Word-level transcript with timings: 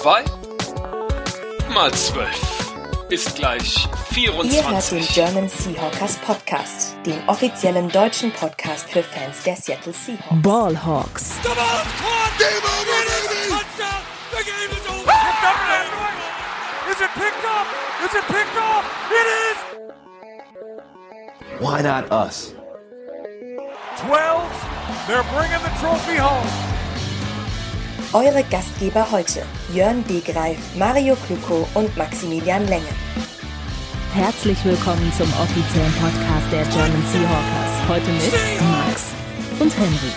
2 0.00 0.24
mal 1.74 1.92
12 1.92 2.30
ist 3.10 3.34
gleich 3.36 3.86
24. 4.12 4.50
Ihr 4.56 4.70
hört 4.70 4.90
den 4.90 5.06
German 5.06 5.48
Seahawkers 5.50 6.16
Podcast, 6.24 6.96
den 7.04 7.22
offiziellen 7.28 7.90
deutschen 7.90 8.32
Podcast 8.32 8.88
für 8.88 9.02
Fans 9.02 9.42
der 9.42 9.56
Seattle 9.56 9.92
Seahawks. 9.92 10.42
Ballhawks. 10.42 11.32
Is 16.88 17.00
it 17.02 17.10
picked 17.14 17.44
up? 17.44 17.66
Is 18.02 18.14
it 18.14 18.26
picked 18.26 18.56
up? 18.56 18.84
It 19.10 19.26
is. 19.50 19.58
Why 21.60 21.82
not 21.82 22.10
us? 22.10 22.54
12. 23.98 24.50
They're 25.06 25.22
bringing 25.24 25.60
the 25.62 25.70
trophy 25.78 26.16
home. 26.16 26.69
Eure 28.12 28.42
Gastgeber 28.50 29.08
heute: 29.12 29.46
Jörn 29.72 30.04
Degreif, 30.08 30.58
Mario 30.76 31.14
Kluko 31.14 31.68
und 31.74 31.96
Maximilian 31.96 32.66
Länge. 32.66 32.88
Herzlich 34.12 34.64
willkommen 34.64 35.12
zum 35.16 35.32
offiziellen 35.34 35.92
Podcast 35.92 36.50
der 36.50 36.64
German 36.64 37.04
Seahawkers. 37.06 37.88
Heute 37.88 38.10
mit 38.10 38.32
Max 38.68 39.12
und 39.60 39.78
Henry. 39.78 40.12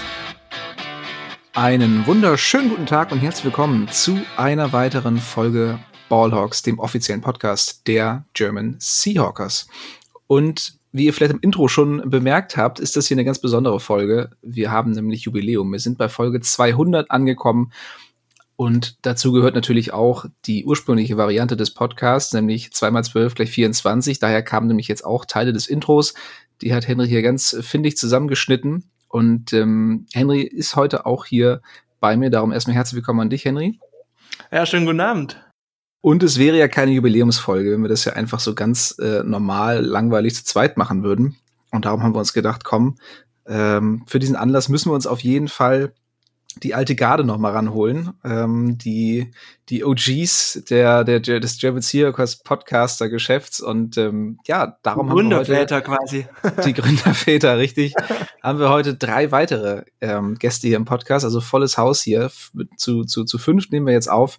Einen 1.54 2.08
wunderschönen 2.08 2.70
guten 2.70 2.88
Tag 2.88 3.12
und 3.12 3.20
herzlich 3.20 3.46
willkommen 3.46 3.88
zu 3.90 4.20
einer 4.38 4.74
weiteren 4.74 5.20
Folge 5.20 5.78
Ballhawks, 6.10 6.64
dem 6.64 6.80
offiziellen 6.80 7.22
Podcast 7.22 7.86
der 7.86 8.26
German 8.34 8.76
Seahawkers. 8.80 9.68
Und 10.26 10.80
wie 10.94 11.06
ihr 11.06 11.14
vielleicht 11.14 11.34
im 11.34 11.40
Intro 11.42 11.68
schon 11.68 12.08
bemerkt 12.10 12.56
habt, 12.56 12.80
ist 12.80 12.96
das 12.96 13.08
hier 13.08 13.16
eine 13.16 13.26
ganz 13.26 13.40
besondere 13.40 13.80
Folge. 13.80 14.30
Wir 14.44 14.72
haben 14.72 14.92
nämlich 14.92 15.24
Jubiläum. 15.24 15.72
Wir 15.72 15.80
sind 15.80 15.98
bei 15.98 16.08
Folge 16.08 16.40
200 16.40 17.10
angekommen. 17.10 17.74
Und 18.56 18.98
dazu 19.02 19.32
gehört 19.32 19.56
natürlich 19.56 19.92
auch 19.92 20.26
die 20.46 20.64
ursprüngliche 20.66 21.18
Variante 21.18 21.58
des 21.58 21.74
Podcasts, 21.74 22.32
nämlich 22.34 22.68
2x12 22.68 23.34
gleich 23.34 23.50
24. 23.50 24.20
Daher 24.20 24.44
kamen 24.44 24.68
nämlich 24.68 24.88
jetzt 24.88 25.04
auch 25.04 25.26
Teile 25.26 25.52
des 25.52 25.68
Intros. 25.68 26.14
Die 26.62 26.76
hat 26.76 26.88
Henry 26.88 27.08
hier 27.08 27.24
ganz 27.24 27.58
findig 27.62 27.98
zusammengeschnitten. 27.98 28.92
Und 29.08 29.52
ähm, 29.52 30.06
Henry 30.14 30.42
ist 30.42 30.76
heute 30.76 31.08
auch 31.08 31.26
hier 31.26 31.62
bei 32.00 32.16
mir. 32.16 32.30
Darum 32.30 32.52
erstmal 32.52 32.76
herzlich 32.76 32.98
willkommen 32.98 33.22
an 33.22 33.30
dich, 33.32 33.46
Henry. 33.46 33.80
Ja, 34.52 34.66
schönen 34.68 34.86
guten 34.86 35.02
Abend. 35.02 35.44
Und 36.04 36.22
es 36.22 36.38
wäre 36.38 36.58
ja 36.58 36.68
keine 36.68 36.92
Jubiläumsfolge, 36.92 37.72
wenn 37.72 37.82
wir 37.82 37.88
das 37.88 38.04
ja 38.04 38.12
einfach 38.12 38.42
so 38.42 38.56
ganz 38.56 38.94
äh, 39.00 39.24
normal, 39.24 39.80
langweilig 39.80 40.36
zu 40.36 40.44
zweit 40.44 40.76
machen 40.76 41.02
würden. 41.02 41.38
Und 41.72 41.86
darum 41.86 42.04
haben 42.04 42.14
wir 42.14 42.20
uns 42.20 42.34
gedacht, 42.34 42.66
komm, 42.66 42.98
ähm, 43.48 44.04
für 44.06 44.20
diesen 44.20 44.36
Anlass 44.36 44.68
müssen 44.68 44.90
wir 44.90 44.96
uns 44.96 45.08
auf 45.08 45.22
jeden 45.22 45.48
Fall 45.48 45.94
die 46.62 46.76
alte 46.76 46.96
Garde 46.96 47.24
noch 47.24 47.38
mal 47.38 47.54
ranholen, 47.54 48.12
ähm, 48.26 48.78
die 48.78 49.32
die 49.70 49.86
OGs 49.86 50.66
der 50.70 51.06
der 51.06 51.22
des 51.22 51.58
German 51.58 51.82
Seahawks 51.82 52.36
Podcaster 52.36 53.08
Geschäfts. 53.08 53.62
Und 53.62 53.98
ähm, 53.98 54.40
ja 54.46 54.78
darum 54.84 55.10
haben 55.10 55.30
wir 55.30 55.38
heute 55.38 55.82
quasi. 55.82 56.28
Die 56.66 56.74
Gründerväter 56.74 57.58
richtig. 57.58 57.94
Haben 58.44 58.60
wir 58.60 58.70
heute 58.70 58.94
drei 58.94 59.32
weitere 59.32 59.84
ähm, 60.02 60.36
Gäste 60.38 60.68
hier 60.68 60.76
im 60.76 60.84
Podcast. 60.84 61.24
Also 61.24 61.40
volles 61.40 61.78
Haus 61.78 62.02
hier. 62.02 62.30
Zu 62.76 63.06
zu 63.06 63.24
zu 63.24 63.38
fünf 63.38 63.70
nehmen 63.70 63.88
wir 63.88 63.94
jetzt 63.94 64.10
auf 64.10 64.38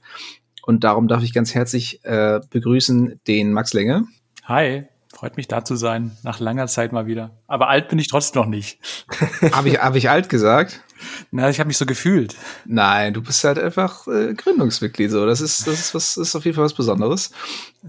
und 0.67 0.85
darum 0.85 1.09
darf 1.09 1.23
ich 1.23 1.33
ganz 1.33 1.55
herzlich 1.55 2.05
äh, 2.05 2.41
begrüßen 2.51 3.21
den 3.27 3.53
Max 3.53 3.73
Länge. 3.73 4.07
Hi, 4.45 4.85
freut 5.15 5.37
mich 5.37 5.49
da 5.49 5.65
zu 5.65 5.77
sein. 5.77 6.17
Nach 6.23 6.41
langer 6.41 6.67
Zeit 6.67 6.93
mal 6.93 7.07
wieder. 7.07 7.31
Aber 7.47 7.69
alt 7.69 7.89
bin 7.89 7.99
ich 7.99 8.09
trotzdem 8.09 8.43
noch 8.43 8.49
nicht. 8.49 8.79
habe 9.53 9.69
ich, 9.69 9.79
hab 9.79 9.95
ich 9.95 10.11
alt 10.11 10.29
gesagt? 10.29 10.83
Na, 11.31 11.51
ich 11.51 11.61
habe 11.61 11.69
mich 11.69 11.79
so 11.79 11.87
gefühlt. 11.87 12.37
Nein, 12.65 13.15
du 13.15 13.23
bist 13.23 13.45
halt 13.45 13.59
einfach 13.59 14.07
äh, 14.07 14.35
Gründungsmitglied. 14.35 15.11
So, 15.11 15.27
das 15.27 15.41
ist 15.41 15.67
das 15.67 15.81
ist 15.81 15.95
was 15.95 16.17
ist 16.17 16.35
auf 16.35 16.45
jeden 16.45 16.55
Fall 16.55 16.65
was 16.65 16.75
Besonderes. 16.75 17.31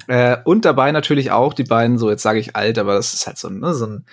Äh, 0.07 0.37
und 0.43 0.65
dabei 0.65 0.91
natürlich 0.91 1.31
auch 1.31 1.53
die 1.53 1.63
beiden. 1.63 1.97
So 1.97 2.09
jetzt 2.09 2.23
sage 2.23 2.39
ich 2.39 2.55
alt, 2.55 2.77
aber 2.77 2.93
das 2.95 3.13
ist 3.13 3.27
halt 3.27 3.37
so, 3.37 3.49
ne, 3.49 3.73
so 3.73 3.85
ein 3.85 4.05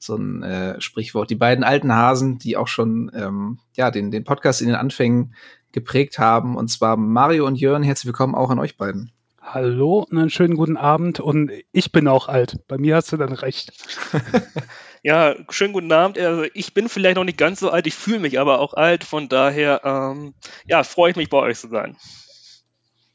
so 0.00 0.16
ein 0.16 0.42
äh, 0.42 0.80
Sprichwort. 0.80 1.30
Die 1.30 1.34
beiden 1.36 1.64
alten 1.64 1.92
Hasen, 1.92 2.38
die 2.38 2.56
auch 2.56 2.68
schon 2.68 3.10
ähm, 3.14 3.58
ja 3.76 3.90
den 3.90 4.10
den 4.10 4.24
Podcast 4.24 4.60
in 4.60 4.68
den 4.68 4.76
Anfängen 4.76 5.34
geprägt 5.72 6.18
haben. 6.18 6.56
Und 6.56 6.68
zwar 6.68 6.96
Mario 6.96 7.46
und 7.46 7.56
Jörn, 7.56 7.82
herzlich 7.82 8.06
willkommen 8.06 8.34
auch 8.34 8.50
an 8.50 8.58
euch 8.58 8.76
beiden. 8.76 9.12
Hallo 9.40 10.06
und 10.10 10.18
einen 10.18 10.30
schönen 10.30 10.56
guten 10.56 10.76
Abend. 10.76 11.20
Und 11.20 11.50
ich 11.72 11.92
bin 11.92 12.06
auch 12.06 12.28
alt. 12.28 12.58
Bei 12.68 12.76
mir 12.76 12.96
hast 12.96 13.12
du 13.12 13.16
dann 13.16 13.32
recht. 13.32 13.72
ja, 15.02 15.34
schönen 15.48 15.72
guten 15.72 15.92
Abend. 15.92 16.18
Also 16.18 16.44
ich 16.52 16.74
bin 16.74 16.88
vielleicht 16.88 17.16
noch 17.16 17.24
nicht 17.24 17.38
ganz 17.38 17.60
so 17.60 17.70
alt, 17.70 17.86
ich 17.86 17.94
fühle 17.94 18.18
mich 18.18 18.38
aber 18.38 18.60
auch 18.60 18.74
alt. 18.74 19.04
Von 19.04 19.28
daher, 19.28 19.80
ähm, 19.84 20.34
ja, 20.66 20.82
freue 20.82 21.12
ich 21.12 21.16
mich 21.16 21.30
bei 21.30 21.38
euch 21.38 21.58
zu 21.58 21.68
sein. 21.68 21.96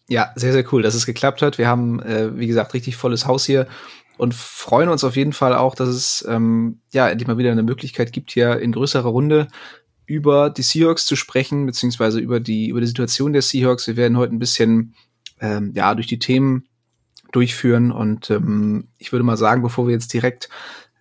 Ja, 0.09 0.31
sehr, 0.35 0.53
sehr 0.53 0.65
cool, 0.73 0.81
dass 0.81 0.95
es 0.95 1.05
geklappt 1.05 1.41
hat. 1.41 1.57
Wir 1.57 1.67
haben, 1.67 2.01
äh, 2.01 2.37
wie 2.37 2.47
gesagt, 2.47 2.73
richtig 2.73 2.97
volles 2.97 3.25
Haus 3.25 3.45
hier 3.45 3.67
und 4.17 4.33
freuen 4.33 4.89
uns 4.89 5.03
auf 5.03 5.15
jeden 5.15 5.33
Fall 5.33 5.55
auch, 5.55 5.75
dass 5.75 5.89
es 5.89 6.25
ähm, 6.27 6.81
ja 6.91 7.09
endlich 7.09 7.27
mal 7.27 7.37
wieder 7.37 7.51
eine 7.51 7.63
Möglichkeit 7.63 8.11
gibt, 8.11 8.31
hier 8.31 8.59
in 8.59 8.71
größerer 8.71 9.09
Runde 9.09 9.47
über 10.05 10.49
die 10.49 10.63
Seahawks 10.63 11.05
zu 11.05 11.15
sprechen, 11.15 11.65
beziehungsweise 11.65 12.19
über 12.19 12.39
die, 12.39 12.67
über 12.67 12.81
die 12.81 12.87
Situation 12.87 13.33
der 13.33 13.41
Seahawks. 13.41 13.87
Wir 13.87 13.97
werden 13.97 14.17
heute 14.17 14.35
ein 14.35 14.39
bisschen 14.39 14.95
ähm, 15.39 15.71
ja, 15.73 15.95
durch 15.95 16.07
die 16.07 16.19
Themen 16.19 16.67
durchführen 17.31 17.91
und 17.91 18.29
ähm, 18.29 18.89
ich 18.97 19.11
würde 19.11 19.23
mal 19.23 19.37
sagen, 19.37 19.63
bevor 19.63 19.87
wir 19.87 19.93
jetzt 19.93 20.13
direkt 20.13 20.49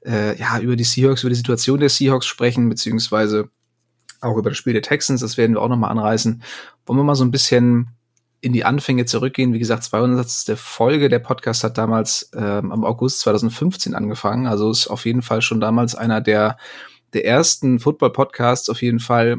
äh, 0.04 0.38
ja, 0.38 0.58
über 0.60 0.76
die 0.76 0.84
Seahawks, 0.84 1.22
über 1.22 1.30
die 1.30 1.36
Situation 1.36 1.80
der 1.80 1.88
Seahawks 1.88 2.26
sprechen, 2.26 2.68
beziehungsweise 2.68 3.50
auch 4.20 4.36
über 4.36 4.50
das 4.50 4.58
Spiel 4.58 4.72
der 4.72 4.82
Texans, 4.82 5.20
das 5.20 5.36
werden 5.36 5.54
wir 5.54 5.62
auch 5.62 5.68
nochmal 5.68 5.90
anreißen, 5.90 6.42
wollen 6.86 6.98
wir 6.98 7.04
mal 7.04 7.14
so 7.14 7.24
ein 7.24 7.30
bisschen 7.30 7.88
in 8.42 8.52
die 8.52 8.64
Anfänge 8.64 9.04
zurückgehen. 9.04 9.52
Wie 9.52 9.60
gesagt, 9.60 9.84
200. 9.84 10.48
der 10.48 10.56
Folge. 10.56 11.08
Der 11.08 11.20
Podcast 11.20 11.62
hat 11.62 11.78
damals 11.78 12.30
ähm, 12.34 12.72
am 12.72 12.84
August 12.84 13.20
2015 13.20 13.94
angefangen. 13.94 14.48
Also 14.48 14.68
ist 14.70 14.88
auf 14.88 15.06
jeden 15.06 15.22
Fall 15.22 15.42
schon 15.42 15.60
damals 15.60 15.94
einer 15.94 16.20
der 16.20 16.58
der 17.12 17.24
ersten 17.24 17.78
Football-Podcasts 17.78 18.68
auf 18.68 18.82
jeden 18.82 19.00
Fall, 19.00 19.38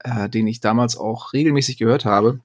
äh, 0.00 0.28
den 0.28 0.46
ich 0.46 0.60
damals 0.60 0.96
auch 0.96 1.32
regelmäßig 1.32 1.78
gehört 1.78 2.04
habe. 2.04 2.40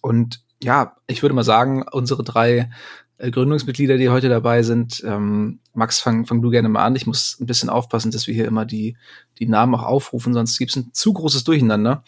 Und 0.00 0.42
ja, 0.62 0.96
ich 1.06 1.22
würde 1.22 1.34
mal 1.34 1.44
sagen, 1.44 1.84
unsere 1.90 2.24
drei 2.24 2.70
äh, 3.18 3.30
Gründungsmitglieder, 3.30 3.96
die 3.96 4.08
heute 4.08 4.28
dabei 4.28 4.62
sind, 4.62 5.02
ähm, 5.06 5.60
Max, 5.72 6.00
fang, 6.00 6.26
fang 6.26 6.42
du 6.42 6.50
gerne 6.50 6.68
mal 6.68 6.84
an. 6.84 6.96
Ich 6.96 7.06
muss 7.06 7.38
ein 7.40 7.46
bisschen 7.46 7.68
aufpassen, 7.68 8.10
dass 8.10 8.26
wir 8.26 8.34
hier 8.34 8.46
immer 8.46 8.64
die, 8.64 8.96
die 9.38 9.46
Namen 9.46 9.74
auch 9.74 9.82
aufrufen, 9.82 10.34
sonst 10.34 10.58
gibt 10.58 10.70
es 10.70 10.76
ein 10.76 10.90
zu 10.92 11.12
großes 11.12 11.44
Durcheinander. 11.44 12.02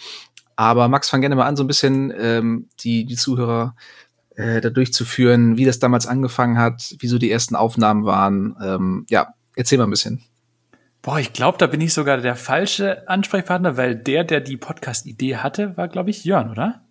Aber 0.56 0.88
Max, 0.88 1.10
fang 1.10 1.20
gerne 1.20 1.36
mal 1.36 1.46
an, 1.46 1.56
so 1.56 1.64
ein 1.64 1.68
bisschen 1.68 2.12
ähm, 2.16 2.68
die, 2.80 3.04
die 3.04 3.16
Zuhörer 3.16 3.76
äh, 4.36 4.60
da 4.60 4.70
durchzuführen, 4.70 5.56
wie 5.56 5.64
das 5.64 5.78
damals 5.78 6.06
angefangen 6.06 6.58
hat, 6.58 6.94
wieso 6.98 7.18
die 7.18 7.30
ersten 7.30 7.56
Aufnahmen 7.56 8.04
waren. 8.04 8.56
Ähm, 8.62 9.06
ja, 9.10 9.34
erzähl 9.54 9.78
mal 9.78 9.84
ein 9.84 9.90
bisschen. 9.90 10.22
Boah, 11.06 11.20
ich 11.20 11.32
glaube, 11.32 11.56
da 11.56 11.68
bin 11.68 11.80
ich 11.80 11.94
sogar 11.94 12.16
der 12.16 12.34
falsche 12.34 13.08
Ansprechpartner, 13.08 13.76
weil 13.76 13.94
der, 13.94 14.24
der 14.24 14.40
die 14.40 14.56
Podcast-Idee 14.56 15.36
hatte, 15.36 15.76
war, 15.76 15.86
glaube 15.86 16.10
ich, 16.10 16.24
Jörn, 16.24 16.50
oder? 16.50 16.82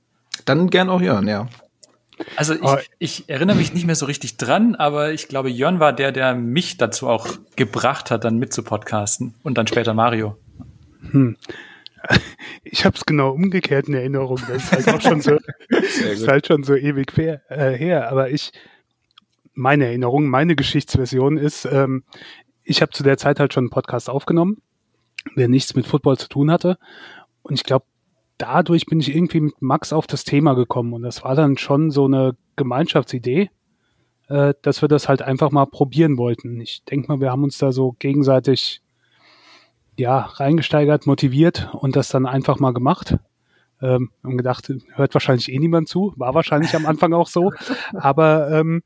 Dann 0.46 0.70
gern 0.70 0.90
auch 0.90 1.02
Jörn, 1.02 1.28
ja. 1.28 1.50
Also 2.38 2.54
ich, 2.54 2.64
oh. 2.64 2.78
ich 2.98 3.28
erinnere 3.28 3.58
mich 3.58 3.74
nicht 3.74 3.86
mehr 3.86 3.96
so 3.96 4.06
richtig 4.06 4.38
dran, 4.38 4.76
aber 4.76 5.12
ich 5.12 5.28
glaube, 5.28 5.50
Jörn 5.50 5.82
war 5.82 5.92
der, 5.92 6.14
der 6.14 6.34
mich 6.34 6.78
dazu 6.78 7.10
auch 7.10 7.28
gebracht 7.58 8.10
hat, 8.10 8.24
dann 8.24 8.38
mit 8.38 8.54
zu 8.54 8.64
podcasten 8.64 9.34
und 9.44 9.58
dann 9.58 9.68
später 9.68 9.94
Mario. 9.94 10.38
Hm. 11.12 11.36
Ich 12.64 12.86
habe 12.86 12.96
es 12.96 13.06
genau 13.06 13.32
umgekehrt 13.32 13.88
in 13.88 13.96
Erinnerung. 13.96 14.40
Das 14.48 14.64
ist 14.64 14.72
halt 14.72 14.90
auch 14.90 15.02
schon 15.02 15.22
so, 15.22 15.38
ist 15.70 16.28
halt 16.28 16.48
schon 16.48 16.64
so 16.64 16.76
ewig 16.76 17.12
fair, 17.12 17.42
äh, 17.50 17.72
her. 17.72 18.10
Aber 18.12 18.30
ich, 18.30 18.52
meine 19.54 19.86
Erinnerung, 19.86 20.28
meine 20.28 20.56
Geschichtsversion 20.56 21.38
ist, 21.38 21.66
ähm, 21.66 22.04
ich 22.66 22.82
habe 22.82 22.92
zu 22.92 23.04
der 23.04 23.18
Zeit 23.18 23.40
halt 23.40 23.54
schon 23.54 23.66
einen 23.66 23.70
Podcast 23.70 24.10
aufgenommen, 24.10 24.62
der 25.36 25.48
nichts 25.48 25.76
mit 25.76 25.88
Football 25.88 26.18
zu 26.18 26.28
tun 26.28 26.52
hatte. 26.52 26.78
Und 27.44 27.54
ich 27.54 27.64
glaube, 27.64 27.86
dadurch 28.38 28.86
bin 28.88 29.00
ich 29.00 29.16
irgendwie 29.16 29.40
mit 29.40 29.62
Max 29.62 29.94
auf 29.94 30.08
das 30.08 30.24
Thema 30.24 30.56
gekommen. 30.56 30.94
Und 30.94 31.04
das 31.04 31.24
war 31.24 31.36
dann 31.36 31.58
schon 31.58 31.92
so 31.92 32.06
eine 32.06 32.36
Gemeinschaftsidee, 32.56 33.52
äh, 34.28 34.54
dass 34.62 34.82
wir 34.82 34.90
das 34.90 35.08
halt 35.08 35.22
einfach 35.22 35.52
mal 35.52 35.66
probieren 35.66 36.18
wollten. 36.18 36.60
Ich 36.60 36.84
denke 36.84 37.08
mal, 37.08 37.22
wir 37.22 37.32
haben 37.32 37.44
uns 37.44 37.58
da 37.60 37.72
so 37.72 37.96
gegenseitig 38.00 38.82
ja, 39.98 40.20
reingesteigert, 40.20 41.06
motiviert 41.06 41.70
und 41.74 41.96
das 41.96 42.10
dann 42.10 42.26
einfach 42.26 42.60
mal 42.60 42.74
gemacht. 42.74 43.18
Ähm, 43.82 44.12
haben 44.24 44.38
gedacht, 44.38 44.72
hört 44.94 45.14
wahrscheinlich 45.14 45.52
eh 45.52 45.60
niemand 45.60 45.88
zu, 45.88 46.14
war 46.16 46.34
wahrscheinlich 46.34 46.76
am 46.76 46.86
Anfang 46.86 47.14
auch 47.14 47.28
so. 47.28 47.52
Aber 47.94 48.50
ähm, 48.52 48.84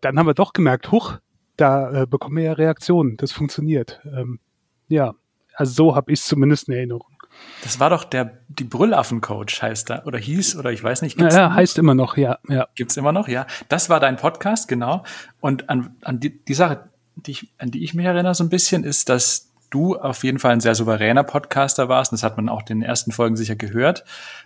dann 0.00 0.18
haben 0.18 0.26
wir 0.26 0.34
doch 0.34 0.52
gemerkt, 0.52 0.92
huch, 0.92 1.18
da 1.56 2.02
äh, 2.02 2.06
bekommen 2.06 2.36
wir 2.36 2.44
ja 2.44 2.52
Reaktionen. 2.52 3.16
Das 3.16 3.32
funktioniert. 3.32 4.00
Ähm, 4.04 4.40
ja, 4.88 5.14
also 5.54 5.72
so 5.72 5.94
habe 5.96 6.12
ich 6.12 6.20
es 6.20 6.26
zumindest 6.26 6.68
in 6.68 6.74
Erinnerung. 6.74 7.14
Das 7.62 7.80
war 7.80 7.90
doch 7.90 8.04
der 8.04 8.38
die 8.48 8.64
Brüllaffen-Coach 8.64 9.62
heißt 9.62 9.90
da 9.90 10.04
oder 10.04 10.18
hieß 10.18 10.56
oder 10.56 10.70
ich 10.70 10.82
weiß 10.82 11.02
nicht. 11.02 11.16
Gibt's 11.16 11.34
ja, 11.34 11.52
heißt 11.52 11.78
immer 11.78 11.94
noch, 11.94 12.16
ja, 12.16 12.38
ja. 12.48 12.68
Gibt's 12.74 12.96
immer 12.96 13.12
noch, 13.12 13.26
ja. 13.26 13.46
Das 13.68 13.90
war 13.90 14.00
dein 14.00 14.16
Podcast, 14.16 14.68
genau. 14.68 15.02
Und 15.40 15.68
an, 15.68 15.96
an 16.02 16.20
die, 16.20 16.44
die 16.44 16.54
Sache, 16.54 16.90
die 17.16 17.32
ich, 17.32 17.52
an 17.58 17.70
die 17.70 17.82
ich 17.82 17.94
mich 17.94 18.06
erinnere 18.06 18.34
so 18.34 18.44
ein 18.44 18.50
bisschen, 18.50 18.84
ist, 18.84 19.08
dass 19.08 19.52
du 19.74 19.96
auf 19.96 20.22
jeden 20.22 20.38
Fall 20.38 20.52
ein 20.52 20.60
sehr 20.60 20.74
souveräner 20.74 21.24
Podcaster 21.24 21.88
warst. 21.88 22.12
Und 22.12 22.16
das 22.16 22.22
hat 22.22 22.36
man 22.36 22.48
auch 22.48 22.60
in 22.60 22.80
den 22.80 22.82
ersten 22.82 23.10
Folgen 23.10 23.36
sicher 23.36 23.56
gehört. 23.56 24.04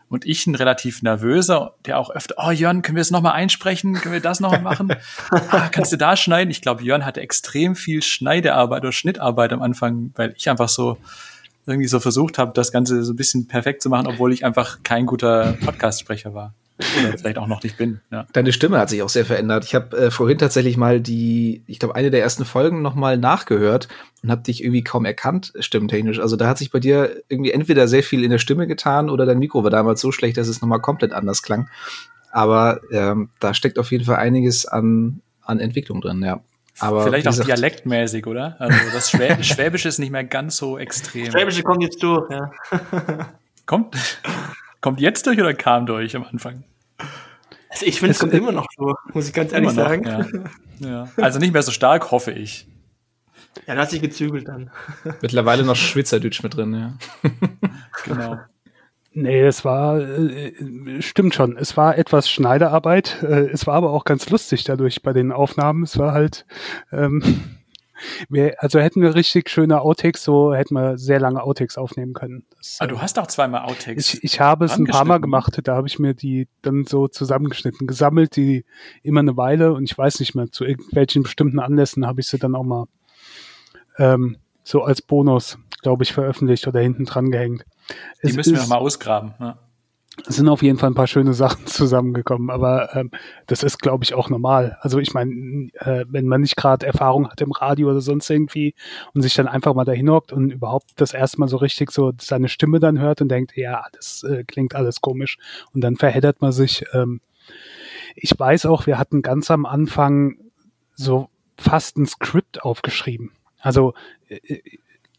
Und 0.08 0.24
ich 0.24 0.46
ein 0.46 0.54
relativ 0.54 1.02
nervöser, 1.02 1.74
der 1.84 1.98
auch 1.98 2.10
öfter, 2.10 2.36
oh 2.38 2.50
Jörn, 2.50 2.80
können 2.82 2.96
wir 2.96 3.02
es 3.02 3.10
nochmal 3.10 3.34
einsprechen? 3.34 3.94
Können 3.94 4.14
wir 4.14 4.20
das 4.20 4.40
nochmal 4.40 4.62
machen? 4.62 4.94
ah, 5.30 5.68
kannst 5.70 5.92
du 5.92 5.98
da 5.98 6.16
schneiden? 6.16 6.50
Ich 6.50 6.62
glaube, 6.62 6.82
Jörn 6.82 7.04
hatte 7.04 7.20
extrem 7.20 7.76
viel 7.76 8.02
Schneidearbeit 8.02 8.82
oder 8.82 8.92
Schnittarbeit 8.92 9.52
am 9.52 9.60
Anfang, 9.60 10.12
weil 10.14 10.32
ich 10.36 10.48
einfach 10.48 10.70
so 10.70 10.96
irgendwie 11.66 11.88
so 11.88 12.00
versucht 12.00 12.38
habe, 12.38 12.52
das 12.54 12.72
Ganze 12.72 13.04
so 13.04 13.12
ein 13.12 13.16
bisschen 13.16 13.46
perfekt 13.46 13.82
zu 13.82 13.90
machen, 13.90 14.06
obwohl 14.06 14.32
ich 14.32 14.44
einfach 14.46 14.82
kein 14.82 15.04
guter 15.04 15.52
Podcast-Sprecher 15.60 16.32
war. 16.32 16.54
Oder 16.78 17.18
vielleicht 17.18 17.38
auch 17.38 17.48
noch 17.48 17.62
nicht 17.62 17.76
bin. 17.76 18.00
Ja. 18.10 18.26
Deine 18.32 18.52
Stimme 18.52 18.78
hat 18.78 18.88
sich 18.88 19.02
auch 19.02 19.08
sehr 19.08 19.24
verändert. 19.24 19.64
Ich 19.64 19.74
habe 19.74 19.96
äh, 19.96 20.10
vorhin 20.10 20.38
tatsächlich 20.38 20.76
mal 20.76 21.00
die, 21.00 21.62
ich 21.66 21.78
glaube, 21.78 21.96
eine 21.96 22.10
der 22.10 22.22
ersten 22.22 22.44
Folgen 22.44 22.82
noch 22.82 22.94
mal 22.94 23.18
nachgehört 23.18 23.88
und 24.22 24.30
habe 24.30 24.42
dich 24.42 24.62
irgendwie 24.62 24.84
kaum 24.84 25.04
erkannt, 25.04 25.52
stimmtechnisch. 25.58 26.20
Also 26.20 26.36
da 26.36 26.48
hat 26.48 26.58
sich 26.58 26.70
bei 26.70 26.78
dir 26.78 27.22
irgendwie 27.28 27.50
entweder 27.50 27.88
sehr 27.88 28.02
viel 28.02 28.22
in 28.22 28.30
der 28.30 28.38
Stimme 28.38 28.66
getan 28.66 29.10
oder 29.10 29.26
dein 29.26 29.38
Mikro 29.38 29.64
war 29.64 29.70
damals 29.70 30.00
so 30.00 30.12
schlecht, 30.12 30.36
dass 30.36 30.48
es 30.48 30.60
noch 30.60 30.68
mal 30.68 30.78
komplett 30.78 31.12
anders 31.12 31.42
klang. 31.42 31.68
Aber 32.30 32.80
ähm, 32.92 33.30
da 33.40 33.54
steckt 33.54 33.78
auf 33.78 33.90
jeden 33.90 34.04
Fall 34.04 34.16
einiges 34.16 34.66
an, 34.66 35.20
an 35.42 35.60
Entwicklung 35.60 36.00
drin, 36.00 36.22
ja. 36.22 36.40
Aber 36.80 37.02
Vielleicht 37.02 37.26
auch 37.26 37.32
gesagt, 37.32 37.48
dialektmäßig, 37.48 38.26
oder? 38.26 38.56
Also 38.60 38.76
das 38.92 39.10
Schwä 39.10 39.36
Schwäbische 39.42 39.88
ist 39.88 39.98
nicht 39.98 40.12
mehr 40.12 40.24
ganz 40.24 40.56
so 40.56 40.78
extrem. 40.78 41.30
Schwäbische 41.30 41.62
kommt 41.64 41.82
jetzt 41.82 42.00
durch, 42.02 42.30
ja. 42.30 42.52
kommt, 43.66 43.96
kommt 44.80 45.00
jetzt 45.00 45.26
durch 45.26 45.40
oder 45.40 45.54
kam 45.54 45.86
durch 45.86 46.16
am 46.16 46.24
Anfang? 46.24 46.64
Also 47.70 47.86
ich 47.86 47.98
finde, 47.98 48.12
es 48.12 48.18
kommt 48.18 48.34
immer 48.34 48.52
noch 48.52 48.66
durch, 48.76 48.96
muss 49.12 49.28
ich 49.28 49.34
ganz 49.34 49.52
ehrlich 49.52 49.74
noch, 49.74 49.76
sagen. 49.76 50.04
Ja. 50.04 50.26
ja. 50.88 51.08
Also 51.16 51.38
nicht 51.38 51.52
mehr 51.52 51.62
so 51.62 51.70
stark, 51.70 52.10
hoffe 52.10 52.32
ich. 52.32 52.66
Ja, 53.66 53.74
da 53.74 53.82
hat 53.82 53.90
sich 53.90 54.00
gezügelt 54.00 54.48
dann. 54.48 54.70
Mittlerweile 55.22 55.64
noch 55.64 55.76
Schweizerdeutsch 55.76 56.42
mit 56.42 56.56
drin, 56.56 56.74
ja. 56.74 57.30
genau. 58.04 58.38
Nee, 59.12 59.40
es 59.40 59.64
war, 59.64 60.00
äh, 60.00 60.52
stimmt 61.02 61.34
schon, 61.34 61.56
es 61.56 61.76
war 61.76 61.98
etwas 61.98 62.30
Schneiderarbeit. 62.30 63.22
Äh, 63.22 63.48
es 63.48 63.66
war 63.66 63.74
aber 63.74 63.90
auch 63.90 64.04
ganz 64.04 64.30
lustig 64.30 64.64
dadurch 64.64 65.02
bei 65.02 65.12
den 65.12 65.32
Aufnahmen. 65.32 65.82
Es 65.82 65.98
war 65.98 66.12
halt, 66.12 66.46
ähm, 66.92 67.57
wir, 68.28 68.62
also 68.62 68.78
hätten 68.78 69.02
wir 69.02 69.14
richtig 69.14 69.50
schöne 69.50 69.80
Outtakes, 69.80 70.22
so 70.22 70.54
hätten 70.54 70.74
wir 70.74 70.98
sehr 70.98 71.20
lange 71.20 71.42
Outtakes 71.42 71.78
aufnehmen 71.78 72.12
können. 72.12 72.44
Das, 72.56 72.78
ah, 72.80 72.86
du 72.86 73.00
hast 73.00 73.18
auch 73.18 73.26
zweimal 73.26 73.62
Outtakes. 73.62 74.14
Ich, 74.14 74.24
ich 74.24 74.40
habe 74.40 74.64
es 74.64 74.76
ein 74.76 74.86
paar 74.86 75.04
Mal 75.04 75.20
gemacht, 75.20 75.58
da 75.62 75.74
habe 75.74 75.88
ich 75.88 75.98
mir 75.98 76.14
die 76.14 76.48
dann 76.62 76.84
so 76.84 77.08
zusammengeschnitten, 77.08 77.86
gesammelt, 77.86 78.36
die 78.36 78.64
immer 79.02 79.20
eine 79.20 79.36
Weile 79.36 79.72
und 79.72 79.84
ich 79.84 79.96
weiß 79.96 80.20
nicht 80.20 80.34
mehr, 80.34 80.50
zu 80.50 80.64
irgendwelchen 80.64 81.22
bestimmten 81.22 81.58
Anlässen 81.58 82.06
habe 82.06 82.20
ich 82.20 82.28
sie 82.28 82.38
dann 82.38 82.54
auch 82.54 82.64
mal 82.64 82.86
ähm, 83.98 84.38
so 84.62 84.82
als 84.82 85.02
Bonus, 85.02 85.58
glaube 85.82 86.04
ich, 86.04 86.12
veröffentlicht 86.12 86.66
oder 86.66 86.80
hinten 86.80 87.04
dran 87.04 87.30
gehängt. 87.30 87.64
Die 88.22 88.28
es 88.28 88.36
müssen 88.36 88.54
wir 88.54 88.60
nochmal 88.60 88.78
ausgraben. 88.78 89.34
Ja. 89.40 89.58
Es 90.26 90.36
sind 90.36 90.48
auf 90.48 90.62
jeden 90.62 90.78
Fall 90.78 90.90
ein 90.90 90.94
paar 90.94 91.06
schöne 91.06 91.32
Sachen 91.34 91.66
zusammengekommen, 91.66 92.50
aber 92.50 92.94
ähm, 92.96 93.10
das 93.46 93.62
ist, 93.62 93.78
glaube 93.78 94.04
ich, 94.04 94.14
auch 94.14 94.30
normal. 94.30 94.76
Also 94.80 94.98
ich 94.98 95.14
meine, 95.14 95.70
äh, 95.74 96.04
wenn 96.08 96.26
man 96.26 96.40
nicht 96.40 96.56
gerade 96.56 96.86
Erfahrung 96.86 97.28
hat 97.28 97.40
im 97.40 97.52
Radio 97.52 97.90
oder 97.90 98.00
sonst 98.00 98.28
irgendwie 98.28 98.74
und 99.14 99.22
sich 99.22 99.34
dann 99.34 99.48
einfach 99.48 99.74
mal 99.74 99.84
dahin 99.84 100.10
hockt 100.10 100.32
und 100.32 100.50
überhaupt 100.50 100.90
das 100.96 101.14
erste 101.14 101.40
Mal 101.40 101.48
so 101.48 101.56
richtig 101.56 101.90
so 101.92 102.12
seine 102.20 102.48
Stimme 102.48 102.80
dann 102.80 102.98
hört 102.98 103.20
und 103.20 103.28
denkt, 103.28 103.56
ja, 103.56 103.84
das 103.92 104.24
äh, 104.24 104.44
klingt 104.44 104.74
alles 104.74 105.00
komisch 105.00 105.38
und 105.72 105.82
dann 105.82 105.96
verheddert 105.96 106.40
man 106.40 106.52
sich. 106.52 106.84
Ähm, 106.92 107.20
ich 108.14 108.32
weiß 108.36 108.66
auch, 108.66 108.86
wir 108.86 108.98
hatten 108.98 109.22
ganz 109.22 109.50
am 109.50 109.66
Anfang 109.66 110.38
so 110.94 111.28
fast 111.56 111.96
ein 111.96 112.06
Skript 112.06 112.62
aufgeschrieben. 112.62 113.32
Also 113.60 113.94
äh, 114.28 114.60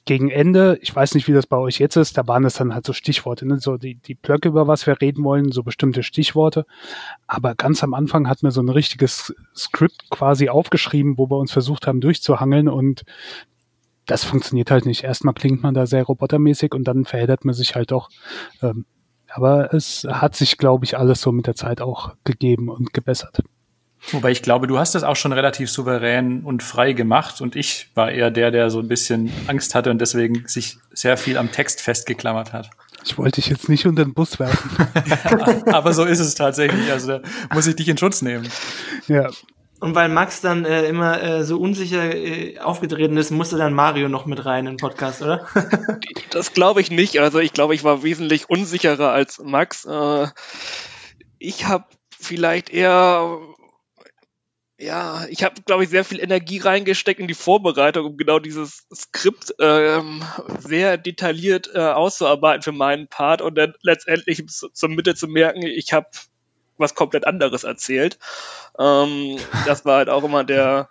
gegen 0.10 0.32
Ende, 0.32 0.80
ich 0.82 0.96
weiß 0.96 1.14
nicht, 1.14 1.28
wie 1.28 1.34
das 1.34 1.46
bei 1.46 1.58
euch 1.58 1.78
jetzt 1.78 1.96
ist, 1.96 2.18
da 2.18 2.28
waren 2.28 2.44
es 2.44 2.56
dann 2.56 2.74
halt 2.74 2.84
so 2.84 2.94
Stichworte, 2.94 3.48
ne? 3.48 3.60
so 3.60 3.78
die, 3.78 3.94
die 3.94 4.16
Blöcke, 4.16 4.48
über 4.48 4.68
was 4.68 4.88
wir 4.88 5.00
reden 5.00 5.24
wollen, 5.24 5.52
so 5.52 5.62
bestimmte 5.62 6.02
Stichworte. 6.02 6.66
Aber 7.28 7.54
ganz 7.54 7.84
am 7.84 7.94
Anfang 7.94 8.28
hatten 8.28 8.42
wir 8.42 8.50
so 8.50 8.60
ein 8.60 8.70
richtiges 8.70 9.36
Skript 9.56 10.10
quasi 10.10 10.50
aufgeschrieben, 10.50 11.20
wo 11.20 11.30
wir 11.30 11.38
uns 11.38 11.52
versucht 11.52 11.86
haben 11.86 12.02
durchzuhangeln 12.02 12.70
und 12.70 13.04
das 14.08 14.24
funktioniert 14.24 14.72
halt 14.72 14.88
nicht. 14.88 15.04
Erstmal 15.04 15.36
klingt 15.36 15.62
man 15.62 15.76
da 15.76 15.86
sehr 15.86 16.06
robotermäßig 16.06 16.74
und 16.74 16.86
dann 16.86 17.06
verheddert 17.06 17.46
man 17.46 17.54
sich 17.54 17.76
halt 17.76 17.92
doch. 17.92 18.10
Ähm, 18.64 18.88
aber 19.28 19.76
es 19.76 20.08
hat 20.10 20.36
sich, 20.36 20.58
glaube 20.58 20.86
ich, 20.86 20.98
alles 20.98 21.22
so 21.22 21.32
mit 21.32 21.46
der 21.46 21.54
Zeit 21.54 21.82
auch 21.82 22.16
gegeben 22.24 22.70
und 22.70 22.96
gebessert. 22.96 23.44
Wobei 24.12 24.32
ich 24.32 24.42
glaube, 24.42 24.68
du 24.68 24.80
hast 24.80 24.96
das 24.96 25.04
auch 25.04 25.16
schon 25.16 25.34
relativ 25.34 25.70
souverän 25.70 26.42
und 26.44 26.64
frei 26.64 26.94
gemacht 26.94 27.42
und 27.42 27.56
ich 27.56 27.90
war 27.96 28.12
eher 28.12 28.32
der, 28.32 28.50
der 28.52 28.70
so 28.70 28.80
ein 28.80 28.88
bisschen 28.88 29.32
Angst 29.48 29.76
hatte 29.76 29.92
und 29.92 30.00
deswegen 30.00 30.48
sich 30.48 30.78
sehr 30.92 31.18
viel 31.18 31.38
am 31.38 31.52
Text 31.52 31.82
festgeklammert 31.82 32.54
hat. 32.54 32.70
Ich 33.06 33.18
wollte 33.18 33.42
dich 33.42 33.48
jetzt 33.48 33.70
nicht 33.70 33.86
unter 33.86 34.04
den 34.04 34.14
Bus 34.14 34.40
werfen. 34.40 34.88
Aber 35.74 35.94
so 35.94 36.06
ist 36.06 36.20
es 36.20 36.36
tatsächlich. 36.36 36.92
Also 36.92 37.20
da 37.20 37.22
muss 37.54 37.68
ich 37.68 37.76
dich 37.76 37.88
in 37.88 37.98
Schutz 37.98 38.22
nehmen. 38.22 38.50
Ja. 39.08 39.30
Und 39.80 39.96
weil 39.96 40.10
Max 40.10 40.42
dann 40.42 40.66
äh, 40.66 40.84
immer 40.88 41.22
äh, 41.24 41.44
so 41.46 41.58
unsicher 41.58 42.14
äh, 42.14 42.60
aufgetreten 42.60 43.16
ist, 43.16 43.32
musste 43.32 43.58
dann 43.58 43.74
Mario 43.74 44.10
noch 44.10 44.26
mit 44.26 44.46
rein 44.46 44.66
in 44.66 44.74
den 44.74 44.78
Podcast, 44.78 45.22
oder? 45.22 45.48
das 46.32 46.54
glaube 46.54 46.82
ich 46.82 46.92
nicht. 46.92 47.20
Also 47.20 47.40
ich 47.40 47.54
glaube, 47.54 47.76
ich 47.76 47.86
war 47.86 48.04
wesentlich 48.04 48.50
unsicherer 48.50 49.12
als 49.12 49.40
Max. 49.42 49.86
Äh, 49.86 50.28
ich 51.38 51.66
habe 51.66 51.86
vielleicht 52.20 52.70
eher 52.70 53.40
ja, 54.80 55.26
ich 55.30 55.44
habe, 55.44 55.62
glaube 55.66 55.84
ich, 55.84 55.90
sehr 55.90 56.06
viel 56.06 56.22
Energie 56.22 56.60
reingesteckt 56.60 57.20
in 57.20 57.28
die 57.28 57.34
Vorbereitung, 57.34 58.06
um 58.06 58.18
genau 58.18 58.40
dieses 58.40 58.88
Skript 58.94 59.54
ähm, 59.60 60.24
sehr 60.60 60.98
detailliert 60.98 61.70
äh, 61.74 61.80
auszuarbeiten 61.80 62.62
für 62.62 62.72
meinen 62.72 63.10
Part 63.10 63.42
und 63.42 63.56
dann 63.56 63.74
letztendlich 63.82 64.48
zur 64.48 64.90
Mitte 64.90 65.16
zu 65.16 65.28
merken, 65.28 65.64
ich 65.64 65.92
habe 65.92 66.08
was 66.78 66.96
komplett 66.96 67.28
anderes 67.28 67.66
erzählt. 67.66 68.18
Ähm, 68.80 69.38
das 69.66 69.84
war 69.84 69.98
halt 69.98 70.10
auch 70.10 70.24
immer 70.24 70.46
der, 70.46 70.88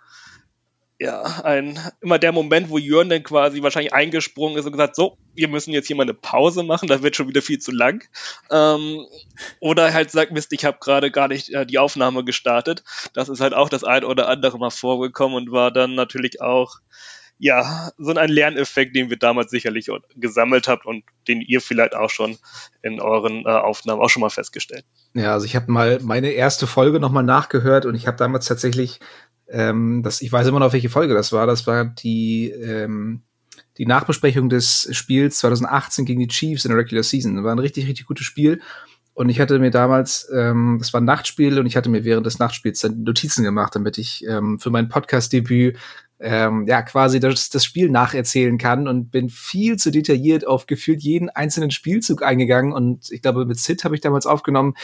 ja, 0.99 1.23
ein, 1.43 1.79
immer 2.01 2.19
der 2.19 2.33
Moment, 2.33 2.69
wo 2.69 2.77
Jörn 2.77 3.09
dann 3.09 3.23
quasi 3.23 3.63
wahrscheinlich 3.63 3.93
eingesprungen 3.93 4.57
ist 4.57 4.65
und 4.65 4.73
gesagt, 4.73 4.97
so, 4.97 5.17
wir 5.33 5.47
müssen 5.47 5.71
jetzt 5.71 5.87
hier 5.87 5.95
mal 5.95 6.03
eine 6.03 6.13
Pause 6.13 6.61
machen, 6.61 6.89
das 6.89 7.01
wird 7.01 7.15
schon 7.15 7.29
wieder 7.29 7.41
viel 7.41 7.59
zu 7.59 7.71
lang. 7.71 8.03
Ähm, 8.51 9.05
oder 9.61 9.93
halt 9.93 10.11
sagt, 10.11 10.33
Mist, 10.33 10.51
ich 10.51 10.65
habe 10.65 10.77
gerade 10.81 11.09
gar 11.09 11.29
nicht 11.29 11.49
äh, 11.51 11.65
die 11.65 11.77
Aufnahme 11.79 12.25
gestartet. 12.25 12.83
Das 13.13 13.29
ist 13.29 13.39
halt 13.39 13.53
auch 13.53 13.69
das 13.69 13.85
ein 13.85 14.03
oder 14.03 14.27
andere 14.27 14.59
Mal 14.59 14.71
vorgekommen 14.71 15.37
und 15.37 15.51
war 15.53 15.71
dann 15.71 15.95
natürlich 15.95 16.41
auch, 16.41 16.79
ja, 17.41 17.91
so 17.97 18.13
ein 18.13 18.29
Lerneffekt, 18.29 18.93
den 18.93 19.09
wir 19.09 19.17
damals 19.17 19.49
sicherlich 19.49 19.89
gesammelt 20.17 20.67
habt 20.67 20.85
und 20.85 21.05
den 21.29 21.39
ihr 21.39 21.61
vielleicht 21.61 21.95
auch 21.95 22.09
schon 22.09 22.37
in 22.81 22.99
euren 22.99 23.45
äh, 23.45 23.49
Aufnahmen 23.49 24.01
auch 24.01 24.09
schon 24.09 24.19
mal 24.19 24.29
festgestellt. 24.29 24.83
Ja, 25.13 25.31
also 25.31 25.45
ich 25.45 25.55
habe 25.55 25.71
mal 25.71 25.99
meine 26.01 26.31
erste 26.31 26.67
Folge 26.67 26.99
nochmal 26.99 27.23
nachgehört 27.23 27.85
und 27.85 27.95
ich 27.95 28.07
habe 28.07 28.17
damals 28.17 28.45
tatsächlich 28.45 28.99
ähm, 29.49 30.03
das, 30.03 30.21
ich 30.21 30.31
weiß 30.31 30.47
immer 30.47 30.59
noch, 30.59 30.73
welche 30.73 30.89
Folge 30.89 31.13
das 31.13 31.31
war. 31.31 31.47
Das 31.47 31.67
war 31.67 31.85
die, 31.85 32.49
ähm, 32.49 33.21
die 33.77 33.85
Nachbesprechung 33.85 34.49
des 34.49 34.87
Spiels 34.91 35.39
2018 35.39 36.05
gegen 36.05 36.19
die 36.19 36.27
Chiefs 36.27 36.65
in 36.65 36.69
der 36.69 36.77
Regular 36.77 37.03
Season. 37.03 37.43
War 37.43 37.53
ein 37.53 37.59
richtig, 37.59 37.87
richtig 37.87 38.05
gutes 38.05 38.25
Spiel. 38.25 38.61
Und 39.13 39.27
ich 39.27 39.41
hatte 39.41 39.59
mir 39.59 39.71
damals, 39.71 40.29
ähm, 40.33 40.77
das 40.79 40.93
war 40.93 41.01
ein 41.01 41.05
Nachtspiel 41.05 41.59
und 41.59 41.65
ich 41.65 41.75
hatte 41.75 41.89
mir 41.89 42.05
während 42.05 42.25
des 42.25 42.39
Nachtspiels 42.39 42.79
dann 42.79 43.03
Notizen 43.03 43.43
gemacht, 43.43 43.75
damit 43.75 43.97
ich 43.97 44.25
ähm, 44.25 44.59
für 44.59 44.69
mein 44.69 44.87
Podcast-Debüt 44.87 45.77
ähm, 46.21 46.65
ja 46.67 46.81
quasi 46.81 47.19
das, 47.19 47.49
das 47.49 47.65
Spiel 47.65 47.89
nacherzählen 47.89 48.57
kann 48.57 48.87
und 48.87 49.11
bin 49.11 49.29
viel 49.29 49.77
zu 49.77 49.91
detailliert 49.91 50.47
auf 50.47 50.67
gefühlt 50.67 51.01
jeden 51.01 51.29
einzelnen 51.29 51.71
Spielzug 51.71 52.23
eingegangen. 52.23 52.71
Und 52.71 53.11
ich 53.11 53.21
glaube, 53.21 53.45
mit 53.45 53.57
Sid 53.59 53.83
habe 53.83 53.95
ich 53.95 54.01
damals 54.01 54.25
aufgenommen 54.25 54.75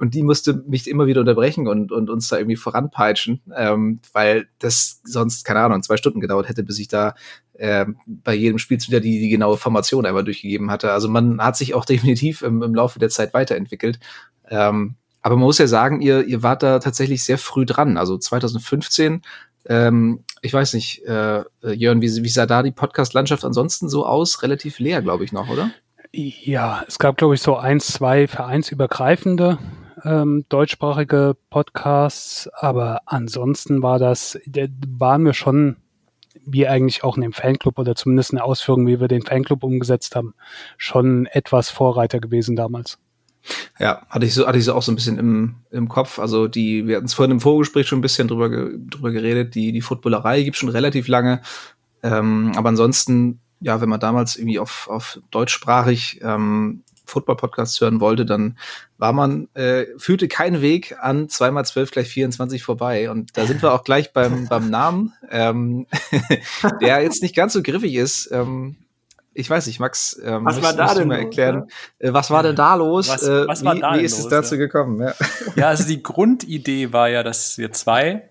und 0.00 0.14
die 0.14 0.22
musste 0.22 0.54
mich 0.66 0.88
immer 0.88 1.06
wieder 1.06 1.20
unterbrechen 1.20 1.68
und, 1.68 1.92
und 1.92 2.08
uns 2.08 2.28
da 2.28 2.38
irgendwie 2.38 2.56
voranpeitschen, 2.56 3.42
ähm, 3.54 4.00
weil 4.14 4.48
das 4.58 5.02
sonst, 5.04 5.44
keine 5.44 5.60
Ahnung, 5.60 5.82
zwei 5.82 5.98
Stunden 5.98 6.20
gedauert 6.20 6.48
hätte, 6.48 6.62
bis 6.62 6.78
ich 6.78 6.88
da 6.88 7.14
äh, 7.52 7.84
bei 8.06 8.34
jedem 8.34 8.58
Spiel 8.58 8.78
wieder 8.80 9.00
die, 9.00 9.20
die 9.20 9.28
genaue 9.28 9.58
Formation 9.58 10.06
einmal 10.06 10.24
durchgegeben 10.24 10.70
hatte. 10.70 10.92
Also 10.92 11.10
man 11.10 11.42
hat 11.42 11.58
sich 11.58 11.74
auch 11.74 11.84
definitiv 11.84 12.40
im, 12.40 12.62
im 12.62 12.74
Laufe 12.74 12.98
der 12.98 13.10
Zeit 13.10 13.34
weiterentwickelt. 13.34 14.00
Ähm, 14.48 14.94
aber 15.20 15.36
man 15.36 15.44
muss 15.44 15.58
ja 15.58 15.66
sagen, 15.66 16.00
ihr, 16.00 16.24
ihr 16.24 16.42
wart 16.42 16.62
da 16.62 16.78
tatsächlich 16.78 17.22
sehr 17.22 17.36
früh 17.36 17.66
dran. 17.66 17.98
Also 17.98 18.16
2015, 18.16 19.20
ähm, 19.66 20.24
ich 20.40 20.54
weiß 20.54 20.72
nicht, 20.72 21.04
äh, 21.04 21.44
Jörn, 21.62 22.00
wie, 22.00 22.24
wie 22.24 22.28
sah 22.30 22.46
da 22.46 22.62
die 22.62 22.70
Podcast-Landschaft 22.70 23.44
ansonsten 23.44 23.90
so 23.90 24.06
aus? 24.06 24.42
Relativ 24.42 24.78
leer, 24.78 25.02
glaube 25.02 25.24
ich, 25.24 25.32
noch, 25.32 25.50
oder? 25.50 25.70
Ja, 26.10 26.84
es 26.88 26.98
gab, 26.98 27.18
glaube 27.18 27.34
ich, 27.34 27.42
so 27.42 27.56
eins, 27.58 27.88
zwei 27.88 28.26
vereinsübergreifende 28.26 29.58
ähm, 30.04 30.44
deutschsprachige 30.48 31.36
Podcasts, 31.50 32.48
aber 32.54 33.00
ansonsten 33.06 33.82
war 33.82 33.98
das, 33.98 34.38
waren 34.98 35.24
wir 35.24 35.34
schon, 35.34 35.76
wie 36.46 36.66
eigentlich 36.66 37.04
auch 37.04 37.16
in 37.16 37.22
dem 37.22 37.32
Fanclub 37.32 37.78
oder 37.78 37.94
zumindest 37.94 38.32
in 38.32 38.36
der 38.36 38.44
Ausführung, 38.44 38.86
wie 38.86 39.00
wir 39.00 39.08
den 39.08 39.22
Fanclub 39.22 39.62
umgesetzt 39.62 40.16
haben, 40.16 40.34
schon 40.76 41.26
etwas 41.26 41.70
Vorreiter 41.70 42.20
gewesen 42.20 42.56
damals. 42.56 42.98
Ja, 43.78 44.02
hatte 44.10 44.26
ich 44.26 44.34
so, 44.34 44.46
hatte 44.46 44.58
ich 44.58 44.64
so 44.64 44.74
auch 44.74 44.82
so 44.82 44.92
ein 44.92 44.96
bisschen 44.96 45.18
im, 45.18 45.54
im 45.70 45.88
Kopf. 45.88 46.18
Also 46.18 46.46
die, 46.46 46.86
wir 46.86 46.96
hatten 46.96 47.06
es 47.06 47.14
vorhin 47.14 47.32
im 47.32 47.40
Vorgespräch 47.40 47.86
schon 47.86 47.98
ein 47.98 48.02
bisschen 48.02 48.28
drüber, 48.28 48.48
drüber 48.48 49.10
geredet, 49.10 49.54
die, 49.54 49.72
die 49.72 49.80
Footballerei 49.80 50.42
gibt 50.42 50.56
schon 50.56 50.68
relativ 50.68 51.08
lange. 51.08 51.40
Ähm, 52.02 52.52
aber 52.56 52.68
ansonsten 52.68 53.40
ja, 53.60 53.80
wenn 53.80 53.88
man 53.88 54.00
damals 54.00 54.36
irgendwie 54.36 54.58
auf, 54.58 54.88
auf 54.88 55.20
deutschsprachig 55.30 56.20
ähm, 56.22 56.82
Football-Podcasts 57.10 57.80
hören 57.80 58.00
wollte, 58.00 58.24
dann 58.24 58.58
war 58.98 59.12
man, 59.12 59.48
äh, 59.54 59.86
führte 59.98 60.28
kein 60.28 60.62
Weg 60.62 60.96
an 61.00 61.28
2x12 61.28 61.90
gleich 61.92 62.08
24 62.08 62.62
vorbei. 62.62 63.10
Und 63.10 63.36
da 63.36 63.46
sind 63.46 63.62
wir 63.62 63.72
auch 63.72 63.84
gleich 63.84 64.12
beim, 64.12 64.46
beim 64.48 64.70
Namen, 64.70 65.14
ähm, 65.30 65.86
der 66.80 67.02
jetzt 67.02 67.22
nicht 67.22 67.34
ganz 67.34 67.52
so 67.52 67.62
griffig 67.62 67.94
ist. 67.94 68.30
Ähm, 68.32 68.76
ich 69.32 69.48
weiß 69.48 69.66
nicht, 69.66 69.80
Max, 69.80 70.20
ähm, 70.24 70.44
was 70.44 70.60
war 70.62 70.72
da 70.72 70.94
denn 70.94 71.08
mal 71.08 71.18
erklären, 71.18 71.68
äh, 71.98 72.12
was 72.12 72.30
war 72.30 72.42
denn 72.42 72.56
da 72.56 72.74
los? 72.74 73.08
Was, 73.08 73.22
äh, 73.22 73.46
was 73.46 73.64
war 73.64 73.76
wie, 73.76 73.80
da 73.80 73.94
wie 73.94 74.02
ist 74.02 74.18
es 74.18 74.24
los, 74.24 74.30
dazu 74.30 74.54
ja? 74.56 74.60
gekommen? 74.60 75.00
Ja. 75.00 75.14
Ja, 75.56 75.68
also 75.68 75.84
die 75.88 76.02
Grundidee 76.02 76.92
war 76.92 77.08
ja, 77.08 77.22
dass 77.22 77.56
wir 77.58 77.72
zwei 77.72 78.28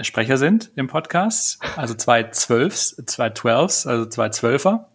Sprecher 0.00 0.38
sind 0.38 0.70
im 0.74 0.88
Podcast, 0.88 1.58
also 1.76 1.94
zwei 1.94 2.24
Zwölfs, 2.24 2.96
zwei 3.06 3.30
Twelves, 3.30 3.86
also 3.86 4.06
zwei 4.06 4.30
Zwölfer, 4.30 4.88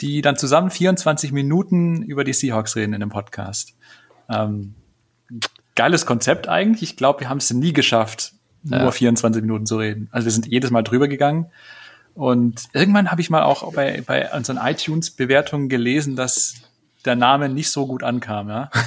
die 0.00 0.22
dann 0.22 0.36
zusammen 0.36 0.70
24 0.70 1.32
Minuten 1.32 2.02
über 2.02 2.24
die 2.24 2.32
Seahawks 2.32 2.76
reden 2.76 2.92
in 2.94 3.00
dem 3.00 3.10
Podcast. 3.10 3.74
Ähm, 4.28 4.74
geiles 5.76 6.06
Konzept 6.06 6.48
eigentlich. 6.48 6.82
Ich 6.90 6.96
glaube, 6.96 7.20
wir 7.20 7.28
haben 7.28 7.38
es 7.38 7.50
nie 7.52 7.72
geschafft, 7.72 8.32
Ja. 8.64 8.82
nur 8.82 8.92
24 8.92 9.42
Minuten 9.42 9.66
zu 9.66 9.76
reden. 9.78 10.08
Also 10.10 10.26
wir 10.26 10.32
sind 10.32 10.46
jedes 10.46 10.70
Mal 10.70 10.82
drüber 10.82 11.08
gegangen. 11.08 11.46
Und 12.14 12.64
irgendwann 12.72 13.10
habe 13.10 13.20
ich 13.20 13.30
mal 13.30 13.42
auch 13.42 13.72
bei, 13.72 14.02
bei 14.04 14.30
unseren 14.32 14.58
iTunes-Bewertungen 14.58 15.68
gelesen, 15.68 16.16
dass 16.16 16.54
der 17.04 17.16
Name 17.16 17.48
nicht 17.48 17.70
so 17.70 17.86
gut 17.86 18.02
ankam, 18.02 18.48
ja. 18.48 18.70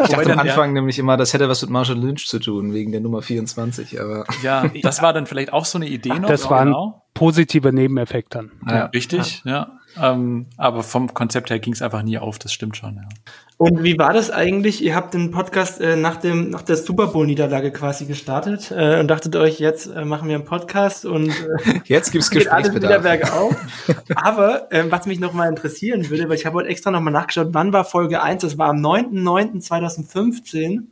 Ich 0.00 0.14
dachte 0.14 0.32
am 0.32 0.38
Anfang 0.38 0.72
nämlich 0.72 0.98
immer, 0.98 1.16
das 1.16 1.34
hätte 1.34 1.48
was 1.48 1.60
mit 1.62 1.70
Marshall 1.70 1.98
Lynch 1.98 2.28
zu 2.28 2.38
tun, 2.38 2.72
wegen 2.72 2.92
der 2.92 3.00
Nummer 3.00 3.20
24, 3.20 4.00
aber 4.00 4.24
Ja, 4.42 4.68
das 4.82 5.02
war 5.02 5.12
dann 5.12 5.26
vielleicht 5.26 5.52
auch 5.52 5.64
so 5.64 5.76
eine 5.76 5.88
Idee 5.88 6.10
noch. 6.10 6.28
Das 6.28 6.44
ja, 6.44 6.50
war 6.50 6.60
ein 6.60 6.66
genau. 6.68 7.02
positiver 7.14 7.72
Nebeneffekt 7.72 8.34
dann. 8.34 8.52
ja. 8.66 8.86
Richtig, 8.86 9.42
ja. 9.44 9.72
Ähm, 10.00 10.46
aber 10.56 10.82
vom 10.82 11.12
Konzept 11.12 11.50
her 11.50 11.58
ging 11.58 11.72
es 11.72 11.82
einfach 11.82 12.02
nie 12.02 12.18
auf, 12.18 12.38
das 12.38 12.52
stimmt 12.52 12.76
schon, 12.76 12.96
ja. 12.96 13.08
Und 13.58 13.82
wie 13.82 13.98
war 13.98 14.12
das 14.12 14.30
eigentlich? 14.30 14.84
Ihr 14.84 14.94
habt 14.94 15.14
den 15.14 15.32
Podcast 15.32 15.80
äh, 15.80 15.96
nach, 15.96 16.16
dem, 16.16 16.50
nach 16.50 16.62
der 16.62 16.76
Super 16.76 17.08
Bowl-Niederlage 17.08 17.72
quasi 17.72 18.06
gestartet 18.06 18.70
äh, 18.70 19.00
und 19.00 19.08
dachtet 19.08 19.34
euch, 19.34 19.58
jetzt 19.58 19.88
äh, 19.88 20.04
machen 20.04 20.28
wir 20.28 20.36
einen 20.36 20.44
Podcast 20.44 21.04
und 21.04 21.30
äh, 21.30 21.80
Jetzt 21.84 22.12
gibt's 22.12 22.30
geht 22.38 22.46
alles 22.46 22.72
wieder 22.72 23.00
Gesprächsbedarf. 23.00 23.56
bergauf. 23.82 24.06
Aber 24.14 24.68
ähm, 24.70 24.92
was 24.92 25.06
mich 25.06 25.18
noch 25.18 25.32
mal 25.32 25.48
interessieren 25.48 26.08
würde, 26.08 26.28
weil 26.28 26.36
ich 26.36 26.46
habe 26.46 26.54
heute 26.54 26.68
extra 26.68 26.92
noch 26.92 27.00
mal 27.00 27.10
nachgeschaut, 27.10 27.48
wann 27.50 27.72
war 27.72 27.84
Folge 27.84 28.22
1? 28.22 28.42
Das 28.42 28.58
war 28.58 28.68
am 28.68 28.76
9.9.2015. 28.76 30.82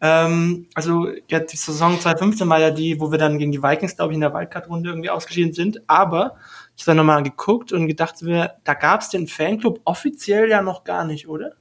Ähm, 0.00 0.68
also 0.74 1.08
ja, 1.28 1.40
die 1.40 1.56
Saison 1.56 1.98
2015 1.98 2.48
war 2.48 2.60
ja 2.60 2.70
die, 2.70 3.00
wo 3.00 3.10
wir 3.10 3.18
dann 3.18 3.36
gegen 3.36 3.50
die 3.50 3.64
Vikings, 3.64 3.96
glaube 3.96 4.12
ich, 4.12 4.14
in 4.14 4.20
der 4.20 4.32
Wildcard-Runde 4.32 4.90
irgendwie 4.90 5.10
ausgeschieden 5.10 5.54
sind. 5.54 5.82
Aber 5.88 6.36
ich 6.76 6.84
habe 6.84 6.90
dann 6.90 6.98
noch 6.98 7.04
mal 7.04 7.24
geguckt 7.24 7.72
und 7.72 7.88
gedacht, 7.88 8.14
da 8.22 8.74
gab 8.74 9.00
es 9.00 9.08
den 9.08 9.26
Fanclub 9.26 9.80
offiziell 9.84 10.48
ja 10.48 10.62
noch 10.62 10.84
gar 10.84 11.04
nicht, 11.04 11.28
oder? 11.28 11.54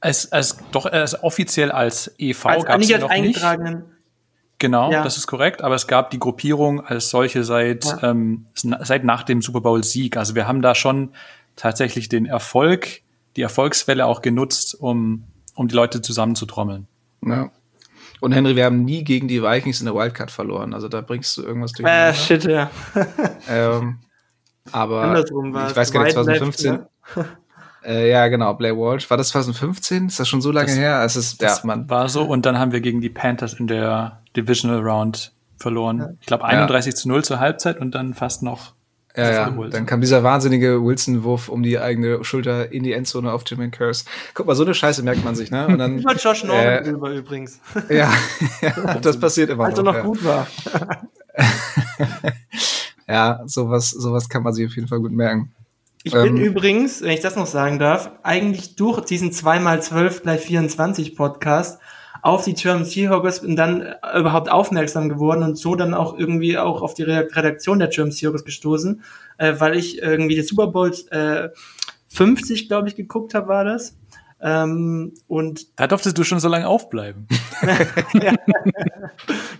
Es, 0.00 0.26
es, 0.26 0.58
doch, 0.72 0.86
es 0.86 1.22
offiziell 1.22 1.72
als 1.72 2.12
EV 2.18 2.46
als, 2.46 2.64
gab 2.64 2.80
es 2.80 2.86
nicht 2.86 2.94
als 2.94 3.02
noch 3.02 3.10
nicht. 3.10 3.18
eingetragenen. 3.20 3.84
Genau, 4.60 4.90
Ja. 4.92 5.02
das 5.04 5.16
ist 5.16 5.26
korrekt. 5.26 5.62
Aber 5.62 5.74
es 5.74 5.86
gab 5.86 6.10
die 6.10 6.18
Gruppierung 6.18 6.84
als 6.84 7.10
solche 7.10 7.44
seit, 7.44 7.84
Ja. 7.84 8.10
ähm, 8.10 8.46
seit 8.54 9.04
nach 9.04 9.22
dem 9.22 9.42
Super 9.42 9.60
Bowl-Sieg. 9.60 10.16
Also 10.16 10.34
wir 10.34 10.46
haben 10.48 10.62
da 10.62 10.74
schon 10.74 11.12
tatsächlich 11.56 12.08
den 12.08 12.26
Erfolg, 12.26 13.02
die 13.36 13.42
Erfolgswelle 13.42 14.06
auch 14.06 14.22
genutzt, 14.22 14.74
um, 14.80 15.24
um 15.54 15.68
die 15.68 15.74
Leute 15.74 16.00
zusammenzutrommeln. 16.00 16.86
Ja. 17.24 17.50
Und 18.20 18.32
Henry, 18.32 18.56
wir 18.56 18.64
haben 18.64 18.84
nie 18.84 19.04
gegen 19.04 19.28
die 19.28 19.42
Vikings 19.42 19.78
in 19.80 19.86
der 19.86 19.94
Wildcard 19.94 20.30
verloren. 20.32 20.74
Also 20.74 20.88
da 20.88 21.00
bringst 21.02 21.36
du 21.36 21.42
irgendwas 21.42 21.72
durch. 21.72 21.88
Äh, 21.88 22.14
shit, 22.14 22.44
ja. 22.44 22.68
ähm, 23.48 24.00
aber 24.72 25.20
ich 25.20 25.76
weiß 25.76 25.92
gar 25.92 26.02
nicht, 26.04 26.16
Wide 26.16 26.32
left, 26.32 26.58
2015. 26.58 26.80
Äh, 27.84 28.10
ja, 28.10 28.26
genau, 28.28 28.54
Blair 28.54 28.76
Walsh. 28.76 29.08
War 29.10 29.16
das 29.16 29.28
2015? 29.28 30.06
Ist 30.08 30.18
das 30.20 30.28
schon 30.28 30.40
so 30.40 30.50
lange 30.50 30.66
Das- 30.66 30.76
her? 30.76 31.02
Es 31.04 31.16
ist, 31.16 31.40
ja, 31.40 31.48
Das 31.48 31.64
man. 31.64 31.88
war 31.88 32.08
so. 32.08 32.24
Und 32.24 32.44
dann 32.46 32.58
haben 32.58 32.72
wir 32.72 32.80
gegen 32.80 33.00
die 33.00 33.08
Panthers 33.10 33.54
in 33.54 33.66
der 33.66 34.20
Divisional 34.36 34.80
Round 34.80 35.32
verloren. 35.56 36.16
Ich 36.20 36.26
glaube 36.26 36.44
31 36.44 36.94
zu 36.96 37.08
0 37.08 37.24
zur 37.24 37.40
Halbzeit 37.40 37.78
und 37.80 37.94
dann 37.94 38.14
fast 38.14 38.42
noch 38.42 38.74
Ja, 39.16 39.30
ja. 39.30 39.48
geholt. 39.48 39.74
Dann 39.74 39.86
kam 39.86 40.00
dieser 40.00 40.22
wahnsinnige 40.22 40.84
Wilson-Wurf 40.84 41.48
um 41.48 41.62
die 41.64 41.78
eigene 41.78 42.22
Schulter 42.24 42.70
in 42.72 42.84
die 42.84 42.92
Endzone 42.92 43.32
auf 43.32 43.42
Jimmy 43.46 43.68
Curse. 43.70 44.04
Guck 44.34 44.46
mal, 44.46 44.54
so 44.54 44.62
eine 44.64 44.74
Scheiße 44.74 45.02
merkt 45.02 45.24
man 45.24 45.34
sich, 45.34 45.50
ne? 45.50 45.66
Und 45.66 45.78
dann, 45.78 45.98
Über 46.00 46.14
Josh 46.14 46.44
Norman 46.44 46.64
Äh, 46.66 46.82
drüber 46.84 47.10
übrigens. 47.10 47.58
ja, 47.88 48.12
ja, 48.60 48.94
das 49.00 49.18
passiert 49.18 49.50
immer 49.50 49.64
Als 49.64 49.78
er 49.78 49.84
noch. 49.84 49.92
noch 49.94 49.98
ja. 49.98 50.04
gut 50.04 50.24
war. 50.24 50.46
ja, 53.08 53.40
sowas, 53.46 53.90
sowas 53.90 54.28
kann 54.28 54.42
man 54.42 54.52
sich 54.52 54.66
auf 54.66 54.74
jeden 54.76 54.88
Fall 54.88 55.00
gut 55.00 55.12
merken. 55.12 55.52
Ich 56.04 56.12
bin 56.12 56.36
Ähm, 56.36 56.42
übrigens, 56.42 57.02
wenn 57.02 57.10
ich 57.10 57.20
das 57.20 57.36
noch 57.36 57.46
sagen 57.46 57.78
darf, 57.78 58.10
eigentlich 58.22 58.76
durch 58.76 59.00
diesen 59.00 59.30
2x12 59.32 60.22
gleich 60.22 60.40
24 60.40 61.16
Podcast 61.16 61.80
auf 62.22 62.44
die 62.44 62.54
German 62.54 62.84
Seahawks 62.84 63.40
und 63.40 63.56
dann 63.56 63.82
äh, 63.82 64.18
überhaupt 64.18 64.50
aufmerksam 64.50 65.08
geworden 65.08 65.42
und 65.42 65.56
so 65.56 65.74
dann 65.74 65.94
auch 65.94 66.18
irgendwie 66.18 66.58
auch 66.58 66.82
auf 66.82 66.94
die 66.94 67.02
Re- 67.04 67.28
Redaktion 67.32 67.78
der 67.78 67.88
German 67.88 68.12
Seahawks 68.12 68.44
gestoßen, 68.44 69.02
äh, 69.38 69.54
weil 69.58 69.76
ich 69.76 70.00
irgendwie 70.02 70.34
die 70.34 70.42
Super 70.42 70.68
Bowls 70.68 71.06
äh, 71.08 71.50
50, 72.08 72.68
glaube 72.68 72.88
ich, 72.88 72.96
geguckt 72.96 73.34
habe, 73.34 73.48
war 73.48 73.64
das. 73.64 73.96
Ähm, 74.40 75.14
und 75.26 75.66
Da 75.78 75.86
durftest 75.86 76.16
du 76.16 76.24
schon 76.24 76.38
so 76.40 76.48
lange 76.48 76.68
aufbleiben. 76.68 77.26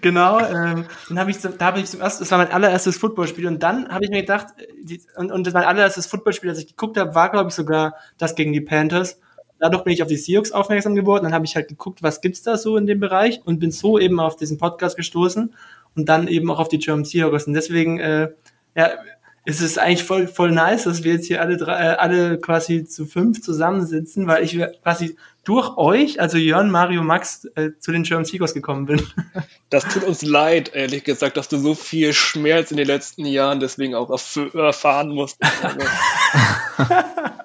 Genau, 0.01 0.39
ähm, 0.39 0.85
dann 1.09 1.19
habe 1.19 1.31
ich, 1.31 1.39
da 1.39 1.65
habe 1.65 1.81
ich 1.81 1.87
zum 1.87 2.01
ersten, 2.01 2.23
das 2.23 2.31
war 2.31 2.39
mein 2.39 2.53
allererstes 2.53 2.97
Footballspiel 2.99 3.47
und 3.47 3.63
dann 3.63 3.89
habe 3.89 4.05
ich 4.05 4.11
mir 4.11 4.21
gedacht, 4.21 4.47
äh, 4.59 4.67
die, 4.81 5.01
und, 5.17 5.33
und 5.33 5.53
mein 5.53 5.65
allererstes 5.65 6.07
Footballspiel, 6.07 6.51
das 6.51 6.61
ich 6.61 6.69
geguckt 6.69 6.97
habe, 6.97 7.15
war 7.15 7.31
glaube 7.31 7.49
ich 7.49 7.55
sogar 7.55 7.95
das 8.17 8.35
gegen 8.35 8.53
die 8.53 8.61
Panthers. 8.61 9.21
Dadurch 9.59 9.83
bin 9.83 9.93
ich 9.93 10.03
auf 10.03 10.09
die 10.09 10.17
Seahawks 10.17 10.53
aufmerksam 10.53 10.95
geworden, 10.95 11.25
dann 11.25 11.35
habe 11.35 11.45
ich 11.45 11.57
halt 11.57 11.67
geguckt, 11.67 12.03
was 12.03 12.21
gibt's 12.21 12.43
da 12.43 12.57
so 12.57 12.77
in 12.77 12.87
dem 12.87 13.01
Bereich 13.01 13.41
und 13.45 13.59
bin 13.59 13.73
so 13.73 13.99
eben 13.99 14.21
auf 14.21 14.37
diesen 14.37 14.57
Podcast 14.57 14.97
gestoßen 14.97 15.53
und 15.97 16.09
dann 16.09 16.29
eben 16.29 16.49
auch 16.51 16.61
auf 16.61 16.69
die 16.69 16.79
German 16.79 17.05
Seahawks 17.05 17.49
und 17.49 17.55
deswegen, 17.55 17.99
äh, 17.99 18.31
ja, 18.77 18.91
ist 19.45 19.61
es 19.63 19.79
eigentlich 19.79 20.05
voll, 20.05 20.27
voll 20.29 20.51
nice, 20.53 20.85
dass 20.85 21.05
wir 21.05 21.15
jetzt 21.15 21.27
hier 21.27 21.41
alle 21.41 21.57
drei, 21.57 21.73
äh, 21.81 21.97
alle 21.97 22.39
quasi 22.39 22.85
zu 22.85 23.07
fünf 23.07 23.41
zusammensitzen, 23.41 24.27
weil 24.27 24.45
ich 24.45 24.59
quasi 24.83 25.17
durch 25.45 25.77
euch, 25.79 26.21
also 26.21 26.37
Jörn, 26.37 26.71
Mario, 26.71 27.03
Max, 27.03 27.47
äh, 27.55 27.71
zu 27.79 27.91
den 27.93 28.03
German 28.03 28.27
Seahawks 28.27 28.55
gekommen 28.55 28.87
bin. 28.87 29.03
Das 29.71 29.85
tut 29.85 30.05
uns 30.05 30.23
leid, 30.23 30.71
ehrlich 30.75 31.05
gesagt, 31.05 31.37
dass 31.37 31.49
du 31.49 31.59
so 31.59 31.75
viel 31.75 32.15
Schmerz 32.15 32.71
in 32.71 32.79
den 32.79 32.87
letzten 32.87 33.27
Jahren 33.27 33.61
deswegen 33.61 33.95
auch 33.95 34.09
erf- 34.09 34.57
erfahren 34.59 35.11
musst. 35.11 35.37
Also, 35.63 35.79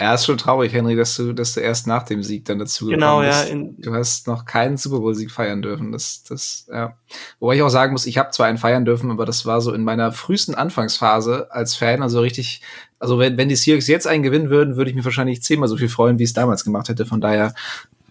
Ja, 0.00 0.14
ist 0.14 0.24
schon 0.24 0.38
traurig, 0.38 0.72
Henry, 0.72 0.96
dass 0.96 1.14
du, 1.14 1.34
dass 1.34 1.52
du 1.52 1.60
erst 1.60 1.86
nach 1.86 2.04
dem 2.04 2.22
Sieg 2.22 2.46
dann 2.46 2.58
dazu 2.58 2.86
Genau, 2.86 3.22
ja. 3.22 3.28
bist. 3.28 3.50
In, 3.50 3.76
Du 3.78 3.92
hast 3.92 4.26
noch 4.26 4.46
keinen 4.46 4.78
Super 4.78 5.00
Bowl-Sieg 5.00 5.30
feiern 5.30 5.60
dürfen. 5.60 5.92
Das, 5.92 6.22
das, 6.22 6.66
ja. 6.72 6.96
Wobei 7.38 7.56
ich 7.56 7.62
auch 7.62 7.68
sagen 7.68 7.92
muss, 7.92 8.06
ich 8.06 8.16
habe 8.16 8.30
zwar 8.30 8.46
einen 8.46 8.56
feiern 8.56 8.86
dürfen, 8.86 9.10
aber 9.10 9.26
das 9.26 9.44
war 9.44 9.60
so 9.60 9.74
in 9.74 9.84
meiner 9.84 10.10
frühesten 10.10 10.54
Anfangsphase 10.54 11.48
als 11.52 11.74
Fan, 11.74 12.02
also 12.02 12.20
richtig, 12.20 12.62
also 12.98 13.18
wenn, 13.18 13.36
wenn 13.36 13.50
die 13.50 13.56
Seahawks 13.56 13.88
jetzt 13.88 14.06
einen 14.06 14.22
gewinnen 14.22 14.48
würden, 14.48 14.76
würde 14.76 14.88
ich 14.90 14.96
mich 14.96 15.04
wahrscheinlich 15.04 15.42
zehnmal 15.42 15.68
so 15.68 15.76
viel 15.76 15.90
freuen, 15.90 16.18
wie 16.18 16.22
ich 16.22 16.30
es 16.30 16.34
damals 16.34 16.64
gemacht 16.64 16.88
hätte. 16.88 17.04
Von 17.04 17.20
daher 17.20 17.54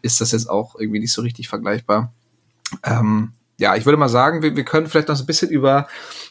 ist 0.03 0.21
das 0.21 0.31
jetzt 0.31 0.47
auch 0.47 0.75
irgendwie 0.79 0.99
nicht 0.99 1.13
so 1.13 1.23
richtig 1.23 1.47
vergleichbar. 1.47 2.13
Ähm, 2.83 3.31
ja, 3.57 3.75
ich 3.75 3.85
würde 3.85 3.97
mal 3.97 4.09
sagen, 4.09 4.43
wir, 4.43 4.55
wir 4.55 4.63
können 4.63 4.85
vielleicht 4.85 5.07
noch 5.07 5.15
so 5.15 5.23
ein 5.23 5.27
bisschen 5.27 5.49
über, 5.49 5.87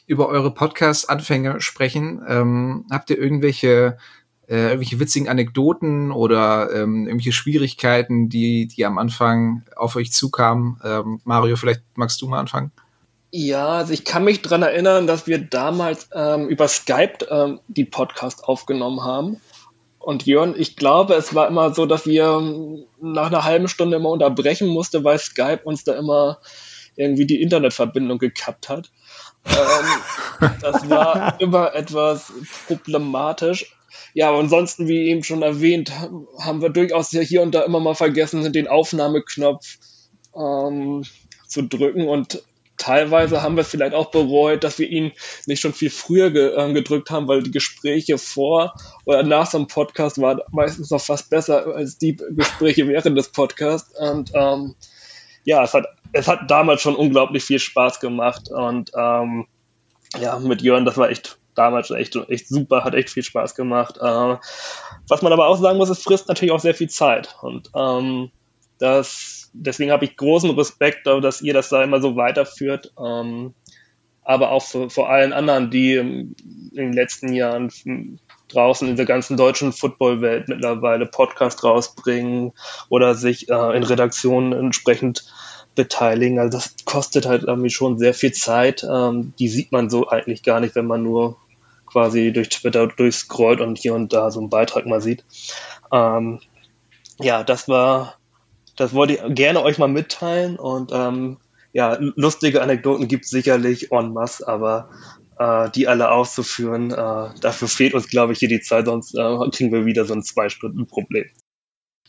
über 0.07 0.29
eure 0.29 0.55
Podcast-Anfänge 0.55 1.61
sprechen. 1.61 2.23
Ähm, 2.29 2.87
habt 2.91 3.11
ihr 3.11 3.19
irgendwelche 3.19 3.99
äh, 4.49 4.69
irgendwelche 4.69 4.99
witzigen 4.99 5.29
Anekdoten 5.29 6.11
oder 6.11 6.71
ähm, 6.75 7.07
irgendwelche 7.07 7.33
Schwierigkeiten, 7.33 8.29
die, 8.29 8.67
die 8.67 8.87
am 8.87 8.99
Anfang 8.99 9.63
auf 9.77 9.97
euch 9.97 10.13
zukamen. 10.13 10.81
Ähm, 10.83 11.21
Mario, 11.25 11.57
vielleicht 11.57 11.83
magst 11.95 12.21
du 12.23 12.29
mal 12.29 12.41
anfangen. 12.41 12.73
Ja, 13.31 13.69
also 13.69 13.93
ich 13.93 14.07
kann 14.07 14.25
mich 14.25 14.41
dran 14.41 14.63
erinnern, 14.63 15.07
dass 15.07 15.27
wir 15.27 15.39
damals 15.39 16.09
ähm, 16.15 16.49
über 16.49 16.67
Skype 16.67 17.27
ähm, 17.29 17.61
die 17.69 17.85
Podcast 17.85 18.45
aufgenommen 18.45 19.03
haben. 19.03 19.39
Und 19.99 20.25
Jörn, 20.25 20.55
ich 20.57 20.77
glaube, 20.77 21.15
es 21.15 21.35
war 21.35 21.49
immer 21.49 21.75
so, 21.75 21.85
dass 21.85 22.07
wir 22.07 22.39
ähm, 22.41 22.85
nach 23.03 23.27
einer 23.27 23.45
halben 23.45 23.69
Stunde 23.69 23.99
immer 23.99 24.09
unterbrechen 24.09 24.69
musste, 24.69 25.05
weil 25.05 25.19
Skype 25.19 25.61
uns 25.65 25.85
da 25.85 25.93
immer 25.93 26.39
irgendwie 26.97 27.27
die 27.27 27.43
Internetverbindung 27.43 28.19
gekappt 28.19 28.71
hat. 28.71 28.91
Ähm, 29.51 30.51
das 30.61 30.89
war 30.89 31.41
immer 31.41 31.75
etwas 31.75 32.33
problematisch. 32.67 33.75
Ja, 34.15 34.35
ansonsten, 34.35 34.89
wie 34.89 35.09
eben 35.09 35.25
schon 35.25 35.43
erwähnt, 35.43 35.93
haben 36.41 36.63
wir 36.63 36.71
durchaus 36.71 37.11
hier 37.11 37.43
und 37.43 37.55
da 37.55 37.63
immer 37.63 37.81
mal 37.81 37.95
vergessen, 37.95 38.53
den 38.53 38.69
Aufnahmeknopf 38.69 39.79
ähm, 40.35 41.05
zu 41.47 41.63
drücken 41.63 42.09
und 42.09 42.43
teilweise 42.79 43.43
haben 43.43 43.57
wir 43.57 43.63
es 43.63 43.69
vielleicht 43.69 43.95
auch 43.95 44.11
bereut, 44.11 44.65
dass 44.65 44.79
wir 44.79 44.89
ihn 44.89 45.13
nicht 45.47 45.61
schon 45.61 45.75
viel 45.75 45.91
früher 45.91 46.31
ge 46.31 46.55
ähm, 46.57 46.75
gedrückt 46.75 47.11
haben, 47.11 47.29
weil 47.29 47.43
die 47.43 47.51
Gespräche 47.51 48.17
vor 48.19 48.75
oder 49.05 49.23
nach 49.23 49.51
so 49.51 49.59
einem 49.59 49.67
Podcast 49.67 50.21
waren 50.21 50.41
meistens 50.51 50.91
noch 50.91 51.01
fast 51.01 51.29
besser 51.29 51.67
als 51.75 51.99
die 51.99 52.17
Gespräche 52.31 52.87
während 52.89 53.19
des 53.19 53.29
Podcasts. 53.31 53.99
Und 53.99 54.31
ähm, 54.35 54.77
ja, 55.45 55.63
es 55.65 55.75
hat, 55.75 55.87
es 56.13 56.29
hat 56.29 56.51
damals 56.51 56.83
schon 56.83 56.97
unglaublich 56.97 57.45
viel 57.45 57.59
Spaß 57.59 58.01
gemacht. 58.01 58.51
Und 58.51 58.91
ähm, 58.97 59.47
ja, 60.21 60.39
mit 60.39 60.63
Jörn, 60.63 60.85
das 60.85 60.97
war 60.97 61.11
echt, 61.11 61.39
damals 61.55 61.91
echt, 61.91 62.17
echt 62.29 62.49
super, 62.49 62.85
hat 62.85 62.95
echt 62.95 63.11
viel 63.11 63.23
Spaß 63.23 63.55
gemacht. 63.55 63.99
Äh, 63.99 64.37
was 65.09 65.23
man 65.23 65.33
aber 65.33 65.49
auch 65.49 65.59
sagen 65.59 65.79
muss, 65.79 65.91
es 65.91 66.03
frisst 66.03 66.29
natürlich 66.29 66.53
auch 66.53 66.61
sehr 66.61 66.75
viel 66.75 66.89
Zeit. 66.89 67.37
Und 67.43 67.71
ähm, 67.75 68.31
das, 68.79 69.51
deswegen 69.53 69.91
habe 69.91 70.05
ich 70.05 70.17
großen 70.17 70.51
Respekt, 70.51 71.07
dass 71.07 71.43
ihr 71.43 71.55
das 71.55 71.69
da 71.69 71.83
immer 71.83 72.01
so 72.01 72.17
weiterführt. 72.17 72.93
Ähm, 72.99 73.55
aber 74.23 74.51
auch 74.51 74.63
für, 74.63 74.91
vor 74.91 75.09
allen 75.09 75.33
anderen, 75.33 75.71
die 75.71 75.95
in 75.95 76.35
den 76.75 76.93
letzten 76.93 77.33
Jahren 77.33 77.71
draußen 78.49 78.89
in 78.89 78.97
der 78.97 79.07
ganzen 79.07 79.37
deutschen 79.37 79.73
Footballwelt 79.73 80.49
mittlerweile 80.49 81.07
Podcast 81.07 81.65
rausbringen 81.65 82.53
oder 82.89 83.15
sich 83.15 83.49
äh, 83.49 83.77
in 83.77 83.83
Redaktionen 83.83 84.53
entsprechend 84.53 85.25
beteiligen. 85.79 86.41
Also 86.41 86.59
das 86.59 86.75
kostet 86.85 87.25
halt 87.25 87.45
irgendwie 87.45 87.71
schon 87.71 87.99
sehr 87.99 88.13
viel 88.13 88.33
Zeit. 88.33 88.85
Ähm, 88.85 89.33
die 89.39 89.49
sieht 89.49 89.71
man 89.71 89.89
so 89.89 90.09
eigentlich 90.09 90.43
gar 90.43 90.59
nicht, 90.59 90.75
wenn 90.75 90.87
man 90.87 91.05
nur 91.05 91.37
quasi 91.87 92.33
durch 92.33 92.49
Twitter 92.49 92.89
durchscrollt 92.89 93.61
und 93.61 93.79
hier 93.79 93.95
und 93.95 94.13
da 94.13 94.33
so 94.33 94.41
einen 94.41 94.51
Beitrag 94.51 94.87
mal 94.87 95.01
sieht. 95.01 95.25
Ähm, 95.93 96.41
ja, 97.21 97.45
das 97.45 97.69
war, 97.69 98.17
das 98.77 98.93
wollte 98.93 99.15
ich 99.15 99.21
gerne 99.37 99.63
euch 99.63 99.79
mal 99.79 99.87
mitteilen 99.87 100.59
und 100.59 100.91
ähm, 100.93 101.39
ja, 101.73 101.97
lustige 102.01 102.61
Anekdoten 102.61 103.07
gibt 103.07 103.25
es 103.25 103.31
sicherlich 103.31 103.93
en 103.93 104.13
masse, 104.13 104.49
aber 104.49 104.91
äh, 105.39 105.71
die 105.71 105.87
alle 105.87 106.11
auszuführen, 106.11 106.91
äh, 106.91 107.31
dafür 107.41 107.69
fehlt 107.69 107.95
uns, 107.95 108.09
glaube 108.09 108.33
ich, 108.33 108.41
hier 108.41 108.49
die 108.49 108.61
Zeit, 108.61 108.87
sonst 108.87 109.15
äh, 109.15 109.51
kriegen 109.51 109.73
wir 109.73 109.87
wieder 109.87 110.05
so 110.05 110.15
ein 110.15 110.25
Zwei-Stunden-Problem. 110.25 111.27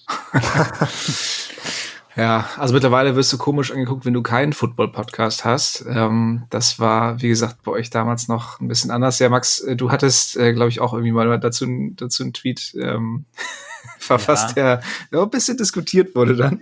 Ja, 2.20 2.50
also 2.58 2.74
mittlerweile 2.74 3.16
wirst 3.16 3.32
du 3.32 3.38
komisch 3.38 3.72
angeguckt, 3.72 4.06
wenn 4.06 4.14
du 4.14 4.22
keinen 4.22 4.52
Football-Podcast 4.52 5.46
hast. 5.46 5.86
Ähm, 5.90 6.44
das 6.50 6.78
war, 6.78 7.22
wie 7.22 7.30
gesagt, 7.30 7.64
bei 7.64 7.72
euch 7.72 7.92
damals 7.92 8.28
noch 8.28 8.60
ein 8.60 8.68
bisschen 8.68 8.92
anders. 8.92 9.20
Ja, 9.20 9.30
Max, 9.30 9.62
äh, 9.62 9.78
du 9.78 9.90
hattest, 9.90 10.36
äh, 10.36 10.52
glaube 10.52 10.68
ich, 10.68 10.82
auch 10.82 10.92
irgendwie 10.92 11.14
mal 11.14 11.40
dazu, 11.40 11.66
dazu 11.96 12.24
einen 12.24 12.34
Tweet 12.34 12.76
ähm, 12.78 13.24
verfasst, 14.00 14.58
ja. 14.58 14.82
der 15.14 15.22
ein 15.22 15.30
bisschen 15.30 15.56
diskutiert 15.56 16.14
wurde 16.14 16.36
dann. 16.36 16.60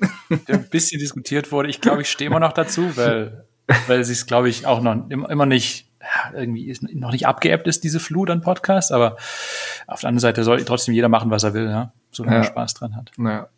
Der 0.47 0.55
ein 0.57 0.69
bisschen 0.69 0.99
diskutiert 0.99 1.51
wurde. 1.51 1.69
Ich 1.69 1.81
glaube, 1.81 2.03
ich 2.03 2.11
stehe 2.11 2.29
immer 2.29 2.39
noch 2.39 2.53
dazu, 2.53 2.95
weil, 2.95 3.47
weil 3.87 4.03
sie 4.03 4.13
es, 4.13 4.27
glaube 4.27 4.49
ich, 4.49 4.67
auch 4.67 4.79
noch 4.79 5.09
immer 5.09 5.47
nicht 5.47 5.87
irgendwie 6.35 6.67
ist, 6.67 6.83
noch 6.83 7.11
nicht 7.11 7.25
abgeebbt 7.25 7.65
ist, 7.65 7.83
diese 7.83 7.99
Flut 7.99 8.29
an 8.29 8.41
Podcasts, 8.41 8.91
aber 8.91 9.17
auf 9.87 10.01
der 10.01 10.09
anderen 10.09 10.21
Seite 10.21 10.43
soll 10.43 10.63
trotzdem 10.63 10.93
jeder 10.93 11.09
machen, 11.09 11.31
was 11.31 11.43
er 11.43 11.55
will, 11.55 11.65
ja, 11.65 11.93
solange 12.11 12.37
ja. 12.37 12.43
er 12.43 12.47
Spaß 12.47 12.75
dran 12.75 12.95
hat. 12.95 13.11
Ja. 13.17 13.49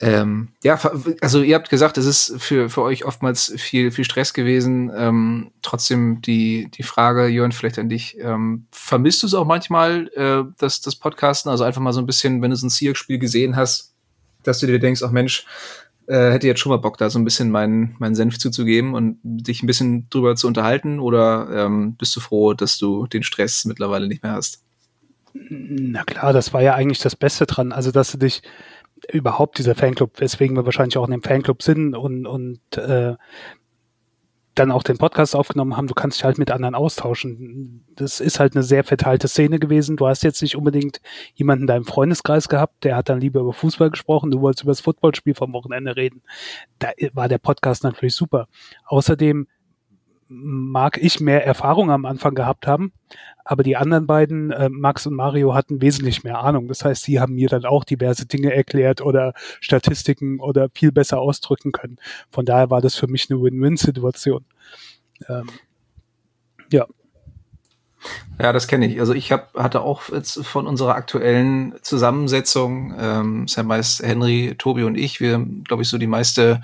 Ähm, 0.00 0.48
ja, 0.62 0.78
also 1.20 1.42
ihr 1.42 1.54
habt 1.54 1.70
gesagt, 1.70 1.96
es 1.96 2.06
ist 2.06 2.34
für, 2.38 2.68
für 2.68 2.82
euch 2.82 3.04
oftmals 3.04 3.52
viel, 3.56 3.90
viel 3.90 4.04
Stress 4.04 4.34
gewesen. 4.34 4.90
Ähm, 4.94 5.52
trotzdem 5.62 6.20
die, 6.20 6.70
die 6.70 6.82
Frage, 6.82 7.28
Jörn, 7.28 7.52
vielleicht 7.52 7.78
an 7.78 7.88
dich. 7.88 8.16
Ähm, 8.20 8.66
vermisst 8.70 9.22
du 9.22 9.26
es 9.26 9.34
auch 9.34 9.46
manchmal, 9.46 10.08
äh, 10.14 10.44
das, 10.58 10.80
das 10.80 10.96
Podcasten? 10.96 11.50
Also 11.50 11.64
einfach 11.64 11.80
mal 11.80 11.92
so 11.92 12.00
ein 12.00 12.06
bisschen, 12.06 12.42
wenn 12.42 12.50
du 12.50 12.56
so 12.56 12.66
ein 12.66 12.70
Seahawks-Spiel 12.70 13.18
gesehen 13.18 13.56
hast, 13.56 13.94
dass 14.42 14.58
du 14.58 14.66
dir 14.66 14.78
denkst, 14.78 15.02
ach 15.02 15.10
Mensch, 15.10 15.46
äh, 16.06 16.30
hätte 16.30 16.46
jetzt 16.46 16.60
schon 16.60 16.70
mal 16.70 16.76
Bock, 16.76 16.98
da 16.98 17.10
so 17.10 17.18
ein 17.18 17.24
bisschen 17.24 17.50
meinen 17.50 17.96
mein 17.98 18.14
Senf 18.14 18.38
zuzugeben 18.38 18.94
und 18.94 19.18
dich 19.22 19.62
ein 19.62 19.66
bisschen 19.66 20.08
drüber 20.10 20.36
zu 20.36 20.46
unterhalten? 20.46 21.00
Oder 21.00 21.48
ähm, 21.50 21.96
bist 21.96 22.14
du 22.14 22.20
froh, 22.20 22.54
dass 22.54 22.78
du 22.78 23.06
den 23.06 23.22
Stress 23.22 23.64
mittlerweile 23.64 24.06
nicht 24.06 24.22
mehr 24.22 24.32
hast? 24.32 24.62
Na 25.50 26.04
klar, 26.04 26.32
das 26.32 26.52
war 26.52 26.62
ja 26.62 26.74
eigentlich 26.74 27.00
das 27.00 27.16
Beste 27.16 27.46
dran. 27.46 27.72
Also, 27.72 27.90
dass 27.90 28.12
du 28.12 28.18
dich 28.18 28.42
überhaupt 29.12 29.58
dieser 29.58 29.74
Fanclub, 29.74 30.20
weswegen 30.20 30.56
wir 30.56 30.64
wahrscheinlich 30.64 30.96
auch 30.98 31.06
in 31.06 31.12
dem 31.12 31.22
Fanclub 31.22 31.62
sind 31.62 31.94
und, 31.94 32.26
und 32.26 32.60
äh, 32.76 33.14
dann 34.58 34.72
auch 34.72 34.82
den 34.82 34.96
Podcast 34.96 35.36
aufgenommen 35.36 35.76
haben, 35.76 35.86
du 35.86 35.94
kannst 35.94 36.18
dich 36.18 36.24
halt 36.24 36.38
mit 36.38 36.50
anderen 36.50 36.74
austauschen. 36.74 37.84
Das 37.94 38.20
ist 38.20 38.40
halt 38.40 38.56
eine 38.56 38.62
sehr 38.62 38.84
verteilte 38.84 39.28
Szene 39.28 39.58
gewesen. 39.58 39.96
Du 39.96 40.06
hast 40.06 40.22
jetzt 40.22 40.40
nicht 40.40 40.56
unbedingt 40.56 41.00
jemanden 41.34 41.64
in 41.64 41.66
deinem 41.66 41.84
Freundeskreis 41.84 42.48
gehabt, 42.48 42.84
der 42.84 42.96
hat 42.96 43.08
dann 43.08 43.20
lieber 43.20 43.40
über 43.40 43.52
Fußball 43.52 43.90
gesprochen, 43.90 44.30
du 44.30 44.40
wolltest 44.40 44.62
über 44.62 44.72
das 44.72 44.80
Footballspiel 44.80 45.34
vom 45.34 45.52
Wochenende 45.52 45.96
reden. 45.96 46.22
Da 46.78 46.88
war 47.12 47.28
der 47.28 47.38
Podcast 47.38 47.84
natürlich 47.84 48.14
super. 48.14 48.48
Außerdem 48.86 49.46
mag 50.28 50.98
ich 51.00 51.20
mehr 51.20 51.46
Erfahrung 51.46 51.90
am 51.90 52.04
Anfang 52.04 52.34
gehabt 52.34 52.66
haben, 52.66 52.92
aber 53.44 53.62
die 53.62 53.76
anderen 53.76 54.06
beiden, 54.06 54.50
äh, 54.50 54.68
Max 54.68 55.06
und 55.06 55.14
Mario, 55.14 55.54
hatten 55.54 55.80
wesentlich 55.80 56.24
mehr 56.24 56.40
Ahnung. 56.40 56.66
Das 56.66 56.84
heißt, 56.84 57.04
sie 57.04 57.20
haben 57.20 57.34
mir 57.34 57.48
dann 57.48 57.64
auch 57.64 57.84
diverse 57.84 58.26
Dinge 58.26 58.52
erklärt 58.52 59.00
oder 59.00 59.34
Statistiken 59.60 60.40
oder 60.40 60.68
viel 60.74 60.90
besser 60.90 61.20
ausdrücken 61.20 61.70
können. 61.70 61.98
Von 62.30 62.44
daher 62.44 62.70
war 62.70 62.80
das 62.80 62.96
für 62.96 63.06
mich 63.06 63.30
eine 63.30 63.40
Win-Win-Situation. 63.40 64.44
Ähm, 65.28 65.46
ja. 66.70 66.86
Ja, 68.40 68.52
das 68.52 68.66
kenne 68.66 68.86
ich. 68.86 69.00
Also 69.00 69.14
ich 69.14 69.32
hab, 69.32 69.54
hatte 69.54 69.80
auch 69.80 70.10
jetzt 70.10 70.44
von 70.44 70.66
unserer 70.66 70.94
aktuellen 70.94 71.74
Zusammensetzung, 71.82 72.94
ähm, 72.98 73.48
Sam 73.48 73.66
meist 73.66 74.02
Henry, 74.02 74.54
Tobi 74.58 74.82
und 74.84 74.96
ich, 74.96 75.20
wir, 75.20 75.44
glaube 75.64 75.82
ich, 75.82 75.88
so 75.88 75.98
die 75.98 76.06
meiste 76.06 76.60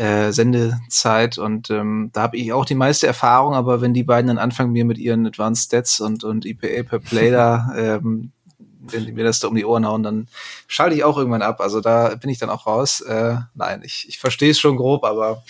äh, 0.00 0.32
Sendezeit 0.32 1.36
und 1.36 1.68
ähm, 1.68 2.08
da 2.14 2.22
habe 2.22 2.38
ich 2.38 2.54
auch 2.54 2.64
die 2.64 2.74
meiste 2.74 3.06
Erfahrung, 3.06 3.52
aber 3.52 3.82
wenn 3.82 3.92
die 3.92 4.02
beiden 4.02 4.28
dann 4.28 4.38
anfangen, 4.38 4.72
mir 4.72 4.86
mit 4.86 4.96
ihren 4.96 5.26
Advanced 5.26 5.66
Stats 5.66 6.00
und, 6.00 6.24
und 6.24 6.46
EPA 6.46 6.88
per 6.88 7.00
Play 7.00 7.30
da, 7.30 7.70
ähm, 7.76 8.32
wenn 8.80 9.04
die 9.04 9.12
mir 9.12 9.24
das 9.24 9.40
da 9.40 9.48
um 9.48 9.54
die 9.54 9.66
Ohren 9.66 9.86
hauen, 9.86 10.02
dann 10.02 10.26
schalte 10.66 10.96
ich 10.96 11.04
auch 11.04 11.18
irgendwann 11.18 11.42
ab. 11.42 11.60
Also 11.60 11.82
da 11.82 12.14
bin 12.14 12.30
ich 12.30 12.38
dann 12.38 12.48
auch 12.48 12.66
raus. 12.66 13.02
Äh, 13.02 13.36
nein, 13.54 13.82
ich, 13.84 14.06
ich 14.08 14.18
verstehe 14.18 14.50
es 14.50 14.58
schon 14.58 14.78
grob, 14.78 15.04
aber 15.04 15.44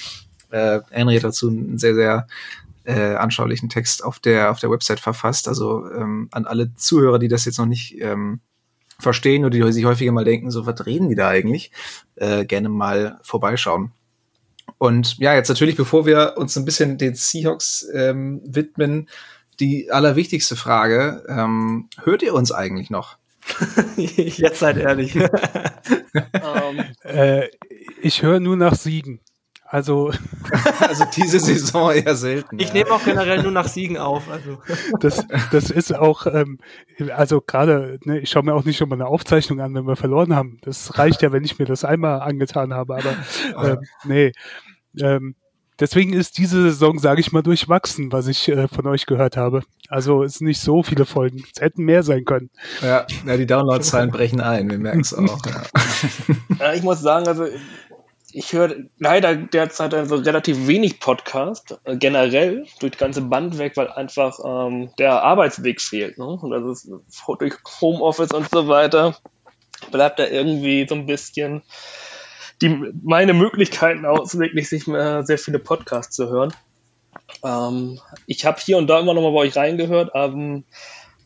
äh, 0.50 0.80
Henry 0.90 1.14
hat 1.14 1.24
dazu 1.24 1.48
einen 1.48 1.78
sehr, 1.78 1.94
sehr 1.94 2.26
äh, 2.82 3.14
anschaulichen 3.14 3.68
Text 3.68 4.02
auf 4.02 4.18
der, 4.18 4.50
auf 4.50 4.58
der 4.58 4.72
Website 4.72 4.98
verfasst. 4.98 5.46
Also 5.46 5.88
ähm, 5.92 6.28
an 6.32 6.44
alle 6.44 6.74
Zuhörer, 6.74 7.20
die 7.20 7.28
das 7.28 7.44
jetzt 7.44 7.58
noch 7.58 7.66
nicht 7.66 8.00
ähm, 8.00 8.40
verstehen 8.98 9.44
oder 9.44 9.50
die 9.50 9.72
sich 9.72 9.84
häufiger 9.84 10.10
mal 10.10 10.24
denken, 10.24 10.50
so 10.50 10.66
was 10.66 10.84
reden 10.86 11.08
die 11.08 11.14
da 11.14 11.28
eigentlich, 11.28 11.70
äh, 12.16 12.44
gerne 12.44 12.68
mal 12.68 13.20
vorbeischauen. 13.22 13.92
Und 14.78 15.18
ja, 15.18 15.34
jetzt 15.34 15.48
natürlich, 15.48 15.76
bevor 15.76 16.06
wir 16.06 16.34
uns 16.36 16.56
ein 16.56 16.64
bisschen 16.64 16.98
den 16.98 17.14
Seahawks 17.14 17.86
ähm, 17.94 18.40
widmen, 18.44 19.08
die 19.60 19.90
allerwichtigste 19.90 20.56
Frage, 20.56 21.24
ähm, 21.28 21.88
hört 22.02 22.22
ihr 22.22 22.34
uns 22.34 22.52
eigentlich 22.52 22.90
noch? 22.90 23.18
jetzt 23.96 24.60
seid 24.60 24.76
ehrlich. 24.76 25.14
um, 25.16 25.22
ähm. 26.32 26.84
äh, 27.02 27.48
ich 28.02 28.22
höre 28.22 28.40
nur 28.40 28.56
nach 28.56 28.74
Siegen. 28.74 29.20
Also, 29.72 30.10
also 30.80 31.04
diese 31.16 31.38
Saison 31.38 31.92
eher 31.92 32.16
selten. 32.16 32.58
Ich 32.58 32.68
ja. 32.68 32.74
nehme 32.74 32.90
auch 32.90 33.04
generell 33.04 33.40
nur 33.40 33.52
nach 33.52 33.68
Siegen 33.68 33.98
auf. 33.98 34.28
Also. 34.28 34.58
Das, 34.98 35.24
das 35.52 35.70
ist 35.70 35.94
auch, 35.94 36.26
ähm, 36.26 36.58
also 37.14 37.40
gerade, 37.40 38.00
ne, 38.02 38.18
ich 38.18 38.30
schaue 38.30 38.42
mir 38.42 38.54
auch 38.54 38.64
nicht 38.64 38.78
schon 38.78 38.88
mal 38.88 38.96
eine 38.96 39.06
Aufzeichnung 39.06 39.60
an, 39.60 39.72
wenn 39.74 39.86
wir 39.86 39.94
verloren 39.94 40.34
haben. 40.34 40.58
Das 40.62 40.98
reicht 40.98 41.22
ja, 41.22 41.30
wenn 41.30 41.44
ich 41.44 41.60
mir 41.60 41.66
das 41.66 41.84
einmal 41.84 42.20
angetan 42.20 42.74
habe. 42.74 42.96
Aber 42.96 43.70
ähm, 43.70 43.78
nee, 44.02 44.32
ähm, 44.98 45.36
deswegen 45.78 46.14
ist 46.14 46.38
diese 46.38 46.62
Saison, 46.62 46.98
sage 46.98 47.20
ich 47.20 47.30
mal, 47.30 47.42
durchwachsen, 47.42 48.10
was 48.10 48.26
ich 48.26 48.48
äh, 48.48 48.66
von 48.66 48.88
euch 48.88 49.06
gehört 49.06 49.36
habe. 49.36 49.62
Also 49.88 50.24
es 50.24 50.34
sind 50.34 50.48
nicht 50.48 50.60
so 50.60 50.82
viele 50.82 51.06
Folgen. 51.06 51.44
Es 51.54 51.62
hätten 51.62 51.84
mehr 51.84 52.02
sein 52.02 52.24
können. 52.24 52.50
Ja, 52.82 53.06
ja 53.24 53.36
die 53.36 53.46
Downloadzahlen 53.46 54.10
brechen 54.10 54.40
ein, 54.40 54.68
wir 54.68 54.78
merken 54.78 55.00
es 55.00 55.14
auch. 55.14 55.38
Ja. 55.46 55.62
ja. 56.58 56.72
ich 56.74 56.82
muss 56.82 57.00
sagen, 57.00 57.28
also 57.28 57.46
ich 58.32 58.52
höre 58.52 58.76
leider 58.98 59.34
derzeit 59.34 59.94
also 59.94 60.16
relativ 60.16 60.66
wenig 60.66 61.00
Podcast, 61.00 61.78
äh, 61.84 61.96
generell 61.96 62.66
durch 62.80 62.92
die 62.92 62.98
ganze 62.98 63.22
Band 63.22 63.58
weg, 63.58 63.76
weil 63.76 63.88
einfach 63.88 64.38
ähm, 64.44 64.90
der 64.98 65.22
Arbeitsweg 65.22 65.80
fehlt. 65.80 66.18
Ne? 66.18 66.26
Und 66.26 66.52
also 66.52 66.70
es, 66.70 66.88
durch 67.38 67.54
Homeoffice 67.80 68.32
und 68.32 68.48
so 68.50 68.68
weiter 68.68 69.16
bleibt 69.90 70.18
da 70.18 70.26
irgendwie 70.26 70.86
so 70.88 70.94
ein 70.94 71.06
bisschen 71.06 71.62
die, 72.62 72.92
meine 73.02 73.32
Möglichkeiten 73.32 74.04
aus, 74.04 74.38
wirklich 74.38 74.68
sich 74.68 74.86
mehr, 74.86 75.24
sehr 75.24 75.38
viele 75.38 75.58
Podcasts 75.58 76.14
zu 76.14 76.28
hören. 76.28 76.52
Ähm, 77.42 77.98
ich 78.26 78.44
habe 78.44 78.60
hier 78.60 78.76
und 78.76 78.86
da 78.86 79.00
immer 79.00 79.14
noch 79.14 79.22
mal 79.22 79.32
bei 79.32 79.40
euch 79.40 79.56
reingehört, 79.56 80.10
ähm, 80.14 80.64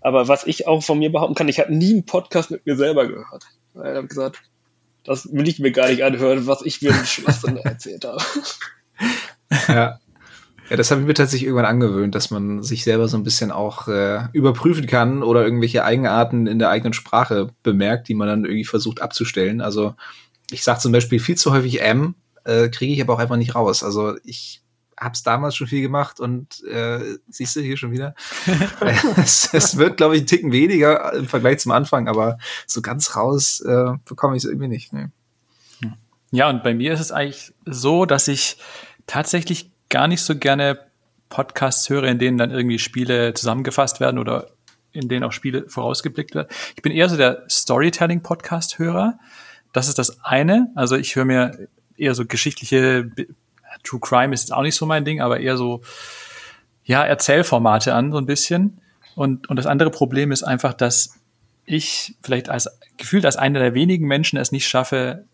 aber 0.01 0.29
was 0.29 0.47
ich 0.47 0.67
auch 0.69 0.83
von 0.83 0.99
mir 0.99 1.11
behaupten 1.11 1.35
kann, 1.35 1.49
ich 1.49 1.59
habe 1.59 1.75
nie 1.75 1.93
einen 1.93 2.07
Podcast 2.07 2.51
mit 2.51 2.67
mir 2.67 2.77
selber 2.77 3.09
gehört. 3.09 3.45
Ich 3.75 3.81
habe 3.81 4.07
gesagt, 4.07 4.43
das 5.05 5.33
will 5.33 5.49
ich 5.49 5.59
mir 5.59 5.71
gar 5.71 5.89
nicht 5.89 6.03
anhören, 6.03 6.47
was 6.47 6.63
ich 6.63 6.83
mir 6.83 6.93
Schwachsinn 6.93 7.57
erzählt 7.65 8.05
habe. 8.05 8.23
Ja. 9.69 10.01
Ja, 10.71 10.77
das 10.77 10.91
habe 10.91 11.03
ich 11.03 11.07
mir 11.07 11.13
tatsächlich 11.15 11.47
irgendwann 11.47 11.67
angewöhnt, 11.67 12.15
dass 12.15 12.31
man 12.31 12.63
sich 12.63 12.85
selber 12.85 13.07
so 13.07 13.19
ein 13.19 13.23
bisschen 13.23 13.51
auch 13.51 13.87
äh, 13.87 14.29
überprüfen 14.33 14.87
kann 14.87 15.23
oder 15.23 15.45
irgendwelche 15.45 15.85
Eigenarten 15.85 16.47
in 16.47 16.59
der 16.59 16.71
eigenen 16.71 16.95
Sprache 16.95 17.51
bemerkt, 17.63 18.09
die 18.09 18.15
man 18.15 18.29
dann 18.29 18.45
irgendwie 18.47 18.65
versucht 18.65 19.03
abzustellen. 19.03 19.61
Also 19.61 19.95
ich 20.51 20.65
sage 20.65 20.81
zum 20.81 20.93
Beispiel 20.93 21.19
viel 21.19 21.37
zu 21.37 21.53
häufig 21.53 21.83
M, 21.83 22.15
äh, 22.45 22.71
kriege 22.71 22.95
ich 22.95 23.03
aber 23.03 23.13
auch 23.13 23.19
einfach 23.19 23.37
nicht 23.37 23.55
raus. 23.55 23.83
Also 23.83 24.17
ich 24.25 24.64
habe 24.99 25.15
es 25.15 25.23
damals 25.23 25.57
schon 25.57 25.67
viel 25.67 25.83
gemacht 25.83 26.21
und 26.21 26.63
äh, 26.65 27.01
siehst 27.29 27.57
du 27.57 27.61
hier 27.61 27.77
schon 27.77 27.93
wieder. 27.93 28.15
es, 29.17 29.49
es, 29.53 29.77
wird, 29.77 29.97
glaube 29.97 30.17
ich, 30.17 30.23
ein 30.23 30.27
Ticken 30.27 30.53
weniger 30.53 31.13
im 31.15 31.27
Vergleich 31.27 31.59
zum 31.59 31.73
Anfang, 31.73 32.09
aber 32.09 32.39
so 32.67 32.83
ganz 32.83 33.17
raus 33.17 33.61
äh, 33.61 33.93
bekomme 34.05 34.37
ich 34.37 34.45
es 34.45 34.49
irgendwie 34.49 34.69
nicht. 34.69 34.93
Ne? 34.93 35.11
Ja, 36.35 36.51
und 36.51 36.65
bei 36.65 36.75
mir 36.75 36.93
ist 36.93 37.01
es 37.01 37.13
eigentlich 37.13 37.55
so, 37.65 38.07
dass 38.07 38.27
ich 38.27 38.57
tatsächlich 39.07 39.71
gar 39.89 40.09
nicht 40.09 40.23
so 40.23 40.37
gerne 40.37 40.81
Podcasts 41.29 41.89
höre, 41.89 42.05
in 42.05 42.19
denen 42.19 42.39
dann 42.39 42.51
irgendwie 42.51 42.81
Spiele 42.81 43.35
zusammengefasst 43.35 44.01
werden 44.01 44.19
oder 44.19 44.51
in 44.91 45.09
denen 45.09 45.23
auch 45.23 45.31
Spiele 45.31 45.69
vorausgeblickt 45.69 46.35
werden. 46.35 46.49
Ich 46.75 46.83
bin 46.83 46.91
eher 46.91 47.09
so 47.09 47.17
der 47.17 47.45
Storytelling-Podcast-Hörer. 47.49 49.19
Das 49.73 49.89
ist 49.89 49.99
das 49.99 50.25
eine. 50.25 50.73
Also 50.75 50.97
ich 50.97 51.15
höre 51.15 51.25
mir 51.25 51.69
eher 51.97 52.17
so 52.17 52.27
geschichtliche 52.27 53.11
True 53.85 54.01
Crime 54.01 54.35
ist 54.35 54.53
auch 54.53 54.63
nicht 54.63 54.75
so 54.75 54.87
mein 54.87 55.05
Ding, 55.05 55.21
aber 55.21 55.41
eher 55.41 55.57
so 55.57 55.83
ja 56.85 57.05
Erzählformate 57.05 57.95
an 57.95 58.11
so 58.11 58.19
ein 58.19 58.27
bisschen. 58.27 58.81
Und 59.15 59.49
und 59.49 59.57
das 59.57 59.67
andere 59.67 59.91
Problem 59.91 60.33
ist 60.33 60.43
einfach, 60.43 60.75
dass 60.75 61.21
ich 61.67 62.17
vielleicht 62.23 62.49
als 62.49 62.69
gefühlt 62.97 63.25
als 63.25 63.37
einer 63.37 63.61
der 63.61 63.75
wenigen 63.75 64.07
Menschen 64.07 64.39
es 64.39 64.53
nicht 64.53 64.69
schaffe 64.69 65.25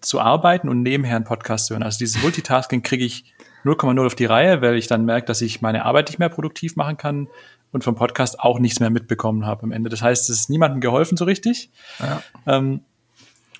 zu 0.00 0.20
arbeiten 0.20 0.68
und 0.68 0.82
nebenher 0.82 1.16
einen 1.16 1.24
Podcast 1.24 1.66
zu 1.66 1.74
hören. 1.74 1.82
Also 1.82 1.98
dieses 1.98 2.22
Multitasking 2.22 2.82
kriege 2.82 3.04
ich 3.04 3.34
0,0 3.64 4.06
auf 4.06 4.14
die 4.14 4.24
Reihe, 4.24 4.62
weil 4.62 4.76
ich 4.76 4.86
dann 4.86 5.04
merke, 5.04 5.26
dass 5.26 5.40
ich 5.40 5.62
meine 5.62 5.84
Arbeit 5.84 6.08
nicht 6.08 6.18
mehr 6.18 6.28
produktiv 6.28 6.76
machen 6.76 6.96
kann 6.96 7.28
und 7.72 7.84
vom 7.84 7.94
Podcast 7.94 8.40
auch 8.40 8.58
nichts 8.58 8.80
mehr 8.80 8.90
mitbekommen 8.90 9.46
habe 9.46 9.64
am 9.64 9.72
Ende. 9.72 9.90
Das 9.90 10.02
heißt, 10.02 10.30
es 10.30 10.40
ist 10.40 10.50
niemandem 10.50 10.80
geholfen 10.80 11.16
so 11.16 11.24
richtig. 11.24 11.70
Ja. 11.98 12.22
Ähm, 12.46 12.80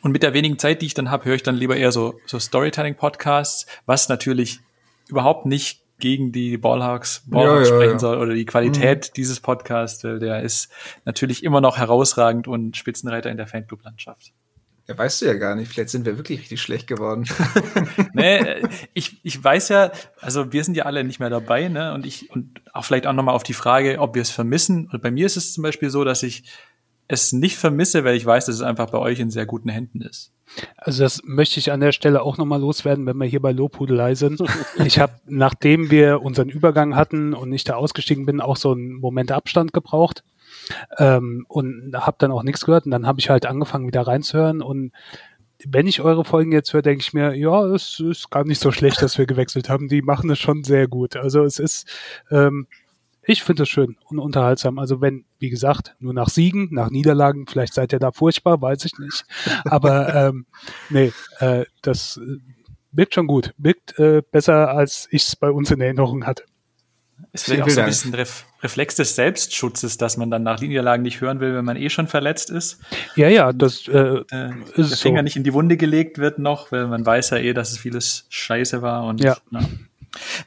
und 0.05 0.13
mit 0.13 0.23
der 0.23 0.35
wenigen 0.35 0.59
Zeit, 0.59 0.83
die 0.83 0.87
ich 0.87 0.95
dann 0.95 1.11
habe, 1.11 1.25
höre 1.25 1.35
ich 1.35 1.43
dann 1.43 1.57
lieber 1.57 1.77
eher 1.77 1.91
so, 1.91 2.21
so 2.27 2.39
Storytelling-Podcasts, 2.39 3.67
was 3.87 4.11
natürlich 4.11 4.61
überhaupt 5.09 5.47
nicht 5.47 5.83
gegen 5.99 6.31
die 6.31 6.59
Ballhawks, 6.59 7.23
Ballhawks 7.27 7.71
ja, 7.71 7.75
sprechen 7.75 7.93
ja, 7.95 7.99
soll 7.99 8.19
oder 8.19 8.35
die 8.35 8.45
Qualität 8.45 9.09
mhm. 9.09 9.15
dieses 9.17 9.41
Podcasts, 9.41 10.05
weil 10.05 10.19
der 10.19 10.43
ist 10.43 10.69
natürlich 11.07 11.43
immer 11.43 11.63
noch 11.63 11.79
herausragend 11.79 12.47
und 12.47 12.77
Spitzenreiter 12.77 13.31
in 13.31 13.39
der 13.39 13.47
Fanclub-Landschaft. 13.47 14.33
Ja, 14.87 14.99
weißt 14.99 15.23
du 15.23 15.27
ja 15.27 15.35
gar 15.35 15.55
nicht. 15.55 15.73
Vielleicht 15.73 15.89
sind 15.89 16.05
wir 16.05 16.19
wirklich 16.19 16.41
richtig 16.41 16.61
schlecht 16.61 16.87
geworden. 16.87 17.25
nee, 18.13 18.63
ich, 18.93 19.19
ich 19.23 19.43
weiß 19.43 19.71
ja, 19.71 19.91
also 20.21 20.53
wir 20.53 20.63
sind 20.65 20.77
ja 20.77 20.85
alle 20.85 21.03
nicht 21.05 21.21
mehr 21.21 21.31
dabei, 21.31 21.69
ne? 21.69 21.95
Und 21.95 22.05
ich, 22.05 22.31
und 22.31 22.61
auch 22.75 22.85
vielleicht 22.85 23.07
auch 23.07 23.15
nochmal 23.15 23.35
auf 23.35 23.45
die 23.45 23.55
Frage, 23.55 23.99
ob 24.01 24.15
wir 24.15 24.21
es 24.21 24.31
vermissen. 24.31 24.91
Und 24.93 25.03
bei 25.03 25.11
mir 25.11 25.25
ist 25.25 25.39
es 25.39 25.55
zum 25.55 25.63
Beispiel 25.63 25.89
so, 25.89 26.05
dass 26.05 26.23
ich 26.23 26.45
es 27.09 27.33
nicht 27.33 27.57
vermisse, 27.57 28.05
weil 28.05 28.17
ich 28.17 28.25
weiß, 28.25 28.47
dass 28.47 28.57
es 28.57 28.63
einfach 28.63 28.91
bei 28.91 28.99
euch 28.99 29.21
in 29.21 29.31
sehr 29.31 29.47
guten 29.47 29.69
Händen 29.69 30.01
ist. 30.01 30.33
Also 30.77 31.03
das 31.03 31.23
möchte 31.25 31.59
ich 31.59 31.73
an 31.73 31.81
der 31.81 31.93
Stelle 31.93 32.23
auch 32.23 32.39
nochmal 32.39 32.61
loswerden, 32.61 33.07
wenn 33.07 33.17
wir 33.17 33.27
hier 33.27 33.41
bei 33.41 33.53
Lobhudelei 33.53 34.15
sind. 34.15 34.43
Ich 34.85 34.99
habe, 34.99 35.15
nachdem 35.27 35.91
wir 35.91 36.23
unseren 36.23 36.49
Übergang 36.49 36.95
hatten 36.95 37.35
und 37.35 37.53
ich 37.53 37.65
da 37.65 37.75
ausgestiegen 37.75 38.27
bin, 38.27 38.41
auch 38.41 38.57
so 38.57 38.73
einen 38.73 38.95
Moment 38.95 39.33
Abstand 39.33 39.73
gebraucht 39.73 40.23
ähm, 40.99 41.45
und 41.49 41.93
habe 41.95 42.17
dann 42.19 42.31
auch 42.31 42.43
nichts 42.43 42.65
gehört 42.65 42.85
und 42.85 42.91
dann 42.91 43.07
habe 43.07 43.21
ich 43.21 43.31
halt 43.31 43.47
angefangen 43.47 43.87
wieder 43.87 44.03
reinzuhören 44.03 44.63
und 44.63 44.93
wenn 45.67 45.87
ich 45.87 46.01
eure 46.01 46.25
Folgen 46.25 46.53
jetzt 46.53 46.73
höre, 46.73 46.83
denke 46.83 47.01
ich 47.01 47.15
mir, 47.15 47.35
ja, 47.35 47.65
es 47.67 48.01
ist 48.01 48.31
gar 48.31 48.45
nicht 48.45 48.61
so 48.61 48.71
schlecht, 48.71 49.01
dass 49.01 49.17
wir 49.19 49.27
gewechselt 49.27 49.69
haben. 49.69 49.89
Die 49.89 50.03
machen 50.03 50.29
es 50.31 50.39
schon 50.39 50.63
sehr 50.65 50.89
gut. 50.89 51.17
Also 51.17 51.43
es 51.43 51.59
ist, 51.59 51.89
ähm, 52.31 52.67
ich 53.27 53.43
finde 53.43 53.65
es 53.65 53.69
schön 53.69 53.97
und 54.07 54.19
unterhaltsam. 54.19 54.79
Also 54.79 55.01
wenn, 55.01 55.25
wie 55.39 55.51
gesagt, 55.51 55.95
nur 55.99 56.15
nach 56.15 56.29
Siegen, 56.29 56.69
nach 56.73 56.91
Niederlagen, 56.91 57.47
vielleicht 57.47 57.75
seid 57.75 57.93
ihr 57.93 57.99
da 57.99 58.13
furchtbar, 58.13 58.61
weiß 58.61 58.85
ich 58.85 58.99
nicht. 58.99 59.25
Aber 59.65 60.15
ähm, 60.29 60.47
nee, 60.91 61.13
äh, 61.41 61.65
das 61.83 62.19
äh, 62.19 62.39
wirkt 62.93 63.15
schon 63.15 63.27
gut. 63.27 63.55
Wirkt 63.59 63.99
äh, 63.99 64.23
besser, 64.31 64.71
als 64.71 65.09
ich 65.11 65.23
es 65.27 65.37
bei 65.37 65.51
uns 65.51 65.71
in 65.71 65.81
Erinnerung 65.81 66.27
hatte. 66.27 66.45
Ist 67.33 67.45
vielleicht 67.45 67.63
auch 67.63 67.71
so 67.71 67.81
ein 67.81 67.87
bisschen 67.87 68.15
Ref 68.15 68.45
Reflex 68.63 68.97
des 68.97 69.15
Selbstschutzes, 69.15 69.99
dass 69.99 70.17
man 70.17 70.31
dann 70.31 70.43
nach 70.43 70.61
Niederlagen 70.61 71.03
nicht 71.03 71.21
hören 71.21 71.39
will, 71.39 71.55
wenn 71.55 71.65
man 71.65 71.77
eh 71.77 71.91
schon 71.91 72.07
verletzt 72.07 72.51
ist. 72.51 72.81
Ja, 73.15 73.29
ja, 73.29 73.53
das 73.53 73.87
äh, 73.89 74.23
äh, 74.31 74.51
ist 74.75 74.91
der 74.91 74.99
Finger 74.99 75.19
so. 75.19 75.23
nicht 75.23 75.37
in 75.37 75.45
die 75.45 75.53
Wunde 75.53 75.77
gelegt 75.77 76.19
wird 76.19 76.39
noch, 76.39 76.73
weil 76.73 76.87
man 76.87 77.05
weiß 77.05 77.31
ja 77.31 77.39
eh, 77.39 77.53
dass 77.53 77.73
es 77.73 77.79
vieles 77.79 78.27
Scheiße 78.31 78.83
war 78.83 79.05
und 79.05 79.23
ja. 79.23 79.37
Na. 79.51 79.61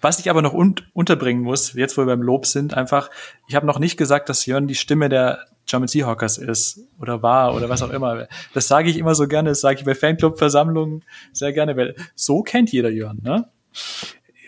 Was 0.02 0.20
ich 0.20 0.30
aber 0.30 0.42
noch 0.42 0.54
un 0.54 0.76
unterbringen 0.94 1.44
muss, 1.44 1.74
jetzt 1.74 1.98
wo 1.98 2.02
wir 2.02 2.06
beim 2.08 2.22
Lob 2.22 2.46
sind, 2.46 2.74
einfach, 2.74 3.10
ich 3.48 3.56
habe 3.56 3.66
noch 3.66 3.80
nicht 3.80 3.98
gesagt, 3.98 4.30
dass 4.30 4.46
Jörn 4.46 4.68
die 4.68 4.76
Stimme 4.76 5.10
der 5.10 5.46
German 5.66 5.88
Seahawkers 5.88 6.38
ist 6.38 6.80
oder 7.00 7.22
war 7.22 7.54
oder 7.54 7.70
was 7.70 7.82
auch 7.82 7.90
immer. 7.90 8.28
Das 8.54 8.68
sage 8.68 8.90
ich 8.90 8.98
immer 8.98 9.16
so 9.16 9.28
gerne, 9.28 9.50
das 9.50 9.62
sage 9.62 9.80
ich 9.80 9.86
bei 9.86 9.96
Fanclub-Versammlungen 9.96 11.04
sehr 11.34 11.54
gerne, 11.54 11.76
weil 11.76 11.96
so 12.16 12.42
kennt 12.42 12.72
jeder 12.72 12.90
Jörn, 12.90 13.20
ne? 13.22 13.50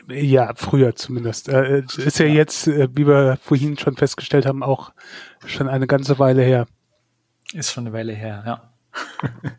Ja, 0.08 0.54
früher 0.56 0.96
zumindest. 0.96 1.50
Äh, 1.50 1.84
ist 1.98 2.20
ja, 2.20 2.26
ja 2.26 2.34
jetzt, 2.34 2.68
äh, 2.68 2.88
wie 2.94 3.06
wir 3.06 3.38
vorhin 3.44 3.78
schon 3.78 3.96
festgestellt 3.96 4.46
haben, 4.46 4.64
auch 4.64 4.92
schon 5.46 5.68
eine 5.68 5.86
ganze 5.86 6.18
Weile 6.18 6.42
her. 6.42 6.68
Ist 7.54 7.74
schon 7.74 7.86
eine 7.86 7.94
Weile 7.94 8.14
her, 8.14 8.44
ja. 8.46 8.74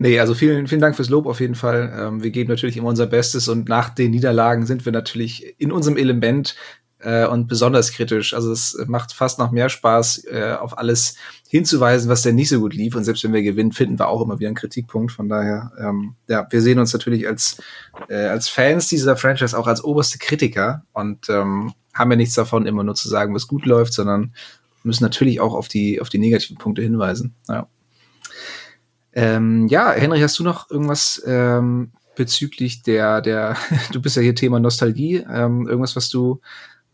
nee, 0.00 0.18
also 0.18 0.34
vielen, 0.34 0.66
vielen 0.66 0.80
Dank 0.80 0.96
fürs 0.96 1.10
Lob 1.10 1.26
auf 1.26 1.38
jeden 1.38 1.54
Fall. 1.54 1.94
Ähm, 1.96 2.22
wir 2.22 2.30
geben 2.30 2.50
natürlich 2.50 2.76
immer 2.76 2.88
unser 2.88 3.06
Bestes 3.06 3.46
und 3.48 3.68
nach 3.68 3.90
den 3.90 4.10
Niederlagen 4.10 4.66
sind 4.66 4.84
wir 4.84 4.92
natürlich 4.92 5.54
in 5.58 5.70
unserem 5.70 5.96
Element 5.96 6.56
äh, 7.00 7.26
und 7.26 7.46
besonders 7.46 7.92
kritisch. 7.92 8.34
Also 8.34 8.50
es 8.50 8.76
macht 8.86 9.12
fast 9.12 9.38
noch 9.38 9.50
mehr 9.50 9.68
Spaß, 9.68 10.24
äh, 10.24 10.56
auf 10.58 10.78
alles 10.78 11.16
hinzuweisen, 11.48 12.08
was 12.08 12.22
denn 12.22 12.34
nicht 12.34 12.48
so 12.48 12.60
gut 12.60 12.74
lief. 12.74 12.96
Und 12.96 13.04
selbst 13.04 13.22
wenn 13.24 13.32
wir 13.32 13.42
gewinnen, 13.42 13.72
finden 13.72 13.98
wir 13.98 14.08
auch 14.08 14.22
immer 14.22 14.38
wieder 14.38 14.48
einen 14.48 14.56
Kritikpunkt. 14.56 15.12
Von 15.12 15.28
daher, 15.28 15.72
ähm, 15.78 16.14
ja, 16.28 16.46
wir 16.50 16.62
sehen 16.62 16.78
uns 16.78 16.92
natürlich 16.92 17.28
als, 17.28 17.58
äh, 18.08 18.26
als 18.26 18.48
Fans 18.48 18.88
dieser 18.88 19.16
Franchise 19.16 19.56
auch 19.56 19.66
als 19.66 19.84
oberste 19.84 20.18
Kritiker 20.18 20.84
und 20.92 21.28
ähm, 21.28 21.72
haben 21.92 22.10
ja 22.10 22.16
nichts 22.16 22.34
davon, 22.34 22.66
immer 22.66 22.84
nur 22.84 22.94
zu 22.94 23.08
sagen, 23.08 23.34
was 23.34 23.48
gut 23.48 23.66
läuft, 23.66 23.92
sondern 23.92 24.32
müssen 24.82 25.04
natürlich 25.04 25.40
auch 25.40 25.54
auf 25.54 25.68
die, 25.68 26.00
auf 26.00 26.08
die 26.08 26.18
negativen 26.18 26.56
Punkte 26.56 26.82
hinweisen. 26.82 27.34
Ja. 27.48 27.68
Ähm, 29.12 29.66
ja, 29.68 29.92
Henry, 29.92 30.20
hast 30.20 30.38
du 30.38 30.44
noch 30.44 30.70
irgendwas 30.70 31.22
ähm, 31.26 31.90
bezüglich 32.16 32.82
der, 32.82 33.20
der, 33.20 33.56
du 33.92 34.00
bist 34.00 34.16
ja 34.16 34.22
hier 34.22 34.34
Thema 34.34 34.60
Nostalgie, 34.60 35.24
ähm, 35.28 35.66
irgendwas, 35.66 35.96
was 35.96 36.08
du 36.08 36.40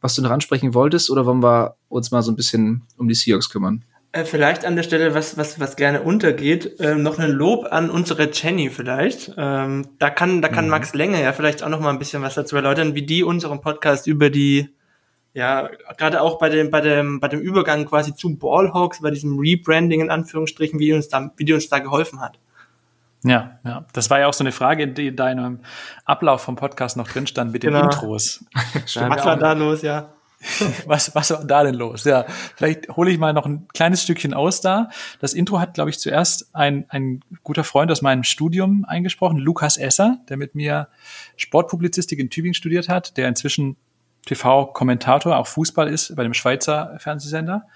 was 0.00 0.14
du 0.14 0.22
noch 0.22 0.30
ansprechen 0.30 0.74
wolltest, 0.74 1.10
oder 1.10 1.26
wollen 1.26 1.42
wir 1.42 1.76
uns 1.88 2.10
mal 2.10 2.22
so 2.22 2.30
ein 2.30 2.36
bisschen 2.36 2.82
um 2.96 3.08
die 3.08 3.14
Seahawks 3.14 3.50
kümmern? 3.50 3.82
Äh, 4.12 4.24
vielleicht 4.24 4.64
an 4.64 4.76
der 4.76 4.82
Stelle, 4.82 5.14
was, 5.14 5.36
was, 5.36 5.58
was 5.58 5.76
gerne 5.76 6.02
untergeht, 6.02 6.78
äh, 6.80 6.94
noch 6.94 7.18
ein 7.18 7.30
Lob 7.30 7.66
an 7.70 7.90
unsere 7.90 8.30
Jenny 8.32 8.70
vielleicht. 8.70 9.32
Ähm, 9.36 9.88
da 9.98 10.10
kann, 10.10 10.42
da 10.42 10.48
kann 10.48 10.66
mhm. 10.66 10.70
Max 10.70 10.94
Länge 10.94 11.20
ja 11.20 11.32
vielleicht 11.32 11.62
auch 11.62 11.68
noch 11.68 11.80
mal 11.80 11.90
ein 11.90 11.98
bisschen 11.98 12.22
was 12.22 12.34
dazu 12.34 12.56
erläutern, 12.56 12.94
wie 12.94 13.02
die 13.02 13.24
unseren 13.24 13.60
Podcast 13.60 14.06
über 14.06 14.30
die, 14.30 14.68
ja, 15.36 15.68
gerade 15.98 16.22
auch 16.22 16.38
bei 16.38 16.48
dem, 16.48 16.70
bei 16.70 16.80
dem, 16.80 17.20
bei 17.20 17.28
dem 17.28 17.40
Übergang 17.40 17.84
quasi 17.84 18.14
zu 18.14 18.34
Ballhawks, 18.36 19.02
bei 19.02 19.10
diesem 19.10 19.38
Rebranding 19.38 20.00
in 20.00 20.10
Anführungsstrichen, 20.10 20.80
wie 20.80 20.86
die 20.86 20.92
uns 20.94 21.08
da, 21.08 21.30
wie 21.36 21.44
die 21.44 21.52
uns 21.52 21.68
da 21.68 21.78
geholfen 21.78 22.22
hat. 22.22 22.38
Ja, 23.22 23.58
ja. 23.62 23.84
Das 23.92 24.08
war 24.08 24.18
ja 24.18 24.28
auch 24.28 24.32
so 24.32 24.44
eine 24.44 24.52
Frage, 24.52 24.88
die 24.88 25.08
in 25.08 25.16
deinem 25.16 25.60
Ablauf 26.06 26.40
vom 26.40 26.56
Podcast 26.56 26.96
noch 26.96 27.06
drin 27.06 27.26
stand 27.26 27.52
mit 27.52 27.64
den 27.64 27.74
genau. 27.74 27.84
Intros. 27.84 28.46
was 28.54 28.96
war 28.96 29.36
da 29.36 29.52
los, 29.52 29.82
ja? 29.82 30.08
was, 30.86 31.14
was 31.14 31.30
war 31.30 31.44
da 31.44 31.64
denn 31.64 31.74
los? 31.74 32.04
Ja, 32.04 32.24
vielleicht 32.54 32.88
hole 32.88 33.10
ich 33.10 33.18
mal 33.18 33.34
noch 33.34 33.44
ein 33.44 33.68
kleines 33.74 34.02
Stückchen 34.02 34.32
aus 34.32 34.62
da. 34.62 34.88
Das 35.20 35.34
Intro 35.34 35.60
hat, 35.60 35.74
glaube 35.74 35.90
ich, 35.90 35.98
zuerst 35.98 36.54
ein, 36.54 36.86
ein 36.88 37.20
guter 37.42 37.64
Freund 37.64 37.90
aus 37.90 38.00
meinem 38.00 38.22
Studium 38.22 38.86
eingesprochen, 38.86 39.36
Lukas 39.36 39.76
Esser, 39.76 40.18
der 40.30 40.38
mit 40.38 40.54
mir 40.54 40.88
Sportpublizistik 41.36 42.18
in 42.18 42.30
Tübingen 42.30 42.54
studiert 42.54 42.88
hat, 42.88 43.18
der 43.18 43.28
inzwischen 43.28 43.76
TV-Kommentator, 44.26 45.36
auch 45.36 45.46
Fußball 45.46 45.88
ist 45.88 46.14
bei 46.14 46.22
dem 46.22 46.34
Schweizer 46.34 46.96
Fernsehsender. 46.98 47.66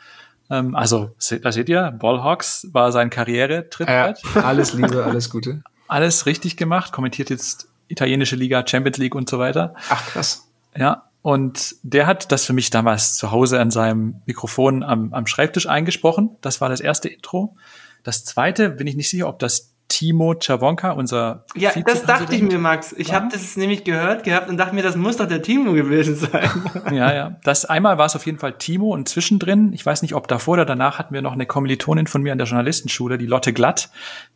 Ähm, 0.50 0.74
also, 0.74 1.14
da 1.42 1.52
seht 1.52 1.68
ihr, 1.68 1.92
Ballhawks 1.92 2.68
war 2.72 2.92
sein 2.92 3.08
Karriere-Trittbrett. 3.08 4.20
Ja, 4.34 4.40
alles 4.44 4.74
Liebe, 4.74 5.04
alles 5.04 5.30
Gute. 5.30 5.62
Alles 5.88 6.26
richtig 6.26 6.56
gemacht, 6.56 6.92
kommentiert 6.92 7.30
jetzt 7.30 7.68
italienische 7.88 8.36
Liga, 8.36 8.64
Champions 8.66 8.98
League 8.98 9.14
und 9.14 9.28
so 9.28 9.38
weiter. 9.38 9.74
Ach, 9.88 10.06
krass. 10.06 10.48
Ja, 10.76 11.10
und 11.22 11.76
der 11.82 12.06
hat 12.06 12.32
das 12.32 12.44
für 12.44 12.52
mich 12.52 12.70
damals 12.70 13.16
zu 13.16 13.30
Hause 13.30 13.60
an 13.60 13.70
seinem 13.70 14.22
Mikrofon 14.26 14.82
am, 14.82 15.12
am 15.12 15.26
Schreibtisch 15.26 15.66
eingesprochen. 15.68 16.36
Das 16.40 16.60
war 16.60 16.68
das 16.68 16.80
erste 16.80 17.08
Intro. 17.08 17.56
Das 18.02 18.24
zweite, 18.24 18.70
bin 18.70 18.86
ich 18.86 18.96
nicht 18.96 19.10
sicher, 19.10 19.28
ob 19.28 19.38
das 19.38 19.69
Timo 20.00 20.34
Czawonka, 20.34 20.92
unser 20.92 21.44
Ja, 21.54 21.72
das 21.84 22.04
dachte 22.04 22.34
ich 22.34 22.40
mir, 22.40 22.56
Max. 22.56 22.94
Ich 22.96 23.12
habe 23.12 23.28
das 23.30 23.58
nämlich 23.58 23.84
gehört 23.84 24.24
gehabt 24.24 24.48
und 24.48 24.56
dachte 24.56 24.74
mir, 24.74 24.82
das 24.82 24.96
muss 24.96 25.18
doch 25.18 25.28
der 25.28 25.42
Timo 25.42 25.74
gewesen 25.74 26.16
sein. 26.16 26.48
ja, 26.90 27.12
ja. 27.12 27.36
Das 27.44 27.66
einmal 27.66 27.98
war 27.98 28.06
es 28.06 28.16
auf 28.16 28.24
jeden 28.24 28.38
Fall 28.38 28.56
Timo 28.56 28.94
und 28.94 29.10
zwischendrin, 29.10 29.74
ich 29.74 29.84
weiß 29.84 30.00
nicht, 30.00 30.14
ob 30.14 30.26
davor 30.26 30.54
oder 30.54 30.64
danach 30.64 30.98
hatten 30.98 31.12
wir 31.12 31.20
noch 31.20 31.34
eine 31.34 31.44
Kommilitonin 31.44 32.06
von 32.06 32.22
mir 32.22 32.32
an 32.32 32.38
der 32.38 32.46
Journalistenschule, 32.46 33.18
die 33.18 33.26
Lotte 33.26 33.52
Glatt, 33.52 33.90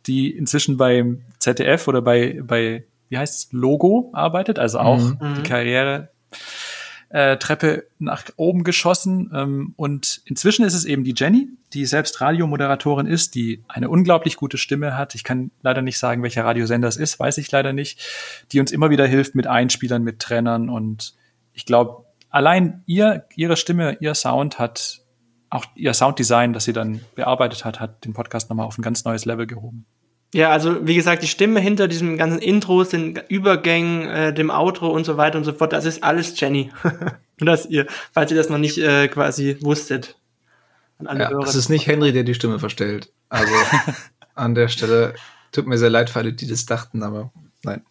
die 0.05 0.29
inzwischen 0.29 0.77
beim 0.77 1.23
ZDF 1.39 1.87
oder 1.87 2.03
bei, 2.03 2.39
bei 2.43 2.85
wie 3.09 3.17
heißt 3.17 3.51
Logo 3.51 4.11
arbeitet, 4.13 4.59
also 4.59 4.77
auch 4.77 4.99
mhm. 4.99 5.33
die 5.37 5.41
Karriere 5.41 6.09
äh, 7.15 7.37
Treppe 7.37 7.87
nach 7.97 8.25
oben 8.35 8.65
geschossen. 8.65 9.31
Ähm, 9.33 9.73
und 9.77 10.21
inzwischen 10.25 10.65
ist 10.65 10.73
es 10.73 10.83
eben 10.83 11.05
die 11.05 11.13
Jenny, 11.15 11.47
die 11.71 11.85
selbst 11.85 12.19
Radiomoderatorin 12.19 13.07
ist, 13.07 13.35
die 13.35 13.63
eine 13.69 13.89
unglaublich 13.89 14.35
gute 14.35 14.57
Stimme 14.57 14.97
hat. 14.97 15.15
Ich 15.15 15.23
kann 15.23 15.49
leider 15.61 15.81
nicht 15.81 15.97
sagen, 15.97 16.23
welcher 16.23 16.43
Radiosender 16.43 16.89
es 16.89 16.97
ist, 16.97 17.17
weiß 17.17 17.37
ich 17.37 17.49
leider 17.49 17.71
nicht. 17.71 18.01
Die 18.51 18.59
uns 18.59 18.73
immer 18.73 18.89
wieder 18.89 19.07
hilft 19.07 19.33
mit 19.33 19.47
Einspielern, 19.47 20.03
mit 20.03 20.19
Trennern. 20.19 20.69
Und 20.69 21.13
ich 21.53 21.65
glaube, 21.65 22.03
allein 22.29 22.83
ihr, 22.85 23.23
ihre 23.33 23.55
Stimme, 23.55 23.95
ihr 24.01 24.13
Sound 24.13 24.59
hat 24.59 24.99
auch 25.49 25.63
ihr 25.75 25.93
Sounddesign, 25.93 26.51
das 26.51 26.65
sie 26.65 26.73
dann 26.73 26.99
bearbeitet 27.15 27.63
hat, 27.63 27.79
hat 27.79 28.03
den 28.03 28.11
Podcast 28.11 28.49
nochmal 28.49 28.65
auf 28.65 28.77
ein 28.77 28.81
ganz 28.81 29.05
neues 29.05 29.23
Level 29.23 29.47
gehoben. 29.47 29.85
Ja, 30.35 30.49
also 30.49 30.85
wie 30.85 30.95
gesagt, 30.95 31.23
die 31.23 31.29
Stimme 31.29 31.61
hinter 31.61 31.87
diesem 31.87 32.17
ganzen 32.17 32.39
Intros, 32.39 32.89
den 32.89 33.17
Übergängen, 33.29 34.05
äh, 34.05 34.33
dem 34.33 34.49
Outro 34.49 34.89
und 34.89 35.05
so 35.05 35.15
weiter 35.15 35.37
und 35.37 35.45
so 35.45 35.53
fort, 35.53 35.71
das 35.71 35.85
ist 35.85 36.03
alles 36.03 36.37
Jenny. 36.37 36.73
Und 37.39 37.47
dass 37.47 37.65
ihr, 37.65 37.85
falls 38.13 38.31
ihr 38.31 38.37
das 38.37 38.49
noch 38.49 38.57
nicht 38.57 38.77
äh, 38.77 39.07
quasi 39.09 39.57
wusstet. 39.61 40.17
Ja, 41.01 41.29
Hörer. 41.29 41.43
Es 41.43 41.55
ist 41.55 41.67
nicht 41.67 41.87
Henry, 41.87 42.13
der 42.13 42.23
die 42.23 42.33
Stimme 42.33 42.59
verstellt. 42.59 43.11
Also 43.29 43.53
an 44.35 44.55
der 44.55 44.67
Stelle 44.67 45.15
tut 45.53 45.67
mir 45.67 45.77
sehr 45.77 45.89
leid 45.89 46.09
für 46.09 46.19
alle, 46.19 46.33
die 46.33 46.47
das 46.47 46.65
dachten, 46.65 47.03
aber 47.03 47.31
nein. 47.63 47.85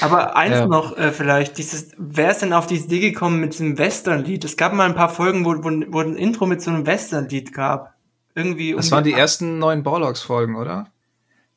Aber 0.00 0.36
eins 0.36 0.56
ja. 0.56 0.66
noch 0.66 0.96
äh, 0.96 1.12
vielleicht, 1.12 1.58
dieses, 1.58 1.92
wer 1.98 2.30
ist 2.30 2.40
denn 2.40 2.54
auf 2.54 2.66
die 2.66 2.76
Idee 2.76 3.00
gekommen 3.00 3.40
mit 3.40 3.52
diesem 3.52 3.76
Western-Lied? 3.76 4.44
Es 4.44 4.56
gab 4.56 4.72
mal 4.72 4.86
ein 4.86 4.94
paar 4.94 5.10
Folgen, 5.10 5.44
wo, 5.44 5.52
wo, 5.64 5.70
wo 5.88 6.00
ein 6.00 6.16
Intro 6.16 6.46
mit 6.46 6.62
so 6.62 6.70
einem 6.70 6.86
Western-Lied 6.86 7.52
gab. 7.52 7.94
Irgendwie. 8.34 8.72
Das 8.72 8.90
waren 8.90 9.04
die 9.04 9.12
ersten 9.12 9.58
neuen 9.58 9.82
Borlogs-Folgen, 9.82 10.56
oder? 10.56 10.90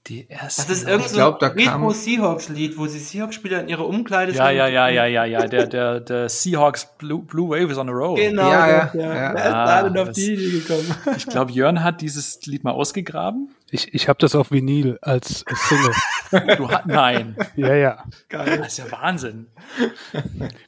Die 0.07 0.27
erste. 0.27 0.63
Das 0.63 0.69
ist 0.69 0.87
irgendein 0.87 1.09
so 1.09 1.29
Retro 1.29 1.91
Seahawks 1.91 2.49
Lied, 2.49 2.77
wo 2.77 2.87
sie 2.87 2.99
Seahawks 2.99 3.35
Spieler 3.35 3.61
in 3.61 3.69
ihre 3.69 3.85
Umkleide 3.85 4.33
Ja, 4.33 4.49
ja, 4.49 4.67
ja, 4.67 4.89
ja, 4.89 5.05
ja, 5.05 5.23
ja, 5.23 5.47
der 5.47 5.65
der 5.65 6.01
der 6.01 6.27
Seahawks 6.27 6.89
Blue, 6.97 7.21
Blue 7.21 7.49
Wave 7.49 7.71
is 7.71 7.77
on 7.77 7.87
a 7.87 7.91
roll. 7.93 8.17
Genau, 8.17 8.49
ja, 8.49 8.67
ja, 8.67 8.91
ja. 8.93 9.01
ja. 9.01 9.33
Wer 9.33 9.45
ist 9.45 9.53
ah, 9.53 9.65
da 9.65 9.89
denn 9.89 9.97
auf 9.97 10.09
die 10.11 10.33
Idee 10.33 10.59
gekommen? 10.59 10.95
Ich 11.15 11.25
glaube, 11.27 11.53
Jörn 11.53 11.83
hat 11.85 12.01
dieses 12.01 12.45
Lied 12.45 12.65
mal 12.65 12.71
ausgegraben. 12.71 13.55
Ich, 13.71 13.93
ich 13.93 14.09
habe 14.09 14.19
das 14.19 14.35
auf 14.35 14.51
Vinyl 14.51 14.99
als 15.01 15.45
Single. 15.47 15.93
du 16.57 16.69
hast 16.69 16.85
nein. 16.85 17.37
Ja, 17.55 17.73
ja. 17.73 18.03
Geil. 18.27 18.57
Das 18.57 18.67
ist 18.67 18.77
ja 18.79 18.91
Wahnsinn. 18.91 19.47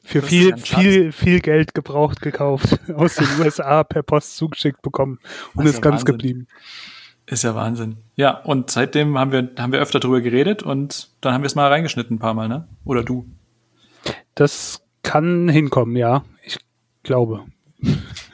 Für 0.02 0.22
viel 0.22 0.56
viel 0.56 1.12
viel 1.12 1.40
Geld 1.40 1.74
gebraucht 1.74 2.22
gekauft 2.22 2.80
aus 2.94 3.16
den 3.16 3.28
USA 3.38 3.84
per 3.84 4.02
Post 4.02 4.38
zugeschickt 4.38 4.80
bekommen 4.80 5.20
und 5.54 5.66
ist 5.66 5.74
ja 5.74 5.80
ganz 5.82 6.00
Wahnsinn. 6.00 6.06
geblieben. 6.06 6.48
Ist 7.26 7.42
ja 7.42 7.54
Wahnsinn. 7.56 7.96
Ja, 8.14 8.38
und 8.38 8.70
seitdem 8.70 9.18
haben 9.18 9.32
wir, 9.32 9.50
haben 9.58 9.72
wir 9.72 9.80
öfter 9.80 9.98
drüber 9.98 10.20
geredet 10.20 10.62
und 10.62 11.08
dann 11.20 11.34
haben 11.34 11.42
wir 11.42 11.46
es 11.46 11.56
mal 11.56 11.68
reingeschnitten 11.68 12.16
ein 12.16 12.20
paar 12.20 12.34
Mal, 12.34 12.48
ne? 12.48 12.68
Oder 12.84 13.02
du? 13.02 13.26
Das 14.36 14.82
kann 15.02 15.48
hinkommen, 15.48 15.96
ja. 15.96 16.24
Ich 16.44 16.58
glaube. 17.02 17.44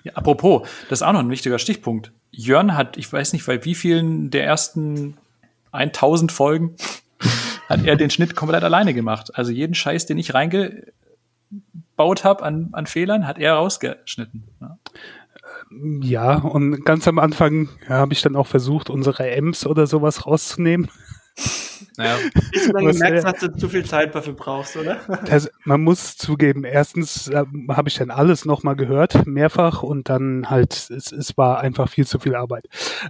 Ja, 0.05 0.12
apropos, 0.14 0.68
das 0.88 1.00
ist 1.00 1.02
auch 1.07 1.12
noch 1.12 1.20
ein 1.20 1.31
wichtiger 1.31 1.59
Stichpunkt. 1.59 2.12
Jörn 2.31 2.76
hat, 2.76 2.96
ich 2.96 3.11
weiß 3.11 3.33
nicht, 3.33 3.46
bei 3.46 3.64
wie 3.64 3.74
vielen 3.74 4.31
der 4.31 4.44
ersten 4.44 5.16
1000 5.72 6.33
Folgen 6.33 6.76
hat 7.68 7.85
er 7.85 7.96
den 7.96 8.11
Schnitt 8.11 8.37
komplett 8.37 8.64
alleine 8.64 8.94
gemacht. 8.94 9.35
Also 9.35 9.52
jeden 9.52 9.74
Scheiß, 9.74 10.07
den 10.07 10.18
ich 10.18 10.35
reingebaut 10.35 12.24
habe 12.24 12.42
an, 12.42 12.68
an 12.72 12.87
Fehlern, 12.87 13.26
hat 13.26 13.38
er 13.38 13.55
rausgeschnitten. 13.55 14.44
Ja. 14.61 14.78
Ja, 16.00 16.37
und 16.37 16.85
ganz 16.85 17.08
am 17.08 17.18
Anfang 17.18 17.68
ja, 17.88 17.96
habe 17.96 18.12
ich 18.12 18.22
dann 18.22 18.37
auch 18.37 18.46
versucht, 18.46 18.90
unsere 18.90 19.30
M's 19.30 19.66
oder 19.66 19.87
sowas 19.87 20.26
rauszunehmen. 20.26 20.88
Naja. 21.96 22.16
Bis 22.52 22.66
du 22.66 22.72
dann 22.72 22.87
Was, 22.87 22.98
gemerkt 22.98 23.24
dass 23.24 23.40
du 23.40 23.56
zu 23.56 23.68
viel 23.68 23.85
Zeit 23.85 24.14
dafür 24.14 24.35
brauchst, 24.35 24.76
oder? 24.76 25.00
Das, 25.26 25.50
man 25.64 25.82
muss 25.82 26.16
zugeben, 26.16 26.64
erstens 26.64 27.28
äh, 27.28 27.44
habe 27.68 27.88
ich 27.88 27.96
dann 27.96 28.11
alles 28.11 28.44
nochmal 28.44 28.76
gehört, 28.76 29.26
mehrfach, 29.26 29.82
und 29.82 30.08
dann 30.08 30.50
halt, 30.50 30.72
es, 30.90 31.12
es 31.12 31.37
war 31.37 31.61
einfach 31.61 31.88
viel 31.88 32.06
zu 32.06 32.18
viel 32.18 32.35
Arbeit. 32.35 32.66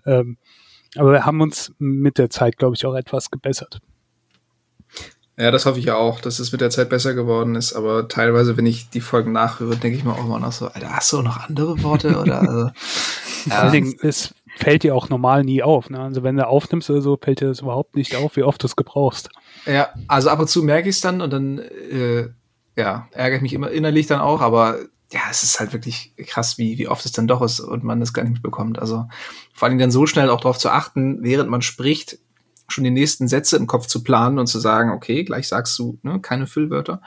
Ähm, 0.07 0.37
aber 0.97 1.13
wir 1.13 1.27
haben 1.27 1.41
uns 1.41 1.75
mit 1.79 2.19
der 2.19 2.31
Zeit, 2.31 2.59
glaube 2.59 2.75
ich, 2.77 2.85
auch 2.85 2.95
etwas 2.95 3.31
gebessert. 3.31 3.81
Ja, 5.39 5.51
das 5.51 5.65
hoffe 5.65 5.79
ich 5.79 5.87
ja 5.87 5.97
auch, 5.97 6.21
dass 6.21 6.39
es 6.39 6.53
mit 6.53 6.61
der 6.61 6.71
Zeit 6.71 6.91
besser 6.91 7.15
geworden 7.15 7.55
ist. 7.55 7.73
Aber 7.73 8.09
teilweise, 8.09 8.57
wenn 8.57 8.67
ich 8.67 8.91
die 8.91 9.01
Folgen 9.01 9.33
nachhöre, 9.33 9.77
denke 9.77 9.97
ich 9.97 10.05
mir 10.05 10.13
auch 10.13 10.25
immer 10.25 10.39
noch 10.39 10.53
so, 10.53 10.67
Alter, 10.67 10.91
hast 10.91 11.13
du 11.13 11.23
noch 11.23 11.49
andere 11.49 11.83
Worte? 11.83 12.19
Oder 12.19 12.41
also, 12.41 12.71
Vor 13.49 13.59
allen 13.59 13.73
Dingen, 13.73 13.95
es 14.03 14.35
fällt 14.57 14.83
dir 14.83 14.95
auch 14.95 15.09
normal 15.09 15.43
nie 15.43 15.63
auf. 15.63 15.91
Ne? 15.91 16.01
Also 16.01 16.23
wenn 16.23 16.37
du 16.37 16.47
aufnimmst 16.47 16.91
oder 16.91 17.01
so, 17.01 17.19
fällt 17.21 17.41
dir 17.41 17.49
das 17.49 17.61
überhaupt 17.61 17.97
nicht 17.97 18.15
auf, 18.15 18.37
wie 18.37 18.43
oft 18.43 18.63
du 18.63 18.67
es 18.67 18.77
gebrauchst. 18.77 19.31
Ja, 19.67 19.89
also 20.07 20.29
ab 20.29 20.39
und 20.39 20.49
zu 20.49 20.63
merke 20.63 20.89
ich 20.89 20.97
es 20.97 21.01
dann 21.01 21.21
und 21.21 21.33
dann 21.33 21.59
äh, 21.59 22.29
ja, 22.77 23.09
ärgere 23.13 23.37
ich 23.37 23.43
mich 23.43 23.53
immer 23.55 23.71
innerlich 23.71 24.07
dann 24.07 24.21
auch, 24.21 24.41
aber 24.41 24.79
ja, 25.13 25.21
es 25.31 25.43
ist 25.43 25.61
halt 25.61 25.73
wirklich 25.73 26.15
krass, 26.17 26.57
wie, 26.57 26.79
wie 26.79 26.89
oft 26.89 27.05
es 27.05 27.13
dann 27.13 27.27
doch 27.27 27.43
ist 27.43 27.61
und 27.61 27.85
man 27.85 28.01
das 28.01 28.15
gar 28.15 28.23
nicht 28.23 28.33
mitbekommt. 28.33 28.79
Also 28.79 29.07
vor 29.53 29.69
allem 29.69 29.79
dann 29.79 29.91
so 29.91 30.07
schnell 30.07 30.31
auch 30.31 30.41
darauf 30.41 30.59
zu 30.59 30.71
achten, 30.71 31.23
während 31.23 31.51
man 31.51 31.61
spricht, 31.61 32.19
schon 32.73 32.85
die 32.85 32.91
nächsten 32.91 33.29
Sätze 33.29 33.57
im 33.57 33.67
Kopf 33.67 33.87
zu 33.87 34.03
planen 34.03 34.39
und 34.39 34.47
zu 34.47 34.59
sagen, 34.59 34.91
okay, 34.91 35.25
gleich 35.25 35.49
sagst 35.49 35.79
du 35.79 35.99
ne, 36.03 36.21
keine 36.21 36.47
Füllwörter. 36.47 37.01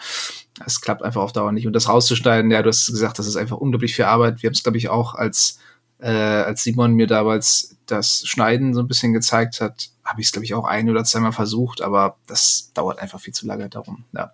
Es 0.66 0.82
klappt 0.82 1.04
einfach 1.04 1.22
auf 1.22 1.34
Dauer 1.34 1.52
nicht. 1.52 1.68
Und 1.68 1.74
das 1.74 1.90
rauszuschneiden, 1.90 2.52
ja, 2.52 2.62
du 2.62 2.70
hast 2.70 2.88
gesagt, 2.88 3.20
das 3.20 3.28
ist 3.28 3.36
einfach 3.36 3.58
unglaublich 3.58 3.96
viel 3.96 4.06
Arbeit. 4.06 4.42
Wir 4.42 4.48
haben 4.48 4.54
es, 4.54 4.64
glaube 4.64 4.78
ich, 4.78 4.90
auch 4.90 5.16
als, 5.16 5.60
äh, 6.00 6.10
als 6.10 6.64
Simon 6.64 6.94
mir 6.94 7.08
damals 7.08 7.78
das 7.86 8.24
Schneiden 8.26 8.74
so 8.74 8.80
ein 8.80 8.88
bisschen 8.88 9.14
gezeigt 9.14 9.62
hat, 9.62 9.90
habe 10.04 10.22
ich 10.22 10.28
es, 10.28 10.32
glaube 10.32 10.46
ich, 10.46 10.54
auch 10.54 10.66
ein 10.66 10.90
oder 10.90 11.04
zweimal 11.04 11.32
versucht, 11.32 11.82
aber 11.82 12.18
das 12.28 12.72
dauert 12.74 13.00
einfach 13.00 13.20
viel 13.20 13.34
zu 13.34 13.46
lange 13.46 13.70
darum. 13.70 14.06
Ja. 14.14 14.32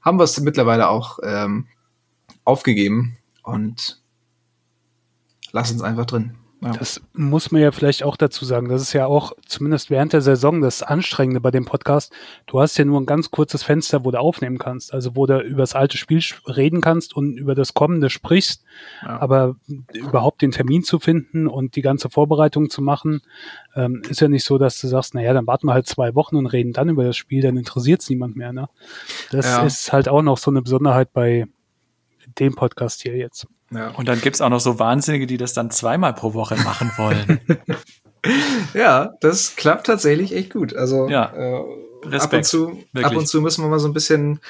Haben 0.00 0.18
wir 0.18 0.24
es 0.24 0.40
mittlerweile 0.40 0.88
auch 0.88 1.18
ähm, 1.22 1.66
aufgegeben 2.44 3.16
und 3.42 4.00
lass 5.52 5.70
uns 5.70 5.82
einfach 5.82 6.06
drin. 6.06 6.36
Ja. 6.62 6.72
Das 6.72 7.00
muss 7.14 7.50
man 7.50 7.62
ja 7.62 7.72
vielleicht 7.72 8.02
auch 8.02 8.18
dazu 8.18 8.44
sagen. 8.44 8.68
Das 8.68 8.82
ist 8.82 8.92
ja 8.92 9.06
auch 9.06 9.32
zumindest 9.46 9.88
während 9.88 10.12
der 10.12 10.20
Saison 10.20 10.60
das 10.60 10.82
Anstrengende 10.82 11.40
bei 11.40 11.50
dem 11.50 11.64
Podcast. 11.64 12.12
Du 12.46 12.60
hast 12.60 12.76
ja 12.76 12.84
nur 12.84 13.00
ein 13.00 13.06
ganz 13.06 13.30
kurzes 13.30 13.62
Fenster, 13.62 14.04
wo 14.04 14.10
du 14.10 14.20
aufnehmen 14.20 14.58
kannst. 14.58 14.92
Also 14.92 15.16
wo 15.16 15.24
du 15.24 15.40
über 15.40 15.62
das 15.62 15.74
alte 15.74 15.96
Spiel 15.96 16.20
reden 16.46 16.82
kannst 16.82 17.16
und 17.16 17.38
über 17.38 17.54
das 17.54 17.72
kommende 17.72 18.10
sprichst. 18.10 18.62
Ja. 19.02 19.18
Aber 19.20 19.56
überhaupt 19.94 20.42
den 20.42 20.50
Termin 20.50 20.84
zu 20.84 20.98
finden 20.98 21.46
und 21.46 21.76
die 21.76 21.82
ganze 21.82 22.10
Vorbereitung 22.10 22.68
zu 22.68 22.82
machen, 22.82 23.22
ähm, 23.74 24.02
ist 24.08 24.20
ja 24.20 24.28
nicht 24.28 24.44
so, 24.44 24.58
dass 24.58 24.78
du 24.80 24.86
sagst, 24.86 25.14
naja, 25.14 25.32
dann 25.32 25.46
warten 25.46 25.66
wir 25.66 25.72
halt 25.72 25.86
zwei 25.86 26.14
Wochen 26.14 26.36
und 26.36 26.46
reden 26.46 26.74
dann 26.74 26.90
über 26.90 27.04
das 27.04 27.16
Spiel, 27.16 27.40
dann 27.40 27.56
interessiert 27.56 28.02
es 28.02 28.10
niemand 28.10 28.36
mehr. 28.36 28.52
Ne? 28.52 28.68
Das 29.30 29.46
ja. 29.46 29.64
ist 29.64 29.92
halt 29.94 30.10
auch 30.10 30.22
noch 30.22 30.36
so 30.36 30.50
eine 30.50 30.60
Besonderheit 30.60 31.14
bei 31.14 31.46
dem 32.38 32.54
Podcast 32.54 33.00
hier 33.02 33.16
jetzt. 33.16 33.46
Ja. 33.72 33.90
Und 33.90 34.08
dann 34.08 34.20
gibt's 34.20 34.40
auch 34.40 34.48
noch 34.48 34.60
so 34.60 34.78
Wahnsinnige, 34.78 35.26
die 35.26 35.36
das 35.36 35.52
dann 35.52 35.70
zweimal 35.70 36.12
pro 36.12 36.34
Woche 36.34 36.56
machen 36.56 36.90
wollen. 36.96 37.40
ja, 38.74 39.14
das 39.20 39.56
klappt 39.56 39.86
tatsächlich 39.86 40.34
echt 40.34 40.52
gut. 40.52 40.74
Also 40.74 41.08
ja. 41.08 41.32
äh, 41.34 42.16
ab, 42.16 42.32
und 42.32 42.44
zu, 42.44 42.82
ab 43.00 43.16
und 43.16 43.28
zu 43.28 43.40
müssen 43.40 43.64
wir 43.64 43.68
mal 43.68 43.78
so 43.78 43.88
ein 43.88 43.94
bisschen 43.94 44.40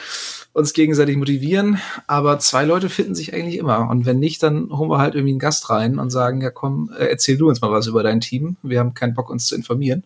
uns 0.53 0.73
gegenseitig 0.73 1.17
motivieren, 1.17 1.81
aber 2.09 2.39
zwei 2.41 2.65
Leute 2.65 2.89
finden 2.89 3.15
sich 3.15 3.35
eigentlich 3.35 3.57
immer. 3.57 3.89
Und 3.89 4.05
wenn 4.05 4.19
nicht, 4.19 4.43
dann 4.43 4.71
holen 4.71 4.91
wir 4.91 4.99
halt 4.99 5.15
irgendwie 5.15 5.33
einen 5.33 5.39
Gast 5.39 5.71
rein 5.71 5.99
und 5.99 6.11
sagen, 6.11 6.41
ja 6.41 6.51
komm, 6.51 6.91
äh, 6.99 7.05
erzähl 7.07 7.37
du 7.37 7.49
uns 7.49 7.61
mal 7.61 7.71
was 7.71 7.87
über 7.87 8.03
dein 8.03 8.21
Team. 8.21 8.57
Wir 8.63 8.81
haben 8.81 8.95
keinen 8.95 9.15
Bock, 9.15 9.31
uns 9.31 9.47
zu 9.47 9.55
informieren. 9.55 10.05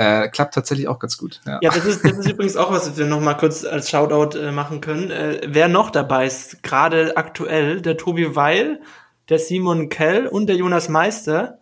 Äh, 0.00 0.30
klappt 0.30 0.54
tatsächlich 0.54 0.88
auch 0.88 0.98
ganz 0.98 1.18
gut. 1.18 1.42
Ja, 1.44 1.58
ja 1.60 1.70
das, 1.70 1.84
ist, 1.84 2.02
das 2.02 2.12
ist 2.12 2.26
übrigens 2.30 2.56
auch 2.56 2.72
was, 2.72 2.88
was 2.88 2.96
wir 2.96 3.04
noch 3.04 3.20
mal 3.20 3.34
kurz 3.34 3.66
als 3.66 3.90
Shoutout 3.90 4.38
äh, 4.38 4.50
machen 4.50 4.80
können. 4.80 5.10
Äh, 5.10 5.42
wer 5.46 5.68
noch 5.68 5.90
dabei 5.90 6.24
ist, 6.24 6.62
gerade 6.62 7.18
aktuell, 7.18 7.82
der 7.82 7.98
Tobi 7.98 8.34
Weil, 8.34 8.80
der 9.28 9.38
Simon 9.38 9.90
Kell 9.90 10.26
und 10.26 10.46
der 10.46 10.56
Jonas 10.56 10.88
Meister, 10.88 11.58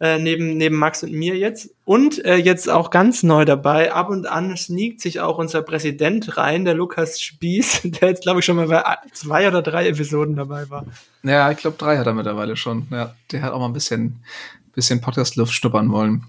äh, 0.00 0.18
neben, 0.18 0.56
neben 0.56 0.78
Max 0.78 1.02
und 1.02 1.12
mir 1.12 1.36
jetzt. 1.36 1.68
Und 1.84 2.24
äh, 2.24 2.36
jetzt 2.36 2.70
auch 2.70 2.88
ganz 2.88 3.22
neu 3.22 3.44
dabei, 3.44 3.92
ab 3.92 4.08
und 4.08 4.26
an 4.26 4.56
sneakt 4.56 5.02
sich 5.02 5.20
auch 5.20 5.36
unser 5.36 5.60
Präsident 5.60 6.38
rein, 6.38 6.64
der 6.64 6.72
Lukas 6.72 7.20
Spieß, 7.20 7.82
der 7.84 8.08
jetzt, 8.08 8.22
glaube 8.22 8.40
ich, 8.40 8.46
schon 8.46 8.56
mal 8.56 8.68
bei 8.68 8.82
zwei 9.12 9.46
oder 9.46 9.60
drei 9.60 9.86
Episoden 9.86 10.34
dabei 10.34 10.70
war. 10.70 10.86
Ja, 11.24 11.50
ich 11.50 11.58
glaube, 11.58 11.76
drei 11.76 11.98
hat 11.98 12.06
er 12.06 12.14
mittlerweile 12.14 12.56
schon. 12.56 12.86
Ja, 12.90 13.14
der 13.32 13.42
hat 13.42 13.52
auch 13.52 13.58
mal 13.58 13.66
ein 13.66 13.74
bisschen, 13.74 14.24
bisschen 14.72 15.02
Podcast-Luft 15.02 15.52
schnuppern 15.52 15.92
wollen. 15.92 16.24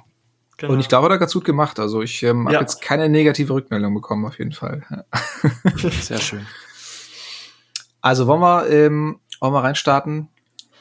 Genau. 0.63 0.75
Und 0.75 0.79
ich 0.79 0.87
glaube, 0.87 1.09
er 1.09 1.15
hat 1.15 1.19
ganz 1.19 1.33
gut 1.33 1.43
gemacht. 1.43 1.77
Also 1.77 2.01
ich 2.01 2.23
ähm, 2.23 2.47
ja. 2.47 2.53
habe 2.53 2.63
jetzt 2.63 2.81
keine 2.81 3.09
negative 3.09 3.53
Rückmeldung 3.53 3.93
bekommen, 3.93 4.25
auf 4.25 4.39
jeden 4.39 4.53
Fall. 4.53 4.85
Sehr 5.75 6.21
schön. 6.21 6.47
Also 7.99 8.27
wollen 8.27 8.39
wir, 8.39 8.69
ähm, 8.69 9.19
wollen 9.41 9.53
wir 9.53 9.61
reinstarten 9.61 10.29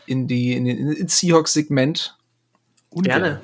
in 0.07 0.29
die 0.29 0.53
in, 0.53 0.67
in 0.67 1.09
Seahawks-Segment. 1.09 2.17
Gerne. 2.93 3.41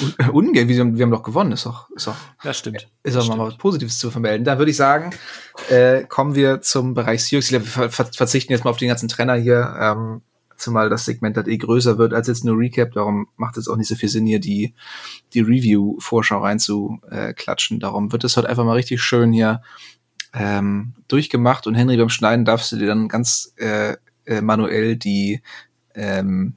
Un, 0.00 0.30
ungern, 0.30 0.66
wir 0.66 0.80
haben, 0.80 0.96
wir 0.96 1.02
haben 1.02 1.10
doch 1.10 1.24
gewonnen, 1.24 1.52
ist 1.52 1.66
doch, 1.66 1.90
ist 1.90 2.06
doch, 2.06 2.16
das 2.42 2.56
stimmt. 2.56 2.88
Ist 3.02 3.14
doch 3.14 3.28
mal 3.28 3.48
was 3.48 3.58
Positives 3.58 3.98
zu 3.98 4.10
vermelden. 4.10 4.44
Dann 4.44 4.56
würde 4.56 4.70
ich 4.70 4.78
sagen, 4.78 5.10
äh, 5.68 6.04
kommen 6.04 6.34
wir 6.34 6.62
zum 6.62 6.94
Bereich 6.94 7.22
Seahawks. 7.22 7.52
Wir 7.52 7.60
verzichten 7.60 8.50
jetzt 8.50 8.64
mal 8.64 8.70
auf 8.70 8.78
den 8.78 8.88
ganzen 8.88 9.08
Trainer 9.08 9.34
hier. 9.34 9.76
Ähm, 9.78 10.22
zumal 10.62 10.88
das 10.88 11.04
Segment 11.04 11.36
halt 11.36 11.48
eh 11.48 11.58
größer 11.58 11.98
wird 11.98 12.14
als 12.14 12.28
jetzt 12.28 12.44
nur 12.44 12.58
Recap, 12.58 12.92
darum 12.92 13.28
macht 13.36 13.56
es 13.56 13.68
auch 13.68 13.76
nicht 13.76 13.88
so 13.88 13.94
viel 13.94 14.08
Sinn, 14.08 14.26
hier 14.26 14.40
die, 14.40 14.74
die 15.34 15.40
Review-Vorschau 15.40 16.38
reinzuklatschen. 16.38 17.80
Darum 17.80 18.12
wird 18.12 18.24
es 18.24 18.36
heute 18.36 18.48
einfach 18.48 18.64
mal 18.64 18.74
richtig 18.74 19.02
schön 19.02 19.32
hier 19.32 19.62
ähm, 20.32 20.94
durchgemacht 21.08 21.66
und 21.66 21.74
Henry 21.74 21.96
beim 21.96 22.08
Schneiden 22.08 22.44
darfst 22.44 22.72
du 22.72 22.76
dir 22.76 22.86
dann 22.86 23.08
ganz 23.08 23.52
äh, 23.56 23.96
äh, 24.24 24.40
manuell 24.40 24.96
die 24.96 25.42
ähm, 25.94 26.54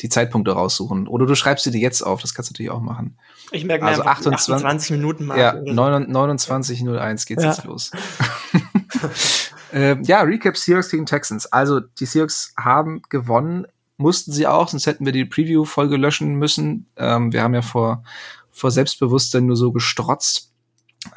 die 0.00 0.08
Zeitpunkte 0.08 0.52
raussuchen. 0.52 1.06
Oder 1.06 1.26
du 1.26 1.34
schreibst 1.34 1.64
sie 1.64 1.70
dir 1.70 1.80
jetzt 1.80 2.00
auf, 2.00 2.22
das 2.22 2.32
kannst 2.32 2.48
du 2.48 2.54
natürlich 2.54 2.70
auch 2.70 2.80
machen. 2.80 3.18
Ich 3.50 3.66
merke 3.66 3.84
mir 3.84 3.90
also 3.90 4.02
28, 4.02 4.54
28 4.54 4.90
Minuten 4.92 5.26
mal. 5.26 5.38
Ja, 5.38 5.52
29.01 5.54 7.26
geht's 7.26 7.42
ja. 7.42 7.50
jetzt 7.50 7.64
los. 7.64 7.90
Ähm, 9.72 10.02
ja, 10.04 10.20
Recap 10.22 10.56
Seahawks 10.56 10.90
gegen 10.90 11.06
Texans. 11.06 11.46
Also 11.46 11.80
die 11.80 12.06
Seahawks 12.06 12.54
haben 12.58 13.02
gewonnen, 13.08 13.66
mussten 13.96 14.32
sie 14.32 14.46
auch, 14.46 14.68
sonst 14.68 14.86
hätten 14.86 15.04
wir 15.04 15.12
die 15.12 15.24
Preview-Folge 15.24 15.96
löschen 15.96 16.34
müssen. 16.34 16.86
Ähm, 16.96 17.32
wir 17.32 17.42
haben 17.42 17.54
ja 17.54 17.62
vor, 17.62 18.02
vor 18.50 18.70
Selbstbewusstsein 18.70 19.46
nur 19.46 19.56
so 19.56 19.72
gestrotzt. 19.72 20.52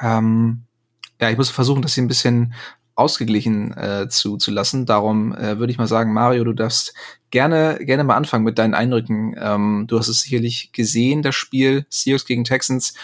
Ähm, 0.00 0.64
ja, 1.20 1.30
ich 1.30 1.36
muss 1.36 1.50
versuchen, 1.50 1.82
das 1.82 1.94
hier 1.94 2.04
ein 2.04 2.08
bisschen 2.08 2.54
ausgeglichen 2.96 3.76
äh, 3.76 4.08
zu, 4.08 4.36
zu 4.36 4.50
lassen. 4.50 4.86
Darum 4.86 5.34
äh, 5.34 5.58
würde 5.58 5.72
ich 5.72 5.78
mal 5.78 5.88
sagen, 5.88 6.12
Mario, 6.12 6.44
du 6.44 6.52
darfst 6.52 6.94
gerne, 7.30 7.78
gerne 7.80 8.04
mal 8.04 8.16
anfangen 8.16 8.44
mit 8.44 8.58
deinen 8.58 8.74
Eindrücken. 8.74 9.34
Ähm, 9.38 9.86
du 9.88 9.98
hast 9.98 10.08
es 10.08 10.20
sicherlich 10.20 10.70
gesehen, 10.72 11.22
das 11.22 11.34
Spiel 11.34 11.86
Seahawks 11.88 12.26
gegen 12.26 12.44
Texans. 12.44 12.94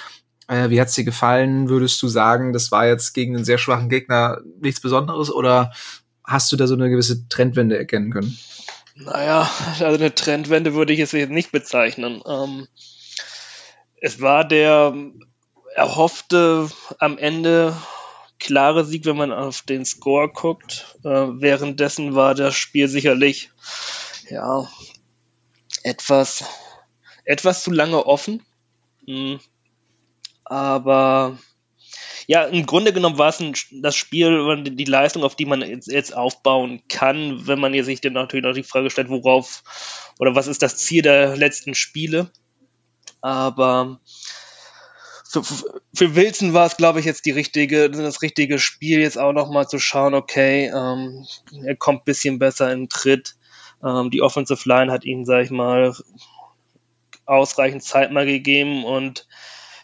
Äh, 0.50 0.68
wie 0.70 0.80
hat's 0.80 0.96
dir 0.96 1.04
gefallen? 1.04 1.68
Würdest 1.68 2.02
du 2.02 2.08
sagen, 2.08 2.52
das 2.52 2.72
war 2.72 2.84
jetzt 2.84 3.12
gegen 3.12 3.36
einen 3.36 3.44
sehr 3.44 3.58
schwachen 3.58 3.88
Gegner 3.88 4.40
nichts 4.60 4.80
Besonderes 4.80 5.32
oder 5.32 5.72
hast 6.24 6.50
du 6.50 6.56
da 6.56 6.66
so 6.66 6.74
eine 6.74 6.90
gewisse 6.90 7.28
Trendwende 7.28 7.78
erkennen 7.78 8.12
können? 8.12 8.36
Naja, 8.96 9.48
also 9.68 9.84
eine 9.84 10.12
Trendwende 10.12 10.74
würde 10.74 10.92
ich 10.92 10.98
es 10.98 11.12
jetzt 11.12 11.30
nicht 11.30 11.52
bezeichnen. 11.52 12.20
Ähm, 12.26 12.66
es 14.00 14.20
war 14.20 14.44
der 14.44 14.92
erhoffte 15.76 16.68
am 16.98 17.16
Ende 17.16 17.76
klare 18.40 18.84
Sieg, 18.84 19.04
wenn 19.04 19.16
man 19.16 19.32
auf 19.32 19.62
den 19.62 19.84
Score 19.84 20.28
guckt. 20.28 20.98
Äh, 21.04 21.08
währenddessen 21.08 22.16
war 22.16 22.34
das 22.34 22.56
Spiel 22.56 22.88
sicherlich 22.88 23.50
ja 24.28 24.68
etwas 25.84 26.42
etwas 27.24 27.62
zu 27.62 27.70
lange 27.70 28.04
offen. 28.04 28.42
Hm. 29.06 29.38
Aber 30.50 31.38
ja, 32.26 32.42
im 32.42 32.66
Grunde 32.66 32.92
genommen 32.92 33.18
war 33.18 33.28
es 33.28 33.38
ein, 33.38 33.54
das 33.82 33.94
Spiel, 33.94 34.64
die 34.64 34.84
Leistung, 34.84 35.22
auf 35.22 35.36
die 35.36 35.46
man 35.46 35.60
jetzt, 35.62 35.86
jetzt 35.86 36.12
aufbauen 36.12 36.82
kann, 36.88 37.46
wenn 37.46 37.60
man 37.60 37.72
sich 37.84 38.00
dann 38.00 38.14
natürlich 38.14 38.44
noch 38.44 38.52
die 38.52 38.64
Frage 38.64 38.90
stellt, 38.90 39.10
worauf 39.10 39.62
oder 40.18 40.34
was 40.34 40.48
ist 40.48 40.60
das 40.62 40.76
Ziel 40.76 41.02
der 41.02 41.36
letzten 41.36 41.76
Spiele. 41.76 42.32
Aber 43.20 44.00
für, 45.28 45.44
für 45.94 46.16
Wilson 46.16 46.52
war 46.52 46.66
es, 46.66 46.76
glaube 46.76 46.98
ich, 46.98 47.06
jetzt 47.06 47.26
die 47.26 47.30
richtige, 47.30 47.88
das 47.88 48.20
richtige 48.20 48.58
Spiel, 48.58 48.98
jetzt 48.98 49.18
auch 49.18 49.32
nochmal 49.32 49.68
zu 49.68 49.78
schauen, 49.78 50.14
okay, 50.14 50.66
ähm, 50.66 51.26
er 51.64 51.76
kommt 51.76 52.04
bisschen 52.04 52.40
besser 52.40 52.72
in 52.72 52.88
Tritt. 52.88 53.36
Ähm, 53.84 54.10
die 54.10 54.20
Offensive 54.20 54.68
Line 54.68 54.90
hat 54.90 55.04
ihm, 55.04 55.24
sag 55.24 55.44
ich 55.44 55.50
mal, 55.50 55.94
ausreichend 57.24 57.84
Zeit 57.84 58.10
mal 58.10 58.26
gegeben 58.26 58.84
und 58.84 59.28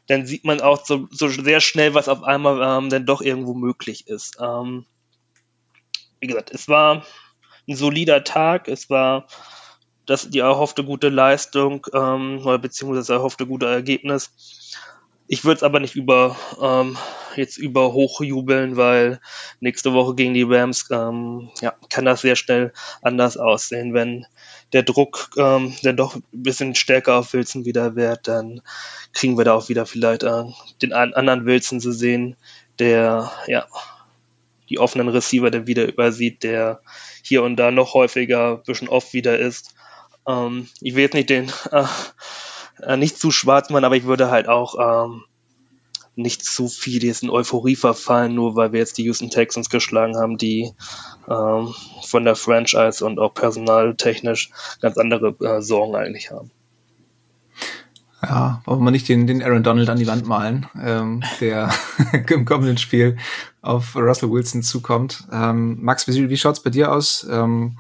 dann 0.07 0.27
sieht 0.27 0.45
man 0.45 0.61
auch 0.61 0.85
so, 0.85 1.09
so 1.11 1.29
sehr 1.29 1.61
schnell, 1.61 1.95
was 1.95 2.09
auf 2.09 2.23
einmal 2.23 2.61
ähm, 2.62 2.90
dann 2.90 3.07
doch 3.07 3.21
irgendwo 3.21 3.55
möglich 3.55 4.07
ist. 4.07 4.38
Ähm, 4.40 4.85
wie 6.21 6.27
gesagt, 6.27 6.51
es 6.53 6.69
war 6.69 7.05
ein 7.69 7.77
solider 7.77 8.25
Tag, 8.25 8.69
es 8.69 8.88
war 8.88 9.27
das, 10.07 10.31
die 10.31 10.38
erhoffte 10.38 10.85
gute 10.85 11.09
Leistung 11.09 11.87
ähm, 11.92 12.40
oder 12.45 12.59
beziehungsweise 12.59 13.01
das 13.01 13.09
erhoffte 13.09 13.47
gute 13.47 13.66
Ergebnis. 13.66 14.31
Ich 15.28 15.44
würde 15.44 15.56
es 15.56 15.62
aber 15.62 15.80
nicht 15.80 15.96
über 15.96 16.36
ähm, 16.60 16.96
jetzt 17.36 17.58
über 17.58 17.92
hochjubeln, 17.92 18.76
weil 18.76 19.20
nächste 19.60 19.92
Woche 19.92 20.14
gegen 20.14 20.34
die 20.34 20.44
Rams 20.44 20.88
ähm, 20.90 21.50
ja, 21.60 21.74
kann 21.90 22.04
das 22.04 22.20
sehr 22.20 22.36
schnell 22.36 22.72
anders 23.02 23.36
aussehen. 23.36 23.94
Wenn 23.94 24.26
der 24.72 24.82
Druck 24.82 25.30
ähm, 25.36 25.74
dann 25.82 25.96
doch 25.96 26.16
ein 26.16 26.22
bisschen 26.32 26.74
stärker 26.74 27.16
auf 27.16 27.32
Wilson 27.32 27.64
wieder 27.64 27.96
wird, 27.96 28.28
dann 28.28 28.62
kriegen 29.12 29.36
wir 29.36 29.44
da 29.44 29.54
auch 29.54 29.68
wieder 29.68 29.86
vielleicht 29.86 30.22
äh, 30.22 30.44
den 30.82 30.92
anderen 30.92 31.46
Wilson 31.46 31.80
zu 31.80 31.92
sehen, 31.92 32.36
der 32.78 33.30
ja 33.46 33.66
die 34.68 34.78
offenen 34.78 35.08
Receiver 35.08 35.50
dann 35.50 35.66
wieder 35.66 35.86
übersieht, 35.86 36.42
der 36.42 36.80
hier 37.22 37.42
und 37.42 37.56
da 37.56 37.70
noch 37.70 37.94
häufiger 37.94 38.56
ein 38.56 38.62
bisschen 38.62 38.88
off 38.88 39.12
wieder 39.12 39.38
ist. 39.38 39.74
Ähm, 40.26 40.68
ich 40.80 40.94
will 40.94 41.02
jetzt 41.02 41.14
nicht 41.14 41.30
den 41.30 41.52
äh, 41.70 41.84
äh, 42.82 42.96
nicht 42.96 43.18
zu 43.18 43.30
schwarz 43.30 43.70
machen, 43.70 43.84
aber 43.84 43.96
ich 43.96 44.04
würde 44.04 44.30
halt 44.30 44.48
auch 44.48 44.76
ähm, 44.78 45.22
nicht 46.16 46.44
zu 46.44 46.68
viel 46.68 47.04
in 47.04 47.30
Euphorie 47.30 47.76
verfallen, 47.76 48.34
nur 48.34 48.56
weil 48.56 48.72
wir 48.72 48.80
jetzt 48.80 48.96
die 48.98 49.04
Houston 49.04 49.30
Texans 49.30 49.68
geschlagen 49.68 50.16
haben, 50.16 50.38
die 50.38 50.72
ähm, 51.28 51.74
von 52.02 52.24
der 52.24 52.36
Franchise 52.36 53.04
und 53.04 53.18
auch 53.18 53.34
personaltechnisch 53.34 54.50
ganz 54.80 54.96
andere 54.96 55.36
äh, 55.44 55.60
Sorgen 55.60 55.94
eigentlich 55.94 56.30
haben. 56.30 56.50
Ja, 58.22 58.62
wollen 58.64 58.82
wir 58.82 58.90
nicht 58.90 59.08
den, 59.08 59.26
den 59.26 59.42
Aaron 59.42 59.62
Donald 59.62 59.90
an 59.90 59.98
die 59.98 60.06
Wand 60.06 60.26
malen, 60.26 60.66
ähm, 60.82 61.22
der 61.40 61.70
im 62.28 62.46
kommenden 62.46 62.78
Spiel 62.78 63.18
auf 63.60 63.94
Russell 63.94 64.30
Wilson 64.30 64.62
zukommt. 64.62 65.28
Ähm, 65.30 65.82
Max, 65.82 66.08
wie, 66.08 66.30
wie 66.30 66.36
schaut's 66.36 66.62
bei 66.62 66.70
dir 66.70 66.92
aus? 66.92 67.26
Ähm, 67.30 67.76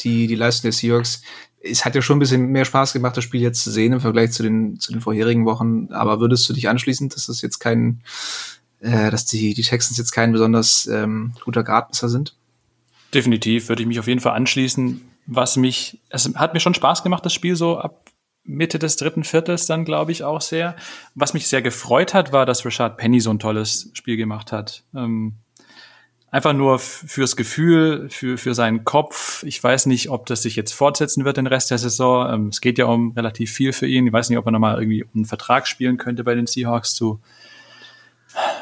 die, 0.00 0.26
die 0.26 0.34
Leistung 0.34 0.64
der 0.64 0.72
Seahawks 0.72 1.22
es 1.64 1.84
hat 1.84 1.94
ja 1.94 2.02
schon 2.02 2.16
ein 2.16 2.20
bisschen 2.20 2.46
mehr 2.46 2.64
Spaß 2.64 2.92
gemacht, 2.92 3.16
das 3.16 3.24
Spiel 3.24 3.40
jetzt 3.40 3.62
zu 3.62 3.70
sehen 3.70 3.92
im 3.92 4.00
Vergleich 4.00 4.32
zu 4.32 4.42
den, 4.42 4.78
zu 4.78 4.92
den 4.92 5.00
vorherigen 5.00 5.46
Wochen. 5.46 5.88
Aber 5.92 6.20
würdest 6.20 6.48
du 6.48 6.52
dich 6.52 6.68
anschließen, 6.68 7.08
dass 7.08 7.26
das 7.26 7.40
jetzt 7.42 7.58
kein, 7.58 8.02
äh, 8.80 9.10
dass 9.10 9.24
die, 9.24 9.54
die 9.54 9.62
Texans 9.62 9.98
jetzt 9.98 10.12
kein 10.12 10.32
besonders 10.32 10.86
ähm, 10.86 11.32
guter 11.44 11.64
Gradmesser 11.64 12.08
sind? 12.08 12.36
Definitiv 13.14 13.68
würde 13.68 13.82
ich 13.82 13.88
mich 13.88 13.98
auf 13.98 14.08
jeden 14.08 14.20
Fall 14.20 14.34
anschließen. 14.34 15.00
Was 15.26 15.56
mich, 15.56 16.00
es 16.10 16.30
hat 16.34 16.52
mir 16.52 16.60
schon 16.60 16.74
Spaß 16.74 17.02
gemacht, 17.02 17.24
das 17.24 17.32
Spiel 17.32 17.56
so 17.56 17.78
ab 17.78 18.10
Mitte 18.44 18.78
des 18.78 18.96
dritten 18.96 19.24
Viertels 19.24 19.66
dann, 19.66 19.86
glaube 19.86 20.12
ich, 20.12 20.22
auch 20.22 20.42
sehr. 20.42 20.76
Was 21.14 21.32
mich 21.32 21.48
sehr 21.48 21.62
gefreut 21.62 22.12
hat, 22.12 22.32
war, 22.32 22.44
dass 22.44 22.66
Richard 22.66 22.98
Penny 22.98 23.20
so 23.20 23.30
ein 23.30 23.38
tolles 23.38 23.90
Spiel 23.94 24.18
gemacht 24.18 24.52
hat. 24.52 24.84
Ähm, 24.94 25.36
einfach 26.34 26.52
nur 26.52 26.80
fürs 26.80 27.36
Gefühl, 27.36 28.08
für, 28.10 28.36
für 28.38 28.54
seinen 28.56 28.82
Kopf. 28.82 29.44
Ich 29.44 29.62
weiß 29.62 29.86
nicht, 29.86 30.10
ob 30.10 30.26
das 30.26 30.42
sich 30.42 30.56
jetzt 30.56 30.72
fortsetzen 30.72 31.24
wird 31.24 31.36
den 31.36 31.46
Rest 31.46 31.70
der 31.70 31.78
Saison. 31.78 32.28
Ähm, 32.28 32.48
es 32.48 32.60
geht 32.60 32.76
ja 32.76 32.86
um 32.86 33.12
relativ 33.12 33.52
viel 33.52 33.72
für 33.72 33.86
ihn. 33.86 34.08
Ich 34.08 34.12
weiß 34.12 34.30
nicht, 34.30 34.38
ob 34.38 34.44
er 34.44 34.50
nochmal 34.50 34.80
irgendwie 34.80 35.06
einen 35.14 35.26
Vertrag 35.26 35.68
spielen 35.68 35.96
könnte 35.96 36.24
bei 36.24 36.34
den 36.34 36.48
Seahawks 36.48 36.96
zu 36.96 37.20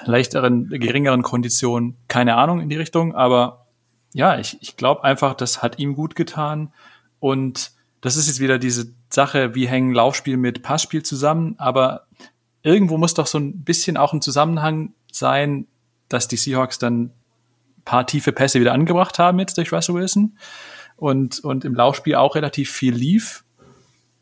leichteren, 0.04 0.68
geringeren 0.68 1.22
Konditionen. 1.22 1.96
Keine 2.08 2.36
Ahnung 2.36 2.60
in 2.60 2.68
die 2.68 2.76
Richtung, 2.76 3.14
aber 3.14 3.64
ja, 4.12 4.38
ich, 4.38 4.58
ich 4.60 4.76
glaube 4.76 5.02
einfach, 5.02 5.32
das 5.32 5.62
hat 5.62 5.78
ihm 5.78 5.94
gut 5.94 6.14
getan. 6.14 6.74
Und 7.20 7.72
das 8.02 8.18
ist 8.18 8.26
jetzt 8.26 8.40
wieder 8.40 8.58
diese 8.58 8.92
Sache, 9.08 9.54
wie 9.54 9.66
hängen 9.66 9.94
Laufspiel 9.94 10.36
mit 10.36 10.62
Passspiel 10.62 11.04
zusammen, 11.04 11.54
aber 11.56 12.02
irgendwo 12.62 12.98
muss 12.98 13.14
doch 13.14 13.26
so 13.26 13.38
ein 13.38 13.64
bisschen 13.64 13.96
auch 13.96 14.12
ein 14.12 14.20
Zusammenhang 14.20 14.92
sein, 15.10 15.68
dass 16.10 16.28
die 16.28 16.36
Seahawks 16.36 16.78
dann 16.78 17.12
paar 17.84 18.06
tiefe 18.06 18.32
Pässe 18.32 18.60
wieder 18.60 18.72
angebracht 18.72 19.18
haben 19.18 19.38
jetzt 19.38 19.56
durch 19.58 19.72
Russell 19.72 19.94
Wilson 19.94 20.36
und, 20.96 21.40
und 21.40 21.64
im 21.64 21.74
Laufspiel 21.74 22.14
auch 22.14 22.34
relativ 22.34 22.70
viel 22.70 22.94
lief. 22.94 23.44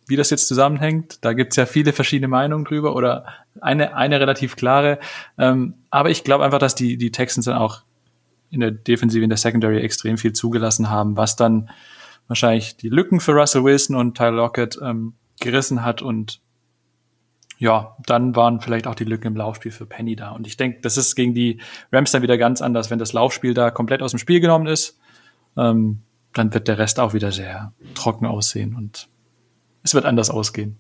Wie 0.07 0.17
das 0.17 0.31
jetzt 0.31 0.49
zusammenhängt, 0.49 1.19
da 1.25 1.35
gibt's 1.35 1.57
ja 1.57 1.67
viele 1.67 1.93
verschiedene 1.93 2.29
Meinungen 2.29 2.65
drüber 2.65 2.97
oder 2.97 3.27
eine, 3.61 3.95
eine 3.95 4.19
relativ 4.19 4.57
klare. 4.57 4.99
Ähm, 5.39 5.75
aber 5.91 6.11
ich 6.11 6.25
glaube 6.25 6.45
einfach, 6.45 6.59
dass 6.59 6.75
die, 6.75 6.97
die 6.97 7.13
Texans 7.13 7.45
dann 7.45 7.57
auch 7.57 7.83
in 8.51 8.61
der 8.61 8.73
Defensive, 8.73 9.23
in 9.23 9.31
der 9.31 9.39
Secondary 9.39 9.81
extrem 9.81 10.19
viel 10.19 10.33
zugelassen 10.33 10.91
haben, 10.91 11.17
was 11.17 11.37
dann 11.37 11.71
wahrscheinlich 12.27 12.77
die 12.77 12.89
Lücken 12.89 13.21
für 13.21 13.33
Russell 13.33 13.63
Wilson 13.63 13.95
und 13.95 14.17
Tyler 14.17 14.33
Lockett 14.33 14.79
ähm, 14.83 15.15
gerissen 15.41 15.85
hat 15.85 16.03
und 16.03 16.41
ja, 17.61 17.95
dann 18.07 18.35
waren 18.35 18.63
vielleicht 18.63 18.87
auch 18.87 18.95
die 18.95 19.05
Lücken 19.05 19.29
im 19.29 19.37
Laufspiel 19.37 19.71
für 19.71 19.85
Penny 19.85 20.17
da. 20.17 20.31
Und 20.31 20.47
ich 20.47 20.57
denke, 20.57 20.81
das 20.81 20.97
ist 20.97 21.15
gegen 21.15 21.35
die 21.35 21.61
Rams 21.93 22.11
dann 22.11 22.23
wieder 22.23 22.39
ganz 22.39 22.63
anders, 22.63 22.91
wenn 22.91 22.99
das 22.99 23.13
Laufspiel 23.13 23.53
da 23.53 23.71
komplett 23.71 24.03
aus 24.03 24.13
dem 24.13 24.19
Spiel 24.19 24.41
genommen 24.41 24.67
ist. 24.67 24.99
Ähm, 25.59 26.01
dann 26.33 26.55
wird 26.55 26.69
der 26.69 26.79
Rest 26.79 26.99
auch 26.99 27.13
wieder 27.13 27.33
sehr 27.33 27.75
trocken 27.95 28.25
aussehen 28.25 28.75
und 28.75 29.09
es 29.83 29.93
wird 29.93 30.07
anders 30.07 30.31
ausgehen. 30.31 30.79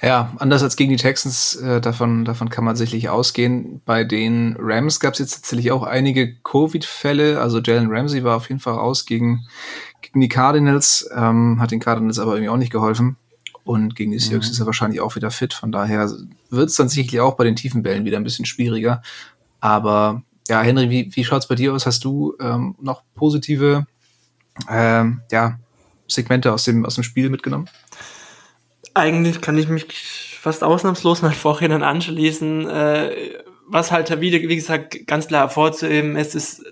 Ja, 0.00 0.32
anders 0.38 0.62
als 0.62 0.76
gegen 0.76 0.90
die 0.90 0.96
Texans, 0.96 1.54
äh, 1.56 1.82
davon, 1.82 2.24
davon 2.24 2.48
kann 2.48 2.64
man 2.64 2.74
sicherlich 2.74 3.10
ausgehen. 3.10 3.82
Bei 3.84 4.04
den 4.04 4.56
Rams 4.58 5.00
gab 5.00 5.12
es 5.12 5.18
jetzt 5.18 5.34
tatsächlich 5.34 5.70
auch 5.70 5.82
einige 5.82 6.34
Covid-Fälle. 6.36 7.40
Also 7.42 7.60
Jalen 7.60 7.90
Ramsey 7.90 8.24
war 8.24 8.36
auf 8.36 8.48
jeden 8.48 8.60
Fall 8.60 8.74
raus 8.74 9.04
gegen, 9.04 9.46
gegen 10.00 10.20
die 10.20 10.28
Cardinals, 10.28 11.10
ähm, 11.14 11.60
hat 11.60 11.72
den 11.72 11.80
Cardinals 11.80 12.18
aber 12.18 12.32
irgendwie 12.32 12.48
auch 12.48 12.56
nicht 12.56 12.72
geholfen. 12.72 13.18
Und 13.64 13.96
gegen 13.96 14.12
die 14.12 14.18
Seahawks 14.18 14.48
mhm. 14.48 14.52
ist 14.52 14.60
er 14.60 14.66
wahrscheinlich 14.66 15.00
auch 15.00 15.16
wieder 15.16 15.30
fit. 15.30 15.54
Von 15.54 15.72
daher 15.72 16.10
wird 16.50 16.68
es 16.68 16.76
dann 16.76 16.88
sicherlich 16.88 17.20
auch 17.20 17.36
bei 17.36 17.44
den 17.44 17.56
tiefen 17.56 17.82
Bällen 17.82 18.04
wieder 18.04 18.18
ein 18.18 18.24
bisschen 18.24 18.44
schwieriger. 18.44 19.02
Aber 19.60 20.22
ja, 20.48 20.60
Henry, 20.60 20.90
wie, 20.90 21.10
wie 21.14 21.24
schaut 21.24 21.42
es 21.42 21.48
bei 21.48 21.54
dir 21.54 21.72
aus? 21.72 21.86
Hast 21.86 22.04
du 22.04 22.36
ähm, 22.40 22.76
noch 22.80 23.02
positive 23.14 23.86
ähm, 24.68 25.22
ja, 25.30 25.58
Segmente 26.06 26.52
aus 26.52 26.64
dem, 26.64 26.84
aus 26.84 26.96
dem 26.96 27.04
Spiel 27.04 27.30
mitgenommen? 27.30 27.68
Eigentlich 28.92 29.40
kann 29.40 29.56
ich 29.56 29.68
mich 29.68 30.38
fast 30.40 30.62
ausnahmslos 30.62 31.22
mal 31.22 31.32
Vorrednern 31.32 31.82
anschließen. 31.82 32.68
Äh, 32.68 33.10
was 33.66 33.90
halt 33.90 34.10
wieder, 34.20 34.38
wie 34.46 34.56
gesagt, 34.56 35.06
ganz 35.06 35.28
klar 35.28 35.42
hervorzuheben 35.42 36.16
ist, 36.16 36.34
ist, 36.34 36.62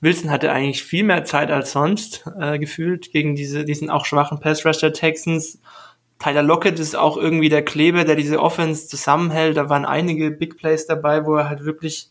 Wilson 0.00 0.30
hatte 0.30 0.50
eigentlich 0.50 0.82
viel 0.82 1.04
mehr 1.04 1.24
Zeit 1.24 1.52
als 1.52 1.70
sonst 1.70 2.24
äh, 2.38 2.58
gefühlt 2.58 3.12
gegen 3.12 3.36
diese, 3.36 3.64
diesen 3.64 3.90
auch 3.90 4.04
schwachen 4.04 4.40
Pass 4.40 4.66
Rush 4.66 4.78
der 4.78 4.92
Texans. 4.92 5.60
Tyler 6.22 6.42
Lockett 6.42 6.78
ist 6.78 6.94
auch 6.94 7.16
irgendwie 7.16 7.48
der 7.48 7.64
Kleber, 7.64 8.04
der 8.04 8.14
diese 8.14 8.40
Offense 8.40 8.86
zusammenhält. 8.86 9.56
Da 9.56 9.68
waren 9.68 9.84
einige 9.84 10.30
Big 10.30 10.56
Plays 10.56 10.86
dabei, 10.86 11.26
wo 11.26 11.34
er 11.34 11.48
halt 11.48 11.64
wirklich 11.64 12.10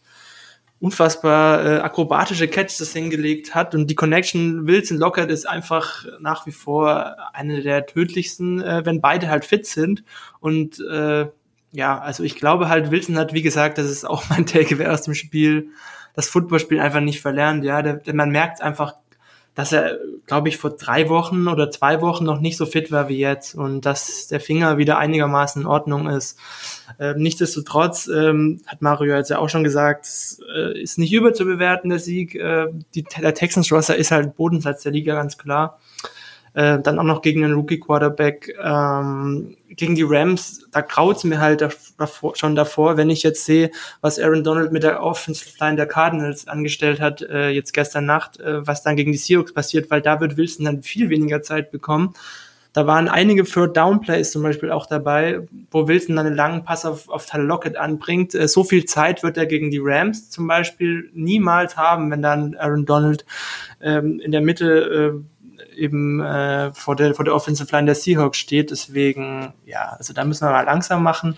unfassbar 0.82 1.64
äh, 1.64 1.80
akrobatische 1.80 2.50
Catches 2.50 2.92
hingelegt 2.92 3.56
hat. 3.56 3.74
Und 3.74 3.88
die 3.88 3.96
Connection 3.96 4.68
Wilson 4.68 4.98
Lockett 4.98 5.30
ist 5.30 5.48
einfach 5.48 6.06
nach 6.20 6.46
wie 6.46 6.52
vor 6.52 7.16
eine 7.32 7.62
der 7.62 7.86
tödlichsten, 7.86 8.62
äh, 8.62 8.82
wenn 8.84 9.00
beide 9.00 9.30
halt 9.30 9.46
fit 9.46 9.66
sind. 9.66 10.04
Und 10.42 10.84
äh, 10.92 11.28
ja, 11.72 12.00
also 12.00 12.24
ich 12.24 12.36
glaube 12.36 12.68
halt, 12.68 12.92
Wilson 12.92 13.18
hat, 13.18 13.34
wie 13.34 13.44
gesagt, 13.44 13.78
das 13.78 13.90
ist 13.90 14.04
auch 14.04 14.24
mein 14.30 14.46
Takeaway 14.46 14.88
aus 14.88 15.04
dem 15.04 15.14
Spiel, 15.14 15.70
das 16.16 16.28
Footballspiel 16.28 16.82
einfach 16.82 17.00
nicht 17.00 17.22
verlernt. 17.22 17.64
Ja, 17.64 17.82
der, 17.82 18.02
man 18.14 18.32
merkt 18.32 18.62
einfach, 18.62 18.96
dass 19.54 19.74
er, 19.74 19.98
glaube 20.28 20.48
ich, 20.48 20.58
vor 20.58 20.72
drei 20.72 21.10
Wochen 21.10 21.48
oder 21.48 21.70
zwei 21.70 22.02
Wochen 22.02 22.24
noch 22.24 22.40
nicht 22.40 22.58
so 22.58 22.66
fit 22.66 22.92
war 22.92 23.10
wie 23.10 23.18
jetzt 23.18 23.54
und 23.54 23.86
dass 23.86 24.28
der 24.28 24.40
Finger 24.40 24.78
wieder 24.78 24.98
einigermaßen 24.98 25.64
in 25.64 25.68
Ordnung 25.68 26.08
ist. 26.08 26.40
Ähm, 27.00 27.18
nichtsdestotrotz 27.18 28.08
ähm, 28.08 28.62
hat 28.66 28.82
Mario 28.82 29.16
jetzt 29.16 29.30
ja 29.30 29.40
auch 29.40 29.50
schon 29.50 29.64
gesagt, 29.64 30.06
es, 30.06 30.42
äh, 30.56 30.82
ist 30.82 30.98
nicht 30.98 31.12
überzubewerten, 31.12 31.90
der 31.90 32.00
Sieg. 32.00 32.36
Äh, 32.36 32.68
die, 32.96 33.04
der 33.04 33.34
Texans 33.34 33.72
Roster 33.72 33.96
ist 33.96 34.12
halt 34.12 34.36
Bodensatz 34.36 34.84
der 34.84 34.94
Liga, 34.94 35.16
ganz 35.16 35.38
klar. 35.38 35.80
Äh, 36.54 36.80
dann 36.80 37.00
auch 37.00 37.04
noch 37.04 37.22
gegen 37.22 37.42
den 37.42 37.54
Rookie-Quarterback. 37.54 38.54
Ähm, 38.62 39.56
gegen 39.70 39.96
die 39.96 40.04
Rams, 40.04 40.68
da 40.72 40.82
graut's 40.82 41.24
mir 41.24 41.40
halt 41.40 41.62
davor, 41.62 42.36
schon 42.36 42.56
davor, 42.56 42.98
wenn 42.98 43.10
ich 43.10 43.24
jetzt 43.24 43.46
sehe, 43.46 43.72
was 44.02 44.20
Aaron 44.20 44.44
Donald 44.44 44.74
mit 44.74 44.84
der 44.84 45.02
Offensive 45.02 45.52
Line 45.62 45.78
der 45.78 45.86
Cardinals 45.86 46.48
angestellt 46.48 47.00
hat, 47.00 47.22
äh, 47.22 47.50
jetzt 47.50 47.74
gestern 47.74 48.06
Nacht, 48.06 48.40
äh, 48.42 48.68
was 48.68 48.84
dann 48.84 48.98
gegen 48.98 49.14
die 49.14 49.18
Seahawks 49.18 49.54
passiert, 49.54 49.90
weil 49.90 50.02
da 50.02 50.20
wird 50.20 50.36
Wilson 50.36 50.66
dann 50.66 50.84
viel 50.84 51.10
weniger 51.10 51.42
Zeit 51.42 51.72
bekommen. 51.72 52.14
Da 52.74 52.88
waren 52.88 53.10
einige 53.10 53.44
Third 53.44 53.76
Down 53.76 54.00
Plays 54.00 54.32
zum 54.32 54.44
Beispiel 54.44 54.72
auch 54.72 54.86
dabei, 54.86 55.46
wo 55.72 55.90
Wilson 55.90 56.16
dann 56.16 56.26
einen 56.26 56.36
langen 56.36 56.64
Pass 56.64 56.86
auf, 56.86 57.10
auf 57.10 57.26
Tyler 57.26 57.44
Lockett 57.44 57.76
anbringt. 57.78 58.36
Äh, 58.36 58.50
so 58.50 58.66
viel 58.66 58.86
Zeit 58.86 59.24
wird 59.24 59.38
er 59.38 59.46
gegen 59.46 59.72
die 59.72 59.82
Rams 59.82 60.30
zum 60.30 60.48
Beispiel 60.48 61.10
niemals 61.14 61.78
haben, 61.78 62.12
wenn 62.12 62.22
dann 62.22 62.56
Aaron 62.56 62.86
Donald 62.86 63.26
ähm, 63.82 64.20
in 64.20 64.32
der 64.32 64.42
Mitte 64.42 65.14
äh, 65.16 65.31
eben 65.82 66.22
äh, 66.22 66.74
vor, 66.74 66.96
der, 66.96 67.14
vor 67.16 67.26
der 67.26 67.36
Offensive 67.36 67.72
Line 67.72 67.88
der 67.88 67.96
Seahawks 67.96 68.38
steht. 68.38 68.72
Deswegen, 68.72 69.54
ja, 69.66 69.96
also 69.98 70.14
da 70.14 70.24
müssen 70.24 70.48
wir 70.48 70.52
mal 70.52 70.64
langsam 70.64 71.04
machen. 71.04 71.38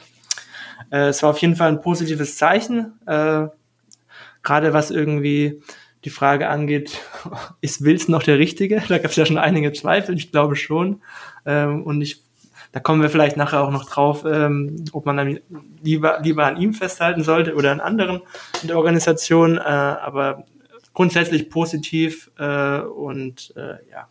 Äh, 0.92 1.08
es 1.08 1.24
war 1.24 1.32
auf 1.32 1.40
jeden 1.40 1.56
Fall 1.56 1.70
ein 1.70 1.82
positives 1.82 2.38
Zeichen. 2.38 3.00
Äh, 3.06 3.48
Gerade 4.44 4.74
was 4.74 4.92
irgendwie 4.92 5.62
die 6.04 6.10
Frage 6.10 6.50
angeht, 6.50 7.02
ist 7.62 7.84
Wills 7.84 8.08
noch 8.08 8.24
der 8.24 8.38
Richtige? 8.38 8.84
Da 8.88 8.98
gab 8.98 9.12
es 9.12 9.16
ja 9.16 9.26
schon 9.26 9.38
einige 9.38 9.72
Zweifel, 9.74 10.16
ich 10.16 10.32
glaube 10.32 10.56
schon. 10.56 11.02
Ähm, 11.46 11.84
und 11.84 12.02
ich, 12.02 12.22
da 12.74 12.80
kommen 12.80 13.02
wir 13.02 13.10
vielleicht 13.10 13.38
nachher 13.38 13.62
auch 13.62 13.72
noch 13.72 13.90
drauf, 13.90 14.26
ähm, 14.26 14.84
ob 14.92 15.06
man 15.06 15.18
dann 15.18 15.40
lieber, 15.82 16.20
lieber 16.22 16.46
an 16.46 16.58
ihm 16.58 16.74
festhalten 16.74 17.24
sollte 17.24 17.56
oder 17.56 17.72
an 17.72 17.80
anderen 17.80 18.22
in 18.62 18.68
der 18.68 18.78
Organisation. 18.78 19.58
Äh, 19.58 19.62
aber 19.62 20.44
grundsätzlich 20.94 21.50
positiv 21.50 22.32
äh, 22.38 22.80
und 22.80 23.54
äh, 23.56 23.78
ja, 23.90 24.08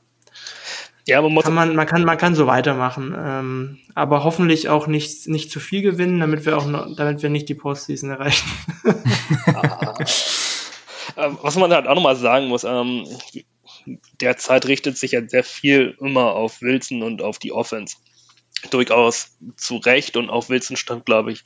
ja, 1.07 1.21
man, 1.21 1.33
muss 1.33 1.45
kann 1.45 1.55
man, 1.55 1.75
man, 1.75 1.87
kann, 1.87 2.05
man 2.05 2.19
kann 2.19 2.35
so 2.35 2.47
weitermachen. 2.47 3.15
Ähm, 3.17 3.79
aber 3.95 4.25
hoffentlich 4.25 4.69
auch 4.69 4.87
nicht, 4.87 5.29
nicht 5.29 5.51
zu 5.51 5.61
viel 5.61 5.83
gewinnen, 5.83 6.21
damit 6.21 6.47
wir 6.47 6.57
auch 6.57 6.67
noch, 6.67 6.95
damit 6.97 7.23
wir 7.23 7.31
nicht 7.31 7.49
die 7.49 7.55
Postseason 7.55 8.11
erreichen. 8.11 8.49
ah. 9.47 9.95
Was 11.15 11.57
man 11.57 11.73
halt 11.73 11.87
auch 11.87 11.95
nochmal 11.95 12.17
sagen 12.17 12.47
muss, 12.47 12.65
ähm, 12.65 13.07
derzeit 14.21 14.67
richtet 14.67 14.97
sich 14.97 15.13
ja 15.13 15.27
sehr 15.27 15.45
viel 15.45 15.97
immer 16.01 16.33
auf 16.33 16.63
Wilson 16.63 17.03
und 17.03 17.23
auf 17.23 17.39
die 17.39 17.53
Offense. 17.53 17.97
Durchaus 18.71 19.37
zu 19.57 19.77
Recht 19.77 20.17
und 20.17 20.31
auf 20.31 20.49
Wilson 20.49 20.77
stand, 20.77 21.05
glaube 21.05 21.33
ich, 21.33 21.45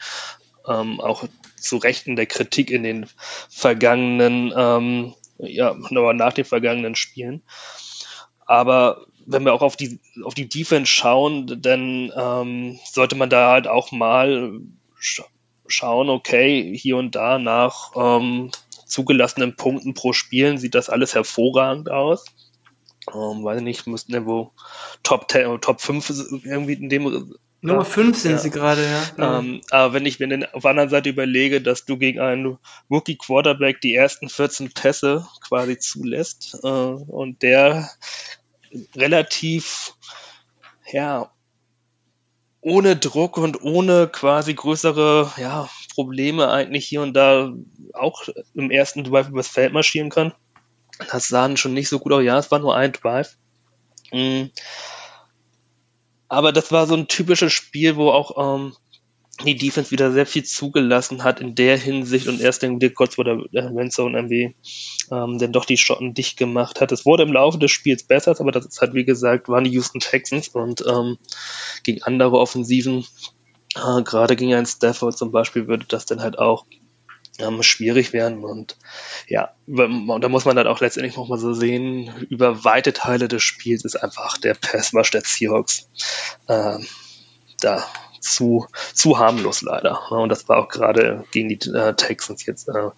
ähm, 0.69 1.01
auch 1.01 1.25
zu 1.57 1.79
Recht 1.79 2.07
in 2.07 2.17
der 2.17 2.27
Kritik 2.27 2.71
in 2.71 2.83
den 2.83 3.07
vergangenen, 3.49 4.53
ähm, 4.57 5.15
ja, 5.39 5.71
aber 5.71 6.15
nach 6.15 6.33
den 6.33 6.45
vergangenen 6.45 6.95
Spielen. 6.95 7.43
Aber 8.47 9.07
wenn 9.27 9.45
wir 9.45 9.53
auch 9.53 9.63
auf 9.63 9.77
die, 9.77 9.99
auf 10.25 10.35
die 10.35 10.49
Defense 10.49 10.91
schauen, 10.91 11.61
dann 11.61 12.13
ähm, 12.17 12.79
sollte 12.85 13.17
man 13.17 13.31
da 13.31 13.51
halt 13.51 13.67
auch 13.67 13.93
mal 13.93 14.61
sch 14.99 15.23
schauen, 15.69 16.11
okay, 16.11 16.77
hier 16.77 16.97
und 16.97 17.17
da 17.17 17.39
nach 17.41 17.91
ähm, 17.97 18.53
zugelassenen 18.87 19.57
Punkten 19.57 19.95
pro 19.95 20.13
Spielen 20.13 20.59
sieht 20.59 20.77
das 20.77 20.89
alles 20.89 21.15
hervorragend 21.15 21.91
aus. 21.91 22.25
Ähm, 23.13 23.45
weiß 23.45 23.63
nicht, 23.63 23.87
müssten 23.87 24.15
irgendwo 24.15 24.53
Top 25.03 25.31
10 25.31 25.47
oder 25.47 25.61
Top 25.61 25.81
5 25.81 26.45
irgendwie 26.45 26.75
in 26.75 26.89
dem 26.89 27.37
Nummer 27.63 27.85
5 27.85 28.17
sind 28.17 28.33
ja. 28.33 28.39
sie 28.39 28.51
gerade, 28.51 28.85
ja. 28.85 29.39
Ähm, 29.39 29.61
aber 29.71 29.95
wenn 29.95 30.07
ich 30.07 30.21
mir 30.21 30.49
auf 30.53 30.63
der 30.63 30.71
anderen 30.71 30.91
Seite 30.91 31.09
überlege, 31.09 31.61
dass 31.61 31.85
du 31.85 31.97
gegen 31.97 32.21
einen 32.21 32.59
Rookie 32.91 33.17
Quarterback 33.17 33.81
die 33.81 33.95
ersten 33.95 34.29
14 34.29 34.73
Pässe 34.73 35.27
quasi 35.47 35.79
zulässt 35.79 36.59
äh, 36.63 36.69
und 36.69 37.43
der 37.43 37.91
relativ, 38.95 39.95
ja, 40.91 41.31
ohne 42.61 42.97
Druck 42.97 43.39
und 43.39 43.63
ohne 43.63 44.09
quasi 44.09 44.55
größere 44.55 45.33
ja, 45.37 45.69
Probleme 45.95 46.51
eigentlich 46.51 46.87
hier 46.87 47.03
und 47.03 47.15
da 47.15 47.53
auch 47.93 48.29
im 48.55 48.71
ersten 48.71 49.05
Drive 49.05 49.29
übers 49.29 49.49
Feld 49.49 49.73
marschieren 49.73 50.11
kann. 50.11 50.33
Das 51.11 51.29
sah 51.29 51.57
schon 51.57 51.75
nicht 51.75 51.89
so 51.89 51.99
gut 51.99 52.13
aus. 52.13 52.25
Ja, 52.25 52.39
es 52.39 52.51
war 52.51 52.59
nur 52.59 52.77
ein 52.77 52.93
Drive. 52.93 53.37
Mhm. 54.13 54.51
Aber 56.29 56.53
das 56.53 56.73
war 56.73 56.87
so 56.87 56.95
ein 56.95 57.09
typisches 57.09 57.53
Spiel, 57.53 57.97
wo 57.97 58.11
auch 58.11 58.57
ähm, 58.57 58.75
die 59.45 59.57
Defense 59.57 59.91
wieder 59.91 60.13
sehr 60.13 60.27
viel 60.27 60.45
zugelassen 60.45 61.23
hat 61.23 61.41
in 61.41 61.55
der 61.55 61.77
Hinsicht 61.77 62.27
und 62.27 62.41
erst 62.41 62.63
den 62.63 62.79
kurz 62.95 63.17
vor 63.17 63.25
der 63.25 63.39
Endzone 63.53 64.17
irgendwie 64.17 64.55
ähm, 65.11 65.39
dann 65.39 65.53
doch 65.53 65.67
die 65.67 65.77
Schotten 65.77 66.15
dicht 66.15 66.39
gemacht 66.39 66.81
hat. 66.81 66.91
Es 66.93 67.05
wurde 67.05 67.25
im 67.25 67.33
Laufe 67.33 67.59
des 67.59 67.71
Spiels 67.71 68.03
besser, 68.03 68.35
aber 68.39 68.53
das 68.53 68.65
ist 68.65 68.81
halt 68.81 68.95
wie 68.95 69.05
gesagt, 69.05 69.49
waren 69.49 69.65
die 69.65 69.71
Houston 69.71 70.01
Texans 70.01 70.49
und 70.49 70.85
ähm, 70.87 71.19
gegen 71.83 72.03
andere 72.03 72.39
Offensiven, 72.39 73.05
äh, 73.75 74.03
gerade 74.03 74.37
gegen 74.37 74.55
einen 74.55 74.67
Stafford 74.67 75.19
zum 75.19 75.33
Beispiel, 75.33 75.69
würde 75.69 75.85
das 75.87 76.07
dann 76.07 76.23
halt 76.23 76.39
auch 76.39 76.65
ähm, 77.39 77.63
schwierig 77.63 78.15
werden 78.15 78.43
und 78.43 78.79
ja, 79.29 79.51
da 79.67 80.29
muss 80.29 80.47
man 80.47 80.57
dann 80.57 80.67
auch 80.67 80.81
letztendlich 80.81 81.17
nochmal 81.17 81.39
so 81.39 81.53
sehen, 81.53 82.11
über 82.31 82.65
weite 82.65 82.95
Teile 82.95 83.29
des 83.29 83.43
Spiels 83.43 83.85
ist 83.85 83.97
einfach 83.97 84.39
der 84.39 84.55
Passwash 84.55 85.11
der 85.11 85.21
Seahawks 85.23 85.91
äh, 86.49 86.79
da 87.61 87.85
zu, 88.21 88.67
zu 88.93 89.19
harmlos 89.19 89.63
leider. 89.63 90.11
Und 90.11 90.29
das 90.29 90.49
war 90.49 90.59
auch 90.59 90.69
gerade 90.69 91.25
gegen 91.31 91.49
die 91.49 91.59
äh, 91.71 91.95
Texans 91.95 92.47
jetzt 92.47 92.69
äh, 92.69 92.91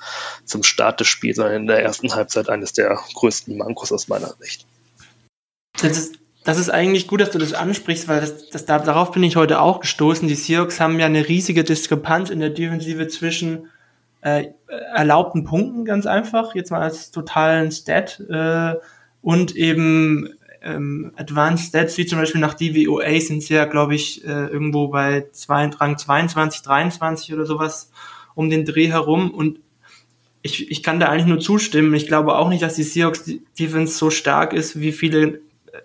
zum 0.44 0.62
Start 0.62 1.00
des 1.00 1.08
Spiels, 1.08 1.36
sondern 1.36 1.56
in 1.56 1.66
der 1.66 1.82
ersten 1.82 2.14
Halbzeit 2.14 2.48
eines 2.48 2.72
der 2.72 2.98
größten 3.14 3.56
Mankos 3.56 3.92
aus 3.92 4.08
meiner 4.08 4.34
Sicht. 4.40 4.66
Das 5.80 5.96
ist, 5.96 6.18
das 6.44 6.58
ist 6.58 6.70
eigentlich 6.70 7.06
gut, 7.06 7.20
dass 7.20 7.30
du 7.30 7.38
das 7.38 7.52
ansprichst, 7.52 8.08
weil 8.08 8.20
das, 8.20 8.48
das, 8.48 8.64
darauf 8.64 9.12
bin 9.12 9.22
ich 9.22 9.36
heute 9.36 9.60
auch 9.60 9.80
gestoßen. 9.80 10.28
Die 10.28 10.34
Seahawks 10.34 10.80
haben 10.80 10.98
ja 10.98 11.06
eine 11.06 11.28
riesige 11.28 11.64
Diskrepanz 11.64 12.30
in 12.30 12.40
der 12.40 12.50
Defensive 12.50 13.08
zwischen 13.08 13.68
äh, 14.20 14.48
erlaubten 14.94 15.44
Punkten, 15.44 15.84
ganz 15.84 16.06
einfach, 16.06 16.54
jetzt 16.54 16.70
mal 16.70 16.82
als 16.82 17.10
totalen 17.10 17.70
Stat, 17.70 18.20
äh, 18.28 18.74
und 19.20 19.56
eben 19.56 20.37
ähm, 20.68 21.12
Advanced 21.16 21.68
Stats, 21.68 21.96
wie 21.98 22.06
zum 22.06 22.18
Beispiel 22.18 22.40
nach 22.40 22.54
DVOA, 22.54 23.20
sind 23.20 23.42
sie 23.42 23.54
ja, 23.54 23.64
glaube 23.64 23.94
ich, 23.94 24.24
äh, 24.24 24.46
irgendwo 24.46 24.88
bei 24.88 25.26
zwei, 25.32 25.66
Rang 25.66 25.98
22, 25.98 26.62
23 26.62 27.34
oder 27.34 27.46
sowas 27.46 27.90
um 28.34 28.50
den 28.50 28.64
Dreh 28.64 28.88
herum. 28.88 29.30
Und 29.30 29.60
ich, 30.42 30.70
ich 30.70 30.82
kann 30.82 31.00
da 31.00 31.08
eigentlich 31.08 31.26
nur 31.26 31.40
zustimmen. 31.40 31.94
Ich 31.94 32.06
glaube 32.06 32.36
auch 32.36 32.48
nicht, 32.48 32.62
dass 32.62 32.74
die 32.74 32.82
Seahawks 32.82 33.30
Defense 33.58 33.96
so 33.96 34.10
stark 34.10 34.52
ist, 34.52 34.80
wie 34.80 34.92
viele 34.92 35.40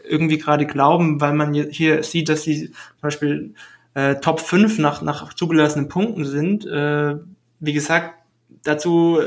irgendwie 0.07 0.37
gerade 0.37 0.65
glauben, 0.65 1.21
weil 1.21 1.33
man 1.33 1.53
hier 1.53 2.03
sieht, 2.03 2.29
dass 2.29 2.43
sie 2.43 2.67
zum 2.67 3.01
Beispiel 3.01 3.53
äh, 3.93 4.15
Top 4.15 4.39
5 4.39 4.79
nach, 4.79 5.01
nach 5.01 5.33
zugelassenen 5.33 5.87
Punkten 5.87 6.25
sind. 6.25 6.65
Äh, 6.65 7.15
wie 7.59 7.73
gesagt, 7.73 8.15
dazu, 8.63 9.19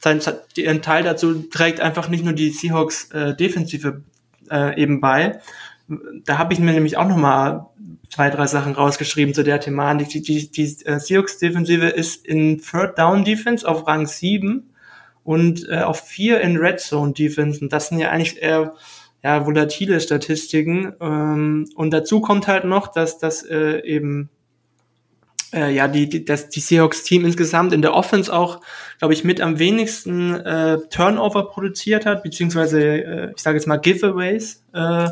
sein, 0.00 0.20
ein 0.66 0.82
Teil 0.82 1.02
dazu 1.04 1.42
trägt 1.42 1.80
einfach 1.80 2.08
nicht 2.08 2.24
nur 2.24 2.32
die 2.32 2.50
Seahawks 2.50 3.10
äh, 3.10 3.34
defensive 3.34 4.02
äh, 4.50 4.80
eben 4.80 5.00
bei. 5.00 5.40
Da 6.24 6.38
habe 6.38 6.54
ich 6.54 6.60
mir 6.60 6.72
nämlich 6.72 6.96
auch 6.96 7.06
nochmal 7.06 7.66
zwei, 8.10 8.30
drei 8.30 8.46
Sachen 8.46 8.74
rausgeschrieben 8.74 9.34
zu 9.34 9.42
der 9.42 9.60
Thematik. 9.60 10.08
Die, 10.08 10.22
die, 10.22 10.50
die 10.50 10.86
äh, 10.86 10.98
Seahawks-Defensive 10.98 11.86
ist 11.86 12.24
in 12.26 12.58
Third 12.58 12.98
Down 12.98 13.24
Defense 13.24 13.68
auf 13.68 13.86
Rang 13.86 14.06
7 14.06 14.70
und 15.24 15.68
äh, 15.68 15.80
auf 15.80 16.00
4 16.00 16.40
in 16.40 16.56
Red 16.56 16.80
Zone 16.80 17.12
Defense. 17.12 17.60
Und 17.60 17.72
das 17.72 17.88
sind 17.88 17.98
ja 17.98 18.10
eigentlich 18.10 18.40
eher 18.40 18.74
ja, 19.22 19.44
volatile 19.46 20.00
Statistiken. 20.00 20.92
Ähm, 21.00 21.68
und 21.74 21.90
dazu 21.92 22.20
kommt 22.20 22.46
halt 22.46 22.64
noch, 22.64 22.88
dass 22.88 23.18
das 23.18 23.42
äh, 23.42 23.80
eben 23.80 24.30
äh, 25.54 25.72
ja, 25.72 25.88
die, 25.88 26.08
die, 26.08 26.24
das, 26.24 26.48
die 26.48 26.60
Seahawks-Team 26.60 27.24
insgesamt 27.24 27.72
in 27.72 27.82
der 27.82 27.94
Offense 27.94 28.32
auch, 28.32 28.60
glaube 28.98 29.14
ich, 29.14 29.24
mit 29.24 29.40
am 29.40 29.58
wenigsten 29.58 30.34
äh, 30.34 30.78
Turnover 30.90 31.48
produziert 31.48 32.06
hat, 32.06 32.22
beziehungsweise, 32.22 32.80
äh, 32.80 33.32
ich 33.34 33.42
sage 33.42 33.56
jetzt 33.56 33.66
mal, 33.66 33.76
Giveaways. 33.76 34.64
Äh, 34.72 35.08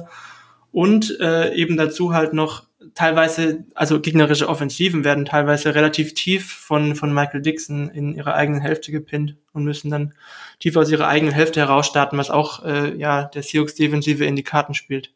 und 0.73 1.19
äh, 1.21 1.55
eben 1.55 1.77
dazu 1.77 2.15
halt 2.15 2.33
noch 2.33 2.65
teilweise, 2.95 3.65
also 3.75 4.01
gegnerische 4.01 4.49
Offensiven 4.49 5.05
werden 5.05 5.25
teilweise 5.25 5.75
relativ 5.75 6.15
tief 6.15 6.53
von, 6.53 6.97
von 6.97 7.13
Michael 7.13 7.43
Dixon 7.43 7.89
in 7.91 8.15
ihrer 8.15 8.35
eigenen 8.35 8.61
Hälfte 8.61 8.93
gepinnt 8.93 9.37
und 9.53 9.65
müssen 9.65 9.91
dann 9.91 10.15
tief 10.59 10.77
aus 10.77 10.91
ihrer 10.91 11.09
eigenen 11.09 11.35
Hälfte 11.35 11.61
herausstarten, 11.61 12.19
was 12.19 12.31
auch 12.31 12.65
äh, 12.65 12.97
ja 12.97 13.25
der 13.25 13.43
Seahawks-Defensive 13.43 14.25
in 14.25 14.37
die 14.37 14.43
Karten 14.43 14.75
spielt. 14.75 15.13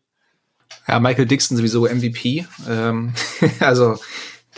Ja, 0.87 1.01
Michael 1.01 1.27
Dixon 1.27 1.57
sowieso 1.57 1.87
MVP. 1.87 2.47
Ähm, 2.69 3.15
also 3.61 3.99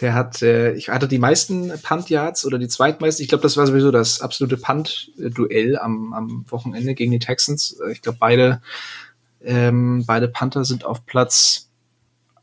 Der 0.01 0.14
hat, 0.14 0.42
äh, 0.42 0.72
ich 0.74 0.90
hatte 0.90 1.09
die 1.09 1.18
meisten 1.18 1.72
Punt-Yards 1.82 2.46
oder 2.46 2.59
die 2.59 2.68
zweitmeisten. 2.68 3.22
Ich 3.22 3.28
glaube, 3.28 3.42
das 3.42 3.57
war 3.57 3.66
sowieso 3.66 3.90
das 3.90 4.20
absolute 4.20 4.57
Punt-Duell 4.57 5.78
am, 5.78 6.12
am 6.12 6.44
Wochenende 6.49 6.94
gegen 6.94 7.11
die 7.11 7.18
Texans. 7.18 7.78
Äh, 7.84 7.92
ich 7.92 8.03
glaube, 8.03 8.18
beide, 8.20 8.62
ähm, 9.42 10.05
beide 10.07 10.28
Panther 10.28 10.64
sind 10.64 10.84
auf 10.84 11.05
Platz 11.05 11.68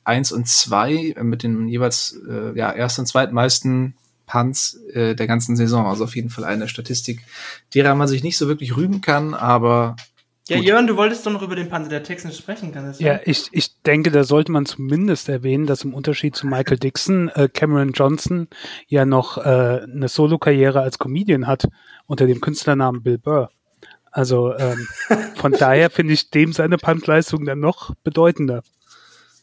eins 0.03 0.31
und 0.31 0.47
zwei 0.47 1.15
mit 1.21 1.43
den 1.43 1.67
jeweils 1.67 2.19
äh, 2.29 2.57
ja, 2.57 2.69
ersten 2.71 3.01
und 3.01 3.07
zweitmeisten 3.07 3.95
Punts 4.25 4.79
äh, 4.93 5.15
der 5.15 5.27
ganzen 5.27 5.55
Saison. 5.55 5.85
Also 5.85 6.03
auf 6.03 6.15
jeden 6.15 6.29
Fall 6.29 6.43
eine 6.43 6.67
Statistik, 6.67 7.21
derer 7.73 7.95
man 7.95 8.07
sich 8.07 8.23
nicht 8.23 8.37
so 8.37 8.47
wirklich 8.47 8.75
rühmen 8.75 9.01
kann, 9.01 9.33
aber 9.33 9.95
ja, 10.47 10.57
Gut. 10.57 10.65
Jörn, 10.65 10.85
du 10.85 10.95
wolltest 10.95 11.25
doch 11.25 11.31
noch 11.31 11.41
über 11.41 11.55
den 11.55 11.69
Panther 11.69 11.89
der 11.89 12.03
Texans 12.03 12.37
sprechen, 12.37 12.71
kann 12.71 12.85
das 12.85 12.99
Ja, 12.99 13.19
ich, 13.25 13.47
ich 13.51 13.81
denke, 13.81 14.11
da 14.11 14.23
sollte 14.23 14.51
man 14.51 14.67
zumindest 14.67 15.27
erwähnen, 15.27 15.65
dass 15.65 15.83
im 15.83 15.93
Unterschied 15.93 16.35
zu 16.35 16.45
Michael 16.45 16.77
Dixon 16.77 17.29
äh, 17.29 17.49
Cameron 17.51 17.93
Johnson 17.93 18.47
ja 18.87 19.05
noch 19.05 19.39
äh, 19.39 19.41
eine 19.41 20.07
Solo-Karriere 20.07 20.81
als 20.81 20.99
Comedian 20.99 21.47
hat 21.47 21.67
unter 22.05 22.27
dem 22.27 22.41
Künstlernamen 22.41 23.01
Bill 23.01 23.17
Burr. 23.17 23.49
Also 24.11 24.55
ähm, 24.55 24.87
von 25.35 25.51
daher 25.51 25.89
finde 25.89 26.13
ich 26.13 26.29
dem 26.29 26.53
seine 26.53 26.77
Puntleistung 26.77 27.43
dann 27.45 27.59
noch 27.59 27.95
bedeutender. 28.03 28.61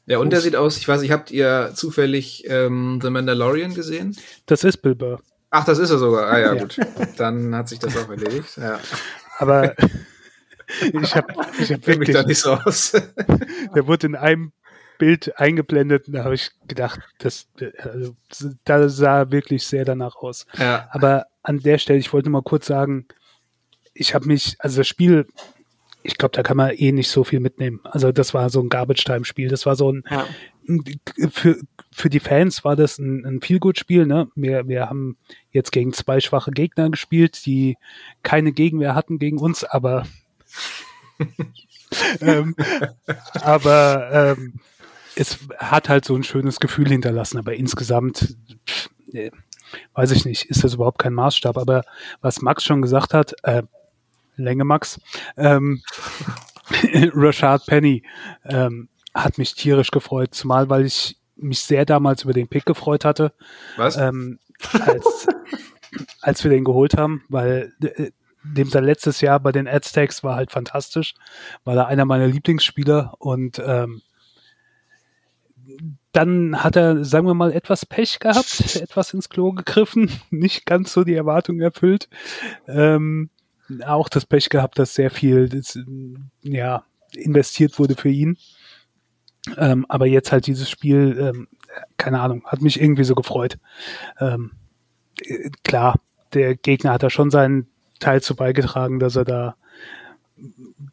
Ja, 0.06 0.18
und 0.18 0.30
der 0.30 0.40
sieht 0.40 0.54
aus, 0.54 0.78
ich 0.78 0.86
weiß 0.86 1.00
nicht, 1.00 1.10
habt 1.10 1.32
ihr 1.32 1.72
zufällig 1.74 2.44
ähm, 2.48 3.00
The 3.02 3.10
Mandalorian 3.10 3.74
gesehen? 3.74 4.16
Das 4.46 4.62
ist 4.62 4.78
Bill 4.78 4.94
Burr. 4.94 5.20
Ach, 5.50 5.64
das 5.64 5.78
ist 5.78 5.90
er 5.90 5.98
sogar. 5.98 6.28
Ah 6.28 6.38
ja, 6.38 6.54
ja. 6.54 6.62
gut. 6.62 6.78
Dann 7.16 7.54
hat 7.54 7.68
sich 7.68 7.80
das 7.80 7.96
auch 7.96 8.08
erledigt. 8.08 8.56
Ja. 8.56 8.80
Aber 9.38 9.74
ich 10.80 11.14
habe 11.14 11.34
ich 11.60 11.72
hab 11.72 11.86
wirklich. 11.86 12.14
da 12.14 12.22
nicht 12.22 12.40
so 12.40 12.52
aus. 12.52 12.92
der 13.74 13.86
wurde 13.86 14.06
in 14.06 14.14
einem 14.14 14.52
Bild 14.98 15.38
eingeblendet 15.38 16.06
und 16.06 16.14
da 16.14 16.24
habe 16.24 16.34
ich 16.34 16.50
gedacht, 16.68 17.00
das, 17.18 17.48
also, 17.78 18.14
da 18.64 18.88
sah 18.88 19.30
wirklich 19.30 19.66
sehr 19.66 19.84
danach 19.84 20.16
aus. 20.16 20.46
Ja. 20.56 20.88
Aber 20.92 21.26
an 21.42 21.58
der 21.58 21.78
Stelle, 21.78 21.98
ich 21.98 22.12
wollte 22.12 22.30
mal 22.30 22.42
kurz 22.42 22.66
sagen, 22.66 23.06
ich 23.94 24.14
habe 24.14 24.26
mich, 24.26 24.56
also 24.58 24.78
das 24.78 24.88
Spiel, 24.88 25.26
ich 26.02 26.18
glaube, 26.18 26.36
da 26.36 26.42
kann 26.42 26.56
man 26.56 26.70
eh 26.70 26.92
nicht 26.92 27.08
so 27.08 27.24
viel 27.24 27.40
mitnehmen. 27.40 27.80
Also 27.84 28.12
das 28.12 28.34
war 28.34 28.50
so 28.50 28.60
ein 28.60 28.68
Garbage-Time-Spiel. 28.68 29.48
Das 29.48 29.66
war 29.66 29.76
so 29.76 29.92
ein, 29.92 30.04
ja. 30.10 30.26
für, 31.30 31.58
für 31.90 32.08
die 32.08 32.20
Fans 32.20 32.64
war 32.64 32.76
das 32.76 32.98
ein, 32.98 33.24
ein 33.24 33.40
Feel-Good-Spiel. 33.40 34.06
Ne? 34.06 34.28
Wir, 34.34 34.66
wir 34.66 34.88
haben 34.88 35.16
jetzt 35.50 35.72
gegen 35.72 35.92
zwei 35.92 36.20
schwache 36.20 36.50
Gegner 36.50 36.90
gespielt, 36.90 37.44
die 37.46 37.76
keine 38.22 38.52
Gegenwehr 38.52 38.94
hatten 38.94 39.18
gegen 39.18 39.38
uns, 39.38 39.64
aber 39.64 40.04
ähm, 42.20 42.54
aber 43.34 44.36
ähm, 44.36 44.54
es 45.16 45.38
hat 45.58 45.88
halt 45.88 46.04
so 46.04 46.14
ein 46.14 46.24
schönes 46.24 46.58
Gefühl 46.58 46.88
hinterlassen, 46.88 47.38
aber 47.38 47.54
insgesamt, 47.54 48.36
pff, 48.66 48.88
nee, 49.06 49.30
weiß 49.94 50.10
ich 50.12 50.24
nicht, 50.24 50.44
ist 50.44 50.64
das 50.64 50.74
überhaupt 50.74 50.98
kein 50.98 51.14
Maßstab. 51.14 51.56
Aber 51.56 51.82
was 52.20 52.42
Max 52.42 52.64
schon 52.64 52.82
gesagt 52.82 53.14
hat, 53.14 53.34
äh, 53.42 53.62
Länge 54.36 54.64
Max, 54.64 55.00
ähm, 55.36 55.82
Rashad 57.14 57.66
Penny 57.66 58.02
ähm, 58.44 58.88
hat 59.14 59.38
mich 59.38 59.54
tierisch 59.54 59.90
gefreut, 59.90 60.34
zumal 60.34 60.70
weil 60.70 60.86
ich 60.86 61.16
mich 61.36 61.60
sehr 61.60 61.84
damals 61.84 62.24
über 62.24 62.32
den 62.32 62.48
Pick 62.48 62.64
gefreut 62.64 63.04
hatte. 63.04 63.32
Was? 63.76 63.96
Ähm, 63.96 64.38
als, 64.72 65.26
als 66.20 66.44
wir 66.44 66.50
den 66.50 66.64
geholt 66.64 66.96
haben, 66.96 67.24
weil 67.28 67.72
äh, 67.82 68.10
dem 68.44 68.68
sein 68.68 68.84
letztes 68.84 69.20
Jahr 69.20 69.40
bei 69.40 69.52
den 69.52 69.68
Aztecs 69.68 70.24
war 70.24 70.36
halt 70.36 70.50
fantastisch, 70.50 71.14
war 71.64 71.76
er 71.76 71.86
einer 71.86 72.04
meiner 72.04 72.26
Lieblingsspieler 72.26 73.14
und 73.18 73.62
ähm, 73.64 74.02
dann 76.12 76.62
hat 76.62 76.76
er, 76.76 77.04
sagen 77.04 77.26
wir 77.26 77.34
mal, 77.34 77.52
etwas 77.52 77.86
Pech 77.86 78.18
gehabt, 78.18 78.76
etwas 78.76 79.14
ins 79.14 79.28
Klo 79.28 79.52
gegriffen, 79.52 80.10
nicht 80.30 80.66
ganz 80.66 80.92
so 80.92 81.04
die 81.04 81.14
Erwartungen 81.14 81.60
erfüllt. 81.60 82.08
Ähm, 82.66 83.30
auch 83.86 84.08
das 84.08 84.26
Pech 84.26 84.50
gehabt, 84.50 84.78
dass 84.78 84.94
sehr 84.94 85.10
viel 85.10 85.48
das, 85.48 85.78
ja, 86.42 86.84
investiert 87.14 87.78
wurde 87.78 87.94
für 87.94 88.10
ihn. 88.10 88.36
Ähm, 89.56 89.86
aber 89.88 90.06
jetzt 90.06 90.32
halt 90.32 90.46
dieses 90.46 90.68
Spiel, 90.68 91.16
ähm, 91.18 91.48
keine 91.96 92.20
Ahnung, 92.20 92.44
hat 92.46 92.60
mich 92.60 92.80
irgendwie 92.80 93.04
so 93.04 93.14
gefreut. 93.14 93.58
Ähm, 94.20 94.52
äh, 95.20 95.50
klar, 95.64 96.00
der 96.34 96.54
Gegner 96.56 96.92
hat 96.92 97.02
da 97.02 97.10
schon 97.10 97.30
seinen 97.30 97.66
Teil 98.02 98.20
zu 98.20 98.36
beigetragen, 98.36 98.98
dass 98.98 99.16
er 99.16 99.24
da 99.24 99.56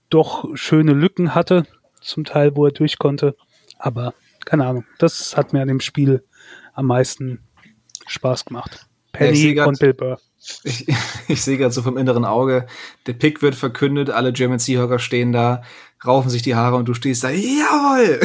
doch 0.09 0.45
schöne 0.55 0.93
Lücken 0.93 1.35
hatte, 1.35 1.63
zum 2.01 2.23
Teil, 2.23 2.55
wo 2.55 2.65
er 2.65 2.71
durch 2.71 2.97
konnte. 2.97 3.35
Aber 3.77 4.13
keine 4.45 4.65
Ahnung, 4.65 4.85
das 4.99 5.35
hat 5.35 5.53
mir 5.53 5.61
an 5.61 5.67
dem 5.67 5.79
Spiel 5.79 6.23
am 6.73 6.85
meisten 6.85 7.39
Spaß 8.07 8.45
gemacht. 8.45 8.87
Penny 9.11 9.53
ja, 9.53 9.65
und 9.65 9.79
Bill 9.79 9.93
Burr. 9.93 10.19
Ich, 10.63 10.87
ich 11.27 11.41
sehe 11.41 11.57
gerade 11.57 11.73
so 11.73 11.81
vom 11.81 11.97
inneren 11.97 12.25
Auge, 12.25 12.67
der 13.07 13.13
Pick 13.13 13.41
wird 13.41 13.55
verkündet, 13.55 14.09
alle 14.09 14.31
German 14.31 14.59
Seahawker 14.59 14.99
stehen 14.99 15.31
da, 15.31 15.63
raufen 16.05 16.29
sich 16.29 16.41
die 16.41 16.55
Haare 16.55 16.75
und 16.75 16.87
du 16.87 16.93
stehst 16.93 17.23
da, 17.23 17.29
jawohl! 17.29 18.19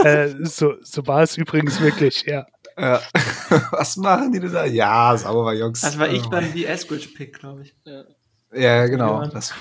äh, 0.04 0.34
so, 0.44 0.74
so 0.82 1.06
war 1.06 1.22
es 1.22 1.36
übrigens 1.36 1.80
wirklich, 1.80 2.24
ja. 2.26 2.46
Ja. 2.78 3.00
Was 3.70 3.96
machen 3.96 4.32
die 4.32 4.40
denn 4.40 4.52
da? 4.52 4.64
Ja, 4.64 5.16
sauber, 5.16 5.54
Jungs. 5.54 5.80
Das 5.80 5.98
war 5.98 6.08
ich 6.08 6.26
beim 6.26 6.52
The 6.52 6.66
Eskridge-Pick, 6.66 7.38
glaube 7.38 7.62
ich. 7.62 7.74
Ja. 7.84 8.04
Ja, 8.52 8.86
genau. 8.86 9.22
Ja, 9.22 9.28
das, 9.28 9.52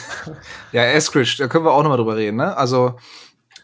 ja 0.72 0.82
Eskridge, 0.84 1.36
da 1.38 1.46
können 1.46 1.64
wir 1.64 1.72
auch 1.72 1.82
nochmal 1.82 1.98
drüber 1.98 2.16
reden, 2.16 2.36
ne? 2.36 2.56
Also, 2.56 2.98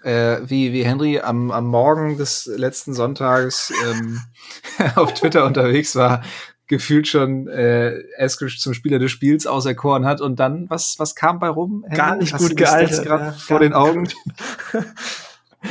äh, 0.03 0.39
wie, 0.45 0.73
wie 0.73 0.85
Henry 0.85 1.21
am, 1.21 1.51
am 1.51 1.67
Morgen 1.67 2.17
des 2.17 2.47
letzten 2.47 2.95
Sonntages 2.95 3.73
ähm, 3.85 4.21
auf 4.97 5.15
Twitter 5.15 5.45
unterwegs 5.45 5.97
war, 5.97 6.23
gefühlt 6.67 7.09
schon 7.09 7.49
äh, 7.49 7.99
Eskridge 8.17 8.59
zum 8.59 8.75
Spieler 8.75 8.99
des 8.99 9.11
Spiels 9.11 9.47
auserkoren 9.47 10.07
hat 10.07 10.21
und 10.21 10.39
dann, 10.39 10.71
was, 10.71 10.97
was 10.99 11.15
kam 11.15 11.39
bei 11.39 11.49
rum? 11.49 11.85
Henry? 11.85 11.97
Gar 11.97 12.17
nicht 12.17 12.33
Hast 12.33 12.43
gut 12.43 12.57
gealtert. 12.57 13.07
Ja, 13.07 13.33
vor 13.33 13.61
den 13.61 13.73
Augen. 13.73 14.09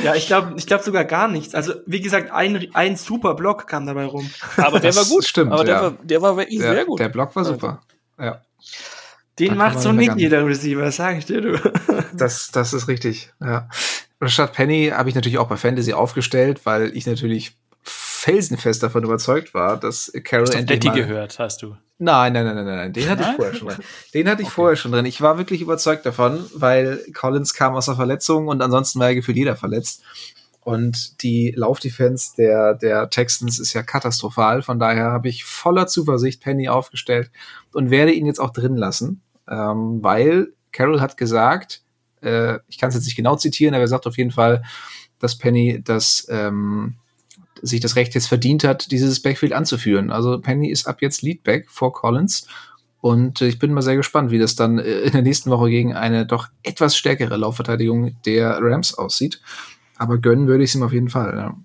Ja, 0.04 0.14
ich 0.14 0.26
glaube 0.26 0.54
ich 0.56 0.66
glaub 0.66 0.82
sogar 0.82 1.04
gar 1.04 1.28
nichts. 1.28 1.54
Also, 1.54 1.74
wie 1.86 2.00
gesagt, 2.00 2.30
ein, 2.30 2.68
ein 2.74 2.96
super 2.96 3.34
Block 3.34 3.66
kam 3.66 3.86
dabei 3.86 4.04
rum. 4.04 4.30
Aber 4.56 4.78
der 4.80 4.94
war 4.94 5.04
gut. 5.04 5.24
Stimmt. 5.24 5.52
Aber 5.52 5.64
der, 5.64 5.74
ja. 5.74 5.82
war, 5.82 5.90
der 6.02 6.22
war 6.22 6.36
wirklich 6.36 6.60
der, 6.60 6.74
sehr 6.74 6.84
gut. 6.84 7.00
Der 7.00 7.08
Block 7.08 7.34
war 7.34 7.44
super. 7.44 7.82
Ja. 8.18 8.40
Den 9.38 9.56
macht 9.56 9.80
so 9.80 9.92
nicht 9.92 10.16
jeder 10.16 10.46
Receiver, 10.46 10.90
sag 10.92 11.18
ich 11.18 11.26
dir, 11.26 11.40
du. 11.40 11.58
Das, 12.12 12.50
das 12.50 12.72
ist 12.72 12.88
richtig, 12.88 13.32
ja. 13.40 13.68
Rashad 14.20 14.52
Penny 14.52 14.92
habe 14.94 15.08
ich 15.08 15.14
natürlich 15.14 15.38
auch 15.38 15.48
bei 15.48 15.56
Fantasy 15.56 15.92
aufgestellt, 15.92 16.66
weil 16.66 16.94
ich 16.94 17.06
natürlich 17.06 17.56
felsenfest 17.82 18.82
davon 18.82 19.04
überzeugt 19.04 19.54
war, 19.54 19.78
dass 19.78 20.12
Carol 20.24 20.50
endlich 20.52 20.84
mal 20.84 20.94
gehört, 20.94 21.38
hast 21.38 21.62
du? 21.62 21.76
Nein, 22.02 22.32
nein, 22.32 22.46
nein, 22.46 22.54
nein, 22.54 22.64
nein, 22.64 22.92
den 22.94 23.10
hatte 23.10 23.24
ich 23.24 23.36
vorher 23.36 23.54
schon 23.54 23.68
drin. 23.68 23.84
Den 24.14 24.28
hatte 24.30 24.40
ich 24.40 24.48
okay. 24.48 24.54
vorher 24.54 24.76
schon 24.76 24.92
drin. 24.92 25.04
Ich 25.04 25.20
war 25.20 25.36
wirklich 25.36 25.60
überzeugt 25.60 26.06
davon, 26.06 26.46
weil 26.54 27.04
Collins 27.12 27.52
kam 27.52 27.74
aus 27.74 27.86
der 27.86 27.96
Verletzung 27.96 28.48
und 28.48 28.62
ansonsten 28.62 28.98
war 29.00 29.10
ja 29.10 29.14
gefühlt 29.14 29.36
jeder 29.36 29.54
verletzt. 29.54 30.02
Und 30.60 31.22
die 31.22 31.52
Laufdefense 31.54 32.36
der, 32.38 32.74
der 32.74 33.10
Texans 33.10 33.58
ist 33.58 33.74
ja 33.74 33.82
katastrophal. 33.82 34.62
Von 34.62 34.78
daher 34.78 35.10
habe 35.10 35.28
ich 35.28 35.44
voller 35.44 35.88
Zuversicht 35.88 36.42
Penny 36.42 36.70
aufgestellt 36.70 37.30
und 37.74 37.90
werde 37.90 38.12
ihn 38.12 38.24
jetzt 38.24 38.40
auch 38.40 38.50
drin 38.50 38.76
lassen, 38.76 39.20
ähm, 39.46 40.02
weil 40.02 40.54
Carol 40.72 41.02
hat 41.02 41.18
gesagt, 41.18 41.82
äh, 42.22 42.60
ich 42.68 42.78
kann 42.78 42.88
es 42.88 42.94
jetzt 42.94 43.04
nicht 43.04 43.16
genau 43.16 43.36
zitieren, 43.36 43.74
aber 43.74 43.84
er 43.84 43.88
sagt 43.88 44.06
auf 44.06 44.16
jeden 44.16 44.30
Fall, 44.30 44.62
dass 45.18 45.36
Penny 45.36 45.82
das 45.84 46.26
ähm, 46.30 46.96
sich 47.62 47.80
das 47.80 47.96
Recht 47.96 48.14
jetzt 48.14 48.26
verdient 48.28 48.64
hat, 48.64 48.90
dieses 48.90 49.20
Backfield 49.20 49.52
anzuführen. 49.52 50.10
Also 50.10 50.40
Penny 50.40 50.70
ist 50.70 50.86
ab 50.86 51.02
jetzt 51.02 51.22
Leadback 51.22 51.70
vor 51.70 51.92
Collins. 51.92 52.46
Und 53.00 53.40
ich 53.40 53.58
bin 53.58 53.72
mal 53.72 53.82
sehr 53.82 53.96
gespannt, 53.96 54.30
wie 54.30 54.38
das 54.38 54.56
dann 54.56 54.78
äh, 54.78 55.00
in 55.00 55.12
der 55.12 55.22
nächsten 55.22 55.50
Woche 55.50 55.70
gegen 55.70 55.94
eine 55.94 56.26
doch 56.26 56.48
etwas 56.62 56.96
stärkere 56.96 57.36
Laufverteidigung 57.36 58.16
der 58.26 58.58
Rams 58.60 58.94
aussieht. 58.94 59.40
Aber 59.96 60.18
gönnen 60.18 60.48
würde 60.48 60.64
ich 60.64 60.70
es 60.70 60.76
ihm 60.76 60.82
auf 60.82 60.92
jeden 60.92 61.08
Fall. 61.08 61.34
Ja. 61.36 61.56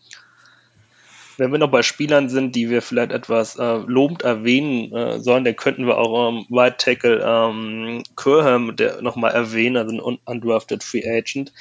Wenn 1.38 1.52
wir 1.52 1.60
noch 1.60 1.72
bei 1.72 1.84
Spielern 1.84 2.30
sind, 2.30 2.56
die 2.56 2.70
wir 2.70 2.82
vielleicht 2.82 3.12
etwas 3.12 3.58
äh, 3.58 3.78
lobend 3.86 4.22
erwähnen 4.22 4.94
äh, 4.94 5.20
sollen, 5.20 5.44
dann 5.44 5.58
könnten 5.58 5.86
wir 5.86 5.98
auch 5.98 6.30
ähm, 6.30 6.46
White 6.50 6.78
Tackle 6.78 7.22
ähm, 7.26 8.04
Curham 8.16 8.74
nochmal 9.02 9.32
erwähnen, 9.34 9.76
also 9.76 9.94
ein 9.94 10.20
undrafted 10.24 10.84
Free 10.84 11.04
Agent. 11.06 11.52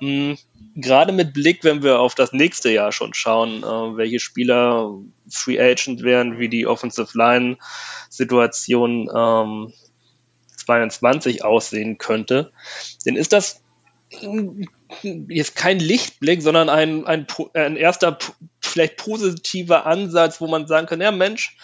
Mhm 0.00 0.36
gerade 0.80 1.12
mit 1.12 1.32
Blick, 1.32 1.64
wenn 1.64 1.82
wir 1.82 2.00
auf 2.00 2.14
das 2.14 2.32
nächste 2.32 2.70
Jahr 2.70 2.92
schon 2.92 3.14
schauen, 3.14 3.62
äh, 3.62 3.96
welche 3.96 4.20
Spieler 4.20 4.94
Free 5.28 5.60
Agent 5.60 6.02
wären, 6.02 6.38
wie 6.38 6.48
die 6.48 6.66
Offensive 6.66 7.16
Line 7.16 7.58
Situation 8.08 9.08
ähm, 9.14 9.72
22 10.56 11.44
aussehen 11.44 11.98
könnte, 11.98 12.52
dann 13.04 13.16
ist 13.16 13.32
das 13.32 13.62
jetzt 15.28 15.54
kein 15.54 15.78
Lichtblick, 15.78 16.42
sondern 16.42 16.68
ein, 16.68 17.06
ein, 17.06 17.26
ein 17.54 17.76
erster, 17.76 18.18
vielleicht 18.60 18.96
positiver 18.96 19.86
Ansatz, 19.86 20.40
wo 20.40 20.48
man 20.48 20.66
sagen 20.66 20.86
kann, 20.86 21.00
ja 21.00 21.12
Mensch, 21.12 21.56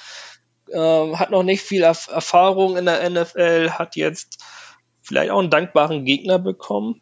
äh, 0.71 1.13
hat 1.15 1.31
noch 1.31 1.43
nicht 1.43 1.63
viel 1.63 1.83
Erfahrung 1.83 2.77
in 2.77 2.87
der 2.87 3.09
NFL, 3.09 3.71
hat 3.71 3.97
jetzt 3.97 4.39
vielleicht 5.03 5.31
auch 5.31 5.41
einen 5.41 5.51
dankbaren 5.51 6.05
Gegner 6.05 6.39
bekommen 6.39 7.01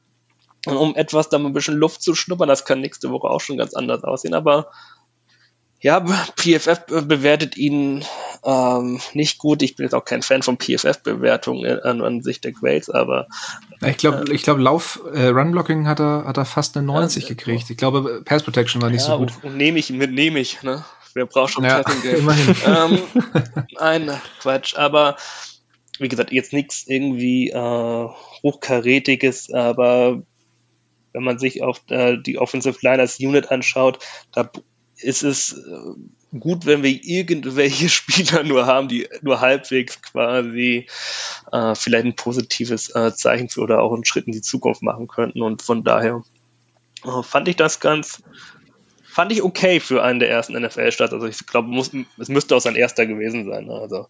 und 0.67 0.77
um 0.77 0.95
etwas 0.97 1.29
da 1.29 1.39
mal 1.39 1.49
ein 1.49 1.55
bisschen 1.55 1.77
Luft 1.77 2.03
zu 2.03 2.15
schnuppern, 2.15 2.49
das 2.49 2.65
kann 2.65 2.81
nächste 2.81 3.11
Woche 3.11 3.29
auch 3.29 3.41
schon 3.41 3.59
ganz 3.59 3.75
anders 3.75 4.05
aussehen, 4.05 4.35
aber 4.35 4.71
Ja, 5.85 6.01
PFF 6.01 6.87
bewertet 6.87 7.59
ihn 7.59 8.07
ähm, 8.43 9.01
nicht 9.13 9.37
gut. 9.37 9.61
Ich 9.61 9.77
bin 9.77 9.85
jetzt 9.85 9.93
auch 9.93 10.07
kein 10.07 10.23
Fan 10.23 10.41
von 10.41 10.57
PFF-Bewertungen 10.57 11.81
an, 11.81 12.01
an 12.01 12.23
sich 12.23 12.41
der 12.41 12.53
Grades, 12.53 12.89
aber 12.89 13.27
ich 13.87 13.99
glaube, 13.99 14.25
äh, 14.31 14.33
ich 14.33 14.43
glaube, 14.45 14.63
Lauf, 14.63 15.03
äh, 15.13 15.27
Run-Blocking 15.27 15.87
hat 15.87 16.01
er, 16.01 16.25
hat 16.25 16.39
er 16.39 16.47
fast 16.47 16.75
eine 16.79 16.87
90 16.87 17.25
ja, 17.25 17.29
gekriegt. 17.29 17.69
Ich 17.69 17.77
glaube, 17.77 18.23
Pass 18.25 18.43
Protection 18.43 18.81
war 18.81 18.89
nicht 18.89 19.07
ja, 19.07 19.09
so 19.09 19.19
gut. 19.19 19.33
Nehme 19.45 19.79
ich 19.79 19.91
nehme 19.91 20.41
ich, 20.41 20.63
ne? 20.63 20.87
Wer 21.13 21.27
braucht 21.27 21.53
schon 21.53 21.65
ja, 21.65 21.81
Immerhin. 22.17 22.57
ähm, 22.67 23.03
ein 23.77 24.11
Quatsch, 24.41 24.77
aber 24.77 25.17
wie 25.99 26.09
gesagt, 26.09 26.33
jetzt 26.33 26.55
nichts 26.55 26.85
irgendwie 26.87 27.51
äh, 27.51 28.09
hochkarätiges, 28.43 29.53
aber 29.53 30.23
wenn 31.15 31.25
man 31.25 31.39
sich 31.39 31.63
auf 31.63 31.81
äh, 31.89 32.19
die 32.19 32.39
Offensive 32.39 32.79
Line 32.83 33.01
als 33.01 33.19
Unit 33.19 33.51
anschaut, 33.51 34.01
da 34.33 34.51
ist 34.97 35.23
es 35.23 35.53
äh, 35.53 36.39
gut, 36.39 36.67
wenn 36.67 36.83
wir 36.83 37.01
irgendwelche 37.03 37.89
Spieler 37.89 38.43
nur 38.43 38.67
haben, 38.67 38.89
die 38.89 39.09
nur 39.23 39.41
halbwegs 39.41 40.03
quasi 40.03 40.87
äh, 41.53 41.75
vielleicht 41.75 42.05
ein 42.05 42.17
positives 42.17 42.95
äh, 42.95 43.15
Zeichen 43.15 43.49
für 43.49 43.61
oder 43.61 43.81
auch 43.81 43.95
einen 43.95 44.05
Schritt 44.05 44.27
in 44.27 44.33
die 44.33 44.43
Zukunft 44.43 44.83
machen 44.83 45.09
könnten. 45.09 45.43
Und 45.43 45.63
von 45.63 45.85
daher 45.85 46.23
äh, 47.05 47.23
fand 47.23 47.49
ich 47.49 47.57
das 47.57 47.81
ganz, 47.81 48.23
fand 49.05 49.33
ich 49.33 49.43
okay 49.43 49.81
für 49.81 50.03
einen 50.03 50.19
der 50.19 50.31
ersten 50.31 50.61
NFL-Starts. 50.61 51.15
Also 51.15 51.27
ich 51.27 51.47
glaube, 51.47 51.75
es 52.19 52.29
müsste 52.29 52.57
auch 52.57 52.61
sein 52.61 52.77
erster 52.77 53.07
gewesen 53.07 53.47
sein. 53.49 53.67
Ne? 53.67 54.07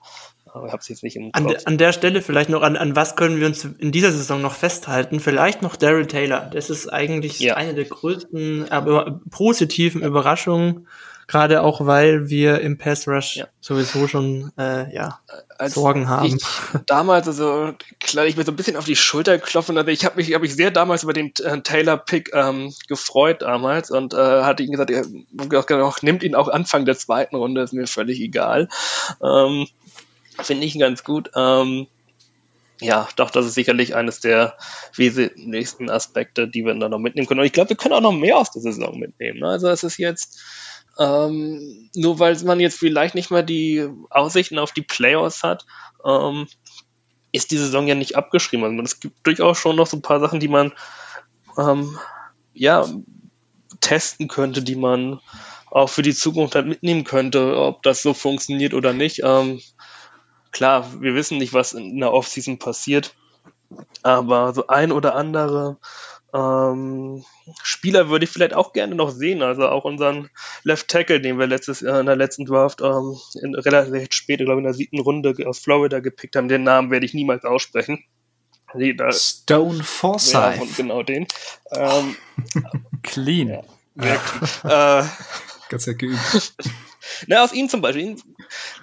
Also 0.54 0.66
ich 0.66 0.72
habe 0.72 0.80
es 0.80 0.88
jetzt 0.88 1.02
nicht 1.02 1.16
im 1.16 1.30
an, 1.32 1.48
de, 1.48 1.58
an 1.64 1.78
der 1.78 1.92
Stelle 1.92 2.22
vielleicht 2.22 2.48
noch, 2.48 2.62
an, 2.62 2.76
an 2.76 2.94
was 2.94 3.16
können 3.16 3.40
wir 3.40 3.46
uns 3.46 3.64
in 3.64 3.90
dieser 3.90 4.12
Saison 4.12 4.40
noch 4.40 4.54
festhalten? 4.54 5.18
Vielleicht 5.18 5.62
noch 5.62 5.74
Daryl 5.74 6.06
Taylor. 6.06 6.48
Das 6.52 6.70
ist 6.70 6.88
eigentlich 6.88 7.40
ja. 7.40 7.56
eine 7.56 7.74
der 7.74 7.86
größten, 7.86 8.70
aber 8.70 9.20
positiven 9.30 10.02
Überraschungen 10.02 10.86
Gerade 11.26 11.62
auch, 11.62 11.86
weil 11.86 12.28
wir 12.28 12.60
im 12.60 12.76
Pass 12.76 13.08
Rush 13.08 13.36
ja. 13.36 13.46
sowieso 13.60 14.06
schon 14.08 14.52
äh, 14.58 14.94
ja, 14.94 15.20
Als 15.56 15.74
Sorgen 15.74 16.08
haben. 16.08 16.38
damals, 16.86 17.26
also 17.26 17.72
klar, 17.98 18.26
ich 18.26 18.36
mir 18.36 18.44
so 18.44 18.52
ein 18.52 18.56
bisschen 18.56 18.76
auf 18.76 18.84
die 18.84 18.96
Schulter 18.96 19.38
klopfen. 19.38 19.78
Also 19.78 19.90
ich 19.90 20.04
habe 20.04 20.16
mich, 20.16 20.34
habe 20.34 20.44
ich 20.44 20.54
sehr 20.54 20.70
damals 20.70 21.02
über 21.02 21.14
den 21.14 21.32
äh, 21.42 21.60
Taylor 21.62 21.96
Pick 21.96 22.30
ähm, 22.34 22.74
gefreut 22.88 23.40
damals 23.40 23.90
und 23.90 24.12
äh, 24.12 24.42
hatte 24.42 24.62
ihm 24.62 24.72
gesagt, 24.72 24.90
er 25.70 25.84
auch, 25.84 26.02
nimmt 26.02 26.22
ihn 26.22 26.34
auch 26.34 26.48
Anfang 26.48 26.84
der 26.84 26.96
zweiten 26.96 27.36
Runde, 27.36 27.62
ist 27.62 27.72
mir 27.72 27.86
völlig 27.86 28.20
egal. 28.20 28.68
Ähm, 29.22 29.66
Finde 30.40 30.66
ich 30.66 30.78
ganz 30.78 31.04
gut. 31.04 31.30
Ähm, 31.36 31.86
ja, 32.80 33.08
doch, 33.16 33.30
das 33.30 33.46
ist 33.46 33.54
sicherlich 33.54 33.94
eines 33.94 34.20
der 34.20 34.56
wesentlichsten 34.96 35.88
Aspekte, 35.90 36.48
die 36.48 36.64
wir 36.64 36.74
dann 36.74 36.90
noch 36.90 36.98
mitnehmen 36.98 37.26
können. 37.26 37.40
Und 37.40 37.46
ich 37.46 37.52
glaube, 37.52 37.70
wir 37.70 37.76
können 37.76 37.94
auch 37.94 38.00
noch 38.00 38.12
mehr 38.12 38.36
aus 38.36 38.50
der 38.50 38.62
Saison 38.62 38.98
mitnehmen. 38.98 39.40
Ne? 39.40 39.48
Also 39.48 39.68
es 39.68 39.84
ist 39.84 39.98
jetzt 39.98 40.40
ähm, 40.98 41.90
nur 41.94 42.18
weil 42.18 42.36
man 42.44 42.60
jetzt 42.60 42.78
vielleicht 42.78 43.14
nicht 43.14 43.30
mehr 43.30 43.42
die 43.42 43.88
Aussichten 44.10 44.58
auf 44.58 44.72
die 44.72 44.82
Playoffs 44.82 45.42
hat, 45.42 45.66
ähm, 46.04 46.46
ist 47.32 47.50
die 47.50 47.56
Saison 47.56 47.86
ja 47.86 47.94
nicht 47.94 48.16
abgeschrieben. 48.16 48.64
Also 48.64 48.82
es 48.82 49.00
gibt 49.00 49.26
durchaus 49.26 49.58
schon 49.58 49.76
noch 49.76 49.86
so 49.86 49.96
ein 49.96 50.02
paar 50.02 50.20
Sachen, 50.20 50.40
die 50.40 50.48
man 50.48 50.72
ähm, 51.58 51.98
ja 52.52 52.86
testen 53.80 54.28
könnte, 54.28 54.62
die 54.62 54.76
man 54.76 55.20
auch 55.70 55.88
für 55.88 56.02
die 56.02 56.14
Zukunft 56.14 56.54
halt 56.54 56.66
mitnehmen 56.66 57.02
könnte, 57.02 57.56
ob 57.56 57.82
das 57.82 58.02
so 58.02 58.14
funktioniert 58.14 58.74
oder 58.74 58.92
nicht. 58.92 59.22
Ähm, 59.24 59.60
klar, 60.54 61.02
wir 61.02 61.14
wissen 61.14 61.36
nicht, 61.36 61.52
was 61.52 61.74
in 61.74 61.98
der 61.98 62.12
Offseason 62.12 62.58
passiert, 62.58 63.14
aber 64.02 64.54
so 64.54 64.68
ein 64.68 64.92
oder 64.92 65.14
andere 65.14 65.76
ähm, 66.32 67.24
Spieler 67.62 68.08
würde 68.08 68.24
ich 68.24 68.30
vielleicht 68.30 68.54
auch 68.54 68.72
gerne 68.72 68.94
noch 68.94 69.10
sehen, 69.10 69.42
also 69.42 69.68
auch 69.68 69.84
unseren 69.84 70.30
Left 70.62 70.88
Tackle, 70.88 71.20
den 71.20 71.38
wir 71.38 71.46
letztes 71.46 71.80
Jahr 71.80 72.00
in 72.00 72.06
der 72.06 72.16
letzten 72.16 72.44
Draft 72.46 72.80
ähm, 72.80 73.16
in 73.40 73.54
relativ 73.54 74.12
spät, 74.12 74.38
glaube 74.38 74.54
ich, 74.54 74.58
in 74.58 74.64
der 74.64 74.74
siebten 74.74 75.00
Runde 75.00 75.34
aus 75.46 75.58
Florida 75.58 76.00
gepickt 76.00 76.34
haben. 76.34 76.48
Den 76.48 76.64
Namen 76.64 76.90
werde 76.90 77.06
ich 77.06 77.14
niemals 77.14 77.44
aussprechen. 77.44 78.02
Da, 78.96 79.12
Stone 79.12 79.84
Forsyth. 79.84 80.32
Ja, 80.32 80.54
genau 80.76 81.04
den. 81.04 81.28
Ähm, 81.70 82.16
clean. 83.02 83.62
Ja. 83.94 85.02
äh, 85.02 85.04
Ganz 85.68 85.86
geübt. 85.86 86.54
Na, 87.26 87.44
aus 87.44 87.52
ihm 87.52 87.68
zum 87.68 87.80
Beispiel. 87.80 88.16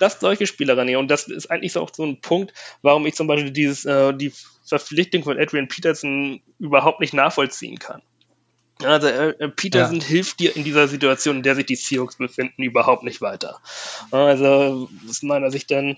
Lasst 0.02 0.20
solche 0.20 0.47
Spieler 0.47 0.78
ran. 0.78 0.93
Und 0.95 1.10
das 1.10 1.28
ist 1.28 1.49
eigentlich 1.49 1.74
so 1.74 1.82
auch 1.82 1.91
so 1.93 2.04
ein 2.04 2.20
Punkt, 2.20 2.54
warum 2.82 3.06
ich 3.06 3.16
zum 3.16 3.28
Beispiel 3.28 3.52
dieses, 3.52 3.86
äh, 3.86 4.14
die 4.14 4.34
Verpflichtung 4.66 5.24
von 5.24 5.39
Adrian 5.39 5.68
Peterson 5.68 6.41
überhaupt 6.60 6.99
nicht 6.99 7.14
nachvollziehen 7.14 7.80
kann. 7.80 8.02
Also 8.84 9.08
äh, 9.08 9.49
Peterson 9.49 9.99
ja. 9.99 10.06
hilft 10.06 10.39
dir 10.39 10.56
in 10.56 10.64
dieser 10.64 10.88
Situation, 10.88 11.38
in 11.38 11.43
der 11.43 11.56
sich 11.56 11.66
die 11.68 11.76
Seahawks 11.76 12.18
befinden, 12.18 12.64
überhaupt 12.64 13.04
nicht 13.04 13.22
weiter. 13.22 13.60
Also 14.12 14.89
aus 15.08 15.22
meiner 15.22 15.52
Sicht 15.52 15.72
dann 15.72 15.97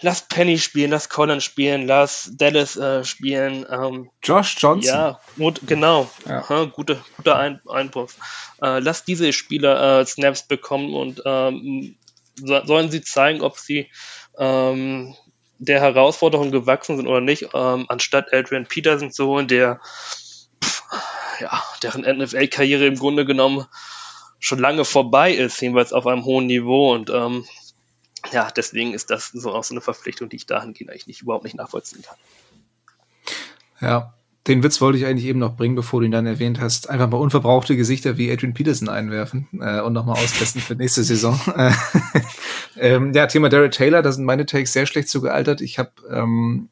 lass 0.00 0.28
Penny 0.28 0.58
spielen, 0.58 0.90
lass 0.90 1.08
Colin 1.08 1.40
spielen, 1.40 1.86
lass 1.86 2.30
Dallas 2.36 2.76
äh, 2.76 3.04
spielen. 3.04 3.66
Ähm, 3.68 4.10
Josh 4.22 4.56
Johnson. 4.58 4.94
Ja, 4.94 5.20
gut, 5.36 5.60
genau. 5.66 6.10
Ja. 6.28 6.48
Ha, 6.48 6.64
gute, 6.64 7.02
guter 7.16 7.36
Ein 7.36 7.60
Einwurf. 7.68 8.16
Äh, 8.62 8.80
lass 8.80 9.04
diese 9.04 9.32
Spieler 9.32 10.00
äh, 10.00 10.06
Snaps 10.06 10.42
bekommen 10.46 10.94
und 10.94 11.22
ähm, 11.24 11.96
so, 12.36 12.64
sollen 12.64 12.90
sie 12.90 13.02
zeigen, 13.02 13.40
ob 13.42 13.58
sie 13.58 13.90
ähm, 14.38 15.14
der 15.58 15.80
Herausforderung 15.80 16.50
gewachsen 16.50 16.96
sind 16.96 17.06
oder 17.06 17.20
nicht, 17.20 17.48
ähm, 17.54 17.86
anstatt 17.88 18.32
Adrian 18.32 18.66
Peterson 18.66 19.12
zu 19.12 19.26
holen, 19.26 19.48
der 19.48 19.80
pff, 20.62 20.82
ja, 21.40 21.62
deren 21.82 22.02
NFL-Karriere 22.02 22.86
im 22.86 22.96
Grunde 22.96 23.24
genommen 23.24 23.66
schon 24.38 24.58
lange 24.58 24.84
vorbei 24.84 25.32
ist, 25.32 25.60
jedenfalls 25.60 25.92
auf 25.92 26.06
einem 26.06 26.24
hohen 26.24 26.46
Niveau 26.46 26.92
und 26.92 27.10
ähm, 27.10 27.46
ja, 28.32 28.50
deswegen 28.50 28.94
ist 28.94 29.10
das 29.10 29.28
so 29.28 29.52
auch 29.52 29.64
so 29.64 29.74
eine 29.74 29.80
Verpflichtung, 29.80 30.28
die 30.28 30.36
ich 30.36 30.46
dahingehend 30.46 30.90
eigentlich 30.90 31.06
nicht, 31.06 31.22
überhaupt 31.22 31.44
nicht 31.44 31.56
nachvollziehen 31.56 32.02
kann. 32.02 32.16
Ja, 33.80 34.14
den 34.46 34.62
Witz 34.62 34.80
wollte 34.80 34.98
ich 34.98 35.06
eigentlich 35.06 35.24
eben 35.24 35.38
noch 35.38 35.56
bringen, 35.56 35.74
bevor 35.74 36.00
du 36.00 36.06
ihn 36.06 36.12
dann 36.12 36.26
erwähnt 36.26 36.60
hast. 36.60 36.90
Einfach 36.90 37.08
mal 37.08 37.16
unverbrauchte 37.16 37.76
Gesichter 37.76 38.18
wie 38.18 38.30
Adrian 38.30 38.52
Peterson 38.52 38.88
einwerfen 38.88 39.48
äh, 39.60 39.80
und 39.80 39.94
nochmal 39.94 40.22
austesten 40.22 40.60
für 40.60 40.74
nächste 40.74 41.02
Saison. 41.02 41.40
ähm, 42.76 43.12
ja, 43.14 43.26
Thema 43.26 43.48
Derek 43.48 43.72
Taylor, 43.72 44.02
da 44.02 44.12
sind 44.12 44.24
meine 44.24 44.44
Takes 44.44 44.74
sehr 44.74 44.84
schlecht 44.84 45.08
zugealtert. 45.08 45.62
Ich 45.62 45.78
habe, 45.78 45.92
ähm, 46.10 46.68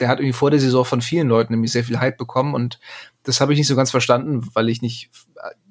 der 0.00 0.08
hat 0.08 0.18
irgendwie 0.18 0.32
vor 0.32 0.50
der 0.50 0.58
Saison 0.58 0.84
von 0.84 1.00
vielen 1.00 1.28
Leuten 1.28 1.52
nämlich 1.52 1.70
sehr 1.70 1.84
viel 1.84 2.00
Hype 2.00 2.18
bekommen 2.18 2.54
und 2.54 2.80
das 3.22 3.40
habe 3.40 3.52
ich 3.52 3.58
nicht 3.58 3.68
so 3.68 3.76
ganz 3.76 3.92
verstanden, 3.92 4.48
weil 4.54 4.68
ich 4.68 4.82
nicht 4.82 5.10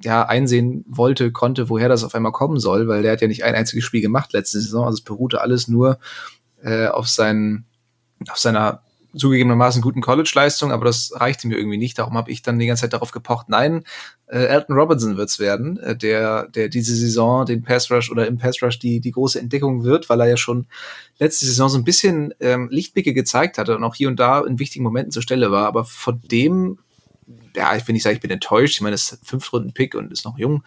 ja 0.02 0.26
einsehen 0.26 0.86
wollte, 0.88 1.34
konnte, 1.34 1.68
woher 1.68 1.90
das 1.90 2.06
auf 2.06 2.16
einmal 2.16 2.32
kommen 2.32 2.60
soll, 2.60 2.88
weil 2.88 3.02
der 3.02 3.12
hat 3.12 3.22
ja 3.22 3.28
nicht 3.28 3.44
ein 3.44 3.56
einziges 3.56 3.84
Spiel 3.84 4.02
gemacht 4.02 4.32
letzte 4.32 4.62
Saison. 4.62 4.86
Also 4.86 5.00
es 5.00 5.02
beruhte 5.02 5.42
alles 5.42 5.68
nur 5.68 6.00
äh, 6.64 6.88
auf 6.88 7.10
seinen 7.10 7.66
auf 8.30 8.38
seiner 8.38 8.84
zugegebenermaßen 9.16 9.82
guten 9.82 10.02
College-Leistung, 10.02 10.72
aber 10.72 10.86
das 10.86 11.12
reichte 11.16 11.48
mir 11.48 11.58
irgendwie 11.58 11.78
nicht. 11.78 12.00
Darum 12.00 12.16
habe 12.16 12.32
ich 12.32 12.42
dann 12.42 12.60
die 12.60 12.66
ganze 12.66 12.82
Zeit 12.82 12.94
darauf 12.94 13.12
gepocht, 13.12 13.50
nein, 13.50 13.84
äh, 14.28 14.46
Elton 14.46 14.76
Robinson 14.76 15.18
wird's 15.18 15.40
werden, 15.40 15.78
äh, 15.78 15.96
der, 15.96 16.48
der 16.48 16.70
diese 16.70 16.96
Saison 16.96 17.46
den 17.46 17.64
Pass 17.64 17.92
Rush 17.92 18.10
oder 18.10 18.28
im 18.28 18.38
Pass 18.38 18.62
Rush 18.64 18.80
die, 18.80 19.02
die 19.02 19.12
große 19.12 19.40
Entdeckung 19.40 19.84
wird, 19.84 20.10
weil 20.10 20.22
er 20.22 20.30
ja 20.30 20.38
schon 20.38 20.68
letzte 21.20 21.46
Saison 21.46 21.68
so 21.68 21.78
ein 21.78 21.84
bisschen 21.84 22.34
ähm, 22.40 22.70
Lichtblicke 22.72 23.14
gezeigt 23.14 23.58
hatte 23.58 23.76
und 23.76 23.84
auch 23.84 23.96
hier 23.96 24.08
und 24.08 24.20
da 24.20 24.40
in 24.42 24.60
wichtigen 24.60 24.84
Momenten 24.84 25.12
zur 25.12 25.22
Stelle 25.22 25.52
war. 25.52 25.68
Aber 25.68 25.84
von 25.84 26.22
dem, 26.24 26.80
ja, 27.56 27.76
ich 27.76 27.88
will 27.88 27.94
nicht 27.94 28.04
sagen, 28.04 28.16
ich 28.16 28.22
bin 28.22 28.32
enttäuscht. 28.32 28.76
Ich 28.76 28.82
meine, 28.82 28.96
es 28.96 29.12
ist 29.12 29.28
fünf 29.28 29.52
Runden 29.52 29.74
Pick 29.74 29.96
und 29.96 30.12
ist 30.12 30.26
noch 30.26 30.38
jung. 30.38 30.64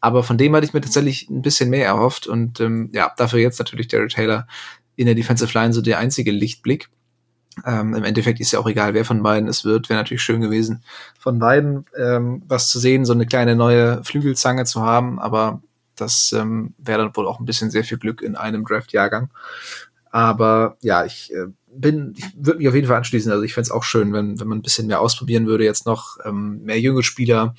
Aber 0.00 0.22
von 0.22 0.36
dem 0.36 0.54
hatte 0.54 0.66
ich 0.66 0.74
mir 0.74 0.82
tatsächlich 0.82 1.30
ein 1.30 1.42
bisschen 1.42 1.70
mehr 1.70 1.86
erhofft. 1.86 2.26
Und 2.26 2.60
ähm, 2.60 2.90
ja, 2.92 3.12
dafür 3.16 3.40
jetzt 3.40 3.58
natürlich 3.58 3.88
Derek 3.88 4.10
Taylor 4.10 4.46
in 4.94 5.06
der 5.06 5.14
Defensive 5.14 5.52
Line 5.58 5.72
so 5.72 5.80
der 5.80 5.98
einzige 5.98 6.30
Lichtblick. 6.30 6.88
Ähm, 7.64 7.94
Im 7.94 8.04
Endeffekt 8.04 8.40
ist 8.40 8.52
ja 8.52 8.58
auch 8.58 8.68
egal, 8.68 8.94
wer 8.94 9.04
von 9.04 9.22
beiden 9.22 9.48
es 9.48 9.64
wird. 9.64 9.88
Wäre 9.88 10.00
natürlich 10.00 10.22
schön 10.22 10.40
gewesen, 10.40 10.82
von 11.18 11.38
beiden 11.38 11.86
ähm, 11.98 12.42
was 12.46 12.68
zu 12.68 12.78
sehen, 12.78 13.04
so 13.04 13.12
eine 13.12 13.26
kleine 13.26 13.56
neue 13.56 14.04
Flügelzange 14.04 14.64
zu 14.64 14.82
haben. 14.82 15.18
Aber 15.18 15.62
das 15.96 16.32
ähm, 16.32 16.74
wäre 16.78 17.02
dann 17.02 17.16
wohl 17.16 17.26
auch 17.26 17.40
ein 17.40 17.46
bisschen 17.46 17.70
sehr 17.70 17.84
viel 17.84 17.98
Glück 17.98 18.20
in 18.20 18.36
einem 18.36 18.64
Draft-Jahrgang. 18.64 19.30
Aber 20.10 20.76
ja, 20.82 21.04
ich 21.04 21.32
äh, 21.32 21.46
bin, 21.66 22.14
ich 22.16 22.24
würde 22.36 22.58
mich 22.58 22.68
auf 22.68 22.74
jeden 22.74 22.86
Fall 22.86 22.96
anschließen. 22.98 23.30
Also 23.30 23.42
ich 23.42 23.54
fände 23.54 23.66
es 23.66 23.70
auch 23.70 23.84
schön, 23.84 24.12
wenn, 24.12 24.38
wenn 24.38 24.48
man 24.48 24.58
ein 24.58 24.62
bisschen 24.62 24.86
mehr 24.86 25.00
ausprobieren 25.00 25.46
würde, 25.46 25.64
jetzt 25.64 25.86
noch 25.86 26.18
ähm, 26.24 26.62
mehr 26.62 26.80
junge 26.80 27.02
Spieler 27.02 27.54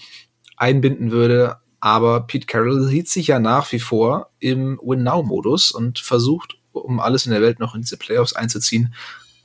einbinden 0.55 1.11
würde. 1.11 1.57
Aber 1.79 2.21
Pete 2.21 2.47
Carroll 2.47 2.87
sieht 2.87 3.09
sich 3.09 3.27
ja 3.27 3.39
nach 3.39 3.71
wie 3.71 3.79
vor 3.79 4.31
im 4.39 4.79
Win-Now-Modus 4.81 5.71
und 5.71 5.99
versucht, 5.99 6.57
um 6.71 6.99
alles 6.99 7.25
in 7.25 7.31
der 7.31 7.41
Welt 7.41 7.59
noch 7.59 7.75
in 7.75 7.81
diese 7.81 7.97
Playoffs 7.97 8.33
einzuziehen. 8.33 8.93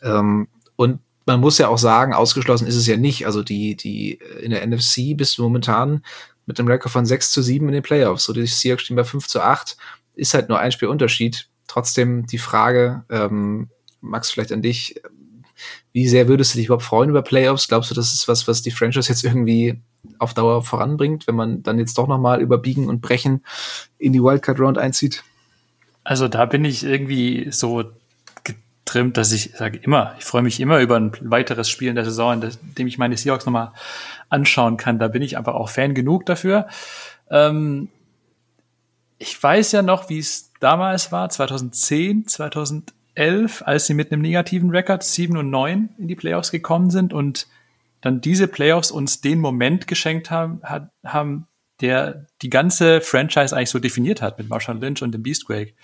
Ähm, 0.02 0.48
und 0.76 1.00
man 1.26 1.40
muss 1.40 1.58
ja 1.58 1.68
auch 1.68 1.78
sagen, 1.78 2.14
ausgeschlossen 2.14 2.66
ist 2.66 2.76
es 2.76 2.86
ja 2.86 2.96
nicht. 2.96 3.26
Also 3.26 3.42
die, 3.42 3.76
die 3.76 4.18
in 4.40 4.50
der 4.50 4.66
NFC 4.66 5.16
bist 5.16 5.38
du 5.38 5.42
momentan 5.42 6.02
mit 6.46 6.58
einem 6.58 6.68
Rekord 6.68 6.92
von 6.92 7.06
6 7.06 7.30
zu 7.30 7.42
7 7.42 7.66
in 7.68 7.74
den 7.74 7.82
Playoffs. 7.82 8.24
So 8.24 8.32
die 8.32 8.46
Seahawks 8.46 8.82
stehen 8.82 8.96
bei 8.96 9.04
5 9.04 9.26
zu 9.26 9.40
8. 9.40 9.76
Ist 10.14 10.34
halt 10.34 10.48
nur 10.48 10.58
ein 10.58 10.72
Spiel 10.72 10.88
Unterschied. 10.88 11.48
Trotzdem 11.68 12.26
die 12.26 12.38
Frage, 12.38 13.04
ähm, 13.08 13.68
Max, 14.00 14.30
vielleicht 14.30 14.52
an 14.52 14.62
dich. 14.62 15.00
Wie 15.92 16.08
sehr 16.08 16.26
würdest 16.26 16.54
du 16.54 16.58
dich 16.58 16.66
überhaupt 16.66 16.84
freuen 16.84 17.10
über 17.10 17.22
Playoffs? 17.22 17.68
Glaubst 17.68 17.90
du, 17.90 17.94
das 17.94 18.12
ist 18.12 18.26
was, 18.26 18.48
was 18.48 18.62
die 18.62 18.72
Franchise 18.72 19.08
jetzt 19.08 19.22
irgendwie 19.24 19.80
auf 20.18 20.34
Dauer 20.34 20.64
voranbringt, 20.64 21.26
wenn 21.28 21.36
man 21.36 21.62
dann 21.62 21.78
jetzt 21.78 21.96
doch 21.96 22.08
nochmal 22.08 22.40
über 22.40 22.58
Biegen 22.58 22.88
und 22.88 23.00
Brechen 23.00 23.44
in 23.98 24.12
die 24.12 24.22
Wildcard 24.22 24.58
Round 24.58 24.78
einzieht? 24.78 25.22
Also 26.02 26.26
da 26.26 26.46
bin 26.46 26.64
ich 26.64 26.82
irgendwie 26.82 27.48
so 27.50 27.92
getrimmt, 28.92 29.16
dass 29.16 29.32
ich 29.32 29.52
sage 29.56 29.78
immer, 29.78 30.14
ich 30.18 30.24
freue 30.24 30.42
mich 30.42 30.60
immer 30.60 30.80
über 30.80 30.96
ein 30.96 31.12
weiteres 31.22 31.70
Spiel 31.70 31.88
in 31.88 31.94
der 31.94 32.04
Saison, 32.04 32.42
in 32.42 32.50
dem 32.76 32.86
ich 32.86 32.98
meine 32.98 33.16
Seahawks 33.16 33.46
nochmal 33.46 33.72
anschauen 34.28 34.76
kann. 34.76 34.98
Da 34.98 35.08
bin 35.08 35.22
ich 35.22 35.38
einfach 35.38 35.54
auch 35.54 35.70
Fan 35.70 35.94
genug 35.94 36.26
dafür. 36.26 36.66
Ähm, 37.30 37.88
ich 39.18 39.40
weiß 39.42 39.72
ja 39.72 39.82
noch, 39.82 40.10
wie 40.10 40.18
es 40.18 40.52
damals 40.60 41.10
war, 41.10 41.28
2010, 41.30 42.26
2011, 42.26 43.62
als 43.64 43.86
sie 43.86 43.94
mit 43.94 44.12
einem 44.12 44.20
negativen 44.20 44.70
Rekord 44.70 45.02
7 45.02 45.36
und 45.36 45.48
9 45.48 45.90
in 45.96 46.08
die 46.08 46.16
Playoffs 46.16 46.50
gekommen 46.50 46.90
sind 46.90 47.12
und 47.12 47.46
dann 48.00 48.20
diese 48.20 48.48
Playoffs 48.48 48.90
uns 48.90 49.20
den 49.20 49.38
Moment 49.38 49.86
geschenkt 49.86 50.30
haben, 50.30 50.60
hat, 50.64 50.90
haben 51.04 51.46
der 51.82 52.26
die 52.40 52.50
ganze 52.50 53.00
Franchise 53.00 53.54
eigentlich 53.54 53.70
so 53.70 53.78
definiert 53.78 54.22
hat 54.22 54.38
mit 54.38 54.48
Marshall 54.48 54.78
Lynch 54.78 55.02
und 55.02 55.12
dem 55.12 55.22
Beastquake. 55.22 55.74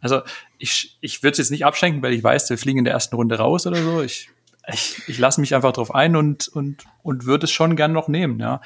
Also 0.00 0.22
ich, 0.58 0.98
ich 1.00 1.22
würde 1.22 1.32
es 1.32 1.38
jetzt 1.38 1.50
nicht 1.50 1.64
abschenken, 1.64 2.02
weil 2.02 2.12
ich 2.12 2.24
weiß, 2.24 2.50
wir 2.50 2.58
fliegen 2.58 2.80
in 2.80 2.84
der 2.84 2.94
ersten 2.94 3.14
Runde 3.14 3.36
raus 3.36 3.66
oder 3.66 3.76
so. 3.76 4.02
Ich, 4.02 4.30
ich, 4.72 5.02
ich 5.06 5.18
lasse 5.18 5.40
mich 5.40 5.54
einfach 5.54 5.72
drauf 5.72 5.94
ein 5.94 6.16
und, 6.16 6.48
und, 6.48 6.84
und 7.02 7.26
würde 7.26 7.44
es 7.44 7.52
schon 7.52 7.76
gern 7.76 7.92
noch 7.92 8.08
nehmen. 8.08 8.40
Ja 8.40 8.60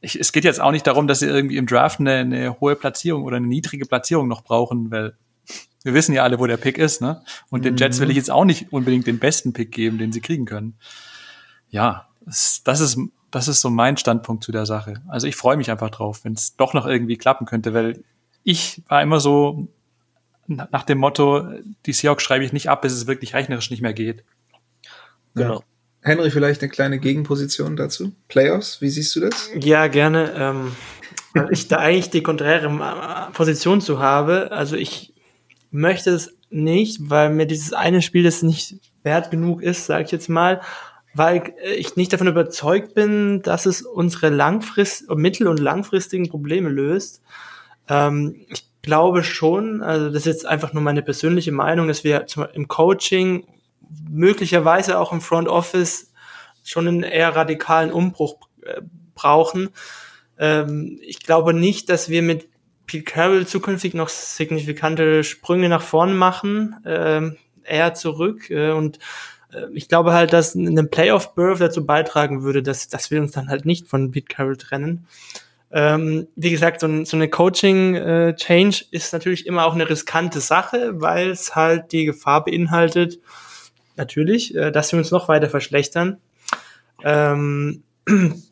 ich, 0.00 0.20
es 0.20 0.32
geht 0.32 0.44
jetzt 0.44 0.60
auch 0.60 0.70
nicht 0.70 0.86
darum, 0.86 1.06
dass 1.06 1.20
sie 1.20 1.26
irgendwie 1.26 1.56
im 1.56 1.66
Draft 1.66 2.00
eine, 2.00 2.14
eine 2.16 2.60
hohe 2.60 2.76
Platzierung 2.76 3.24
oder 3.24 3.36
eine 3.36 3.46
niedrige 3.46 3.86
Platzierung 3.86 4.28
noch 4.28 4.42
brauchen, 4.42 4.90
weil 4.90 5.16
wir 5.82 5.94
wissen 5.94 6.14
ja 6.14 6.22
alle, 6.22 6.38
wo 6.38 6.46
der 6.46 6.56
Pick 6.56 6.78
ist, 6.78 7.00
ne? 7.00 7.22
Und 7.50 7.60
mhm. 7.60 7.64
den 7.64 7.76
Jets 7.76 8.00
will 8.00 8.10
ich 8.10 8.16
jetzt 8.16 8.30
auch 8.30 8.44
nicht 8.44 8.72
unbedingt 8.72 9.06
den 9.06 9.18
besten 9.18 9.52
Pick 9.52 9.72
geben, 9.72 9.98
den 9.98 10.12
sie 10.12 10.20
kriegen 10.20 10.44
können. 10.44 10.78
Ja, 11.68 12.08
das 12.24 12.80
ist 12.80 12.98
das 13.30 13.48
ist 13.48 13.60
so 13.60 13.70
mein 13.70 13.96
Standpunkt 13.96 14.44
zu 14.44 14.52
der 14.52 14.66
Sache. 14.66 15.02
Also 15.08 15.26
ich 15.26 15.36
freue 15.36 15.56
mich 15.56 15.70
einfach 15.70 15.90
drauf, 15.90 16.24
wenn 16.24 16.32
es 16.32 16.56
doch 16.56 16.74
noch 16.74 16.86
irgendwie 16.86 17.16
klappen 17.16 17.46
könnte, 17.46 17.74
weil 17.74 18.02
ich 18.44 18.82
war 18.88 19.02
immer 19.02 19.20
so 19.20 19.68
nach 20.46 20.84
dem 20.84 20.98
Motto, 20.98 21.48
die 21.86 21.92
Seahawks 21.92 22.22
schreibe 22.22 22.44
ich 22.44 22.52
nicht 22.52 22.70
ab, 22.70 22.82
bis 22.82 22.92
es 22.92 23.06
wirklich 23.06 23.34
rechnerisch 23.34 23.70
nicht 23.70 23.82
mehr 23.82 23.92
geht. 23.92 24.24
Genau. 25.34 25.62
Henry, 26.02 26.30
vielleicht 26.30 26.62
eine 26.62 26.70
kleine 26.70 27.00
Gegenposition 27.00 27.76
dazu? 27.76 28.12
Playoffs, 28.28 28.80
wie 28.80 28.88
siehst 28.88 29.16
du 29.16 29.20
das? 29.20 29.50
Ja, 29.58 29.88
gerne. 29.88 30.32
Ähm, 30.36 30.76
weil 31.34 31.52
ich 31.52 31.66
da 31.66 31.78
eigentlich 31.78 32.10
die 32.10 32.22
konträre 32.22 32.66
äh, 32.68 33.32
Position 33.32 33.80
zu 33.80 33.98
habe. 33.98 34.52
Also 34.52 34.76
ich 34.76 35.14
möchte 35.70 36.10
es 36.10 36.36
nicht, 36.48 37.10
weil 37.10 37.30
mir 37.30 37.46
dieses 37.46 37.72
eine 37.72 38.02
Spiel 38.02 38.22
das 38.22 38.42
nicht 38.42 38.76
wert 39.02 39.30
genug 39.30 39.62
ist, 39.62 39.86
sage 39.86 40.04
ich 40.04 40.12
jetzt 40.12 40.28
mal, 40.28 40.60
weil 41.16 41.54
ich 41.76 41.96
nicht 41.96 42.12
davon 42.12 42.26
überzeugt 42.26 42.94
bin, 42.94 43.40
dass 43.42 43.64
es 43.64 43.82
unsere 43.82 44.28
langfrist 44.28 45.08
mittel- 45.14 45.48
und 45.48 45.58
langfristigen 45.58 46.28
Probleme 46.28 46.68
löst. 46.68 47.22
Ähm, 47.88 48.44
ich 48.48 48.68
glaube 48.82 49.24
schon, 49.24 49.82
also 49.82 50.06
das 50.06 50.18
ist 50.18 50.26
jetzt 50.26 50.46
einfach 50.46 50.74
nur 50.74 50.82
meine 50.82 51.02
persönliche 51.02 51.52
Meinung, 51.52 51.88
dass 51.88 52.04
wir 52.04 52.26
im 52.52 52.68
Coaching 52.68 53.46
möglicherweise 54.10 54.98
auch 54.98 55.12
im 55.12 55.22
Front 55.22 55.48
Office 55.48 56.12
schon 56.62 56.86
einen 56.86 57.02
eher 57.02 57.34
radikalen 57.34 57.92
Umbruch 57.92 58.36
äh, 58.62 58.82
brauchen. 59.14 59.70
Ähm, 60.38 60.98
ich 61.02 61.20
glaube 61.20 61.54
nicht, 61.54 61.88
dass 61.88 62.10
wir 62.10 62.22
mit 62.22 62.48
Pete 62.86 63.04
Carroll 63.04 63.46
zukünftig 63.46 63.94
noch 63.94 64.10
signifikante 64.10 65.24
Sprünge 65.24 65.68
nach 65.68 65.82
vorn 65.82 66.16
machen, 66.16 66.76
äh, 66.84 67.30
eher 67.64 67.94
zurück. 67.94 68.50
Äh, 68.50 68.72
und 68.72 68.98
äh, 68.98 69.00
ich 69.72 69.88
glaube 69.88 70.12
halt, 70.12 70.32
dass 70.32 70.54
ein 70.54 70.90
Playoff-Berth 70.90 71.60
dazu 71.60 71.86
beitragen 71.86 72.42
würde, 72.42 72.62
dass, 72.62 72.88
dass 72.88 73.10
wir 73.10 73.20
uns 73.20 73.32
dann 73.32 73.48
halt 73.48 73.64
nicht 73.64 73.88
von 73.88 74.10
Pete 74.10 74.34
Carroll 74.34 74.56
trennen. 74.56 75.06
Ähm, 75.72 76.28
wie 76.36 76.50
gesagt, 76.50 76.80
so, 76.80 76.86
ein, 76.86 77.04
so 77.04 77.16
eine 77.16 77.28
Coaching-Change 77.28 78.84
äh, 78.84 78.96
ist 78.96 79.12
natürlich 79.12 79.46
immer 79.46 79.66
auch 79.66 79.74
eine 79.74 79.88
riskante 79.88 80.40
Sache, 80.40 81.00
weil 81.00 81.30
es 81.30 81.56
halt 81.56 81.92
die 81.92 82.04
Gefahr 82.04 82.44
beinhaltet, 82.44 83.18
natürlich, 83.96 84.54
äh, 84.54 84.70
dass 84.70 84.92
wir 84.92 84.98
uns 84.98 85.10
noch 85.10 85.28
weiter 85.28 85.50
verschlechtern. 85.50 86.18
Ähm, 87.02 87.82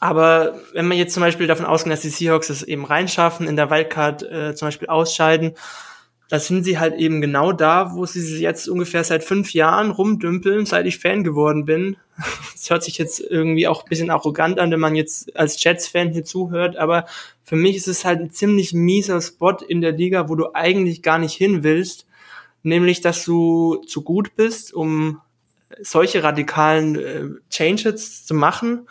aber 0.00 0.60
wenn 0.74 0.86
man 0.86 0.98
jetzt 0.98 1.14
zum 1.14 1.22
Beispiel 1.22 1.46
davon 1.46 1.66
ausgeht, 1.66 1.92
dass 1.92 2.02
die 2.02 2.10
Seahawks 2.10 2.50
es 2.50 2.62
eben 2.62 2.84
reinschaffen, 2.84 3.48
in 3.48 3.56
der 3.56 3.70
Wildcard 3.70 4.22
äh, 4.22 4.54
zum 4.54 4.68
Beispiel 4.68 4.88
ausscheiden, 4.88 5.54
da 6.34 6.40
sind 6.40 6.64
sie 6.64 6.78
halt 6.78 6.94
eben 6.96 7.20
genau 7.20 7.52
da, 7.52 7.94
wo 7.94 8.06
sie 8.06 8.40
jetzt 8.40 8.68
ungefähr 8.68 9.04
seit 9.04 9.24
fünf 9.24 9.54
Jahren 9.54 9.90
rumdümpeln, 9.90 10.66
seit 10.66 10.86
ich 10.86 10.98
Fan 10.98 11.24
geworden 11.24 11.64
bin. 11.64 11.96
Das 12.54 12.70
hört 12.70 12.84
sich 12.84 12.96
jetzt 12.96 13.20
irgendwie 13.20 13.68
auch 13.68 13.82
ein 13.82 13.88
bisschen 13.88 14.10
arrogant 14.10 14.58
an, 14.58 14.70
wenn 14.70 14.80
man 14.80 14.94
jetzt 14.94 15.36
als 15.36 15.62
Jets-Fan 15.62 16.12
hier 16.12 16.24
zuhört, 16.24 16.76
aber 16.76 17.04
für 17.42 17.56
mich 17.56 17.76
ist 17.76 17.88
es 17.88 18.06
halt 18.06 18.20
ein 18.20 18.30
ziemlich 18.30 18.72
mieser 18.72 19.20
Spot 19.20 19.56
in 19.68 19.82
der 19.82 19.92
Liga, 19.92 20.30
wo 20.30 20.34
du 20.34 20.54
eigentlich 20.54 21.02
gar 21.02 21.18
nicht 21.18 21.34
hin 21.34 21.62
willst 21.62 22.06
nämlich 22.64 23.00
dass 23.00 23.24
du 23.24 23.76
zu 23.86 24.02
gut 24.02 24.34
bist, 24.34 24.74
um 24.74 25.20
solche 25.80 26.24
radikalen 26.24 26.96
äh, 26.96 27.28
Changes 27.50 28.26
zu 28.26 28.34
machen, 28.34 28.88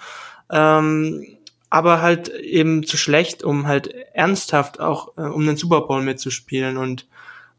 ähm, 0.50 1.26
aber 1.70 2.02
halt 2.02 2.30
eben 2.30 2.86
zu 2.86 2.98
schlecht, 2.98 3.44
um 3.44 3.68
halt 3.68 3.88
ernsthaft 4.14 4.80
auch 4.80 5.18
äh, 5.18 5.22
um 5.22 5.46
den 5.46 5.58
Super 5.58 5.82
Bowl 5.82 6.02
mitzuspielen. 6.02 6.78
Und 6.78 7.08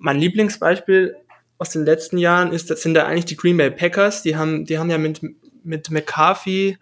mein 0.05 0.19
Lieblingsbeispiel 0.19 1.17
aus 1.57 1.71
den 1.71 1.85
letzten 1.85 2.19
Jahren 2.19 2.53
ist, 2.53 2.69
das 2.69 2.83
sind 2.83 2.95
da 2.95 3.07
eigentlich 3.07 3.25
die 3.25 3.37
Green 3.37 3.57
Bay 3.57 3.71
Packers. 3.71 4.23
Die 4.23 4.37
haben, 4.37 4.67
die 4.67 4.79
haben 4.79 4.91
ja 4.91 4.99
mit 4.99 5.21
mit 5.65 5.91
McCarthy 5.91 6.77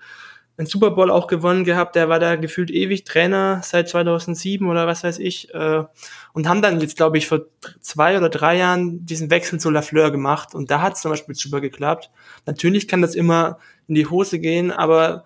einen 0.59 0.67
Super 0.67 0.91
Bowl 0.91 1.11
auch 1.11 1.29
gewonnen 1.29 1.65
gehabt. 1.65 1.95
Der 1.95 2.09
war 2.09 2.19
da 2.19 2.37
gefühlt 2.37 2.71
ewig 2.71 3.05
Trainer 3.05 3.61
seit 3.63 3.89
2007 3.89 4.69
oder 4.69 4.87
was 4.87 5.03
weiß 5.05 5.19
ich. 5.19 5.55
Äh, 5.55 5.85
und 6.33 6.49
haben 6.49 6.63
dann 6.63 6.81
jetzt, 6.81 6.97
glaube 6.97 7.17
ich, 7.17 7.27
vor 7.27 7.43
zwei 7.81 8.19
oder 8.19 8.29
drei 8.29 8.59
Jahren 8.59 9.07
diesen 9.07 9.31
Wechsel 9.31 9.61
zu 9.61 9.71
Lafleur 9.71 10.11
gemacht. 10.11 10.55
Und 10.55 10.71
da 10.71 10.83
hat 10.83 10.95
es 10.95 11.01
zum 11.01 11.11
Beispiel 11.11 11.35
super 11.35 11.61
geklappt. 11.61 12.11
Natürlich 12.45 12.89
kann 12.89 13.03
das 13.03 13.15
immer 13.15 13.59
in 13.89 13.95
die 13.95 14.07
Hose 14.07 14.39
gehen, 14.41 14.71
aber 14.71 15.25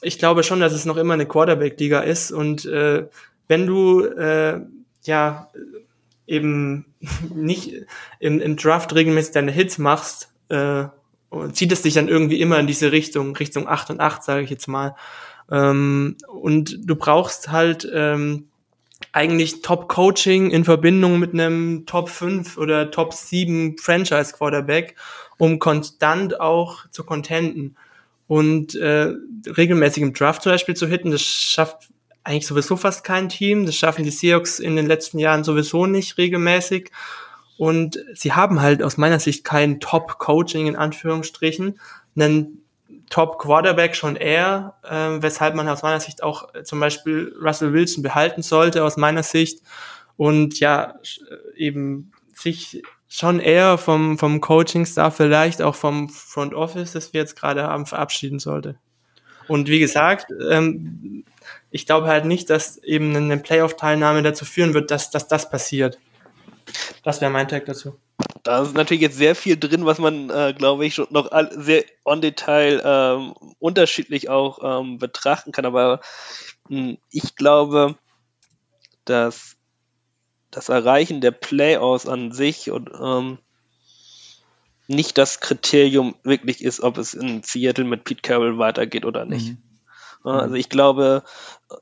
ich 0.00 0.18
glaube 0.18 0.42
schon, 0.42 0.60
dass 0.60 0.72
es 0.72 0.86
noch 0.86 0.96
immer 0.96 1.14
eine 1.14 1.26
Quarterback-Liga 1.26 2.00
ist. 2.00 2.32
Und 2.32 2.64
äh, 2.64 3.06
wenn 3.46 3.66
du 3.66 4.04
äh, 4.04 4.60
ja 5.04 5.50
eben 6.26 6.86
nicht 7.34 7.74
im, 8.20 8.40
im 8.40 8.56
Draft 8.56 8.94
regelmäßig 8.94 9.34
deine 9.34 9.52
Hits 9.52 9.78
machst, 9.78 10.32
äh, 10.48 10.84
zieht 11.52 11.72
es 11.72 11.82
dich 11.82 11.94
dann 11.94 12.08
irgendwie 12.08 12.40
immer 12.40 12.58
in 12.58 12.66
diese 12.66 12.92
Richtung, 12.92 13.34
Richtung 13.36 13.68
8 13.68 13.90
und 13.90 14.00
8, 14.00 14.22
sage 14.22 14.42
ich 14.42 14.50
jetzt 14.50 14.68
mal. 14.68 14.94
Ähm, 15.50 16.16
und 16.28 16.78
du 16.84 16.96
brauchst 16.96 17.50
halt 17.50 17.88
ähm, 17.92 18.48
eigentlich 19.12 19.62
Top-Coaching 19.62 20.50
in 20.50 20.64
Verbindung 20.64 21.18
mit 21.18 21.32
einem 21.32 21.84
Top 21.86 22.08
5 22.08 22.56
oder 22.58 22.90
Top 22.90 23.12
7 23.12 23.76
Franchise-Quarterback, 23.78 24.96
um 25.38 25.58
konstant 25.58 26.40
auch 26.40 26.88
zu 26.90 27.04
contenten. 27.04 27.76
Und 28.28 28.74
äh, 28.76 29.12
regelmäßig 29.46 30.02
im 30.02 30.14
Draft 30.14 30.42
zum 30.42 30.52
Beispiel 30.52 30.76
zu 30.76 30.86
hitten, 30.86 31.10
das 31.10 31.22
schafft 31.22 31.91
eigentlich 32.24 32.46
sowieso 32.46 32.76
fast 32.76 33.04
kein 33.04 33.28
Team. 33.28 33.66
Das 33.66 33.76
schaffen 33.76 34.04
die 34.04 34.10
Seahawks 34.10 34.58
in 34.58 34.76
den 34.76 34.86
letzten 34.86 35.18
Jahren 35.18 35.44
sowieso 35.44 35.86
nicht 35.86 36.18
regelmäßig. 36.18 36.90
Und 37.58 37.98
sie 38.14 38.32
haben 38.32 38.60
halt 38.60 38.82
aus 38.82 38.96
meiner 38.96 39.20
Sicht 39.20 39.44
kein 39.44 39.80
Top-Coaching 39.80 40.66
in 40.66 40.76
Anführungsstrichen, 40.76 41.78
einen 42.16 42.62
Top-Quarterback 43.10 43.94
schon 43.94 44.16
eher, 44.16 44.74
äh, 44.82 45.22
weshalb 45.22 45.54
man 45.54 45.68
aus 45.68 45.82
meiner 45.82 46.00
Sicht 46.00 46.22
auch 46.22 46.48
zum 46.64 46.80
Beispiel 46.80 47.34
Russell 47.40 47.72
Wilson 47.72 48.02
behalten 48.02 48.42
sollte, 48.42 48.84
aus 48.84 48.96
meiner 48.96 49.22
Sicht. 49.22 49.60
Und 50.16 50.60
ja, 50.60 50.94
äh, 51.30 51.58
eben 51.58 52.12
sich 52.34 52.82
schon 53.08 53.40
eher 53.40 53.76
vom, 53.76 54.18
vom 54.18 54.40
Coaching-Staff, 54.40 55.16
vielleicht 55.16 55.60
auch 55.60 55.74
vom 55.74 56.08
Front 56.08 56.54
Office, 56.54 56.92
das 56.92 57.12
wir 57.12 57.20
jetzt 57.20 57.36
gerade 57.36 57.64
haben, 57.64 57.84
verabschieden 57.84 58.38
sollte. 58.38 58.76
Und 59.48 59.68
wie 59.68 59.78
gesagt, 59.78 60.32
ähm, 60.50 61.24
ich 61.70 61.86
glaube 61.86 62.06
halt 62.06 62.24
nicht, 62.24 62.50
dass 62.50 62.78
eben 62.78 63.16
eine 63.16 63.38
Playoff-Teilnahme 63.38 64.22
dazu 64.22 64.44
führen 64.44 64.74
wird, 64.74 64.90
dass, 64.90 65.10
dass 65.10 65.28
das 65.28 65.50
passiert. 65.50 65.98
Das 67.02 67.20
wäre 67.20 67.30
mein 67.30 67.48
Tag 67.48 67.66
dazu. 67.66 67.98
Da 68.44 68.62
ist 68.62 68.74
natürlich 68.74 69.02
jetzt 69.02 69.16
sehr 69.16 69.34
viel 69.34 69.56
drin, 69.56 69.86
was 69.86 69.98
man, 69.98 70.30
äh, 70.30 70.54
glaube 70.56 70.84
ich, 70.86 70.94
schon 70.94 71.06
noch 71.10 71.30
sehr 71.50 71.84
on 72.04 72.20
Detail 72.20 72.82
ähm, 72.84 73.34
unterschiedlich 73.58 74.28
auch 74.28 74.80
ähm, 74.80 74.98
betrachten 74.98 75.52
kann. 75.52 75.64
Aber 75.64 76.00
mh, 76.68 76.78
hm, 76.78 76.98
ich 77.10 77.36
glaube, 77.36 77.96
dass 79.04 79.56
das 80.50 80.68
Erreichen 80.68 81.20
der 81.20 81.30
Playoffs 81.30 82.06
an 82.06 82.32
sich 82.32 82.70
und 82.70 82.90
ähm, 83.00 83.38
nicht 84.88 85.18
das 85.18 85.40
Kriterium 85.40 86.14
wirklich 86.22 86.62
ist, 86.62 86.80
ob 86.80 86.98
es 86.98 87.14
in 87.14 87.42
Seattle 87.42 87.84
mit 87.84 88.04
Pete 88.04 88.22
Carroll 88.22 88.58
weitergeht 88.58 89.04
oder 89.04 89.24
nicht. 89.24 89.50
Mhm. 89.50 89.58
Also 90.24 90.54
ich 90.54 90.68
glaube, 90.68 91.24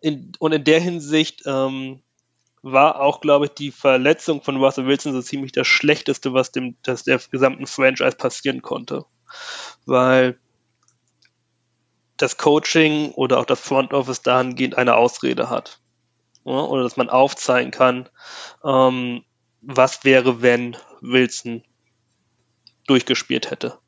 in, 0.01 0.33
und 0.39 0.53
in 0.53 0.65
der 0.65 0.81
Hinsicht 0.81 1.43
ähm, 1.47 2.01
war 2.63 3.01
auch, 3.01 3.21
glaube 3.21 3.47
ich, 3.47 3.53
die 3.53 3.71
Verletzung 3.71 4.43
von 4.43 4.57
Russell 4.57 4.87
Wilson 4.87 5.13
so 5.13 5.23
ziemlich 5.23 5.53
das 5.53 5.67
Schlechteste, 5.67 6.33
was 6.33 6.53
dem, 6.53 6.77
das 6.83 7.05
der 7.05 7.21
gesamten 7.31 7.67
Franchise 7.67 8.17
passieren 8.17 8.63
konnte. 8.63 9.05
Weil 9.87 10.39
das 12.17 12.37
Coaching 12.37 13.13
oder 13.13 13.39
auch 13.39 13.47
das 13.47 13.61
Front 13.61 13.93
Office 13.93 14.23
dahingehend 14.23 14.77
eine 14.77 14.97
Ausrede 14.97 15.49
hat. 15.49 15.81
Ja, 16.45 16.53
oder 16.53 16.83
dass 16.83 16.97
man 16.97 17.11
aufzeigen 17.11 17.71
kann, 17.71 18.09
ähm, 18.65 19.25
was 19.63 20.05
wäre, 20.05 20.43
wenn 20.43 20.77
Wilson 21.01 21.63
durchgespielt 22.91 23.51
hätte. 23.51 23.79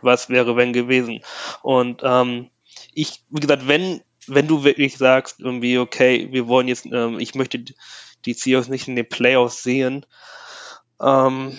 Was 0.00 0.30
wäre, 0.30 0.56
wenn 0.56 0.72
gewesen. 0.72 1.22
Und 1.62 2.02
ähm, 2.04 2.50
ich, 2.94 3.22
wie 3.30 3.40
gesagt, 3.40 3.66
wenn, 3.66 4.00
wenn 4.28 4.46
du 4.46 4.64
wirklich 4.64 4.96
sagst, 4.96 5.40
irgendwie, 5.40 5.78
okay, 5.78 6.28
wir 6.30 6.46
wollen 6.46 6.68
jetzt, 6.68 6.86
ähm, 6.86 7.18
ich 7.18 7.34
möchte 7.34 7.64
die 8.24 8.32
Seahawks 8.32 8.68
nicht 8.68 8.88
in 8.88 8.96
den 8.96 9.08
Playoffs 9.08 9.62
sehen, 9.62 10.06
ähm, 11.00 11.56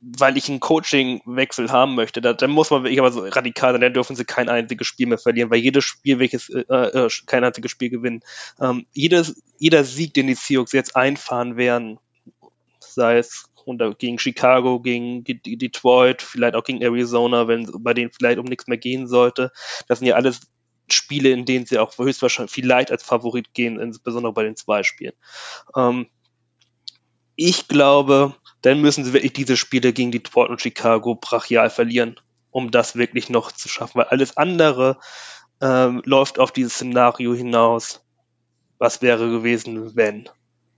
weil 0.00 0.36
ich 0.36 0.48
einen 0.48 0.60
Coaching-Wechsel 0.60 1.70
haben 1.72 1.94
möchte, 1.94 2.20
da, 2.20 2.32
dann 2.32 2.50
muss 2.50 2.70
man 2.70 2.84
wirklich 2.84 3.00
aber 3.00 3.10
so 3.10 3.20
radikal 3.20 3.72
sein, 3.72 3.80
dann 3.80 3.92
dürfen 3.92 4.14
sie 4.14 4.24
kein 4.24 4.48
einziges 4.48 4.86
Spiel 4.86 5.08
mehr 5.08 5.18
verlieren, 5.18 5.50
weil 5.50 5.58
jedes 5.58 5.84
Spiel, 5.84 6.18
welches 6.18 6.48
äh, 6.48 6.60
äh, 6.60 7.08
kein 7.26 7.44
einziges 7.44 7.70
Spiel 7.70 7.90
gewinnen. 7.90 8.20
Ähm, 8.60 8.86
jedes, 8.92 9.42
jeder 9.58 9.84
Sieg, 9.84 10.14
den 10.14 10.28
die 10.28 10.34
Seahawks 10.34 10.72
jetzt 10.72 10.94
einfahren 10.94 11.56
werden, 11.56 11.98
sei 12.78 13.18
es 13.18 13.50
unter, 13.66 13.94
gegen 13.94 14.18
Chicago, 14.18 14.80
gegen 14.80 15.24
Detroit, 15.24 16.22
vielleicht 16.22 16.54
auch 16.54 16.64
gegen 16.64 16.82
Arizona, 16.82 17.48
wenn 17.48 17.70
bei 17.80 17.94
denen 17.94 18.10
vielleicht 18.12 18.38
um 18.38 18.46
nichts 18.46 18.66
mehr 18.66 18.78
gehen 18.78 19.06
sollte, 19.06 19.52
das 19.88 19.98
sind 19.98 20.08
ja 20.08 20.14
alles 20.14 20.40
Spiele, 20.88 21.30
in 21.30 21.44
denen 21.44 21.66
sie 21.66 21.78
auch 21.78 21.96
höchstwahrscheinlich 21.98 22.52
vielleicht 22.52 22.90
als 22.90 23.02
Favorit 23.02 23.54
gehen, 23.54 23.80
insbesondere 23.80 24.32
bei 24.32 24.44
den 24.44 24.56
zwei 24.56 24.82
Spielen. 24.82 25.14
Ähm, 25.74 26.06
ich 27.34 27.68
glaube, 27.68 28.34
dann 28.62 28.80
müssen 28.80 29.04
sie 29.04 29.12
wirklich 29.12 29.32
diese 29.32 29.56
Spiele 29.56 29.92
gegen 29.92 30.12
Detroit 30.12 30.48
und 30.48 30.62
Chicago 30.62 31.16
brachial 31.16 31.70
verlieren, 31.70 32.20
um 32.50 32.70
das 32.70 32.96
wirklich 32.96 33.28
noch 33.28 33.52
zu 33.52 33.68
schaffen, 33.68 33.98
weil 33.98 34.06
alles 34.06 34.36
andere 34.36 34.98
ähm, 35.60 36.02
läuft 36.04 36.38
auf 36.38 36.52
dieses 36.52 36.74
Szenario 36.74 37.34
hinaus. 37.34 38.04
Was 38.78 39.02
wäre 39.02 39.28
gewesen, 39.30 39.96
wenn? 39.96 40.28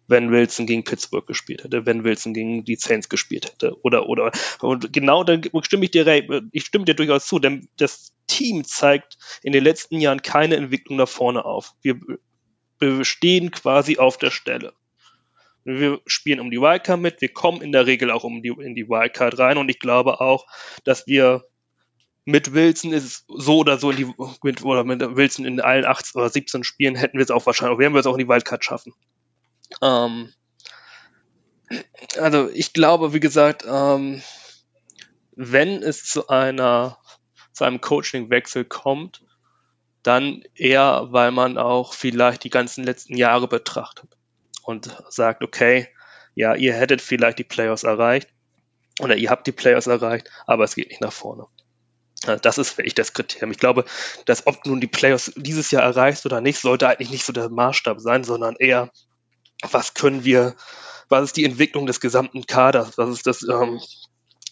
Wenn 0.08 0.32
Wilson 0.32 0.66
gegen 0.66 0.84
Pittsburgh 0.84 1.26
gespielt 1.26 1.64
hätte, 1.64 1.86
wenn 1.86 2.02
Wilson 2.02 2.34
gegen 2.34 2.64
die 2.64 2.76
Saints 2.76 3.08
gespielt 3.08 3.46
hätte, 3.46 3.76
oder, 3.82 4.08
oder, 4.08 4.32
und 4.60 4.92
genau, 4.92 5.22
dann 5.22 5.42
stimme 5.62 5.84
ich 5.84 5.90
dir, 5.90 6.06
ich 6.50 6.64
stimme 6.64 6.86
dir 6.86 6.94
durchaus 6.94 7.26
zu, 7.26 7.38
denn 7.38 7.68
das 7.76 8.14
Team 8.26 8.64
zeigt 8.64 9.18
in 9.42 9.52
den 9.52 9.62
letzten 9.62 10.00
Jahren 10.00 10.22
keine 10.22 10.56
Entwicklung 10.56 10.98
nach 10.98 11.08
vorne 11.08 11.44
auf. 11.44 11.74
Wir 11.82 12.00
bestehen 12.78 13.50
quasi 13.50 13.98
auf 13.98 14.18
der 14.18 14.30
Stelle. 14.30 14.72
Wir 15.64 16.00
spielen 16.06 16.40
um 16.40 16.50
die 16.50 16.60
Wildcard 16.60 17.00
mit, 17.00 17.20
wir 17.20 17.28
kommen 17.28 17.60
in 17.60 17.72
der 17.72 17.86
Regel 17.86 18.10
auch 18.10 18.24
um 18.24 18.42
die, 18.42 18.48
in 18.48 18.74
die 18.74 18.88
Wildcard 18.88 19.38
rein 19.38 19.58
und 19.58 19.68
ich 19.68 19.78
glaube 19.78 20.20
auch, 20.20 20.46
dass 20.84 21.06
wir 21.06 21.44
mit 22.24 22.52
Wilson 22.52 22.92
ist 22.92 23.24
so 23.28 23.58
oder 23.58 23.78
so 23.78 23.90
in 23.90 23.96
die, 23.96 24.14
mit, 24.42 24.62
oder 24.62 24.84
mit 24.84 25.00
Wilson 25.00 25.44
in 25.44 25.60
allen 25.60 25.84
18 25.84 26.20
oder 26.20 26.28
17 26.28 26.64
Spielen 26.64 26.94
hätten 26.94 27.18
wir 27.18 27.24
es 27.24 27.30
auch 27.30 27.44
wahrscheinlich, 27.46 27.78
werden 27.78 27.94
wir 27.94 28.00
es 28.00 28.06
auch 28.06 28.14
in 28.14 28.24
die 28.24 28.28
Wildcard 28.28 28.64
schaffen. 28.64 28.92
Ähm, 29.82 30.32
also 32.18 32.48
ich 32.50 32.72
glaube, 32.72 33.12
wie 33.12 33.20
gesagt, 33.20 33.64
ähm, 33.68 34.22
wenn 35.36 35.82
es 35.82 36.04
zu 36.04 36.28
einer, 36.28 36.98
zu 37.52 37.64
einem 37.64 37.80
Coaching-Wechsel 37.80 38.64
kommt, 38.64 39.22
dann 40.02 40.42
eher, 40.54 41.08
weil 41.10 41.30
man 41.30 41.58
auch 41.58 41.92
vielleicht 41.92 42.44
die 42.44 42.50
ganzen 42.50 42.84
letzten 42.84 43.16
Jahre 43.16 43.48
betrachtet 43.48 44.16
und 44.62 44.96
sagt, 45.10 45.42
okay, 45.42 45.88
ja, 46.34 46.54
ihr 46.54 46.74
hättet 46.74 47.00
vielleicht 47.00 47.38
die 47.38 47.44
Playoffs 47.44 47.82
erreicht 47.82 48.28
oder 49.00 49.16
ihr 49.16 49.30
habt 49.30 49.46
die 49.46 49.52
Playoffs 49.52 49.86
erreicht, 49.86 50.30
aber 50.46 50.64
es 50.64 50.74
geht 50.74 50.88
nicht 50.88 51.00
nach 51.00 51.12
vorne. 51.12 51.46
Das 52.42 52.58
ist 52.58 52.76
wirklich 52.78 52.94
das 52.94 53.12
Kriterium. 53.12 53.52
Ich 53.52 53.58
glaube, 53.58 53.84
dass 54.24 54.46
ob 54.46 54.66
nun 54.66 54.80
die 54.80 54.88
Playoffs 54.88 55.32
dieses 55.36 55.70
Jahr 55.70 55.82
erreichst 55.82 56.26
oder 56.26 56.40
nicht, 56.40 56.60
sollte 56.60 56.88
eigentlich 56.88 57.10
nicht 57.10 57.24
so 57.24 57.32
der 57.32 57.48
Maßstab 57.48 58.00
sein, 58.00 58.24
sondern 58.24 58.56
eher, 58.56 58.90
was 59.62 59.94
können 59.94 60.24
wir, 60.24 60.54
was 61.08 61.24
ist 61.24 61.36
die 61.36 61.44
Entwicklung 61.44 61.86
des 61.86 62.00
gesamten 62.00 62.46
Kaders, 62.46 62.98
was 62.98 63.10
ist 63.10 63.26
das 63.26 63.42
ähm, 63.42 63.80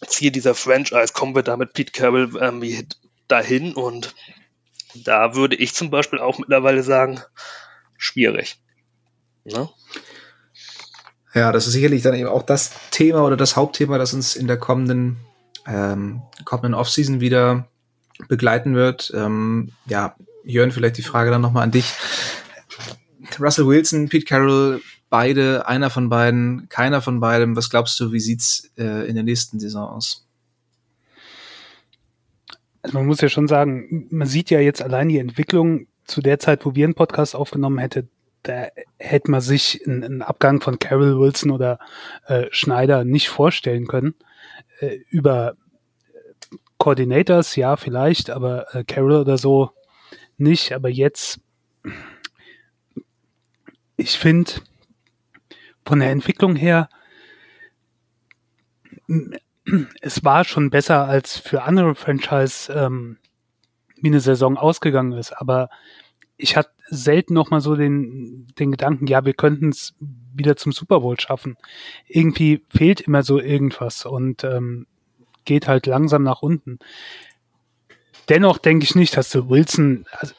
Ziel 0.05 0.31
dieser 0.31 0.55
Franchise, 0.55 1.13
kommen 1.13 1.35
wir 1.35 1.43
da 1.43 1.57
mit 1.57 1.73
Pete 1.73 1.91
Carroll 1.91 2.31
ähm, 2.41 2.87
dahin 3.27 3.73
und 3.73 4.15
da 4.95 5.35
würde 5.35 5.55
ich 5.55 5.73
zum 5.73 5.89
Beispiel 5.89 6.19
auch 6.19 6.37
mittlerweile 6.39 6.83
sagen, 6.83 7.21
schwierig. 7.97 8.57
Ne? 9.43 9.69
Ja, 11.33 11.51
das 11.51 11.67
ist 11.67 11.73
sicherlich 11.73 12.01
dann 12.01 12.15
eben 12.15 12.29
auch 12.29 12.43
das 12.43 12.71
Thema 12.91 13.23
oder 13.23 13.37
das 13.37 13.55
Hauptthema, 13.55 13.97
das 13.97 14.13
uns 14.13 14.35
in 14.35 14.47
der 14.47 14.57
kommenden, 14.57 15.17
ähm, 15.65 16.21
kommenden 16.45 16.73
Offseason 16.73 17.19
wieder 17.19 17.67
begleiten 18.27 18.75
wird. 18.75 19.11
Ähm, 19.15 19.71
ja, 19.85 20.15
Jörn, 20.43 20.71
vielleicht 20.71 20.97
die 20.97 21.03
Frage 21.03 21.29
dann 21.29 21.41
nochmal 21.41 21.63
an 21.63 21.71
dich. 21.71 21.93
Russell 23.39 23.67
Wilson, 23.67 24.09
Pete 24.09 24.25
Carroll, 24.25 24.81
beide, 25.09 25.67
einer 25.67 25.89
von 25.89 26.09
beiden, 26.09 26.69
keiner 26.69 27.01
von 27.01 27.19
beidem. 27.19 27.55
Was 27.55 27.69
glaubst 27.69 27.99
du, 27.99 28.11
wie 28.11 28.19
sieht's 28.19 28.71
äh, 28.77 29.07
in 29.07 29.15
der 29.15 29.23
nächsten 29.23 29.59
Saison 29.59 29.89
aus? 29.89 30.25
Also 32.81 32.97
man 32.97 33.07
muss 33.07 33.21
ja 33.21 33.29
schon 33.29 33.47
sagen, 33.47 34.07
man 34.09 34.27
sieht 34.27 34.49
ja 34.49 34.59
jetzt 34.59 34.81
allein 34.81 35.09
die 35.09 35.19
Entwicklung 35.19 35.87
zu 36.05 36.21
der 36.21 36.39
Zeit, 36.39 36.65
wo 36.65 36.75
wir 36.75 36.85
einen 36.85 36.95
Podcast 36.95 37.35
aufgenommen 37.35 37.79
hätten, 37.79 38.09
da 38.43 38.67
hätte 38.97 39.29
man 39.29 39.41
sich 39.41 39.85
einen 39.85 40.21
Abgang 40.21 40.61
von 40.61 40.79
Carol 40.79 41.19
Wilson 41.19 41.51
oder 41.51 41.79
äh, 42.27 42.45
Schneider 42.51 43.03
nicht 43.03 43.27
vorstellen 43.29 43.87
können. 43.87 44.15
Äh, 44.79 44.99
über 45.09 45.55
Coordinators, 46.77 47.55
ja, 47.55 47.75
vielleicht, 47.75 48.29
aber 48.29 48.73
äh, 48.73 48.83
Carol 48.85 49.13
oder 49.13 49.37
so 49.37 49.71
nicht. 50.37 50.71
Aber 50.71 50.89
jetzt, 50.89 51.39
ich 53.97 54.17
finde, 54.17 54.51
von 55.87 55.99
der 55.99 56.11
Entwicklung 56.11 56.57
her, 56.57 56.89
es 60.01 60.23
war 60.25 60.43
schon 60.43 60.69
besser 60.69 61.05
als 61.05 61.37
für 61.37 61.63
andere 61.63 61.95
Franchise, 61.95 62.71
ähm, 62.73 63.17
wie 64.01 64.09
eine 64.09 64.19
Saison 64.19 64.57
ausgegangen 64.57 65.13
ist. 65.13 65.31
Aber 65.31 65.69
ich 66.35 66.57
hatte 66.57 66.71
selten 66.89 67.33
noch 67.33 67.51
mal 67.51 67.61
so 67.61 67.75
den, 67.75 68.47
den 68.59 68.71
Gedanken, 68.71 69.07
ja, 69.07 69.23
wir 69.23 69.33
könnten 69.33 69.69
es 69.69 69.95
wieder 70.33 70.57
zum 70.57 70.73
Super 70.73 70.99
Bowl 70.99 71.17
schaffen. 71.19 71.55
Irgendwie 72.05 72.65
fehlt 72.69 72.99
immer 72.99 73.23
so 73.23 73.39
irgendwas 73.39 74.05
und 74.05 74.43
ähm, 74.43 74.87
geht 75.45 75.69
halt 75.69 75.85
langsam 75.85 76.23
nach 76.23 76.41
unten. 76.41 76.79
Dennoch 78.27 78.57
denke 78.57 78.83
ich 78.83 78.95
nicht, 78.95 79.15
dass 79.15 79.29
du 79.29 79.49
Wilson, 79.49 80.05
also, 80.11 80.33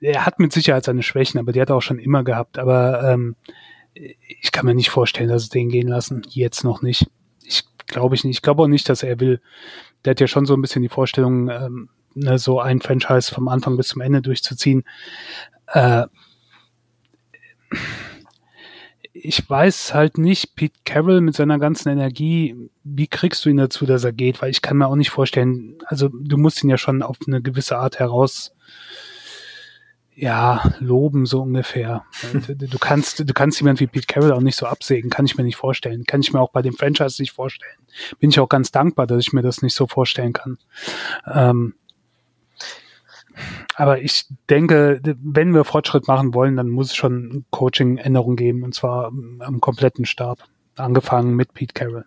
er 0.00 0.26
hat 0.26 0.38
mit 0.38 0.52
Sicherheit 0.52 0.84
seine 0.84 1.02
Schwächen, 1.02 1.38
aber 1.38 1.52
die 1.52 1.60
hat 1.60 1.70
er 1.70 1.76
auch 1.76 1.82
schon 1.82 1.98
immer 1.98 2.24
gehabt. 2.24 2.58
Aber 2.58 3.02
ähm, 3.02 3.36
ich 3.94 4.52
kann 4.52 4.66
mir 4.66 4.74
nicht 4.74 4.90
vorstellen, 4.90 5.28
dass 5.28 5.44
es 5.44 5.48
den 5.48 5.68
gehen 5.68 5.88
lassen. 5.88 6.22
Jetzt 6.28 6.64
noch 6.64 6.82
nicht. 6.82 7.06
Ich 7.42 7.64
glaube 7.86 8.14
ich 8.14 8.24
nicht. 8.24 8.36
Ich 8.36 8.42
glaube 8.42 8.62
auch 8.62 8.68
nicht, 8.68 8.88
dass 8.88 9.02
er 9.02 9.20
will. 9.20 9.40
Der 10.04 10.12
hat 10.12 10.20
ja 10.20 10.26
schon 10.26 10.46
so 10.46 10.54
ein 10.54 10.60
bisschen 10.60 10.82
die 10.82 10.88
Vorstellung, 10.88 11.48
ähm, 11.48 11.88
ne, 12.14 12.38
so 12.38 12.60
ein 12.60 12.80
Franchise 12.80 13.32
vom 13.32 13.48
Anfang 13.48 13.76
bis 13.76 13.88
zum 13.88 14.02
Ende 14.02 14.22
durchzuziehen. 14.22 14.84
Äh, 15.68 16.06
ich 19.12 19.48
weiß 19.48 19.94
halt 19.94 20.18
nicht, 20.18 20.56
Pete 20.56 20.78
Carroll 20.84 21.22
mit 21.22 21.34
seiner 21.34 21.58
ganzen 21.58 21.88
Energie, 21.88 22.54
wie 22.84 23.06
kriegst 23.06 23.44
du 23.44 23.48
ihn 23.48 23.56
dazu, 23.56 23.86
dass 23.86 24.04
er 24.04 24.12
geht? 24.12 24.42
Weil 24.42 24.50
ich 24.50 24.60
kann 24.60 24.76
mir 24.76 24.86
auch 24.88 24.94
nicht 24.94 25.10
vorstellen, 25.10 25.78
also 25.86 26.08
du 26.08 26.36
musst 26.36 26.62
ihn 26.62 26.70
ja 26.70 26.76
schon 26.76 27.02
auf 27.02 27.16
eine 27.26 27.40
gewisse 27.40 27.78
Art 27.78 27.98
heraus 27.98 28.52
ja, 30.16 30.72
loben 30.80 31.26
so 31.26 31.42
ungefähr. 31.42 32.04
Du 32.32 32.78
kannst, 32.78 33.20
du 33.20 33.34
kannst 33.34 33.60
jemand 33.60 33.80
wie 33.80 33.86
Pete 33.86 34.06
Carroll 34.06 34.32
auch 34.32 34.40
nicht 34.40 34.56
so 34.56 34.64
absägen, 34.64 35.10
kann 35.10 35.26
ich 35.26 35.36
mir 35.36 35.44
nicht 35.44 35.56
vorstellen. 35.56 36.04
Kann 36.04 36.22
ich 36.22 36.32
mir 36.32 36.40
auch 36.40 36.50
bei 36.50 36.62
dem 36.62 36.72
Franchise 36.72 37.20
nicht 37.20 37.32
vorstellen. 37.32 37.76
Bin 38.18 38.30
ich 38.30 38.40
auch 38.40 38.48
ganz 38.48 38.70
dankbar, 38.70 39.06
dass 39.06 39.20
ich 39.20 39.34
mir 39.34 39.42
das 39.42 39.60
nicht 39.60 39.74
so 39.74 39.86
vorstellen 39.86 40.32
kann. 40.32 40.56
Ähm, 41.30 41.74
aber 43.74 44.00
ich 44.00 44.24
denke, 44.48 45.02
wenn 45.04 45.52
wir 45.52 45.64
Fortschritt 45.64 46.08
machen 46.08 46.32
wollen, 46.32 46.56
dann 46.56 46.70
muss 46.70 46.88
es 46.88 46.96
schon 46.96 47.44
Coaching-Änderungen 47.50 48.36
geben, 48.36 48.62
und 48.62 48.74
zwar 48.74 49.12
am 49.40 49.60
kompletten 49.60 50.06
Stab. 50.06 50.38
Angefangen 50.76 51.34
mit 51.36 51.52
Pete 51.52 51.74
Carroll. 51.74 52.06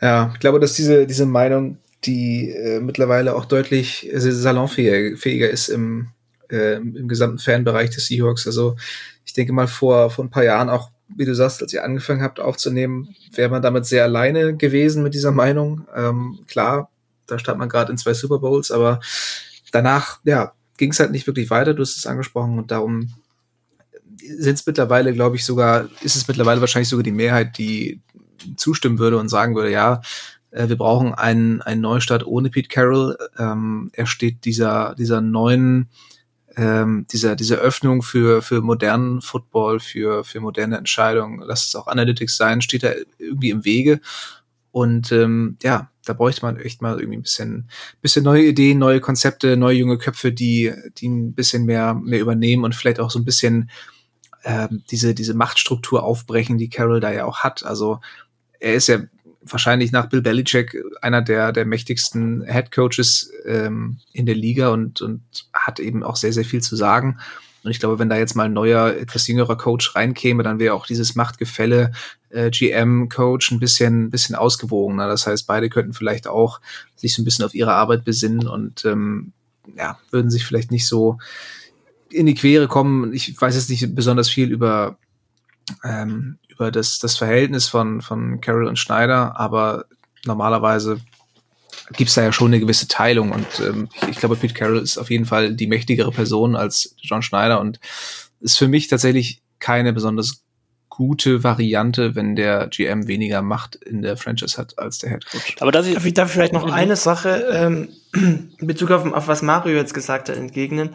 Ja, 0.00 0.30
ich 0.32 0.40
glaube, 0.40 0.60
dass 0.60 0.74
diese, 0.74 1.06
diese 1.06 1.26
Meinung, 1.26 1.76
die 2.04 2.50
äh, 2.50 2.80
mittlerweile 2.80 3.34
auch 3.34 3.44
deutlich 3.44 4.10
äh, 4.10 4.18
salonfähiger 4.18 5.50
ist 5.50 5.68
im, 5.68 6.13
äh, 6.54 6.76
im 6.76 7.08
gesamten 7.08 7.38
Fanbereich 7.38 7.90
des 7.90 8.06
Seahawks. 8.06 8.46
Also 8.46 8.76
ich 9.24 9.32
denke 9.32 9.52
mal 9.52 9.66
vor, 9.66 10.10
vor 10.10 10.24
ein 10.24 10.30
paar 10.30 10.44
Jahren 10.44 10.68
auch, 10.68 10.90
wie 11.08 11.24
du 11.24 11.34
sagst, 11.34 11.62
als 11.62 11.72
ihr 11.72 11.84
angefangen 11.84 12.22
habt 12.22 12.40
aufzunehmen, 12.40 13.14
wäre 13.34 13.50
man 13.50 13.62
damit 13.62 13.86
sehr 13.86 14.04
alleine 14.04 14.56
gewesen 14.56 15.02
mit 15.02 15.14
dieser 15.14 15.32
Meinung. 15.32 15.86
Ähm, 15.94 16.40
klar, 16.46 16.90
da 17.26 17.38
stand 17.38 17.58
man 17.58 17.68
gerade 17.68 17.92
in 17.92 17.98
zwei 17.98 18.14
Super 18.14 18.38
Bowls, 18.38 18.70
aber 18.70 19.00
danach, 19.72 20.20
ja, 20.24 20.52
ging 20.76 20.90
es 20.90 21.00
halt 21.00 21.12
nicht 21.12 21.26
wirklich 21.26 21.50
weiter, 21.50 21.74
du 21.74 21.82
hast 21.82 21.96
es 21.96 22.06
angesprochen 22.06 22.58
und 22.58 22.70
darum 22.70 23.10
sind 24.38 24.54
es 24.54 24.66
mittlerweile, 24.66 25.12
glaube 25.12 25.36
ich, 25.36 25.44
sogar, 25.44 25.88
ist 26.00 26.16
es 26.16 26.28
mittlerweile 26.28 26.60
wahrscheinlich 26.60 26.88
sogar 26.88 27.02
die 27.02 27.12
Mehrheit, 27.12 27.58
die 27.58 28.00
zustimmen 28.56 28.98
würde 28.98 29.18
und 29.18 29.28
sagen 29.28 29.54
würde, 29.54 29.70
ja, 29.70 30.00
äh, 30.50 30.68
wir 30.68 30.76
brauchen 30.76 31.14
einen, 31.14 31.60
einen 31.62 31.80
Neustart 31.80 32.26
ohne 32.26 32.50
Pete 32.50 32.68
Carroll. 32.68 33.16
Ähm, 33.38 33.90
er 33.92 34.06
steht 34.06 34.44
dieser, 34.44 34.94
dieser 34.96 35.20
neuen, 35.20 35.88
ähm, 36.56 37.06
dieser, 37.10 37.36
dieser 37.36 37.56
Öffnung 37.56 38.02
für, 38.02 38.42
für 38.42 38.62
modernen 38.62 39.20
Football, 39.20 39.80
für, 39.80 40.24
für 40.24 40.40
moderne 40.40 40.78
Entscheidungen, 40.78 41.42
lass 41.44 41.66
es 41.66 41.74
auch 41.74 41.86
Analytics 41.86 42.36
sein, 42.36 42.62
steht 42.62 42.82
da 42.82 42.92
irgendwie 43.18 43.50
im 43.50 43.64
Wege. 43.64 44.00
Und 44.70 45.12
ähm, 45.12 45.56
ja, 45.62 45.90
da 46.04 46.12
bräuchte 46.12 46.44
man 46.44 46.56
echt 46.56 46.82
mal 46.82 46.98
irgendwie 46.98 47.18
ein 47.18 47.22
bisschen, 47.22 47.70
bisschen 48.02 48.24
neue 48.24 48.44
Ideen, 48.44 48.78
neue 48.78 49.00
Konzepte, 49.00 49.56
neue 49.56 49.76
junge 49.76 49.98
Köpfe, 49.98 50.32
die, 50.32 50.72
die 50.98 51.08
ein 51.08 51.34
bisschen 51.34 51.64
mehr, 51.64 51.94
mehr 51.94 52.20
übernehmen 52.20 52.64
und 52.64 52.74
vielleicht 52.74 53.00
auch 53.00 53.10
so 53.10 53.18
ein 53.18 53.24
bisschen 53.24 53.70
ähm, 54.44 54.82
diese, 54.90 55.14
diese 55.14 55.34
Machtstruktur 55.34 56.02
aufbrechen, 56.02 56.58
die 56.58 56.68
Carroll 56.68 57.00
da 57.00 57.12
ja 57.12 57.24
auch 57.24 57.38
hat. 57.38 57.64
Also 57.64 58.00
er 58.60 58.74
ist 58.74 58.88
ja 58.88 58.98
wahrscheinlich 59.46 59.92
nach 59.92 60.08
Bill 60.08 60.22
Belichick 60.22 60.76
einer 61.02 61.22
der, 61.22 61.52
der 61.52 61.64
mächtigsten 61.64 62.44
Head 62.46 62.72
Coaches 62.72 63.30
ähm, 63.44 63.98
in 64.12 64.26
der 64.26 64.34
Liga 64.34 64.70
und, 64.70 65.00
und 65.02 65.22
hat 65.52 65.80
eben 65.80 66.02
auch 66.02 66.16
sehr, 66.16 66.32
sehr 66.32 66.44
viel 66.44 66.62
zu 66.62 66.76
sagen. 66.76 67.18
Und 67.62 67.70
ich 67.70 67.80
glaube, 67.80 67.98
wenn 67.98 68.10
da 68.10 68.16
jetzt 68.16 68.36
mal 68.36 68.44
ein 68.44 68.52
neuer, 68.52 68.94
etwas 68.94 69.26
jüngerer 69.26 69.56
Coach 69.56 69.94
reinkäme, 69.94 70.42
dann 70.42 70.58
wäre 70.58 70.74
auch 70.74 70.86
dieses 70.86 71.14
Machtgefälle 71.14 71.92
äh, 72.28 72.50
GM-Coach 72.50 73.52
ein 73.52 73.60
bisschen, 73.60 74.10
bisschen 74.10 74.34
ausgewogener. 74.34 75.08
Das 75.08 75.26
heißt, 75.26 75.46
beide 75.46 75.70
könnten 75.70 75.94
vielleicht 75.94 76.26
auch 76.26 76.60
sich 76.94 77.14
so 77.14 77.22
ein 77.22 77.24
bisschen 77.24 77.44
auf 77.44 77.54
ihre 77.54 77.72
Arbeit 77.72 78.04
besinnen 78.04 78.46
und 78.46 78.84
ähm, 78.84 79.32
ja, 79.76 79.98
würden 80.10 80.30
sich 80.30 80.44
vielleicht 80.44 80.70
nicht 80.70 80.86
so 80.86 81.18
in 82.10 82.26
die 82.26 82.34
Quere 82.34 82.68
kommen. 82.68 83.14
Ich 83.14 83.40
weiß 83.40 83.54
jetzt 83.54 83.70
nicht 83.70 83.94
besonders 83.94 84.28
viel 84.28 84.50
über, 84.50 84.98
ähm, 85.84 86.38
über 86.48 86.70
das, 86.70 86.98
das 86.98 87.16
Verhältnis 87.16 87.68
von, 87.68 88.00
von 88.00 88.40
Carol 88.40 88.66
und 88.66 88.78
Schneider, 88.78 89.38
aber 89.38 89.86
normalerweise 90.24 91.00
gibt 91.92 92.08
es 92.08 92.14
da 92.14 92.22
ja 92.22 92.32
schon 92.32 92.48
eine 92.48 92.60
gewisse 92.60 92.88
Teilung 92.88 93.32
und 93.32 93.46
ähm, 93.60 93.88
ich, 93.94 94.08
ich 94.08 94.16
glaube, 94.18 94.36
Pete 94.36 94.54
Carroll 94.54 94.78
ist 94.78 94.98
auf 94.98 95.10
jeden 95.10 95.26
Fall 95.26 95.54
die 95.54 95.66
mächtigere 95.66 96.12
Person 96.12 96.56
als 96.56 96.94
John 96.98 97.22
Schneider 97.22 97.60
und 97.60 97.80
ist 98.40 98.58
für 98.58 98.68
mich 98.68 98.88
tatsächlich 98.88 99.42
keine 99.58 99.92
besonders 99.92 100.44
gute 100.88 101.42
Variante, 101.42 102.14
wenn 102.14 102.36
der 102.36 102.68
GM 102.68 103.08
weniger 103.08 103.42
Macht 103.42 103.74
in 103.74 104.02
der 104.02 104.16
Franchise 104.16 104.56
hat 104.56 104.78
als 104.78 104.98
der 104.98 105.10
Head 105.10 105.26
Coach. 105.26 105.56
Aber 105.58 105.72
darf 105.72 105.86
ich, 105.86 105.94
darf 105.94 106.06
ich, 106.06 106.14
darf 106.14 106.28
ich 106.28 106.34
vielleicht 106.34 106.52
noch 106.52 106.66
mhm. 106.66 106.72
eine 106.72 106.94
Sache 106.94 107.48
ähm, 107.50 107.88
in 108.14 108.66
Bezug 108.66 108.92
auf, 108.92 109.04
auf 109.12 109.26
was 109.26 109.42
Mario 109.42 109.76
jetzt 109.76 109.92
gesagt 109.92 110.28
hat 110.28 110.36
entgegnen? 110.36 110.94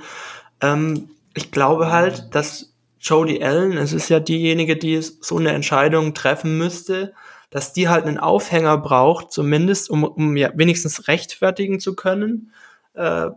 Ähm, 0.62 1.10
ich 1.34 1.52
glaube 1.52 1.92
halt, 1.92 2.34
dass 2.34 2.72
Jodie 3.00 3.43
Allen, 3.43 3.78
es 3.78 3.93
ist 3.93 4.10
ja 4.10 4.20
diejenige, 4.20 4.76
die 4.76 5.02
so 5.02 5.38
eine 5.38 5.52
Entscheidung 5.52 6.14
treffen 6.14 6.58
müsste, 6.58 7.14
dass 7.50 7.74
die 7.74 7.89
halt 7.89 8.06
einen 8.06 8.18
Aufhänger 8.18 8.78
braucht, 8.78 9.32
zumindest, 9.32 9.89
um, 9.89 10.04
um 10.04 10.38
ja 10.38 10.52
wenigstens 10.56 11.08
rechtfertigen 11.08 11.80
zu 11.80 11.95
können, 11.95 12.54
äh, 12.93 13.28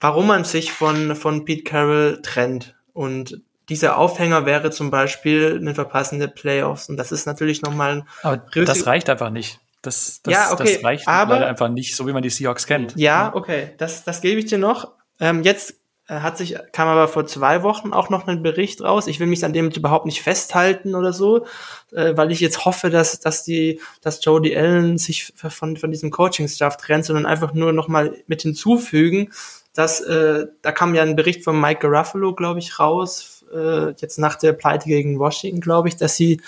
warum 0.00 0.26
man 0.26 0.44
sich 0.44 0.72
von, 0.72 1.16
von 1.16 1.44
Pete 1.44 1.64
Carroll 1.64 2.20
trennt. 2.22 2.74
Und 2.92 3.40
dieser 3.68 3.96
Aufhänger 3.96 4.44
wäre 4.44 4.70
zum 4.70 4.90
Beispiel 4.90 5.58
eine 5.58 5.74
verpassende 5.74 6.28
Playoffs. 6.28 6.88
Und 6.88 6.96
das 6.96 7.12
ist 7.12 7.26
natürlich 7.26 7.62
nochmal 7.62 8.04
Aber 8.22 8.36
das 8.36 8.86
reicht 8.86 9.08
einfach 9.08 9.30
nicht. 9.30 9.60
Das, 9.80 10.20
das, 10.22 10.34
ja, 10.34 10.52
okay, 10.52 10.74
das 10.74 10.84
reicht 10.84 11.08
aber, 11.08 11.34
leider 11.34 11.48
einfach 11.48 11.68
nicht, 11.68 11.96
so 11.96 12.06
wie 12.06 12.12
man 12.12 12.22
die 12.22 12.30
Seahawks 12.30 12.66
kennt. 12.66 12.94
Ja, 12.96 13.34
okay, 13.34 13.70
das, 13.78 14.04
das 14.04 14.20
gebe 14.20 14.38
ich 14.38 14.46
dir 14.46 14.58
noch. 14.58 14.92
Ähm, 15.18 15.42
jetzt 15.42 15.81
hat 16.20 16.38
sich, 16.38 16.56
kam 16.72 16.88
aber 16.88 17.08
vor 17.08 17.26
zwei 17.26 17.62
Wochen 17.62 17.92
auch 17.92 18.10
noch 18.10 18.26
ein 18.26 18.42
Bericht 18.42 18.82
raus. 18.82 19.06
Ich 19.06 19.20
will 19.20 19.26
mich 19.26 19.44
an 19.44 19.52
dem 19.52 19.70
überhaupt 19.70 20.06
nicht 20.06 20.22
festhalten 20.22 20.94
oder 20.94 21.12
so, 21.12 21.46
äh, 21.92 22.16
weil 22.16 22.32
ich 22.32 22.40
jetzt 22.40 22.64
hoffe, 22.64 22.90
dass, 22.90 23.20
dass 23.20 23.44
die, 23.44 23.80
dass 24.00 24.24
Jody 24.24 24.56
Allen 24.56 24.98
sich 24.98 25.32
von, 25.36 25.76
von 25.76 25.90
diesem 25.90 26.10
Coaching-Staff 26.10 26.76
trennt, 26.76 27.04
sondern 27.04 27.26
einfach 27.26 27.54
nur 27.54 27.72
noch 27.72 27.88
mal 27.88 28.16
mit 28.26 28.42
hinzufügen, 28.42 29.30
dass, 29.74 30.00
äh, 30.00 30.46
da 30.60 30.72
kam 30.72 30.94
ja 30.94 31.02
ein 31.02 31.16
Bericht 31.16 31.44
von 31.44 31.60
Mike 31.60 31.88
Garofalo, 31.88 32.34
glaube 32.34 32.58
ich, 32.58 32.78
raus, 32.78 33.44
äh, 33.52 33.90
jetzt 33.92 34.18
nach 34.18 34.36
der 34.36 34.52
Pleite 34.52 34.86
gegen 34.86 35.18
Washington, 35.18 35.60
glaube 35.60 35.88
ich, 35.88 35.96
dass 35.96 36.16
sie 36.16 36.40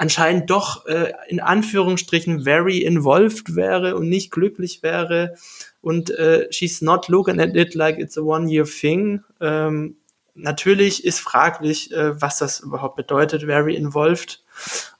anscheinend 0.00 0.48
doch 0.48 0.86
äh, 0.86 1.12
in 1.28 1.40
Anführungsstrichen 1.40 2.44
very 2.44 2.78
involved 2.78 3.54
wäre 3.54 3.96
und 3.96 4.08
nicht 4.08 4.30
glücklich 4.30 4.82
wäre 4.82 5.34
und 5.82 6.08
äh, 6.10 6.50
she's 6.50 6.80
not 6.80 7.08
looking 7.08 7.38
at 7.38 7.54
it 7.54 7.74
like 7.74 7.98
it's 7.98 8.16
a 8.16 8.22
one-year 8.22 8.64
thing. 8.64 9.22
Ähm, 9.42 9.96
natürlich 10.34 11.04
ist 11.04 11.20
fraglich, 11.20 11.92
äh, 11.92 12.18
was 12.18 12.38
das 12.38 12.60
überhaupt 12.60 12.96
bedeutet, 12.96 13.42
very 13.42 13.74
involved 13.74 14.42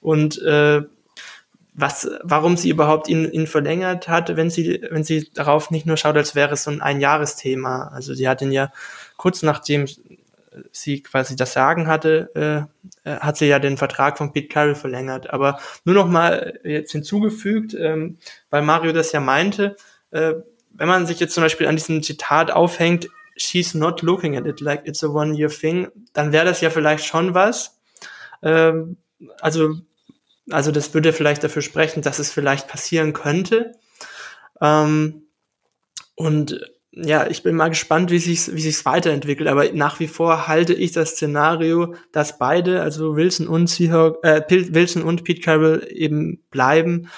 und 0.02 0.38
äh, 0.42 0.82
was, 1.72 2.10
warum 2.22 2.58
sie 2.58 2.68
überhaupt 2.68 3.08
ihn, 3.08 3.24
ihn 3.32 3.46
verlängert 3.46 4.06
hat, 4.06 4.36
wenn 4.36 4.50
sie, 4.50 4.82
wenn 4.90 5.02
sie 5.02 5.30
darauf 5.32 5.70
nicht 5.70 5.86
nur 5.86 5.96
schaut, 5.96 6.16
als 6.16 6.34
wäre 6.34 6.52
es 6.52 6.64
so 6.64 6.70
ein 6.70 6.82
Einjahresthema. 6.82 7.88
Also 7.88 8.12
sie 8.12 8.28
hat 8.28 8.42
ihn 8.42 8.52
ja 8.52 8.70
kurz 9.16 9.42
nachdem 9.42 9.86
sie 10.72 11.02
quasi 11.02 11.36
das 11.36 11.52
Sagen 11.52 11.86
hatte, 11.86 12.68
äh, 13.04 13.10
äh, 13.10 13.18
hat 13.20 13.36
sie 13.36 13.46
ja 13.46 13.58
den 13.58 13.76
Vertrag 13.76 14.18
von 14.18 14.32
Pete 14.32 14.48
Carroll 14.48 14.74
verlängert. 14.74 15.30
Aber 15.30 15.60
nur 15.84 15.94
noch 15.94 16.08
mal 16.08 16.58
jetzt 16.64 16.92
hinzugefügt, 16.92 17.74
ähm, 17.74 18.18
weil 18.50 18.62
Mario 18.62 18.92
das 18.92 19.12
ja 19.12 19.20
meinte, 19.20 19.76
äh, 20.10 20.34
wenn 20.72 20.88
man 20.88 21.06
sich 21.06 21.20
jetzt 21.20 21.34
zum 21.34 21.42
Beispiel 21.42 21.66
an 21.66 21.76
diesem 21.76 22.02
Zitat 22.02 22.50
aufhängt, 22.50 23.08
she's 23.36 23.74
not 23.74 24.02
looking 24.02 24.36
at 24.36 24.46
it 24.46 24.60
like 24.60 24.86
it's 24.86 25.04
a 25.04 25.08
one-year 25.08 25.50
thing, 25.50 25.88
dann 26.12 26.32
wäre 26.32 26.44
das 26.44 26.60
ja 26.60 26.70
vielleicht 26.70 27.04
schon 27.04 27.34
was. 27.34 27.80
Ähm, 28.42 28.96
also, 29.40 29.74
also 30.50 30.72
das 30.72 30.94
würde 30.94 31.12
vielleicht 31.12 31.44
dafür 31.44 31.62
sprechen, 31.62 32.02
dass 32.02 32.18
es 32.18 32.32
vielleicht 32.32 32.68
passieren 32.68 33.12
könnte. 33.12 33.72
Ähm, 34.60 35.24
und 36.14 36.60
ja, 36.92 37.28
ich 37.28 37.42
bin 37.42 37.54
mal 37.54 37.68
gespannt, 37.68 38.10
wie 38.10 38.18
sich 38.18 38.52
wie 38.52 38.60
sich's 38.60 38.84
weiterentwickelt. 38.84 39.48
Aber 39.48 39.70
nach 39.72 40.00
wie 40.00 40.08
vor 40.08 40.48
halte 40.48 40.74
ich 40.74 40.92
das 40.92 41.10
Szenario, 41.10 41.94
dass 42.12 42.38
beide, 42.38 42.82
also 42.82 43.16
Wilson 43.16 43.46
und 43.46 43.68
Seahawk, 43.68 44.24
äh, 44.24 44.42
Wilson 44.48 45.02
und 45.02 45.24
Pete 45.24 45.40
Carroll 45.40 45.86
eben 45.90 46.42
bleiben 46.50 47.08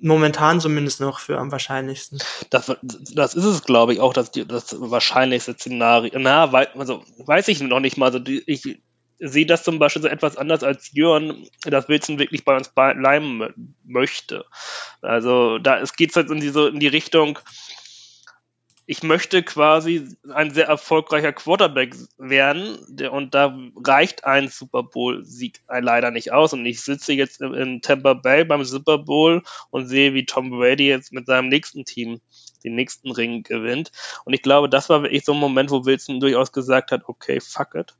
momentan 0.00 0.60
zumindest 0.60 1.00
noch 1.00 1.20
für 1.20 1.38
am 1.38 1.50
wahrscheinlichsten. 1.52 2.18
Das, 2.50 2.72
das 2.82 3.34
ist 3.34 3.44
es, 3.44 3.64
glaube 3.64 3.92
ich, 3.92 4.00
auch 4.00 4.12
das, 4.12 4.30
das 4.30 4.76
wahrscheinlichste 4.78 5.54
Szenario. 5.54 6.18
Na, 6.18 6.52
wei 6.52 6.68
also, 6.74 7.02
weiß 7.18 7.48
ich 7.48 7.60
noch 7.60 7.80
nicht 7.80 7.96
mal. 7.96 8.06
Also, 8.06 8.18
die, 8.18 8.42
ich 8.46 8.80
sehe 9.18 9.46
das 9.46 9.64
zum 9.64 9.78
Beispiel 9.78 10.02
so 10.02 10.08
etwas 10.08 10.36
anders 10.36 10.62
als 10.62 10.92
Jörn, 10.92 11.46
dass 11.64 11.88
Wilson 11.88 12.18
wirklich 12.18 12.44
bei 12.44 12.56
uns 12.56 12.68
bleiben 12.68 13.74
möchte. 13.84 14.44
Also, 15.02 15.58
da 15.58 15.80
es 15.80 15.94
geht 15.94 16.14
jetzt 16.14 16.30
in, 16.30 16.40
diese, 16.40 16.68
in 16.68 16.80
die 16.80 16.88
Richtung, 16.88 17.38
ich 18.90 19.04
möchte 19.04 19.44
quasi 19.44 20.16
ein 20.34 20.52
sehr 20.52 20.66
erfolgreicher 20.66 21.32
Quarterback 21.32 21.94
werden 22.18 22.76
und 23.12 23.36
da 23.36 23.56
reicht 23.86 24.24
ein 24.24 24.48
Super 24.48 24.82
Bowl-Sieg 24.82 25.60
leider 25.68 26.10
nicht 26.10 26.32
aus. 26.32 26.54
Und 26.54 26.66
ich 26.66 26.80
sitze 26.80 27.12
jetzt 27.12 27.40
in 27.40 27.82
Tampa 27.82 28.14
Bay 28.14 28.44
beim 28.44 28.64
Super 28.64 28.98
Bowl 28.98 29.44
und 29.70 29.86
sehe, 29.86 30.12
wie 30.12 30.26
Tom 30.26 30.50
Brady 30.50 30.88
jetzt 30.88 31.12
mit 31.12 31.26
seinem 31.26 31.46
nächsten 31.46 31.84
Team 31.84 32.20
den 32.64 32.74
nächsten 32.74 33.12
Ring 33.12 33.44
gewinnt. 33.44 33.92
Und 34.24 34.32
ich 34.32 34.42
glaube, 34.42 34.68
das 34.68 34.88
war 34.88 35.04
wirklich 35.04 35.24
so 35.24 35.34
ein 35.34 35.38
Moment, 35.38 35.70
wo 35.70 35.84
Wilson 35.84 36.18
durchaus 36.18 36.50
gesagt 36.50 36.90
hat, 36.90 37.02
okay, 37.06 37.38
fuck 37.40 37.76
it. 37.76 37.94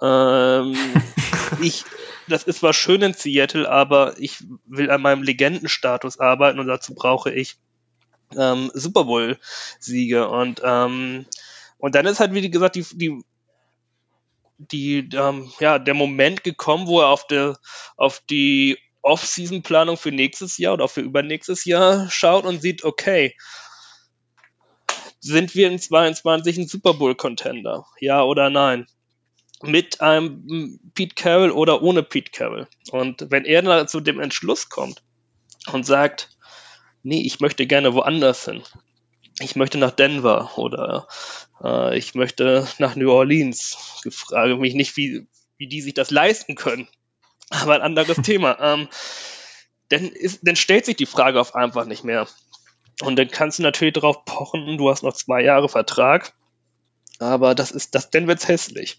Ähm, 0.00 0.74
ich, 1.60 1.84
das 2.28 2.44
ist 2.44 2.60
zwar 2.60 2.72
schön 2.72 3.02
in 3.02 3.12
Seattle, 3.12 3.70
aber 3.70 4.14
ich 4.18 4.42
will 4.64 4.90
an 4.90 5.02
meinem 5.02 5.22
Legendenstatus 5.22 6.18
arbeiten 6.18 6.60
und 6.60 6.66
dazu 6.66 6.94
brauche 6.94 7.30
ich 7.30 7.58
ähm, 8.36 8.70
Super 8.74 9.04
Bowl-Siege. 9.04 10.28
Und, 10.28 10.60
ähm, 10.64 11.26
und 11.78 11.94
dann 11.94 12.06
ist 12.06 12.20
halt, 12.20 12.34
wie 12.34 12.50
gesagt, 12.50 12.76
die, 12.76 12.86
die, 12.92 13.22
die, 14.58 15.08
ähm, 15.14 15.50
ja, 15.58 15.78
der 15.78 15.94
Moment 15.94 16.44
gekommen, 16.44 16.86
wo 16.86 17.00
er 17.00 17.08
auf, 17.08 17.26
der, 17.26 17.58
auf 17.96 18.20
die 18.28 18.78
Off-Season-Planung 19.02 19.96
für 19.96 20.12
nächstes 20.12 20.58
Jahr 20.58 20.74
oder 20.74 20.84
auch 20.84 20.90
für 20.90 21.00
übernächstes 21.00 21.64
Jahr 21.64 22.10
schaut 22.10 22.44
und 22.44 22.60
sieht, 22.60 22.84
okay, 22.84 23.34
sind 25.20 25.54
wir 25.54 25.68
in 25.68 25.78
22 25.78 26.58
ein 26.58 26.66
Super 26.66 26.94
Bowl-Contender? 26.94 27.86
Ja 28.00 28.22
oder 28.22 28.50
nein? 28.50 28.86
Mit 29.62 30.00
einem 30.00 30.80
Pete 30.94 31.14
Carroll 31.14 31.50
oder 31.50 31.82
ohne 31.82 32.02
Pete 32.02 32.30
Carroll? 32.30 32.66
Und 32.90 33.30
wenn 33.30 33.44
er 33.44 33.60
dann 33.62 33.88
zu 33.88 34.00
dem 34.00 34.20
Entschluss 34.20 34.70
kommt 34.70 35.02
und 35.72 35.84
sagt, 35.84 36.30
nee, 37.02 37.22
ich 37.22 37.40
möchte 37.40 37.66
gerne 37.66 37.94
woanders 37.94 38.44
hin. 38.44 38.62
Ich 39.40 39.56
möchte 39.56 39.78
nach 39.78 39.92
Denver 39.92 40.58
oder 40.58 41.08
äh, 41.62 41.96
ich 41.96 42.14
möchte 42.14 42.66
nach 42.78 42.96
New 42.96 43.10
Orleans. 43.10 44.02
Ich 44.04 44.14
frage 44.14 44.56
mich 44.56 44.74
nicht, 44.74 44.96
wie, 44.96 45.26
wie 45.56 45.66
die 45.66 45.80
sich 45.80 45.94
das 45.94 46.10
leisten 46.10 46.54
können. 46.54 46.88
Aber 47.48 47.74
ein 47.74 47.82
anderes 47.82 48.16
Thema. 48.22 48.58
Ähm, 48.60 48.88
dann, 49.88 50.04
ist, 50.08 50.40
dann 50.42 50.56
stellt 50.56 50.84
sich 50.84 50.96
die 50.96 51.06
Frage 51.06 51.40
auf 51.40 51.54
einfach 51.54 51.84
nicht 51.84 52.04
mehr. 52.04 52.28
Und 53.02 53.16
dann 53.16 53.28
kannst 53.28 53.58
du 53.58 53.62
natürlich 53.62 53.94
darauf 53.94 54.24
pochen, 54.24 54.76
du 54.76 54.90
hast 54.90 55.02
noch 55.02 55.14
zwei 55.14 55.42
Jahre 55.42 55.68
Vertrag. 55.68 56.34
Aber 57.18 57.54
das 57.54 57.70
ist, 57.70 57.94
das, 57.94 58.10
dann 58.10 58.26
wird's 58.26 58.48
hässlich. 58.48 58.98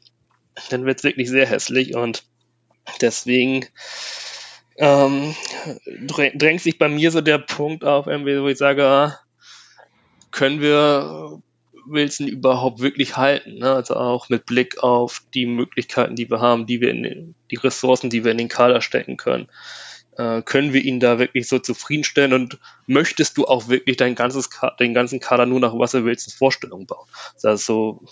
Dann 0.70 0.86
wird's 0.86 1.04
wirklich 1.04 1.30
sehr 1.30 1.48
hässlich 1.48 1.96
und 1.96 2.24
deswegen 3.00 3.66
ähm, 4.82 5.36
drängt 6.08 6.62
sich 6.62 6.80
bei 6.80 6.90
mir 6.90 7.12
so 7.12 7.22
der 7.22 7.38
Punkt 7.38 7.86
auf, 7.86 8.08
wo 8.08 8.48
ich 8.48 8.58
sage, 8.58 8.84
ah, 8.84 9.20
können 10.32 10.60
wir 10.60 11.40
Wilson 11.86 12.28
überhaupt 12.28 12.80
wirklich 12.80 13.16
halten? 13.16 13.60
Ne? 13.60 13.72
Also 13.72 13.96
auch 13.96 14.30
mit 14.30 14.48
Blick 14.48 14.82
auf 14.82 15.22
die 15.36 15.46
Möglichkeiten, 15.46 16.16
die 16.16 16.30
wir 16.32 16.42
haben, 16.42 16.66
die 16.66 16.82
wir 16.82 16.90
in 16.90 17.04
den, 17.04 17.36
die 17.52 17.58
Ressourcen, 17.58 18.10
die 18.10 18.24
wir 18.24 18.32
in 18.32 18.40
den 18.40 18.48
Kader 18.48 18.82
stecken 18.82 19.18
können. 19.18 19.50
Äh, 20.18 20.42
können 20.42 20.74
wir 20.74 20.84
ihn 20.84 21.00
da 21.00 21.20
wirklich 21.20 21.48
so 21.48 21.60
zufriedenstellen 21.60 22.34
und 22.34 22.58
möchtest 22.88 23.38
du 23.38 23.46
auch 23.46 23.68
wirklich 23.68 23.98
dein 23.98 24.16
ganzes 24.16 24.50
den 24.80 24.96
ganzen 24.96 25.20
Kader 25.20 25.46
nur 25.46 25.60
nach 25.60 25.74
Russell 25.74 26.06
Wilsons 26.06 26.34
Vorstellung 26.34 26.88
bauen? 26.88 27.08
Das 27.42 27.62
ist 27.62 27.66
so 27.68 28.04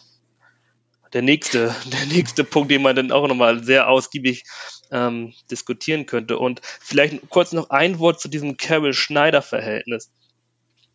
der 1.13 1.21
nächste, 1.21 1.75
der 1.85 2.05
nächste 2.07 2.43
Punkt, 2.43 2.71
den 2.71 2.81
man 2.81 2.95
dann 2.95 3.11
auch 3.11 3.27
nochmal 3.27 3.63
sehr 3.63 3.89
ausgiebig 3.89 4.43
ähm, 4.91 5.33
diskutieren 5.49 6.05
könnte. 6.05 6.37
Und 6.37 6.61
vielleicht 6.63 7.29
kurz 7.29 7.51
noch 7.51 7.69
ein 7.69 7.99
Wort 7.99 8.19
zu 8.19 8.27
diesem 8.27 8.57
Carol-Schneider-Verhältnis. 8.57 10.11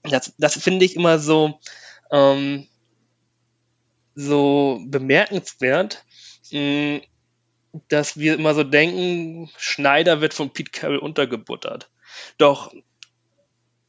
Das, 0.03 0.35
das 0.39 0.61
finde 0.61 0.85
ich 0.85 0.97
immer 0.97 1.19
so, 1.19 1.59
ähm, 2.11 2.67
so 4.15 4.81
bemerkenswert, 4.87 6.05
mh, 6.53 7.01
dass 7.89 8.19
wir 8.19 8.35
immer 8.35 8.55
so 8.55 8.63
denken, 8.63 9.51
Schneider 9.57 10.21
wird 10.21 10.35
von 10.35 10.51
Pete 10.51 10.71
Carroll 10.71 10.99
untergebuttert. 10.99 11.91
Doch 12.39 12.73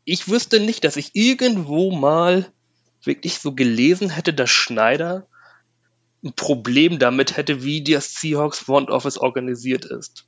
ich 0.06 0.28
wüsste 0.28 0.60
nicht, 0.60 0.84
dass 0.84 0.98
ich 0.98 1.12
irgendwo 1.14 1.92
mal 1.92 2.52
wirklich 3.04 3.40
so 3.40 3.54
gelesen 3.54 4.10
hätte, 4.10 4.34
dass 4.34 4.50
Schneider 4.50 5.28
ein 6.26 6.34
Problem 6.34 7.00
damit 7.00 7.38
hätte, 7.38 7.64
wie 7.64 7.84
das 7.84 8.16
Seahawks 8.16 8.60
Front 8.60 8.90
Office 8.90 9.18
organisiert 9.18 9.86
ist. 9.86 10.26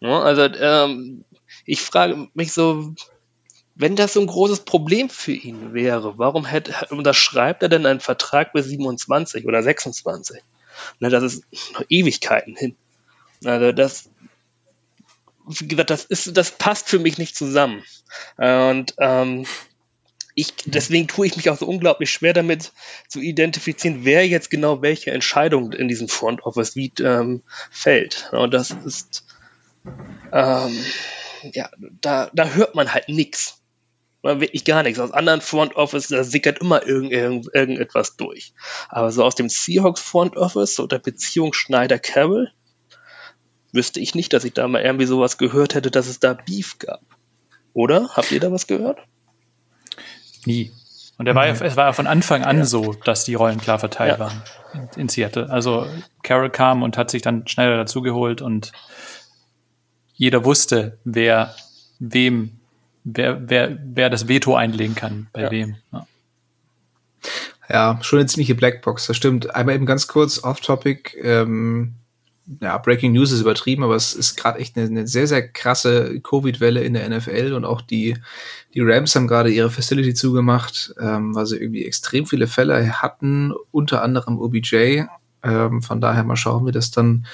Ja, 0.00 0.20
also 0.20 0.42
ähm, 0.42 1.24
ich 1.64 1.80
frage 1.80 2.28
mich 2.34 2.52
so, 2.52 2.94
wenn 3.74 3.96
das 3.96 4.12
so 4.12 4.20
ein 4.20 4.26
großes 4.26 4.60
Problem 4.60 5.08
für 5.08 5.32
ihn 5.32 5.72
wäre, 5.72 6.18
warum 6.18 6.44
hätte, 6.44 6.74
unterschreibt 6.90 7.62
er 7.62 7.68
denn 7.68 7.86
einen 7.86 8.00
Vertrag 8.00 8.52
bis 8.52 8.66
27 8.66 9.46
oder 9.46 9.62
26? 9.62 10.42
Na, 11.00 11.08
das 11.08 11.22
ist 11.22 11.44
noch 11.72 11.84
Ewigkeiten 11.88 12.54
hin. 12.54 12.76
Also 13.44 13.72
das, 13.72 14.10
wie 15.46 15.68
gesagt, 15.68 15.90
das 15.90 16.04
ist, 16.04 16.36
das 16.36 16.52
passt 16.52 16.88
für 16.88 16.98
mich 16.98 17.18
nicht 17.18 17.36
zusammen. 17.36 17.82
Und 18.36 18.94
ähm, 18.98 19.46
ich, 20.34 20.54
deswegen 20.64 21.08
tue 21.08 21.26
ich 21.26 21.36
mich 21.36 21.50
auch 21.50 21.58
so 21.58 21.66
unglaublich 21.66 22.10
schwer 22.10 22.32
damit 22.32 22.72
zu 23.08 23.20
identifizieren, 23.20 24.04
wer 24.04 24.26
jetzt 24.26 24.50
genau 24.50 24.82
welche 24.82 25.10
Entscheidung 25.10 25.72
in 25.72 25.88
diesem 25.88 26.08
Front 26.08 26.42
Office 26.44 26.76
wie 26.76 26.92
ähm, 27.00 27.42
fällt. 27.70 28.30
Und 28.32 28.54
das 28.54 28.70
ist, 28.70 29.24
ähm, 30.32 30.78
ja, 31.52 31.70
da, 32.00 32.30
da 32.32 32.48
hört 32.50 32.74
man 32.74 32.92
halt 32.92 33.08
nichts. 33.08 33.58
Wirklich 34.22 34.64
gar 34.64 34.84
nichts. 34.84 35.00
Aus 35.00 35.10
anderen 35.10 35.40
Front 35.40 35.74
Office, 35.74 36.08
da 36.08 36.22
sickert 36.22 36.60
immer 36.60 36.86
irgend, 36.86 37.12
irgend, 37.12 37.48
irgendetwas 37.52 38.16
durch. 38.16 38.54
Aber 38.88 39.10
so 39.10 39.24
aus 39.24 39.34
dem 39.34 39.48
Seahawks 39.48 40.00
Front 40.00 40.36
Office 40.36 40.78
oder 40.78 41.00
Beziehung 41.00 41.52
Schneider-Carroll 41.52 42.52
wüsste 43.72 43.98
ich 43.98 44.14
nicht, 44.14 44.32
dass 44.32 44.44
ich 44.44 44.52
da 44.52 44.68
mal 44.68 44.82
irgendwie 44.82 45.06
sowas 45.06 45.38
gehört 45.38 45.74
hätte, 45.74 45.90
dass 45.90 46.06
es 46.06 46.20
da 46.20 46.34
Beef 46.34 46.78
gab. 46.78 47.02
Oder? 47.72 48.10
Habt 48.10 48.30
ihr 48.30 48.38
da 48.38 48.52
was 48.52 48.68
gehört? 48.68 49.00
Nie. 50.44 50.72
Und 51.18 51.28
er 51.28 51.34
war 51.34 51.46
ja, 51.46 51.52
es 51.52 51.76
war 51.76 51.86
ja 51.86 51.92
von 51.92 52.06
Anfang 52.06 52.42
an 52.42 52.58
ja. 52.58 52.64
so, 52.64 52.94
dass 53.04 53.24
die 53.24 53.34
Rollen 53.34 53.60
klar 53.60 53.78
verteilt 53.78 54.14
ja. 54.14 54.18
waren 54.18 54.42
in, 54.74 55.02
in, 55.02 55.08
Seattle. 55.08 55.48
Also 55.50 55.86
Carol 56.22 56.50
kam 56.50 56.82
und 56.82 56.96
hat 56.96 57.10
sich 57.10 57.22
dann 57.22 57.46
schneller 57.46 57.76
dazugeholt 57.76 58.42
und 58.42 58.72
jeder 60.14 60.44
wusste, 60.44 60.98
wer 61.04 61.54
wem, 61.98 62.58
wer, 63.04 63.48
wer, 63.48 63.78
wer 63.84 64.10
das 64.10 64.26
Veto 64.26 64.56
einlegen 64.56 64.94
kann, 64.94 65.28
bei 65.32 65.50
wem. 65.50 65.76
Ja. 65.92 66.06
ja. 67.68 67.98
schon 68.02 68.18
eine 68.18 68.26
ziemliche 68.26 68.54
Blackbox, 68.54 69.06
das 69.06 69.16
stimmt. 69.16 69.54
Einmal 69.54 69.74
eben 69.74 69.86
ganz 69.86 70.08
kurz 70.08 70.42
off-topic. 70.42 71.16
Ähm, 71.22 71.94
ja, 72.60 72.76
Breaking 72.78 73.12
News 73.12 73.30
ist 73.32 73.40
übertrieben, 73.40 73.84
aber 73.84 73.94
es 73.94 74.14
ist 74.14 74.36
gerade 74.36 74.58
echt 74.58 74.76
eine, 74.76 74.86
eine, 74.86 75.06
sehr, 75.06 75.26
sehr 75.26 75.46
krasse 75.48 76.20
Covid-Welle 76.20 76.82
in 76.82 76.94
der 76.94 77.08
NFL 77.08 77.52
und 77.52 77.64
auch 77.64 77.80
die, 77.80 78.16
die 78.74 78.80
Rams 78.80 79.14
haben 79.14 79.28
gerade 79.28 79.50
ihre 79.50 79.70
Facility 79.70 80.14
zugemacht, 80.14 80.94
ähm, 81.00 81.34
weil 81.34 81.46
sie 81.46 81.56
irgendwie 81.56 81.84
extrem 81.84 82.26
viele 82.26 82.46
Fälle 82.46 83.00
hatten, 83.00 83.52
unter 83.70 84.02
anderem 84.02 84.38
OBJ. 84.38 85.04
Ähm, 85.44 85.82
von 85.82 86.00
daher 86.00 86.24
mal 86.24 86.36
schauen, 86.36 86.66
wie 86.66 86.72
das 86.72 86.90
dann 86.90 87.26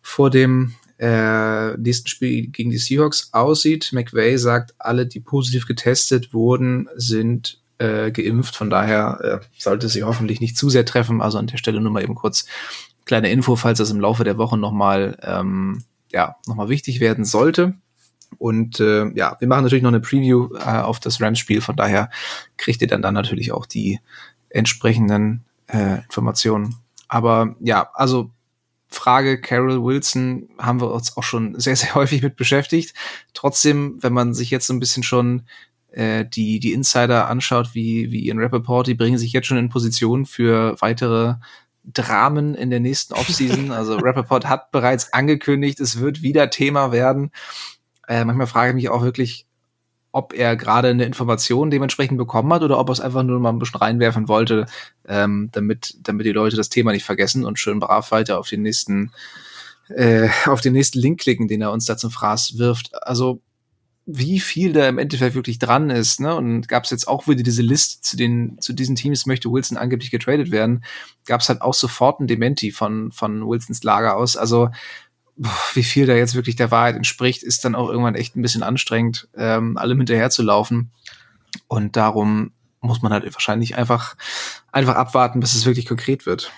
vor 0.00 0.30
dem 0.30 0.74
äh, 0.98 1.76
nächsten 1.76 2.08
Spiel 2.08 2.48
gegen 2.48 2.70
die 2.70 2.78
Seahawks 2.78 3.30
aussieht. 3.32 3.90
McVay 3.92 4.36
sagt, 4.38 4.74
alle, 4.78 5.06
die 5.06 5.20
positiv 5.20 5.66
getestet 5.66 6.32
wurden, 6.32 6.88
sind 6.96 7.60
äh, 7.78 8.10
geimpft. 8.10 8.56
Von 8.56 8.70
daher 8.70 9.40
äh, 9.42 9.46
sollte 9.58 9.88
sie 9.88 10.04
hoffentlich 10.04 10.40
nicht 10.40 10.56
zu 10.56 10.70
sehr 10.70 10.84
treffen. 10.84 11.20
Also 11.20 11.38
an 11.38 11.46
der 11.46 11.56
Stelle 11.58 11.80
nur 11.80 11.92
mal 11.92 12.02
eben 12.02 12.14
kurz 12.14 12.46
kleine 13.04 13.30
Info, 13.30 13.56
falls 13.56 13.78
das 13.78 13.90
im 13.90 14.00
Laufe 14.00 14.24
der 14.24 14.38
Woche 14.38 14.56
nochmal 14.56 15.18
ähm, 15.22 15.84
ja, 16.12 16.36
noch 16.46 16.68
wichtig 16.68 17.00
werden 17.00 17.24
sollte. 17.24 17.74
Und 18.38 18.80
äh, 18.80 19.10
ja, 19.14 19.36
wir 19.38 19.48
machen 19.48 19.64
natürlich 19.64 19.82
noch 19.82 19.90
eine 19.90 20.00
Preview 20.00 20.54
äh, 20.54 20.80
auf 20.80 21.00
das 21.00 21.20
Rams-Spiel, 21.20 21.60
von 21.60 21.76
daher 21.76 22.10
kriegt 22.56 22.82
ihr 22.82 22.88
dann 22.88 23.02
dann 23.02 23.14
natürlich 23.14 23.52
auch 23.52 23.66
die 23.66 24.00
entsprechenden 24.48 25.44
äh, 25.66 25.98
Informationen. 26.02 26.76
Aber 27.08 27.56
ja, 27.60 27.90
also 27.94 28.30
Frage 28.88 29.40
Carol 29.40 29.82
Wilson 29.82 30.48
haben 30.58 30.80
wir 30.80 30.92
uns 30.92 31.16
auch 31.16 31.22
schon 31.22 31.58
sehr, 31.58 31.76
sehr 31.76 31.94
häufig 31.96 32.22
mit 32.22 32.36
beschäftigt. 32.36 32.94
Trotzdem, 33.34 33.98
wenn 34.00 34.12
man 34.12 34.34
sich 34.34 34.50
jetzt 34.50 34.66
so 34.66 34.72
ein 34.72 34.80
bisschen 34.80 35.02
schon 35.02 35.42
äh, 35.90 36.24
die, 36.24 36.60
die 36.60 36.72
Insider 36.72 37.28
anschaut, 37.28 37.74
wie, 37.74 38.10
wie 38.10 38.26
Ian 38.26 38.38
Rappaport, 38.38 38.86
die 38.86 38.94
bringen 38.94 39.18
sich 39.18 39.32
jetzt 39.32 39.46
schon 39.46 39.58
in 39.58 39.68
Position 39.68 40.26
für 40.26 40.76
weitere 40.80 41.34
Dramen 41.84 42.54
in 42.54 42.70
der 42.70 42.80
nächsten 42.80 43.14
Offseason. 43.14 43.70
Also 43.70 43.96
Rappaport 44.02 44.48
hat 44.48 44.70
bereits 44.70 45.12
angekündigt, 45.12 45.80
es 45.80 46.00
wird 46.00 46.22
wieder 46.22 46.50
Thema 46.50 46.92
werden. 46.92 47.30
Äh, 48.08 48.24
manchmal 48.24 48.46
frage 48.46 48.70
ich 48.70 48.74
mich 48.74 48.88
auch 48.88 49.02
wirklich, 49.02 49.46
ob 50.12 50.32
er 50.32 50.56
gerade 50.56 50.88
eine 50.88 51.04
Information 51.04 51.70
dementsprechend 51.70 52.18
bekommen 52.18 52.52
hat 52.52 52.62
oder 52.62 52.78
ob 52.78 52.88
er 52.88 52.92
es 52.92 53.00
einfach 53.00 53.24
nur 53.24 53.40
mal 53.40 53.50
ein 53.50 53.58
bisschen 53.58 53.80
reinwerfen 53.80 54.28
wollte, 54.28 54.66
ähm, 55.08 55.48
damit, 55.52 55.96
damit 56.00 56.24
die 56.24 56.32
Leute 56.32 56.56
das 56.56 56.68
Thema 56.68 56.92
nicht 56.92 57.04
vergessen 57.04 57.44
und 57.44 57.58
schön 57.58 57.80
brav 57.80 58.12
weiter 58.12 58.38
auf 58.38 58.48
den 58.48 58.62
nächsten, 58.62 59.10
äh, 59.88 60.28
auf 60.46 60.60
den 60.60 60.72
nächsten 60.72 61.00
Link 61.00 61.20
klicken, 61.20 61.48
den 61.48 61.62
er 61.62 61.72
uns 61.72 61.86
da 61.86 61.96
zum 61.96 62.12
Fraß 62.12 62.58
wirft. 62.58 62.90
Also 63.04 63.40
wie 64.06 64.38
viel 64.38 64.72
da 64.72 64.86
im 64.86 64.98
Endeffekt 64.98 65.34
wirklich 65.34 65.58
dran 65.58 65.88
ist. 65.88 66.20
Ne? 66.20 66.34
Und 66.34 66.68
gab 66.68 66.84
es 66.84 66.90
jetzt 66.90 67.08
auch 67.08 67.26
wieder 67.26 67.42
diese 67.42 67.62
Liste 67.62 68.02
zu 68.02 68.16
den 68.16 68.58
zu 68.60 68.72
diesen 68.72 68.96
Teams 68.96 69.26
möchte 69.26 69.50
Wilson 69.50 69.78
angeblich 69.78 70.10
getradet 70.10 70.50
werden, 70.50 70.84
gab 71.26 71.40
es 71.40 71.48
halt 71.48 71.62
auch 71.62 71.74
sofort 71.74 72.20
ein 72.20 72.26
Dementi 72.26 72.70
von 72.70 73.12
von 73.12 73.46
Wilsons 73.46 73.82
Lager 73.82 74.16
aus. 74.16 74.36
Also 74.36 74.68
wie 75.74 75.82
viel 75.82 76.06
da 76.06 76.14
jetzt 76.14 76.34
wirklich 76.34 76.56
der 76.56 76.70
Wahrheit 76.70 76.96
entspricht, 76.96 77.42
ist 77.42 77.64
dann 77.64 77.74
auch 77.74 77.88
irgendwann 77.88 78.14
echt 78.14 78.36
ein 78.36 78.42
bisschen 78.42 78.62
anstrengend, 78.62 79.28
ähm, 79.36 79.76
allem 79.76 79.98
hinterher 79.98 80.30
zu 80.30 80.42
laufen. 80.42 80.92
Und 81.66 81.96
darum 81.96 82.52
muss 82.80 83.02
man 83.02 83.12
halt 83.12 83.24
wahrscheinlich 83.32 83.76
einfach 83.76 84.16
einfach 84.70 84.94
abwarten, 84.94 85.40
bis 85.40 85.54
es 85.54 85.66
wirklich 85.66 85.86
konkret 85.86 86.26
wird. 86.26 86.52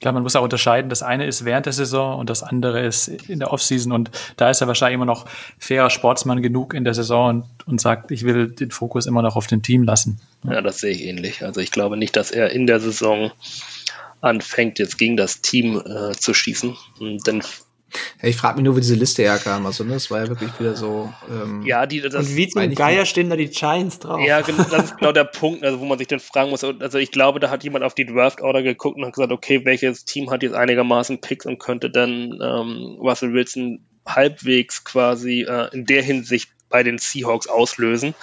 Klar, 0.00 0.14
man 0.14 0.22
muss 0.22 0.34
auch 0.34 0.42
unterscheiden. 0.42 0.88
Das 0.88 1.02
eine 1.02 1.26
ist 1.26 1.44
während 1.44 1.66
der 1.66 1.74
Saison 1.74 2.18
und 2.18 2.30
das 2.30 2.42
andere 2.42 2.80
ist 2.80 3.08
in 3.08 3.38
der 3.38 3.52
Offseason. 3.52 3.92
Und 3.92 4.10
da 4.36 4.48
ist 4.48 4.62
er 4.62 4.66
wahrscheinlich 4.66 4.94
immer 4.94 5.04
noch 5.04 5.26
fairer 5.58 5.90
Sportsmann 5.90 6.40
genug 6.40 6.72
in 6.72 6.84
der 6.84 6.94
Saison 6.94 7.28
und, 7.28 7.44
und 7.66 7.80
sagt, 7.82 8.10
ich 8.10 8.24
will 8.24 8.48
den 8.48 8.70
Fokus 8.70 9.04
immer 9.04 9.20
noch 9.20 9.36
auf 9.36 9.46
dem 9.46 9.62
Team 9.62 9.82
lassen. 9.82 10.18
Ja, 10.44 10.62
das 10.62 10.78
sehe 10.78 10.92
ich 10.92 11.04
ähnlich. 11.04 11.44
Also 11.44 11.60
ich 11.60 11.70
glaube 11.70 11.98
nicht, 11.98 12.16
dass 12.16 12.30
er 12.30 12.50
in 12.50 12.66
der 12.66 12.80
Saison 12.80 13.30
anfängt, 14.22 14.78
jetzt 14.78 14.96
gegen 14.96 15.18
das 15.18 15.42
Team 15.42 15.82
äh, 15.84 16.12
zu 16.12 16.32
schießen. 16.32 16.76
Denn 17.26 17.42
ich 18.22 18.36
frage 18.36 18.56
mich 18.56 18.64
nur, 18.64 18.76
wie 18.76 18.80
diese 18.80 18.94
Liste 18.94 19.22
herkam. 19.22 19.66
Also, 19.66 19.84
ne, 19.84 19.94
das 19.94 20.10
war 20.10 20.22
ja 20.22 20.28
wirklich 20.28 20.58
wieder 20.58 20.76
so. 20.76 21.12
Ähm, 21.28 21.62
ja, 21.64 21.86
die, 21.86 22.00
das 22.00 22.14
und 22.14 22.36
wie 22.36 22.48
zum 22.48 22.74
Geier 22.74 23.06
stehen 23.06 23.30
da 23.30 23.36
die 23.36 23.48
Giants 23.48 23.98
drauf. 23.98 24.20
Ja, 24.24 24.40
genau, 24.40 24.64
das 24.64 24.84
ist 24.84 24.98
genau 24.98 25.12
der 25.12 25.24
Punkt, 25.24 25.64
also, 25.64 25.80
wo 25.80 25.84
man 25.84 25.98
sich 25.98 26.08
dann 26.08 26.20
fragen 26.20 26.50
muss. 26.50 26.62
Also, 26.64 26.98
ich 26.98 27.10
glaube, 27.10 27.40
da 27.40 27.50
hat 27.50 27.64
jemand 27.64 27.84
auf 27.84 27.94
die 27.94 28.06
Draft-Order 28.06 28.62
geguckt 28.62 28.96
und 28.96 29.04
hat 29.04 29.14
gesagt, 29.14 29.32
okay, 29.32 29.64
welches 29.64 30.04
Team 30.04 30.30
hat 30.30 30.42
jetzt 30.42 30.54
einigermaßen 30.54 31.20
Picks 31.20 31.46
und 31.46 31.58
könnte 31.58 31.90
dann 31.90 32.38
ähm, 32.42 32.98
Russell 33.00 33.32
Wilson 33.32 33.80
halbwegs 34.06 34.84
quasi 34.84 35.46
äh, 35.48 35.68
in 35.72 35.84
der 35.86 36.02
Hinsicht 36.02 36.50
bei 36.68 36.82
den 36.82 36.98
Seahawks 36.98 37.46
auslösen. 37.46 38.14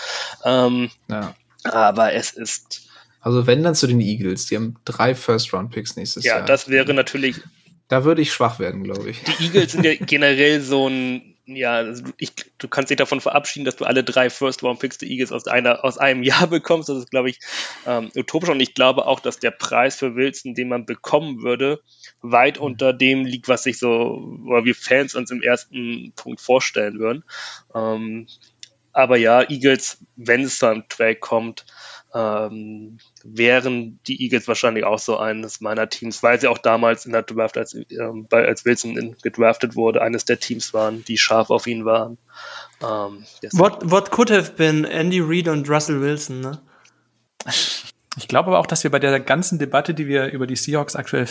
Ähm, 0.43 0.89
ja. 1.09 1.35
Aber 1.63 2.13
es 2.13 2.31
ist. 2.31 2.87
Also, 3.19 3.45
wenn 3.45 3.63
dann 3.63 3.75
zu 3.75 3.87
den 3.87 3.99
Eagles, 3.99 4.45
die 4.45 4.55
haben 4.55 4.77
drei 4.85 5.13
First-Round-Picks 5.13 5.97
nächstes 5.97 6.23
ja, 6.23 6.33
Jahr. 6.33 6.39
Ja, 6.41 6.45
das 6.45 6.69
wäre 6.69 6.93
natürlich 6.93 7.41
da 7.87 8.03
würde 8.03 8.21
ich 8.21 8.33
schwach 8.33 8.59
werden, 8.59 8.83
glaube 8.83 9.09
ich. 9.09 9.23
Die 9.23 9.45
Eagles 9.45 9.71
sind 9.71 9.85
ja 9.85 9.95
generell 9.99 10.61
so 10.61 10.87
ein 10.87 11.37
ja, 11.47 11.75
also 11.75 12.03
ich, 12.17 12.33
du 12.57 12.67
kannst 12.67 12.89
dich 12.89 12.97
davon 12.97 13.21
verabschieden, 13.21 13.63
dass 13.63 13.77
du 13.77 13.85
alle 13.85 14.03
drei 14.03 14.29
First-Round-Picks 14.29 14.97
der 14.97 15.07
Eagles 15.07 15.31
aus, 15.31 15.47
einer, 15.47 15.85
aus 15.85 15.97
einem 15.97 16.21
Jahr 16.21 16.47
bekommst. 16.47 16.89
Das 16.89 16.97
ist, 16.97 17.09
glaube 17.09 17.29
ich, 17.29 17.39
ähm, 17.85 18.11
utopisch. 18.15 18.49
Und 18.49 18.59
ich 18.59 18.73
glaube 18.73 19.05
auch, 19.05 19.21
dass 19.21 19.39
der 19.39 19.51
Preis 19.51 19.95
für 19.95 20.15
Wilson, 20.15 20.55
den 20.55 20.67
man 20.67 20.85
bekommen 20.85 21.41
würde, 21.41 21.81
weit 22.21 22.57
unter 22.57 22.91
dem 22.91 23.23
liegt, 23.23 23.47
was 23.47 23.63
sich 23.63 23.79
so, 23.79 24.39
oder 24.45 24.65
wir 24.65 24.75
Fans 24.75 25.15
uns 25.15 25.31
im 25.31 25.41
ersten 25.41 26.11
Punkt 26.17 26.41
vorstellen 26.41 26.99
würden. 26.99 27.23
Ähm, 27.73 28.27
aber 28.91 29.15
ja, 29.15 29.49
Eagles, 29.49 29.99
wenn 30.17 30.41
es 30.41 30.59
dann 30.59 30.89
Trade 30.89 31.15
kommt, 31.15 31.65
ähm, 32.17 32.97
wären 33.23 33.99
die 34.07 34.23
Eagles 34.23 34.47
wahrscheinlich 34.47 34.85
auch 34.85 34.97
so 34.97 35.17
eines 35.17 35.61
meiner 35.61 35.87
Teams, 35.87 36.23
weil 36.23 36.39
sie 36.39 36.47
auch 36.47 36.57
damals 36.57 37.05
in 37.05 37.11
der 37.11 37.21
Draft, 37.21 37.57
als, 37.57 37.75
ähm, 37.75 38.25
bei, 38.27 38.45
als 38.45 38.65
Wilson 38.65 38.97
in, 38.97 39.15
gedraftet 39.21 39.75
wurde, 39.75 40.01
eines 40.01 40.25
der 40.25 40.39
Teams 40.39 40.73
waren, 40.73 41.03
die 41.05 41.17
scharf 41.17 41.51
auf 41.51 41.67
ihn 41.67 41.85
waren. 41.85 42.17
Ähm, 42.81 43.25
what, 43.51 43.91
what 43.91 44.09
could 44.09 44.31
have 44.31 44.53
been 44.53 44.83
Andy 44.83 45.19
Reid 45.19 45.47
und 45.47 45.69
Russell 45.69 46.01
Wilson, 46.01 46.41
ne? 46.41 46.61
Ich 48.17 48.27
glaube 48.27 48.47
aber 48.47 48.57
auch, 48.57 48.65
dass 48.65 48.83
wir 48.83 48.89
bei 48.89 48.97
der 48.97 49.19
ganzen 49.19 49.59
Debatte, 49.59 49.93
die 49.93 50.07
wir 50.07 50.31
über 50.31 50.47
die 50.47 50.55
Seahawks 50.55 50.95
aktuell 50.95 51.27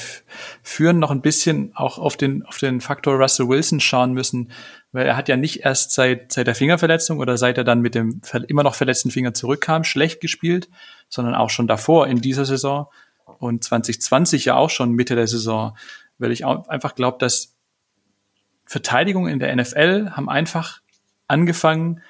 führen, 0.62 1.00
noch 1.00 1.10
ein 1.10 1.20
bisschen 1.20 1.72
auch 1.74 1.98
auf 1.98 2.16
den, 2.16 2.46
auf 2.46 2.58
den 2.58 2.80
Faktor 2.80 3.16
Russell 3.16 3.48
Wilson 3.48 3.80
schauen 3.80 4.12
müssen, 4.12 4.52
weil 4.92 5.04
er 5.04 5.16
hat 5.16 5.28
ja 5.28 5.36
nicht 5.36 5.64
erst 5.64 5.90
seit, 5.90 6.32
seit 6.32 6.46
der 6.46 6.54
Fingerverletzung 6.54 7.18
oder 7.18 7.38
seit 7.38 7.58
er 7.58 7.64
dann 7.64 7.80
mit 7.80 7.96
dem 7.96 8.20
immer 8.46 8.62
noch 8.62 8.76
verletzten 8.76 9.10
Finger 9.10 9.34
zurückkam, 9.34 9.82
schlecht 9.82 10.20
gespielt, 10.20 10.68
sondern 11.08 11.34
auch 11.34 11.50
schon 11.50 11.66
davor 11.66 12.06
in 12.06 12.20
dieser 12.20 12.44
Saison 12.44 12.86
und 13.38 13.64
2020 13.64 14.44
ja 14.44 14.54
auch 14.54 14.70
schon 14.70 14.92
Mitte 14.92 15.16
der 15.16 15.26
Saison, 15.26 15.76
weil 16.18 16.30
ich 16.30 16.44
auch 16.44 16.68
einfach 16.68 16.94
glaube, 16.94 17.18
dass 17.18 17.56
Verteidigungen 18.64 19.32
in 19.32 19.40
der 19.40 19.54
NFL 19.56 20.10
haben 20.12 20.28
einfach 20.28 20.82
angefangen 21.26 22.00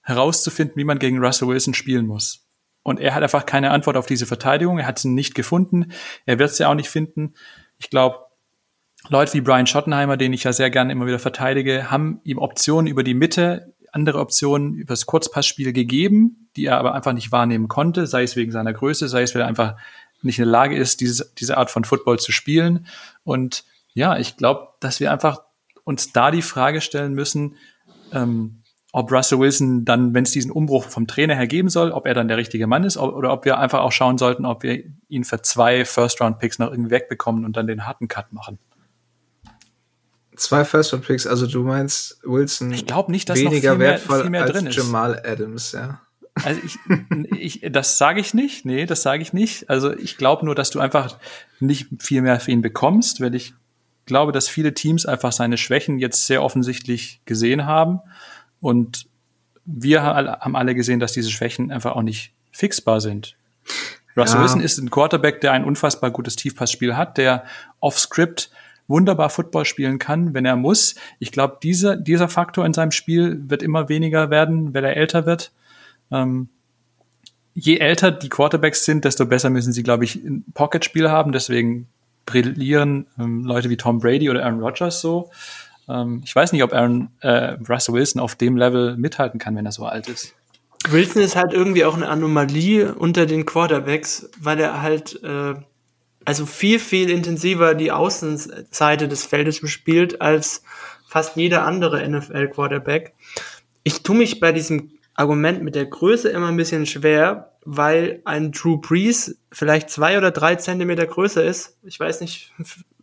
herauszufinden, 0.00 0.76
wie 0.76 0.84
man 0.84 0.98
gegen 0.98 1.18
Russell 1.18 1.48
Wilson 1.48 1.74
spielen 1.74 2.06
muss. 2.06 2.46
Und 2.82 3.00
er 3.00 3.14
hat 3.14 3.22
einfach 3.22 3.46
keine 3.46 3.70
Antwort 3.70 3.96
auf 3.96 4.06
diese 4.06 4.26
Verteidigung. 4.26 4.78
Er 4.78 4.86
hat 4.86 4.98
sie 4.98 5.08
nicht 5.08 5.34
gefunden. 5.34 5.92
Er 6.26 6.38
wird 6.38 6.54
sie 6.54 6.64
auch 6.64 6.74
nicht 6.74 6.88
finden. 6.88 7.34
Ich 7.78 7.90
glaube, 7.90 8.18
Leute 9.08 9.34
wie 9.34 9.40
Brian 9.40 9.66
Schottenheimer, 9.66 10.16
den 10.16 10.32
ich 10.32 10.44
ja 10.44 10.52
sehr 10.52 10.70
gerne 10.70 10.92
immer 10.92 11.06
wieder 11.06 11.18
verteidige, 11.18 11.90
haben 11.90 12.20
ihm 12.24 12.38
Optionen 12.38 12.86
über 12.86 13.02
die 13.02 13.14
Mitte, 13.14 13.74
andere 13.92 14.20
Optionen 14.20 14.74
über 14.74 14.92
das 14.92 15.06
Kurzpassspiel 15.06 15.72
gegeben, 15.72 16.48
die 16.56 16.66
er 16.66 16.78
aber 16.78 16.94
einfach 16.94 17.12
nicht 17.12 17.32
wahrnehmen 17.32 17.68
konnte, 17.68 18.06
sei 18.06 18.22
es 18.22 18.36
wegen 18.36 18.52
seiner 18.52 18.72
Größe, 18.72 19.08
sei 19.08 19.22
es, 19.22 19.34
weil 19.34 19.42
er 19.42 19.48
einfach 19.48 19.76
nicht 20.22 20.38
in 20.38 20.44
der 20.44 20.52
Lage 20.52 20.76
ist, 20.76 21.00
diese, 21.00 21.30
diese 21.38 21.56
Art 21.56 21.70
von 21.70 21.84
Football 21.84 22.18
zu 22.18 22.30
spielen. 22.32 22.86
Und 23.24 23.64
ja, 23.94 24.18
ich 24.18 24.36
glaube, 24.36 24.68
dass 24.80 25.00
wir 25.00 25.10
einfach 25.10 25.40
uns 25.84 26.12
da 26.12 26.30
die 26.30 26.42
Frage 26.42 26.80
stellen 26.80 27.14
müssen, 27.14 27.56
ähm, 28.12 28.59
ob 28.92 29.12
Russell 29.12 29.38
Wilson 29.38 29.84
dann, 29.84 30.14
wenn 30.14 30.24
es 30.24 30.32
diesen 30.32 30.50
Umbruch 30.50 30.84
vom 30.84 31.06
Trainer 31.06 31.36
her 31.36 31.46
geben 31.46 31.68
soll, 31.68 31.92
ob 31.92 32.06
er 32.06 32.14
dann 32.14 32.28
der 32.28 32.36
richtige 32.36 32.66
Mann 32.66 32.84
ist 32.84 32.96
oder 32.96 33.32
ob 33.32 33.44
wir 33.44 33.58
einfach 33.58 33.80
auch 33.80 33.92
schauen 33.92 34.18
sollten, 34.18 34.44
ob 34.44 34.62
wir 34.62 34.82
ihn 35.08 35.24
für 35.24 35.42
zwei 35.42 35.84
First-Round-Picks 35.84 36.58
noch 36.58 36.70
irgendwie 36.70 36.90
wegbekommen 36.90 37.44
und 37.44 37.56
dann 37.56 37.66
den 37.66 37.86
harten 37.86 38.08
Cut 38.08 38.32
machen. 38.32 38.58
Zwei 40.34 40.64
First-Round-Picks, 40.64 41.26
also 41.26 41.46
du 41.46 41.62
meinst 41.62 42.20
Wilson 42.24 42.72
ich 42.72 42.86
glaube 42.86 43.12
nicht, 43.12 43.28
dass 43.28 43.38
weniger 43.38 43.72
noch 43.72 43.78
viel 43.78 43.86
wertvoll 43.86 44.16
mehr, 44.16 44.22
viel 44.22 44.30
mehr 44.30 44.42
als 44.42 44.52
drin 44.52 44.66
ist. 44.66 44.76
Jamal 44.76 45.22
Adams, 45.24 45.72
ja. 45.72 46.00
Also 46.42 46.60
ich, 46.64 47.62
ich 47.62 47.72
das 47.72 47.98
sage 47.98 48.20
ich 48.20 48.34
nicht, 48.34 48.64
nee, 48.64 48.86
das 48.86 49.02
sage 49.02 49.22
ich 49.22 49.32
nicht. 49.32 49.68
Also 49.68 49.92
ich 49.92 50.16
glaube 50.16 50.44
nur, 50.44 50.54
dass 50.54 50.70
du 50.70 50.80
einfach 50.80 51.18
nicht 51.60 51.88
viel 51.98 52.22
mehr 52.22 52.40
für 52.40 52.50
ihn 52.50 52.62
bekommst, 52.62 53.20
weil 53.20 53.34
ich 53.34 53.54
glaube, 54.06 54.32
dass 54.32 54.48
viele 54.48 54.74
Teams 54.74 55.06
einfach 55.06 55.32
seine 55.32 55.58
Schwächen 55.58 55.98
jetzt 55.98 56.26
sehr 56.26 56.42
offensichtlich 56.42 57.20
gesehen 57.24 57.66
haben 57.66 58.00
und 58.60 59.06
wir 59.64 60.02
haben 60.02 60.56
alle 60.56 60.74
gesehen, 60.74 61.00
dass 61.00 61.12
diese 61.12 61.30
Schwächen 61.30 61.70
einfach 61.70 61.94
auch 61.94 62.02
nicht 62.02 62.32
fixbar 62.50 63.00
sind. 63.00 63.36
Russell 64.16 64.38
ja. 64.38 64.42
Wilson 64.42 64.60
ist 64.60 64.78
ein 64.78 64.90
Quarterback, 64.90 65.40
der 65.40 65.52
ein 65.52 65.64
unfassbar 65.64 66.10
gutes 66.10 66.36
Tiefpassspiel 66.36 66.96
hat, 66.96 67.18
der 67.18 67.44
off-Script 67.80 68.50
wunderbar 68.88 69.30
Football 69.30 69.64
spielen 69.64 69.98
kann, 69.98 70.34
wenn 70.34 70.44
er 70.44 70.56
muss. 70.56 70.96
Ich 71.20 71.30
glaube, 71.30 71.58
dieser, 71.62 71.96
dieser 71.96 72.28
Faktor 72.28 72.66
in 72.66 72.74
seinem 72.74 72.90
Spiel 72.90 73.40
wird 73.48 73.62
immer 73.62 73.88
weniger 73.88 74.30
werden, 74.30 74.74
wenn 74.74 74.84
er 74.84 74.96
älter 74.96 75.26
wird. 75.26 75.52
Ähm, 76.10 76.48
je 77.54 77.78
älter 77.78 78.10
die 78.10 78.28
Quarterbacks 78.28 78.84
sind, 78.84 79.04
desto 79.04 79.26
besser 79.26 79.48
müssen 79.48 79.72
sie, 79.72 79.84
glaube 79.84 80.04
ich, 80.04 80.16
ein 80.16 80.44
Pocket-Spiel 80.54 81.08
haben. 81.08 81.30
Deswegen 81.30 81.86
brillieren 82.26 83.06
ähm, 83.18 83.44
Leute 83.44 83.70
wie 83.70 83.76
Tom 83.76 84.00
Brady 84.00 84.28
oder 84.28 84.44
Aaron 84.44 84.60
Rodgers 84.60 85.00
so. 85.00 85.30
Ähm, 85.90 86.22
ich 86.24 86.34
weiß 86.34 86.52
nicht, 86.52 86.62
ob 86.62 86.72
Aaron 86.72 87.10
äh, 87.20 87.56
Russell 87.68 87.94
Wilson 87.94 88.20
auf 88.20 88.36
dem 88.36 88.56
Level 88.56 88.96
mithalten 88.96 89.40
kann, 89.40 89.56
wenn 89.56 89.66
er 89.66 89.72
so 89.72 89.84
alt 89.84 90.08
ist. 90.08 90.34
Wilson 90.88 91.22
ist 91.22 91.36
halt 91.36 91.52
irgendwie 91.52 91.84
auch 91.84 91.94
eine 91.94 92.08
Anomalie 92.08 92.94
unter 92.94 93.26
den 93.26 93.44
Quarterbacks, 93.44 94.30
weil 94.38 94.60
er 94.60 94.80
halt 94.80 95.22
äh, 95.22 95.54
also 96.24 96.46
viel, 96.46 96.78
viel 96.78 97.10
intensiver 97.10 97.74
die 97.74 97.92
Außenseite 97.92 99.08
des 99.08 99.24
Feldes 99.24 99.60
bespielt 99.60 100.20
als 100.20 100.62
fast 101.06 101.36
jeder 101.36 101.64
andere 101.66 102.08
NFL-Quarterback. 102.08 103.14
Ich 103.82 104.02
tue 104.02 104.16
mich 104.16 104.40
bei 104.40 104.52
diesem 104.52 104.92
Argument 105.20 105.62
mit 105.62 105.74
der 105.74 105.86
Größe 105.86 106.30
immer 106.30 106.48
ein 106.48 106.56
bisschen 106.56 106.86
schwer, 106.86 107.52
weil 107.64 108.22
ein 108.24 108.52
Drew 108.52 108.78
Brees 108.78 109.38
vielleicht 109.52 109.90
zwei 109.90 110.16
oder 110.16 110.30
drei 110.30 110.56
Zentimeter 110.56 111.06
größer 111.06 111.44
ist. 111.44 111.76
Ich 111.82 112.00
weiß 112.00 112.22
nicht, 112.22 112.52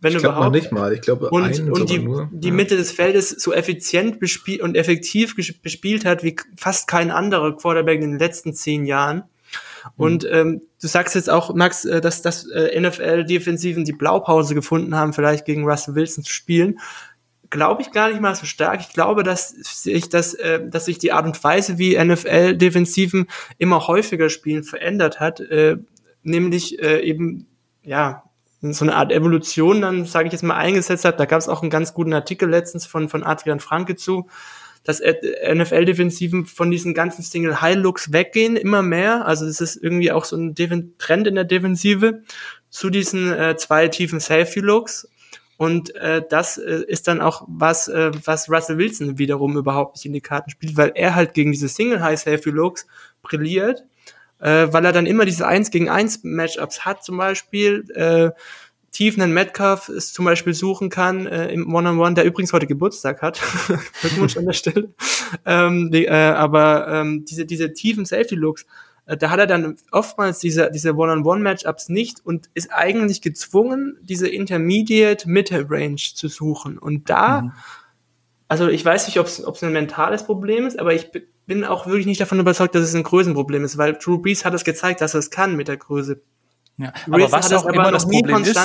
wenn 0.02 0.16
ich 0.16 0.24
überhaupt. 0.24 0.46
Noch 0.46 0.52
nicht 0.52 0.72
mal. 0.72 0.94
Ich 0.94 1.02
glaube, 1.02 1.30
und, 1.30 1.60
und 1.70 1.90
die, 1.90 2.00
nur. 2.00 2.28
die. 2.32 2.52
Mitte 2.52 2.76
des 2.76 2.92
Feldes 2.92 3.30
so 3.30 3.54
effizient 3.54 4.20
bespielt 4.20 4.62
und 4.62 4.76
effektiv 4.76 5.36
bespielt 5.62 6.06
hat 6.06 6.24
wie 6.24 6.36
fast 6.56 6.88
kein 6.88 7.12
anderer 7.12 7.56
Quarterback 7.56 8.02
in 8.02 8.12
den 8.12 8.20
letzten 8.20 8.54
zehn 8.54 8.86
Jahren. 8.86 9.18
Mhm. 9.18 10.04
Und 10.04 10.28
ähm, 10.32 10.62
du 10.82 10.88
sagst 10.88 11.14
jetzt 11.14 11.30
auch, 11.30 11.54
Max, 11.54 11.86
äh, 11.86 12.02
dass, 12.02 12.24
dass 12.24 12.50
äh, 12.50 12.80
NFL-Defensiven 12.80 13.86
die 13.86 13.94
Blaupause 13.94 14.56
gefunden 14.56 14.96
haben, 14.96 15.14
vielleicht 15.14 15.46
gegen 15.46 15.66
Russell 15.66 15.96
Wilson 15.96 16.24
zu 16.24 16.34
spielen 16.34 16.80
glaube 17.50 17.82
ich 17.82 17.92
gar 17.92 18.10
nicht 18.10 18.22
mal 18.22 18.36
so 18.36 18.46
stark. 18.46 18.82
Ich 18.82 18.94
glaube, 18.94 19.24
dass 19.24 19.50
sich 19.50 20.10
das, 20.10 20.34
äh, 20.34 20.68
dass 20.68 20.86
sich 20.86 20.98
die 20.98 21.12
Art 21.12 21.26
und 21.26 21.44
Weise, 21.44 21.78
wie 21.78 21.98
NFL-Defensiven 21.98 23.28
immer 23.58 23.88
häufiger 23.88 24.30
spielen, 24.30 24.64
verändert 24.64 25.20
hat. 25.20 25.40
Äh, 25.40 25.78
nämlich 26.24 26.82
äh, 26.82 27.02
eben, 27.02 27.48
ja, 27.84 28.24
so 28.62 28.86
eine 28.86 28.96
Art 28.96 29.12
Evolution 29.12 29.82
dann, 29.82 30.06
sage 30.06 30.28
ich 30.28 30.34
jetzt 30.34 30.44
mal, 30.44 30.56
eingesetzt 30.58 31.06
hat. 31.06 31.20
Da 31.20 31.26
gab 31.26 31.40
es 31.40 31.48
auch 31.48 31.62
einen 31.62 31.70
ganz 31.70 31.94
guten 31.94 32.14
Artikel 32.14 32.50
letztens 32.50 32.86
von, 32.86 33.08
von 33.08 33.24
Adrian 33.24 33.60
Franke 33.60 33.96
zu, 33.96 34.28
dass 34.84 35.00
NFL-Defensiven 35.00 36.46
von 36.46 36.72
diesen 36.72 36.94
ganzen 36.94 37.22
Single-High-Looks 37.22 38.14
weggehen, 38.14 38.56
immer 38.56 38.82
mehr. 38.82 39.28
Also 39.28 39.46
es 39.46 39.62
ist 39.62 39.76
irgendwie 39.76 40.12
auch 40.12 40.26
so 40.26 40.38
ein 40.38 40.56
Trend 40.98 41.28
in 41.28 41.36
der 41.36 41.44
Defensive 41.44 42.24
zu 42.70 42.90
diesen 42.90 43.32
äh, 43.32 43.56
zwei 43.58 43.90
tiefen 43.90 44.20
Safety-Looks 44.20 45.08
und 45.58 45.96
äh, 45.96 46.24
das 46.28 46.58
äh, 46.58 46.84
ist 46.88 47.08
dann 47.08 47.20
auch 47.20 47.44
was, 47.48 47.88
äh, 47.88 48.12
was 48.26 48.50
Russell 48.50 48.78
Wilson 48.78 49.18
wiederum 49.18 49.58
überhaupt 49.58 49.96
nicht 49.96 50.06
in 50.06 50.14
die 50.14 50.22
Karten 50.22 50.52
spielt, 50.52 50.78
weil 50.78 50.92
er 50.96 51.16
halt 51.16 51.34
gegen 51.34 51.52
diese 51.52 51.68
Single 51.68 52.02
High 52.02 52.20
Safety 52.20 52.52
Looks 52.52 52.86
brilliert, 53.24 53.84
äh, 54.40 54.68
weil 54.72 54.86
er 54.86 54.92
dann 54.92 55.08
immer 55.08 55.26
diese 55.26 55.48
1 55.48 55.72
gegen 55.72 55.90
1 55.90 56.24
Matchups 56.24 56.86
hat 56.86 57.04
zum 57.04 57.18
Beispiel, 57.18 57.86
äh, 57.96 58.32
tief 58.92 59.20
einen 59.20 59.34
Metcalf 59.34 59.90
es 59.90 60.14
zum 60.14 60.26
Beispiel 60.26 60.54
suchen 60.54 60.90
kann 60.90 61.28
äh, 61.28 61.50
im 61.50 61.74
One-on-One, 61.74 62.02
-on 62.02 62.08
-One, 62.12 62.14
der 62.16 62.26
übrigens 62.26 62.54
heute 62.54 62.68
Geburtstag 62.68 63.22
hat. 63.22 63.40
Glückwunsch 64.02 64.38
an 64.38 64.46
der 64.46 64.54
Stelle. 64.54 64.94
Ähm, 65.46 65.92
die, 65.92 66.06
äh, 66.06 66.12
aber 66.12 66.88
ähm, 66.88 67.26
diese, 67.26 67.46
diese 67.46 67.74
tiefen 67.74 68.06
Safety-Looks, 68.06 68.66
da 69.08 69.30
hat 69.30 69.40
er 69.40 69.48
dann 69.48 69.78
oftmals 69.92 70.40
diese, 70.40 70.70
diese 70.70 70.96
One-on-One-Matchups 70.96 71.88
nicht 71.88 72.26
und 72.26 72.50
ist 72.54 72.74
eigentlich 72.74 73.22
gezwungen, 73.22 73.98
diese 74.02 74.28
Intermediate-Mitte-Range 74.28 75.96
zu 75.96 76.28
suchen. 76.28 76.78
Und 76.78 77.10
da, 77.10 77.44
mhm. 77.44 77.52
also 78.50 78.68
ich 78.68 78.84
weiß 78.84 79.08
nicht, 79.08 79.18
ob 79.20 79.28
es 79.28 79.64
ein 79.64 79.72
mentales 79.72 80.24
Problem 80.24 80.68
ist, 80.68 80.78
aber 80.78 80.94
ich 80.94 81.10
bin 81.46 81.64
auch 81.64 81.88
wirklich 81.88 82.06
nicht 82.06 82.20
davon 82.20 82.40
überzeugt, 82.40 82.76
dass 82.76 82.84
es 82.84 82.94
ein 82.94 83.04
Größenproblem 83.04 83.64
ist, 83.64 83.78
weil 83.78 83.94
Drew 83.94 84.18
Brees 84.18 84.44
hat 84.44 84.54
es 84.54 84.66
gezeigt, 84.66 85.00
dass 85.00 85.14
er 85.14 85.20
es 85.20 85.32
kann 85.32 85.56
mit 85.56 85.70
der 85.70 85.78
Größe. 85.78 86.22
Ja, 86.78 86.94
aber 87.10 87.32
was 87.32 87.52
auch 87.54 87.66
immer 87.66 87.92
das 87.92 88.08
Problem 88.08 88.44
ist, 88.44 88.60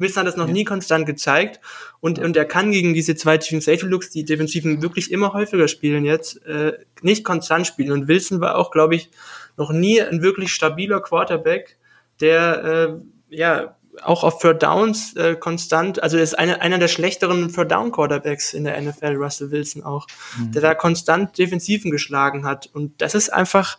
Wilson 0.00 0.20
hat 0.20 0.26
das 0.26 0.36
noch 0.36 0.48
ja. 0.48 0.52
nie 0.52 0.64
konstant 0.64 1.06
gezeigt 1.06 1.60
und, 2.00 2.18
und 2.18 2.36
er 2.36 2.44
kann 2.44 2.72
gegen 2.72 2.94
diese 2.94 3.14
zwei 3.14 3.38
tiefen 3.38 3.60
Safety 3.60 3.86
Looks, 3.86 4.10
die 4.10 4.24
Defensiven 4.24 4.82
wirklich 4.82 5.12
immer 5.12 5.32
häufiger 5.32 5.68
spielen 5.68 6.04
jetzt, 6.04 6.44
äh, 6.46 6.72
nicht 7.02 7.24
konstant 7.24 7.66
spielen 7.66 7.92
und 7.92 8.08
Wilson 8.08 8.40
war 8.40 8.56
auch, 8.56 8.70
glaube 8.70 8.96
ich, 8.96 9.10
noch 9.56 9.72
nie 9.72 10.00
ein 10.00 10.22
wirklich 10.22 10.52
stabiler 10.52 11.00
Quarterback, 11.00 11.76
der 12.20 13.00
äh, 13.30 13.36
ja 13.36 13.76
auch 14.02 14.24
auf 14.24 14.38
Third 14.38 14.62
Downs 14.62 15.14
äh, 15.16 15.36
konstant, 15.36 16.02
also 16.02 16.16
er 16.16 16.22
ist 16.22 16.38
eine, 16.38 16.60
einer 16.60 16.78
der 16.78 16.88
schlechteren 16.88 17.52
Third 17.52 17.70
Down 17.70 17.92
Quarterbacks 17.92 18.54
in 18.54 18.64
der 18.64 18.80
NFL, 18.80 19.16
Russell 19.16 19.50
Wilson 19.50 19.82
auch, 19.82 20.06
mhm. 20.38 20.52
der 20.52 20.62
da 20.62 20.74
konstant 20.74 21.36
Defensiven 21.38 21.90
geschlagen 21.90 22.44
hat. 22.44 22.70
Und 22.72 23.00
das 23.02 23.14
ist 23.14 23.32
einfach 23.32 23.78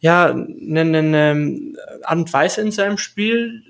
ja 0.00 0.26
eine, 0.26 0.80
eine 0.80 1.74
Art 2.02 2.18
und 2.18 2.32
Weise 2.32 2.60
in 2.60 2.70
seinem 2.70 2.98
Spiel, 2.98 3.62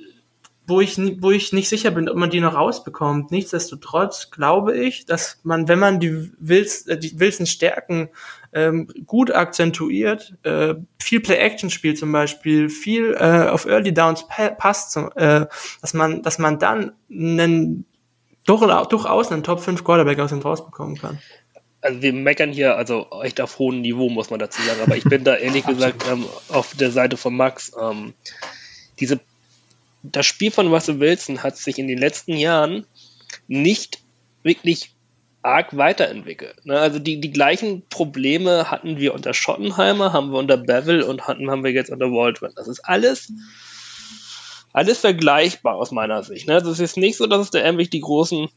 wo 0.67 0.81
ich, 0.81 0.99
wo 1.21 1.31
ich 1.31 1.53
nicht 1.53 1.69
sicher 1.69 1.91
bin, 1.91 2.09
ob 2.09 2.17
man 2.17 2.31
die 2.31 2.41
noch 2.41 2.55
rausbekommt. 2.55 3.31
Nichtsdestotrotz 3.31 4.31
glaube 4.31 4.77
ich, 4.77 5.05
dass 5.05 5.41
man, 5.43 5.69
wenn 5.69 5.79
man 5.79 6.01
die, 6.01 6.31
Wills, 6.39 6.87
äh, 6.87 6.97
die 6.97 7.19
Wilson 7.21 7.47
Stärken 7.47 8.09
ähm, 8.53 8.89
gut 9.07 9.31
akzentuiert, 9.31 10.35
äh, 10.43 10.75
viel 10.99 11.21
Play-Action 11.21 11.71
spielt 11.71 11.99
zum 11.99 12.13
Beispiel, 12.13 12.71
viel 12.71 13.15
äh, 13.19 13.49
auf 13.49 13.67
Early 13.67 13.93
Downs 13.93 14.27
pa 14.27 14.51
passt, 14.51 14.97
äh, 14.97 15.47
dass 15.81 15.93
man, 15.93 16.23
dass 16.23 16.39
man 16.39 16.59
dann 16.59 16.93
einen, 17.11 17.85
durch, 18.45 18.61
durchaus 18.89 19.33
einen 19.33 19.43
Top 19.43 19.61
5 19.61 19.85
Quarterback 19.85 20.19
aus 20.19 20.31
dem 20.31 20.41
rausbekommen 20.41 20.97
kann 20.97 21.19
also 21.85 22.01
wir 22.01 22.15
meckern 22.15 22.51
hier 22.51 22.77
also 22.77 23.07
echt 23.23 23.43
auf 23.43 23.59
hohem 23.59 23.83
Niveau, 23.83 24.09
muss 24.09 24.31
man 24.31 24.41
dazu 24.41 24.63
sagen. 24.63 24.81
Aber 24.81 24.97
ich 24.97 25.05
bin 25.05 25.23
da 25.23 25.37
ehrlich 25.37 25.67
gesagt 25.67 26.05
ähm, 26.11 26.25
auf 26.49 26.75
der 26.75 26.91
Seite 26.91 27.19
von 27.19 27.37
Max. 27.37 27.73
Ähm, 27.79 28.15
diese, 28.99 29.21
das 30.05 30.27
Spiel 30.27 30.51
von 30.51 30.69
Russell 30.69 31.01
Wilson 31.01 31.43
hat 31.43 31.57
sich 31.57 31.79
in 31.79 31.89
den 31.89 31.99
letzten 31.99 32.37
Jahren 32.37 32.87
nicht 33.49 34.01
wirklich 34.43 34.95
arg 35.43 35.77
weiterentwickelt. 35.77 36.65
Ne? 36.65 36.79
Also 36.79 36.99
die, 36.99 37.21
die 37.21 37.31
gleichen 37.31 37.83
Probleme 37.89 38.71
hatten 38.71 38.99
wir 38.99 39.15
unter 39.15 39.35
Schottenheimer, 39.35 40.13
haben 40.13 40.31
wir 40.31 40.39
unter 40.39 40.57
Bevel 40.57 41.03
und 41.03 41.27
hatten, 41.27 41.51
haben 41.51 41.65
wir 41.65 41.73
jetzt 41.73 41.91
unter 41.91 42.07
Waldron. 42.07 42.53
Das 42.55 42.69
ist 42.69 42.81
alles, 42.81 43.33
alles 44.73 44.99
vergleichbar 44.99 45.77
aus 45.77 45.91
meiner 45.91 46.23
Sicht. 46.23 46.47
Ne? 46.47 46.55
Also 46.55 46.71
es 46.71 46.81
ist 46.81 46.97
nicht 46.97 47.17
so, 47.17 47.27
dass 47.27 47.41
es 47.41 47.51
da 47.51 47.65
irgendwie 47.65 47.89
die 47.89 48.01
großen 48.01 48.49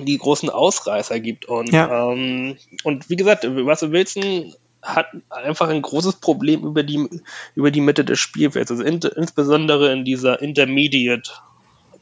die 0.00 0.18
großen 0.18 0.50
Ausreißer 0.50 1.20
gibt. 1.20 1.46
Und, 1.46 1.72
ja. 1.72 2.12
ähm, 2.12 2.56
und 2.84 3.08
wie 3.08 3.16
gesagt, 3.16 3.44
Russell 3.44 3.92
Wilson 3.92 4.52
hat 4.86 5.08
einfach 5.28 5.68
ein 5.68 5.82
großes 5.82 6.16
Problem 6.16 6.62
über 6.64 6.82
die, 6.82 7.08
über 7.54 7.70
die 7.70 7.80
Mitte 7.80 8.04
des 8.04 8.18
Spielfelds. 8.18 8.70
Also 8.70 8.82
in, 8.82 9.00
insbesondere 9.00 9.92
in 9.92 10.04
dieser 10.04 10.40
Intermediate 10.40 11.30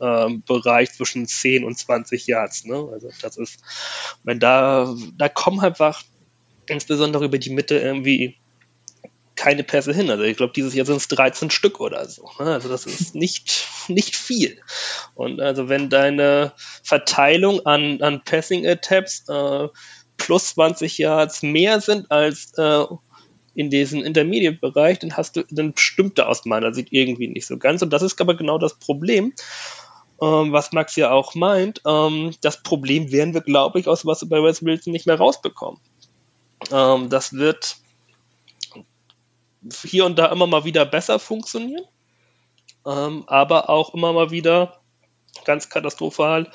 ähm, 0.01 0.43
Bereich 0.47 0.93
zwischen 0.93 1.27
10 1.27 1.65
und 1.65 1.78
20 1.78 2.27
Yards. 2.27 2.65
Ne? 2.65 2.89
Also 2.93 3.11
das 3.23 3.36
ist, 3.36 3.61
wenn 4.23 4.39
da, 4.39 4.94
da 5.16 5.28
kommen 5.28 5.61
einfach 5.61 6.02
insbesondere 6.66 7.24
über 7.24 7.39
die 7.39 7.51
Mitte 7.51 7.78
irgendwie 7.78 8.36
keine 9.36 9.65
Pässe 9.65 9.93
hin. 9.93 10.11
Also 10.11 10.23
ich 10.24 10.36
glaube, 10.36 10.52
dieses 10.55 10.74
Jahr 10.74 10.86
sind 10.86 10.97
es 10.97 11.09
13 11.09 11.51
Stück 11.51 11.81
oder 11.81 12.09
so. 12.09 12.31
Ne? 12.39 12.52
Also 12.52 12.69
das 12.69 12.86
ist 12.86 13.15
nicht, 13.15 13.66
nicht 13.89 14.16
viel. 14.16 14.61
Und 15.15 15.40
also 15.40 15.69
wenn 15.69 15.90
deine 15.90 16.52
Verteilung 16.82 17.65
an, 17.66 18.01
an 18.02 18.23
Passing 18.24 18.66
Attempts 18.66 19.28
äh, 19.28 19.69
plus 20.16 20.55
20 20.55 20.99
Yards 20.99 21.43
mehr 21.43 21.81
sind 21.81 22.11
als 22.11 22.53
äh, 22.57 22.85
in 23.55 23.70
diesem 23.70 24.03
Intermediate-Bereich, 24.03 24.99
dann 24.99 25.16
hast 25.16 25.36
du, 25.36 25.45
dann 25.51 25.74
stimmt 25.77 26.19
da 26.19 26.27
aus 26.27 26.45
meiner 26.45 26.74
Sicht 26.74 26.89
irgendwie 26.91 27.28
nicht 27.28 27.47
so 27.47 27.57
ganz. 27.57 27.82
Und 27.82 27.91
das 27.91 28.03
ist 28.03 28.20
aber 28.20 28.35
genau 28.36 28.59
das 28.59 28.74
Problem, 28.74 29.32
ähm, 30.20 30.53
was 30.53 30.73
Max 30.73 30.97
ja 30.97 31.12
auch 31.12 31.35
meint. 31.35 31.81
Ähm, 31.86 32.35
das 32.41 32.62
Problem 32.62 33.12
werden 33.12 33.35
wir, 33.35 33.43
glaube 33.43 33.78
ich, 33.78 33.86
aus 33.86 34.05
was 34.05 34.28
bei 34.28 34.43
Wes 34.43 34.65
Wilson 34.65 34.93
nicht 34.93 35.07
mehr 35.07 35.19
rausbekommen. 35.19 35.81
Ähm, 36.73 37.11
das 37.11 37.32
wird 37.32 37.77
hier 39.85 40.05
und 40.05 40.19
da 40.19 40.27
immer 40.27 40.47
mal 40.47 40.65
wieder 40.65 40.85
besser 40.85 41.19
funktionieren, 41.19 41.85
ähm, 42.86 43.24
aber 43.28 43.70
auch 43.70 43.95
immer 43.95 44.12
mal 44.12 44.31
wieder 44.31 44.81
ganz 45.45 45.69
katastrophal 45.69 46.51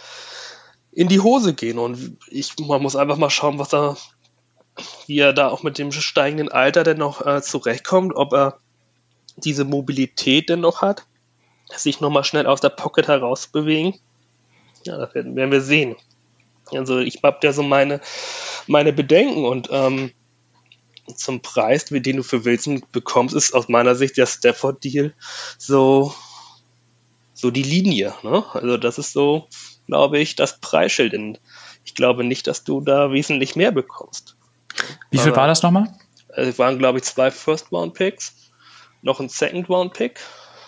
in 0.92 1.08
die 1.08 1.20
Hose 1.20 1.54
gehen. 1.54 1.78
Und 1.78 2.18
ich, 2.28 2.58
man 2.60 2.82
muss 2.82 2.96
einfach 2.96 3.18
mal 3.18 3.30
schauen, 3.30 3.60
was 3.60 3.74
er, 3.74 3.98
wie 5.08 5.20
er 5.20 5.34
da 5.34 5.50
auch 5.50 5.64
mit 5.64 5.78
dem 5.78 5.92
steigenden 5.92 6.50
Alter 6.50 6.84
denn 6.84 6.98
noch 6.98 7.26
äh, 7.26 7.42
zurechtkommt, 7.42 8.16
ob 8.16 8.34
er 8.34 8.60
diese 9.38 9.66
Mobilität 9.66 10.50
denn 10.50 10.62
noch 10.62 10.82
hat, 10.82 11.06
sich 11.76 12.02
nochmal 12.02 12.24
schnell 12.24 12.48
aus 12.48 12.62
der 12.62 12.70
Pocket 12.70 13.08
herausbewegen. 13.08 14.00
Ja, 14.86 14.98
das 14.98 15.14
werden, 15.14 15.36
werden 15.36 15.52
wir 15.52 15.62
sehen. 15.62 15.96
Also 16.72 17.00
ich 17.00 17.22
habe 17.24 17.40
ja 17.44 17.54
so 17.54 17.64
meine, 17.64 18.02
meine 18.68 18.94
Bedenken 18.94 19.46
und 19.46 19.70
ähm, 19.72 20.12
zum 21.16 21.42
Preis, 21.42 21.86
den 21.86 22.18
du 22.18 22.24
für 22.24 22.46
Wilson 22.46 22.84
bekommst, 22.92 23.36
ist 23.36 23.54
aus 23.54 23.68
meiner 23.68 23.96
Sicht 23.96 24.18
der 24.18 24.28
Stafford-Deal 24.28 25.14
so, 25.58 26.14
so 27.34 27.52
die 27.52 27.64
Linie. 27.64 28.14
Ne? 28.22 28.44
Also 28.54 28.78
das 28.78 29.00
ist 29.00 29.14
so, 29.14 29.48
glaube 29.90 30.20
ich, 30.20 30.36
das 30.36 30.60
Preisschild. 30.60 31.16
Und 31.16 31.40
ich 31.84 31.96
glaube 31.96 32.24
nicht, 32.24 32.46
dass 32.46 32.64
du 32.64 32.80
da 32.80 33.12
wesentlich 33.12 33.56
mehr 33.56 33.72
bekommst. 33.72 34.36
Wie 35.10 35.18
viel 35.18 35.36
war 35.36 35.48
das 35.48 35.64
nochmal? 35.64 35.94
Es 36.30 36.60
waren, 36.60 36.78
glaube 36.78 37.00
ich, 37.00 37.06
zwei 37.06 37.32
First-Round-Picks, 37.32 38.52
noch 39.02 39.20
ein 39.20 39.30
Second-Round-Pick 39.30 40.20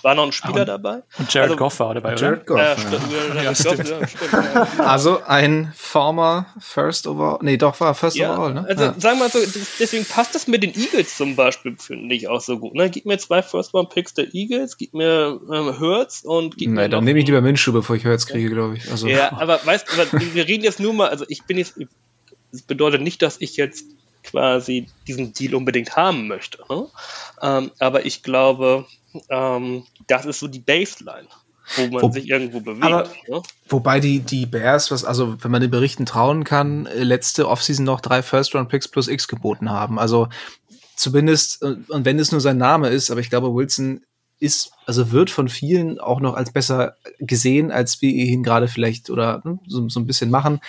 war 0.03 0.15
noch 0.15 0.26
ein 0.26 0.32
Spieler 0.32 0.61
und, 0.61 0.68
dabei. 0.68 1.03
Und 1.18 1.34
Jared 1.34 1.52
also, 1.52 1.56
Goff 1.56 1.80
war 1.80 1.94
dabei, 1.94 2.15
Jared 2.15 2.45
Goff, 2.45 2.57
ja, 2.57 2.78
stimmt, 2.78 3.11
ja. 3.36 3.44
Ja, 3.44 3.56
stimmt. 3.56 4.80
Also 4.80 5.22
ein 5.26 5.72
former 5.76 6.48
First 6.60 7.07
Overall, 7.07 7.40
nee, 7.41 7.57
doch 7.57 7.80
war 7.80 7.94
First 7.94 8.19
Overall, 8.19 8.53
ne? 8.53 8.65
Also 8.68 8.94
sagen 8.98 9.02
wir 9.02 9.15
mal 9.15 9.30
so, 9.30 9.40
deswegen 9.80 10.06
passt 10.06 10.36
das 10.36 10.48
mit 10.48 10.64
den 10.64 10.73
Eagles 10.76 11.18
zum 11.18 11.36
Beispiel, 11.36 11.76
finde 11.78 12.15
ich 12.15 12.28
auch 12.28 12.41
so 12.41 12.60
gut. 12.60 12.73
Ne? 12.73 12.90
Gib 12.90 13.06
mir 13.06 13.18
zwei 13.18 13.41
First 13.41 13.73
Round 13.73 13.90
Picks 13.90 14.14
der 14.14 14.34
Eagles, 14.34 14.78
gib 14.78 14.94
mir 14.94 15.40
ähm, 15.52 15.80
Hurts 15.80 16.23
und 16.23 16.57
gib 16.57 16.69
nee, 16.69 16.76
mir. 16.76 16.90
dann 16.90 17.03
nehme 17.03 17.19
ich 17.19 17.26
lieber 17.26 17.41
Minshew, 17.41 17.72
bevor 17.72 17.95
ich 17.95 18.06
Hurts 18.06 18.28
kriege, 18.28 18.49
glaube 18.49 18.78
ich. 18.78 18.90
Also, 18.91 19.07
ja, 19.07 19.32
aber 19.40 19.60
weißt 19.65 19.88
du, 19.88 20.34
wir 20.34 20.48
reden 20.48 20.64
jetzt 20.64 20.80
nur 20.80 20.94
mal, 20.94 21.10
also 21.10 21.26
ich 21.28 21.44
bin 21.44 21.57
jetzt, 21.57 21.76
das 22.52 22.61
bedeutet 22.61 23.02
nicht, 23.02 23.22
dass 23.22 23.40
ich 23.40 23.57
jetzt 23.57 23.86
quasi 24.23 24.88
diesen 25.07 25.34
Deal 25.34 25.56
unbedingt 25.56 25.95
haben 25.95 26.28
möchte. 26.28 26.60
Ne? 26.69 26.88
Ähm, 27.41 27.72
aber 27.80 28.06
ich 28.06 28.23
glaube, 28.23 28.86
ähm, 29.29 29.83
das 30.07 30.25
ist 30.25 30.39
so 30.39 30.47
die 30.47 30.59
Baseline, 30.59 31.27
wo 31.75 31.88
man 31.88 32.01
wo, 32.01 32.11
sich 32.11 32.29
irgendwo 32.29 32.59
bewegt. 32.59 32.83
Aber, 32.83 33.09
ne? 33.27 33.41
Wobei 33.69 33.99
die, 33.99 34.19
die 34.19 34.45
Bears, 34.45 34.91
was, 34.91 35.05
also 35.05 35.38
wenn 35.43 35.51
man 35.51 35.61
den 35.61 35.71
Berichten 35.71 36.05
trauen 36.05 36.43
kann, 36.43 36.85
äh, 36.85 37.03
letzte 37.03 37.47
Offseason 37.47 37.85
noch 37.85 38.01
drei 38.01 38.21
First-Round-Picks 38.21 38.88
plus 38.88 39.07
X 39.07 39.27
geboten 39.27 39.69
haben. 39.69 39.99
Also 39.99 40.27
zumindest, 40.95 41.61
äh, 41.63 41.75
und 41.89 42.05
wenn 42.05 42.19
es 42.19 42.31
nur 42.31 42.41
sein 42.41 42.57
Name 42.57 42.89
ist, 42.89 43.11
aber 43.11 43.19
ich 43.19 43.29
glaube, 43.29 43.53
Wilson 43.53 44.01
ist, 44.41 44.71
also 44.88 45.11
wird 45.11 45.29
von 45.29 45.49
vielen 45.49 45.99
auch 45.99 46.19
noch 46.19 46.33
als 46.33 46.51
besser 46.51 46.95
gesehen, 47.19 47.71
als 47.71 48.01
wir 48.01 48.09
ihn 48.09 48.41
gerade 48.41 48.67
vielleicht 48.67 49.11
oder 49.11 49.41
ne, 49.43 49.59
so, 49.67 49.88
so 49.88 49.99
ein 49.99 50.07
bisschen 50.07 50.31
machen. 50.31 50.59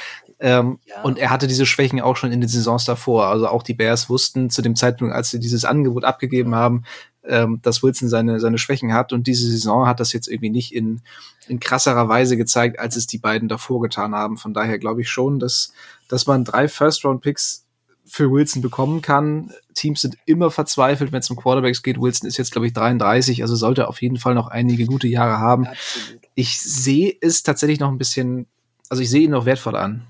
Ähm, 0.41 0.79
ja. 0.85 1.01
Und 1.03 1.19
er 1.19 1.31
hatte 1.31 1.47
diese 1.47 1.65
Schwächen 1.65 2.01
auch 2.01 2.17
schon 2.17 2.33
in 2.33 2.41
den 2.41 2.51
Saisons 2.51 2.85
davor. 2.85 3.29
Also 3.29 3.49
auch 3.49 3.63
die 3.63 3.73
Bears 3.73 4.11
wussten 4.11 4.51
zu 4.51 4.61
dem 4.61 4.77
Zeitpunkt, 4.77 5.15
als 5.15 5.31
sie 5.31 5.41
dieses 5.41 5.65
Angebot 5.65 6.05
abgegeben 6.05 6.55
haben, 6.55 6.85
ähm, 7.25 7.61
dass 7.63 7.83
Wilson 7.83 8.09
seine, 8.09 8.41
seine 8.41 8.59
Schwächen 8.59 8.93
hat. 8.93 9.13
Und 9.13 9.27
diese 9.27 9.51
Saison 9.51 9.87
hat 9.87 10.01
das 10.01 10.13
jetzt 10.13 10.29
irgendwie 10.29 10.51
nicht 10.51 10.75
in, 10.75 11.01
in 11.49 11.61
krasserer 11.61 12.09
Weise 12.09 12.37
gezeigt, 12.37 12.79
als 12.79 12.97
es 12.97 13.07
die 13.07 13.19
beiden 13.19 13.49
davor 13.49 13.81
getan 13.81 14.15
haben. 14.15 14.37
Von 14.37 14.55
daher 14.55 14.79
glaube 14.79 15.03
ich 15.03 15.11
schon, 15.11 15.39
dass, 15.39 15.73
dass 16.09 16.27
man 16.27 16.45
drei 16.45 16.69
First-Round-Picks 16.69 17.65
für 18.05 18.31
Wilson 18.31 18.63
bekommen 18.63 19.01
kann. 19.01 19.53
Teams 19.75 20.03
sind 20.03 20.19
immer 20.27 20.51
verzweifelt, 20.51 21.13
wenn 21.13 21.21
es 21.21 21.31
um 21.31 21.37
Quarterbacks 21.37 21.83
geht. 21.83 22.01
Wilson 22.01 22.29
ist 22.29 22.37
jetzt, 22.37 22.53
glaube 22.53 22.67
ich, 22.67 22.73
33, 22.73 23.43
also 23.43 23.57
sollte 23.57 23.89
auf 23.89 24.03
jeden 24.03 24.19
Fall 24.19 24.35
noch 24.35 24.49
einige 24.49 24.87
gute 24.87 25.09
Jahre 25.09 25.39
haben. 25.39 25.67
Absolut. 25.67 26.21
Ich 26.35 26.61
sehe 26.61 27.15
es 27.21 27.43
tatsächlich 27.43 27.81
noch 27.81 27.89
ein 27.89 27.99
bisschen, 27.99 28.47
also 28.89 29.03
ich 29.03 29.11
sehe 29.11 29.23
ihn 29.23 29.31
noch 29.31 29.47
wertvoll 29.47 29.77
an. 29.77 30.07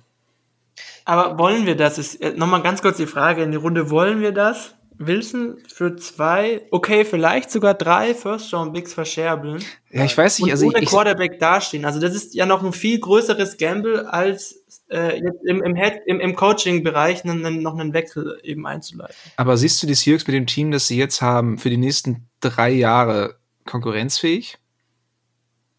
Aber 1.05 1.39
wollen 1.39 1.66
wir 1.66 1.76
das? 1.76 1.98
Ist 1.98 2.20
äh, 2.20 2.32
nochmal 2.32 2.62
ganz 2.62 2.80
kurz 2.80 2.97
die 2.97 3.06
Frage 3.06 3.43
in 3.43 3.51
die 3.51 3.56
Runde. 3.56 3.90
Wollen 3.90 4.20
wir 4.20 4.32
das? 4.32 4.74
Wilson 5.06 5.58
für 5.66 5.96
zwei, 5.96 6.66
okay, 6.70 7.04
vielleicht 7.04 7.50
sogar 7.50 7.74
drei 7.74 8.14
First-Round-Bigs 8.14 8.94
verscherbeln. 8.94 9.62
Ja, 9.90 10.04
ich 10.04 10.16
weiß 10.16 10.38
nicht. 10.38 10.46
Und 10.46 10.50
also 10.52 10.66
ohne 10.66 10.80
ich, 10.80 10.88
Quarterback 10.88 11.38
dastehen. 11.38 11.84
Also 11.84 12.00
das 12.00 12.14
ist 12.14 12.34
ja 12.34 12.46
noch 12.46 12.62
ein 12.62 12.72
viel 12.72 12.98
größeres 12.98 13.56
Gamble, 13.56 14.06
als 14.06 14.64
äh, 14.90 15.16
jetzt 15.16 15.44
im, 15.44 15.62
im, 15.62 15.76
im, 16.06 16.20
im 16.20 16.36
Coaching-Bereich 16.36 17.24
noch 17.24 17.78
einen 17.78 17.92
Wechsel 17.94 18.38
eben 18.42 18.66
einzuleiten. 18.66 19.14
Aber 19.36 19.56
siehst 19.56 19.82
du 19.82 19.86
die 19.86 19.94
Seahawks 19.94 20.26
mit 20.26 20.34
dem 20.34 20.46
Team, 20.46 20.70
das 20.70 20.86
sie 20.88 20.98
jetzt 20.98 21.22
haben, 21.22 21.58
für 21.58 21.70
die 21.70 21.76
nächsten 21.76 22.28
drei 22.40 22.70
Jahre 22.70 23.36
konkurrenzfähig? 23.64 24.58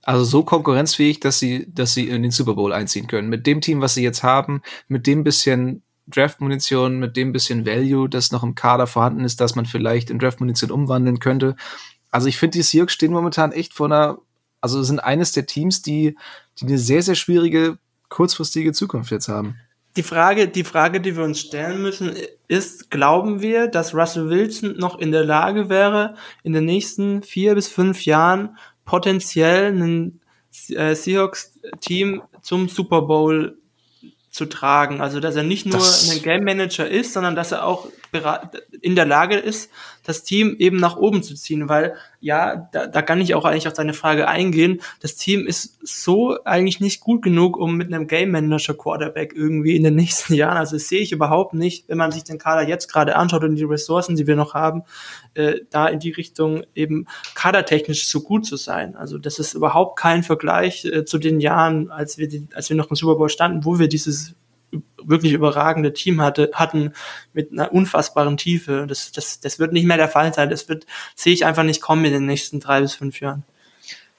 Also 0.02 0.26
so 0.26 0.44
konkurrenzfähig, 0.44 1.22
dass 1.22 1.40
sie, 1.40 1.72
dass 1.74 1.94
sie 1.94 2.10
in 2.10 2.24
den 2.24 2.32
Super 2.32 2.56
Bowl 2.56 2.74
einziehen 2.74 3.08
können. 3.08 3.30
Mit 3.30 3.48
dem 3.48 3.62
Team, 3.62 3.80
was 3.80 3.94
sie 3.94 4.04
jetzt 4.04 4.24
haben, 4.24 4.62
mit 4.88 5.08
dem 5.08 5.24
bisschen 5.24 5.83
Draft-Munition 6.08 7.00
mit 7.00 7.16
dem 7.16 7.32
bisschen 7.32 7.66
Value, 7.66 8.10
das 8.10 8.32
noch 8.32 8.44
im 8.44 8.56
Kader 8.56 8.88
vorhanden 8.88 9.24
ist, 9.24 9.40
dass 9.40 9.56
man 9.56 9.66
vielleicht 9.66 10.10
in 10.10 10.20
Draft-Munition 10.20 10.72
umwandeln 10.72 11.20
könnte. 11.20 11.56
Also 12.12 12.28
ich 12.28 12.38
finde, 12.38 12.58
die 12.58 12.64
Seahawks 12.64 12.94
stehen 12.94 13.14
momentan 13.14 13.52
echt 13.52 13.74
vor 13.74 13.88
einer, 13.88 14.20
also 14.62 14.84
sind 14.84 15.00
eines 15.00 15.32
der 15.32 15.46
Teams, 15.46 15.82
die, 15.82 16.16
die 16.60 16.66
eine 16.66 16.78
sehr, 16.78 17.02
sehr 17.02 17.16
schwierige, 17.16 17.78
kurzfristige 18.10 18.74
Zukunft 18.74 19.12
jetzt 19.12 19.28
haben. 19.28 19.56
Die 19.96 20.04
Frage, 20.04 20.48
die 20.48 20.64
Frage, 20.64 21.02
die 21.02 21.16
wir 21.16 21.24
uns 21.24 21.40
stellen 21.40 21.82
müssen, 21.82 22.14
ist, 22.48 22.90
glauben 22.90 23.42
wir, 23.42 23.68
dass 23.68 23.94
Russell 23.94 24.30
Wilson 24.30 24.76
noch 24.78 24.98
in 24.98 25.12
der 25.12 25.24
Lage 25.24 25.70
wäre, 25.70 26.16
in 26.42 26.54
den 26.54 26.66
nächsten 26.66 27.22
vier 27.22 27.54
bis 27.56 27.68
fünf 27.68 28.06
Jahren 28.06 28.58
potenziell 28.86 29.72
ein 29.72 30.20
äh, 30.70 30.96
Seahawks-Team 30.96 32.24
zum 32.42 32.70
Super 32.70 33.04
Bowl 33.04 33.58
zu 34.34 34.46
tragen. 34.48 35.00
Also 35.00 35.20
dass 35.22 35.36
er 35.36 35.44
nicht 35.44 35.66
nur 35.66 35.78
das 35.78 36.10
ein 36.10 36.22
Game 36.22 36.44
Manager 36.44 36.90
ist, 36.90 37.14
sondern 37.14 37.36
dass 37.36 37.54
er 37.54 37.66
auch 37.66 37.88
in 38.82 38.96
der 38.96 39.06
Lage 39.06 39.36
ist, 39.36 39.72
das 40.04 40.24
Team 40.24 40.56
eben 40.60 40.78
nach 40.78 40.98
oben 40.98 41.24
zu 41.24 41.36
ziehen, 41.36 41.70
weil 41.70 41.96
ja, 42.20 42.70
da, 42.72 42.88
da 42.88 43.02
kann 43.02 43.22
ich 43.22 43.36
auch 43.36 43.46
eigentlich 43.46 43.68
auf 43.68 43.74
deine 43.74 43.94
Frage 43.94 44.28
eingehen. 44.28 44.82
Das 45.02 45.16
Team 45.16 45.46
ist 45.46 45.80
so 45.82 46.38
eigentlich 46.44 46.80
nicht 46.80 47.02
gut 47.02 47.22
genug, 47.22 47.58
um 47.58 47.76
mit 47.76 47.94
einem 47.94 48.08
Game 48.08 48.32
Manager 48.32 48.74
Quarterback 48.74 49.34
irgendwie 49.36 49.76
in 49.76 49.84
den 49.84 49.96
nächsten 49.96 50.34
Jahren, 50.36 50.58
also 50.58 50.76
das 50.76 50.88
sehe 50.88 51.02
ich 51.02 51.12
überhaupt 51.12 51.54
nicht, 51.54 51.88
wenn 51.90 51.98
man 51.98 52.12
sich 52.12 52.24
den 52.24 52.38
Kader 52.38 52.68
jetzt 52.68 52.92
gerade 52.92 53.16
anschaut 53.16 53.44
und 53.44 53.56
die 53.56 53.64
Ressourcen, 53.64 54.16
die 54.16 54.28
wir 54.28 54.36
noch 54.36 54.54
haben, 54.54 54.84
äh, 55.34 55.62
da 55.70 55.88
in 55.88 56.00
die 56.00 56.12
Richtung 56.12 56.64
eben 56.76 57.08
kadertechnisch 57.36 58.08
so 58.08 58.22
gut 58.22 58.46
zu 58.46 58.56
sein. 58.56 58.96
Also 58.96 59.18
das 59.18 59.40
ist 59.40 59.54
überhaupt 59.54 59.98
kein 59.98 60.24
Vergleich 60.24 60.86
äh, 60.86 61.06
zu 61.06 61.18
den 61.18 61.40
Jahren, 61.40 61.92
als 61.92 62.18
wir 62.18 62.28
die, 62.28 62.48
als 62.54 62.70
wir 62.70 62.78
noch 62.78 62.90
im 62.90 62.96
Super 62.96 63.16
Bowl 63.16 63.30
standen, 63.30 63.66
wo 63.66 63.80
wir 63.80 63.88
dieses 63.88 64.36
wirklich 65.08 65.34
überragende 65.34 65.94
Team 65.94 66.22
hatte, 66.22 66.52
hatten 66.54 66.94
mit 67.34 67.52
einer 67.52 67.72
unfassbaren 67.72 68.38
Tiefe. 68.38 68.86
Das, 68.88 69.12
das, 69.12 69.40
das 69.40 69.60
wird 69.60 69.74
nicht 69.74 69.86
mehr 69.86 69.98
der 69.98 70.10
Fall 70.10 70.34
sein. 70.34 70.50
Das 70.50 70.70
wird, 70.70 70.86
sehe 71.16 71.34
ich 71.34 71.46
einfach 71.46 71.64
nicht 71.64 71.82
kommen 71.82 72.06
in 72.06 72.14
den 72.14 72.26
nächsten 72.26 72.60
drei 72.60 72.82
bis 72.82 72.96
fünf 72.96 73.20
Jahren. 73.20 73.44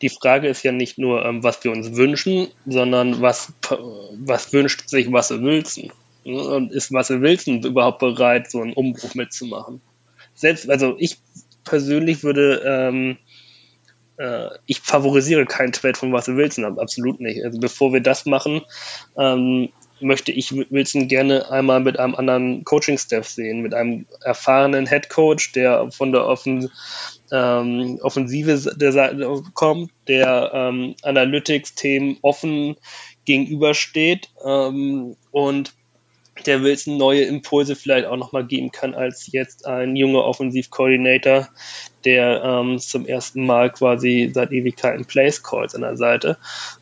Die 0.02 0.08
Frage 0.08 0.48
ist 0.48 0.62
ja 0.62 0.72
nicht 0.72 0.98
nur, 0.98 1.24
ähm, 1.24 1.42
was 1.42 1.62
wir 1.64 1.72
uns 1.72 1.96
wünschen, 1.96 2.48
sondern 2.66 3.22
was, 3.22 3.52
was 4.18 4.52
wünscht 4.52 4.88
sich 4.88 5.08
Russell 5.08 5.42
Wilson? 5.42 5.92
Und 6.24 6.72
ist 6.72 6.90
Russell 6.92 7.22
Wilson 7.22 7.62
überhaupt 7.62 8.00
bereit, 8.00 8.50
so 8.50 8.60
einen 8.60 8.72
Umbruch 8.72 9.14
mitzumachen? 9.14 9.80
Selbst, 10.34 10.68
also 10.68 10.96
ich 10.98 11.18
persönlich 11.64 12.22
würde, 12.22 12.62
ähm, 12.66 13.18
äh, 14.16 14.48
ich 14.66 14.80
favorisiere 14.80 15.46
keinen 15.46 15.72
Trade 15.72 15.98
von 15.98 16.14
Russell 16.14 16.36
Wilson, 16.36 16.78
absolut 16.78 17.20
nicht. 17.20 17.44
Also 17.44 17.58
bevor 17.58 17.92
wir 17.92 18.00
das 18.00 18.26
machen, 18.26 18.62
ähm, 19.16 19.70
möchte 20.00 20.32
ich 20.32 20.52
Wilson 20.70 21.08
gerne 21.08 21.50
einmal 21.50 21.80
mit 21.80 21.98
einem 21.98 22.14
anderen 22.14 22.64
Coaching-Staff 22.64 23.28
sehen, 23.28 23.60
mit 23.60 23.74
einem 23.74 24.06
erfahrenen 24.22 24.86
Head 24.86 25.08
Coach, 25.08 25.52
der 25.52 25.90
von 25.90 26.12
der 26.12 26.26
Offen 26.26 26.70
ähm, 27.32 27.98
Offensive 28.02 28.74
der 28.76 28.92
Seite 28.92 29.42
kommt, 29.54 29.90
der 30.08 30.50
ähm, 30.52 30.94
Analytics-Themen 31.02 32.18
offen 32.22 32.76
gegenübersteht 33.24 34.30
ähm, 34.44 35.16
und 35.30 35.72
der 36.46 36.62
Wilson 36.62 36.96
neue 36.96 37.22
Impulse 37.22 37.76
vielleicht 37.76 38.06
auch 38.06 38.16
nochmal 38.16 38.44
geben 38.44 38.72
kann 38.72 38.94
als 38.94 39.30
jetzt 39.32 39.66
ein 39.66 39.96
junger 39.96 40.24
Offensivkoordinator, 40.24 41.48
der 42.04 42.42
ähm, 42.44 42.78
zum 42.78 43.06
ersten 43.06 43.46
Mal 43.46 43.70
quasi 43.70 44.30
seit 44.34 44.50
Ewigkeiten 44.50 45.04
Plays 45.04 45.42
calls 45.42 45.74
an 45.74 45.82
der 45.82 45.96
Seite. 45.96 46.36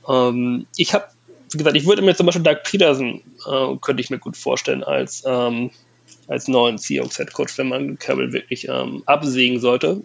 Ähm, 0.09 0.67
ich 0.77 0.95
habe 0.95 1.07
wie 1.55 1.59
gesagt, 1.59 1.77
ich 1.77 1.87
würde 1.87 2.03
mir 2.03 2.15
zum 2.15 2.27
Beispiel 2.27 2.43
Doug 2.43 2.63
Peterson, 2.65 3.23
äh, 3.47 3.77
könnte 3.81 4.01
ich 4.03 4.11
mir 4.11 4.19
gut 4.19 4.37
vorstellen, 4.37 4.85
als, 4.85 5.23
ähm, 5.27 5.71
als 6.29 6.49
neuen 6.49 6.79
Seahawks 6.79 7.17
Head 7.17 7.33
Coach, 7.33 7.59
wenn 7.59 7.69
man 7.69 7.99
Carroll 7.99 8.33
wirklich 8.33 8.69
ähm, 8.69 9.03
absägen 9.07 9.61
sollte. 9.61 10.03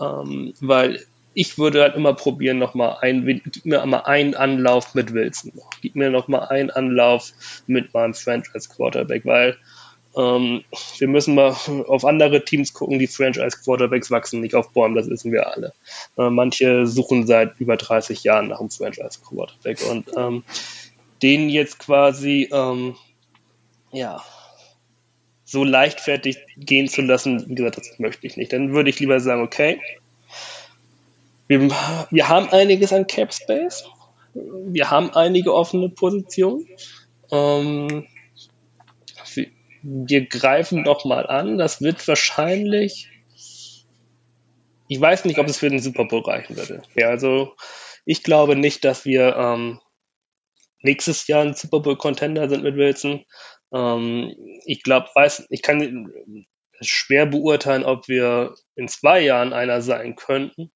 Ähm, 0.00 0.54
weil 0.60 1.00
ich 1.34 1.58
würde 1.58 1.82
halt 1.82 1.96
immer 1.96 2.14
probieren, 2.14 2.58
nochmal 2.58 2.96
ein, 3.02 3.26
gib 3.26 3.66
mir 3.66 3.84
mal 3.84 4.00
einen 4.00 4.34
Anlauf 4.34 4.94
mit 4.94 5.12
Wilson. 5.12 5.52
Gib 5.82 5.94
mir 5.94 6.10
nochmal 6.10 6.48
einen 6.48 6.70
Anlauf 6.70 7.32
mit 7.66 7.92
meinem 7.92 8.14
Franchise 8.14 8.70
Quarterback, 8.74 9.26
weil 9.26 9.56
ähm, 10.16 10.64
wir 10.98 11.08
müssen 11.08 11.34
mal 11.34 11.54
auf 11.86 12.04
andere 12.04 12.44
Teams 12.44 12.72
gucken, 12.72 12.98
die 12.98 13.06
Franchise-Quarterbacks 13.06 14.10
wachsen 14.10 14.40
nicht 14.40 14.54
auf 14.54 14.72
Bäumen, 14.72 14.94
das 14.94 15.10
wissen 15.10 15.30
wir 15.30 15.52
alle. 15.54 15.74
Äh, 16.16 16.30
manche 16.30 16.86
suchen 16.86 17.26
seit 17.26 17.60
über 17.60 17.76
30 17.76 18.24
Jahren 18.24 18.48
nach 18.48 18.60
einem 18.60 18.70
Franchise-Quarterback 18.70 19.78
und 19.90 20.10
ähm, 20.16 20.42
den 21.22 21.50
jetzt 21.50 21.78
quasi, 21.78 22.48
ähm, 22.50 22.96
ja, 23.92 24.22
so 25.44 25.64
leichtfertig 25.64 26.38
gehen 26.56 26.88
zu 26.88 27.02
lassen, 27.02 27.44
wie 27.48 27.54
gesagt, 27.54 27.76
das 27.76 27.98
möchte 27.98 28.26
ich 28.26 28.36
nicht. 28.36 28.52
Dann 28.52 28.72
würde 28.72 28.90
ich 28.90 28.98
lieber 28.98 29.20
sagen, 29.20 29.42
okay, 29.42 29.80
wir, 31.46 31.68
wir 32.10 32.28
haben 32.28 32.48
einiges 32.48 32.92
an 32.92 33.06
Cap 33.06 33.32
Space, 33.32 33.84
wir 34.34 34.90
haben 34.90 35.10
einige 35.10 35.54
offene 35.54 35.88
Positionen. 35.88 36.66
Ähm, 37.30 38.06
wir 39.86 40.26
greifen 40.26 40.84
doch 40.84 41.04
mal 41.04 41.26
an. 41.26 41.58
Das 41.58 41.80
wird 41.80 42.06
wahrscheinlich. 42.08 43.10
Ich 44.88 45.00
weiß 45.00 45.24
nicht, 45.24 45.38
ob 45.38 45.48
es 45.48 45.58
für 45.58 45.70
den 45.70 45.80
Super 45.80 46.04
Bowl 46.04 46.22
reichen 46.22 46.56
würde. 46.56 46.82
Ja, 46.94 47.08
also 47.08 47.54
ich 48.04 48.22
glaube 48.22 48.56
nicht, 48.56 48.84
dass 48.84 49.04
wir 49.04 49.36
ähm, 49.36 49.80
nächstes 50.80 51.26
Jahr 51.26 51.42
ein 51.42 51.54
Super 51.54 51.80
Bowl 51.80 51.96
Contender 51.96 52.48
sind 52.48 52.62
mit 52.62 52.76
Wilson. 52.76 53.24
Ähm, 53.72 54.34
ich 54.64 54.82
glaube, 54.82 55.08
weiß, 55.14 55.46
ich 55.50 55.62
kann 55.62 56.12
schwer 56.80 57.26
beurteilen, 57.26 57.84
ob 57.84 58.08
wir 58.08 58.54
in 58.74 58.88
zwei 58.88 59.20
Jahren 59.20 59.52
einer 59.52 59.82
sein 59.82 60.14
könnten. 60.14 60.70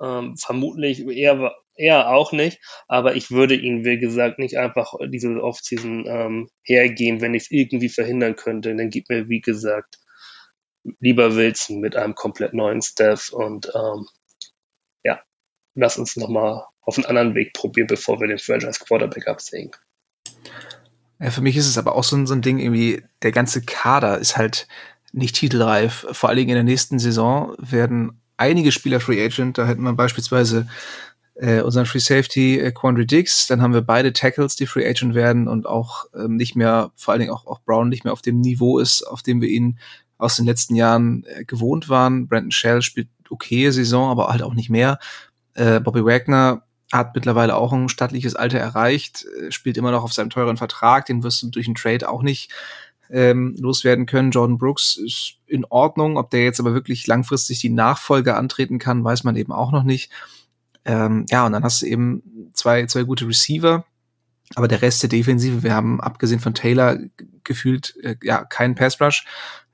Ähm, 0.00 0.36
vermutlich 0.36 1.06
eher 1.06 1.54
er 1.78 2.10
auch 2.10 2.32
nicht, 2.32 2.60
aber 2.88 3.14
ich 3.14 3.30
würde 3.30 3.54
ihn, 3.54 3.84
wie 3.84 3.98
gesagt, 3.98 4.38
nicht 4.38 4.58
einfach 4.58 4.94
diese 5.06 5.42
Offseason 5.42 6.04
ähm, 6.06 6.50
hergeben, 6.62 7.20
wenn 7.20 7.34
ich 7.34 7.44
es 7.44 7.50
irgendwie 7.50 7.88
verhindern 7.88 8.36
könnte. 8.36 8.74
Dann 8.74 8.90
gib 8.90 9.08
mir, 9.08 9.28
wie 9.28 9.40
gesagt, 9.40 9.98
lieber 11.00 11.36
Wilson 11.36 11.80
mit 11.80 11.96
einem 11.96 12.14
komplett 12.14 12.52
neuen 12.52 12.82
Staff 12.82 13.30
und 13.32 13.70
ähm, 13.74 14.06
ja, 15.04 15.22
lass 15.74 15.98
uns 15.98 16.16
nochmal 16.16 16.64
auf 16.80 16.98
einen 16.98 17.06
anderen 17.06 17.34
Weg 17.34 17.52
probieren, 17.52 17.86
bevor 17.86 18.20
wir 18.20 18.26
den 18.26 18.38
Franchise 18.38 18.84
Quarterback 18.84 19.28
absägen. 19.28 19.70
Ja, 21.20 21.30
für 21.30 21.42
mich 21.42 21.56
ist 21.56 21.68
es 21.68 21.78
aber 21.78 21.94
auch 21.94 22.04
so 22.04 22.16
ein, 22.16 22.26
so 22.26 22.34
ein 22.34 22.42
Ding, 22.42 22.58
irgendwie, 22.58 23.02
der 23.22 23.32
ganze 23.32 23.62
Kader 23.62 24.18
ist 24.18 24.36
halt 24.36 24.68
nicht 25.12 25.36
titelreif. 25.36 26.06
Vor 26.12 26.28
allen 26.28 26.38
Dingen 26.38 26.50
in 26.50 26.54
der 26.54 26.64
nächsten 26.64 26.98
Saison 26.98 27.54
werden 27.58 28.20
einige 28.38 28.72
Spieler 28.72 29.00
Free 29.00 29.22
Agent. 29.22 29.58
Da 29.58 29.66
hätten 29.66 29.82
wir 29.82 29.92
beispielsweise 29.92 30.66
äh, 31.34 31.60
unseren 31.60 31.86
Free 31.86 31.98
Safety 31.98 32.58
äh, 32.58 32.72
Quandry 32.72 33.06
Dix. 33.06 33.46
Dann 33.46 33.60
haben 33.60 33.74
wir 33.74 33.82
beide 33.82 34.12
Tackles, 34.12 34.56
die 34.56 34.66
Free 34.66 34.88
Agent 34.88 35.14
werden 35.14 35.48
und 35.48 35.66
auch 35.66 36.06
ähm, 36.14 36.36
nicht 36.36 36.56
mehr, 36.56 36.90
vor 36.96 37.12
allen 37.12 37.20
Dingen 37.20 37.32
auch, 37.32 37.46
auch 37.46 37.60
Brown 37.60 37.88
nicht 37.88 38.04
mehr 38.04 38.12
auf 38.12 38.22
dem 38.22 38.40
Niveau 38.40 38.78
ist, 38.78 39.02
auf 39.02 39.22
dem 39.22 39.40
wir 39.40 39.48
ihn 39.48 39.78
aus 40.16 40.36
den 40.36 40.46
letzten 40.46 40.74
Jahren 40.74 41.24
äh, 41.24 41.44
gewohnt 41.44 41.88
waren. 41.88 42.26
Brandon 42.26 42.50
Shell 42.50 42.82
spielt 42.82 43.08
okay 43.30 43.70
Saison, 43.70 44.10
aber 44.10 44.28
halt 44.28 44.42
auch 44.42 44.54
nicht 44.54 44.70
mehr. 44.70 44.98
Äh, 45.54 45.80
Bobby 45.80 46.04
Wagner 46.04 46.62
hat 46.92 47.14
mittlerweile 47.14 47.54
auch 47.54 47.72
ein 47.72 47.88
stattliches 47.88 48.34
Alter 48.34 48.58
erreicht, 48.58 49.26
äh, 49.26 49.52
spielt 49.52 49.76
immer 49.76 49.90
noch 49.90 50.02
auf 50.02 50.12
seinem 50.12 50.30
teuren 50.30 50.56
Vertrag, 50.56 51.06
den 51.06 51.22
wirst 51.22 51.42
du 51.42 51.48
durch 51.48 51.66
einen 51.66 51.74
Trade 51.74 52.08
auch 52.08 52.22
nicht 52.22 52.50
ähm, 53.10 53.56
loswerden 53.58 54.06
können. 54.06 54.30
Jordan 54.30 54.58
Brooks 54.58 54.96
ist 54.96 55.34
in 55.46 55.64
Ordnung, 55.64 56.16
ob 56.16 56.30
der 56.30 56.44
jetzt 56.44 56.60
aber 56.60 56.74
wirklich 56.74 57.06
langfristig 57.06 57.60
die 57.60 57.70
Nachfolge 57.70 58.36
antreten 58.36 58.78
kann, 58.78 59.04
weiß 59.04 59.24
man 59.24 59.36
eben 59.36 59.52
auch 59.52 59.72
noch 59.72 59.82
nicht. 59.82 60.10
Ähm, 60.84 61.26
ja, 61.30 61.46
und 61.46 61.52
dann 61.52 61.64
hast 61.64 61.82
du 61.82 61.86
eben 61.86 62.50
zwei, 62.52 62.86
zwei 62.86 63.02
gute 63.02 63.26
Receiver, 63.26 63.84
aber 64.54 64.68
der 64.68 64.82
Rest 64.82 65.02
der 65.02 65.10
Defensive, 65.10 65.62
wir 65.62 65.74
haben 65.74 66.00
abgesehen 66.00 66.40
von 66.40 66.54
Taylor 66.54 66.98
gefühlt 67.44 67.94
äh, 68.02 68.16
ja 68.22 68.44
keinen 68.44 68.74
Pass 68.74 69.00
Rush. 69.00 69.24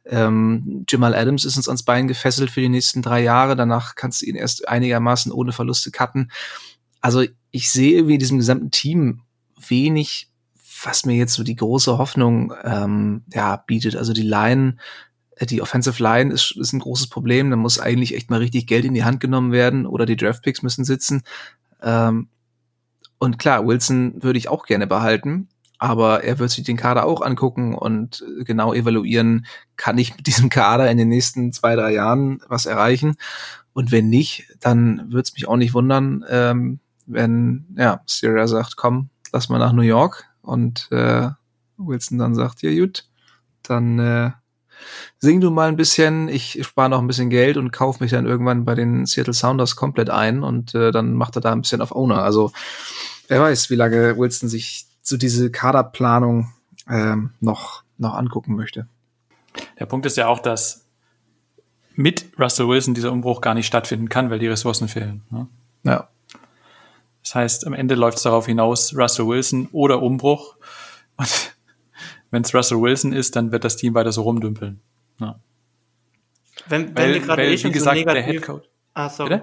Ähm, 0.06 0.84
Jamal 0.88 1.14
Adams 1.14 1.44
ist 1.44 1.56
uns 1.56 1.68
ans 1.68 1.82
Bein 1.82 2.08
gefesselt 2.08 2.50
für 2.50 2.60
die 2.60 2.68
nächsten 2.68 3.00
drei 3.00 3.22
Jahre. 3.22 3.56
Danach 3.56 3.94
kannst 3.94 4.22
du 4.22 4.26
ihn 4.26 4.36
erst 4.36 4.68
einigermaßen 4.68 5.32
ohne 5.32 5.52
Verluste 5.52 5.90
cutten. 5.90 6.30
Also 7.00 7.24
ich 7.50 7.70
sehe 7.70 7.92
irgendwie 7.92 8.14
in 8.14 8.20
diesem 8.20 8.38
gesamten 8.38 8.70
Team 8.70 9.22
wenig, 9.68 10.28
was 10.84 11.06
mir 11.06 11.14
jetzt 11.14 11.34
so 11.34 11.42
die 11.42 11.56
große 11.56 11.98
Hoffnung 11.98 12.52
ähm, 12.62 13.22
ja, 13.32 13.56
bietet. 13.56 13.96
Also 13.96 14.12
die 14.12 14.22
Line 14.22 14.76
äh, 15.36 15.46
die 15.46 15.62
Offensive 15.62 16.02
Line 16.02 16.32
ist, 16.32 16.56
ist 16.56 16.72
ein 16.72 16.80
großes 16.80 17.08
Problem. 17.08 17.50
Da 17.50 17.56
muss 17.56 17.78
eigentlich 17.78 18.14
echt 18.14 18.30
mal 18.30 18.38
richtig 18.38 18.66
Geld 18.66 18.84
in 18.84 18.94
die 18.94 19.04
Hand 19.04 19.20
genommen 19.20 19.52
werden 19.52 19.86
oder 19.86 20.06
die 20.06 20.16
Draftpicks 20.16 20.62
müssen 20.62 20.84
sitzen. 20.84 21.22
Ähm, 21.82 22.28
und 23.18 23.38
klar, 23.38 23.66
Wilson 23.66 24.22
würde 24.22 24.38
ich 24.38 24.48
auch 24.48 24.66
gerne 24.66 24.86
behalten, 24.86 25.48
aber 25.78 26.24
er 26.24 26.38
wird 26.38 26.50
sich 26.50 26.64
den 26.64 26.76
Kader 26.76 27.06
auch 27.06 27.22
angucken 27.22 27.74
und 27.74 28.24
genau 28.44 28.74
evaluieren, 28.74 29.46
kann 29.76 29.98
ich 29.98 30.16
mit 30.16 30.26
diesem 30.26 30.50
Kader 30.50 30.90
in 30.90 30.98
den 30.98 31.08
nächsten 31.08 31.52
zwei, 31.52 31.74
drei 31.76 31.92
Jahren 31.92 32.40
was 32.48 32.66
erreichen? 32.66 33.16
Und 33.72 33.90
wenn 33.90 34.08
nicht, 34.08 34.46
dann 34.60 35.06
würde 35.08 35.22
es 35.22 35.34
mich 35.34 35.48
auch 35.48 35.56
nicht 35.56 35.74
wundern, 35.74 36.24
ähm, 36.28 36.80
wenn 37.06 37.66
ja, 37.76 38.02
Syria 38.06 38.46
sagt, 38.46 38.76
komm, 38.76 39.10
lass 39.32 39.48
mal 39.48 39.58
nach 39.58 39.72
New 39.72 39.82
York 39.82 40.26
und 40.44 40.88
äh, 40.90 41.28
Wilson 41.76 42.18
dann 42.18 42.34
sagt, 42.34 42.62
ja 42.62 42.72
gut, 42.74 43.04
dann 43.62 43.98
äh, 43.98 44.30
sing 45.18 45.40
du 45.40 45.50
mal 45.50 45.68
ein 45.68 45.76
bisschen, 45.76 46.28
ich 46.28 46.64
spare 46.64 46.90
noch 46.90 47.00
ein 47.00 47.06
bisschen 47.06 47.30
Geld 47.30 47.56
und 47.56 47.72
kaufe 47.72 48.02
mich 48.02 48.12
dann 48.12 48.26
irgendwann 48.26 48.64
bei 48.64 48.74
den 48.74 49.06
Seattle 49.06 49.34
Sounders 49.34 49.76
komplett 49.76 50.10
ein 50.10 50.42
und 50.42 50.74
äh, 50.74 50.90
dann 50.90 51.14
macht 51.14 51.36
er 51.36 51.40
da 51.40 51.52
ein 51.52 51.62
bisschen 51.62 51.80
auf 51.80 51.92
Owner. 51.92 52.22
Also 52.22 52.52
wer 53.28 53.40
weiß, 53.40 53.70
wie 53.70 53.76
lange 53.76 54.16
Wilson 54.16 54.48
sich 54.48 54.86
zu 55.02 55.16
diese 55.16 55.50
Kaderplanung 55.50 56.52
ähm, 56.88 57.30
noch, 57.40 57.82
noch 57.98 58.14
angucken 58.14 58.54
möchte. 58.54 58.86
Der 59.78 59.86
Punkt 59.86 60.06
ist 60.06 60.16
ja 60.16 60.26
auch, 60.26 60.40
dass 60.40 60.84
mit 61.94 62.26
Russell 62.38 62.68
Wilson 62.68 62.94
dieser 62.94 63.12
Umbruch 63.12 63.40
gar 63.40 63.54
nicht 63.54 63.66
stattfinden 63.66 64.08
kann, 64.08 64.30
weil 64.30 64.38
die 64.38 64.48
Ressourcen 64.48 64.88
fehlen. 64.88 65.22
Ne? 65.30 65.46
Ja. 65.84 66.08
Das 67.24 67.34
heißt, 67.34 67.66
am 67.66 67.72
Ende 67.72 67.94
läuft 67.96 68.18
es 68.18 68.22
darauf 68.22 68.46
hinaus, 68.46 68.94
Russell 68.96 69.26
Wilson 69.26 69.68
oder 69.72 70.02
Umbruch. 70.02 70.56
Und 71.16 71.56
wenn 72.30 72.42
es 72.42 72.54
Russell 72.54 72.80
Wilson 72.80 73.12
ist, 73.12 73.34
dann 73.34 73.50
wird 73.50 73.64
das 73.64 73.76
Team 73.76 73.94
weiter 73.94 74.12
so 74.12 74.22
rumdümpeln. 74.22 74.80
Ja. 75.18 75.40
Wenn, 76.68 76.96
wenn 76.96 77.14
wir 77.14 77.20
gerade 77.20 77.44
eh 77.44 77.52
wie 77.52 77.58
schon 77.58 77.72
gesagt, 77.72 77.98
so 77.98 78.04
der 78.04 78.14
negativ... 78.14 78.40
Headcoach. 78.42 78.68
ah, 78.94 79.08
sorry. 79.08 79.40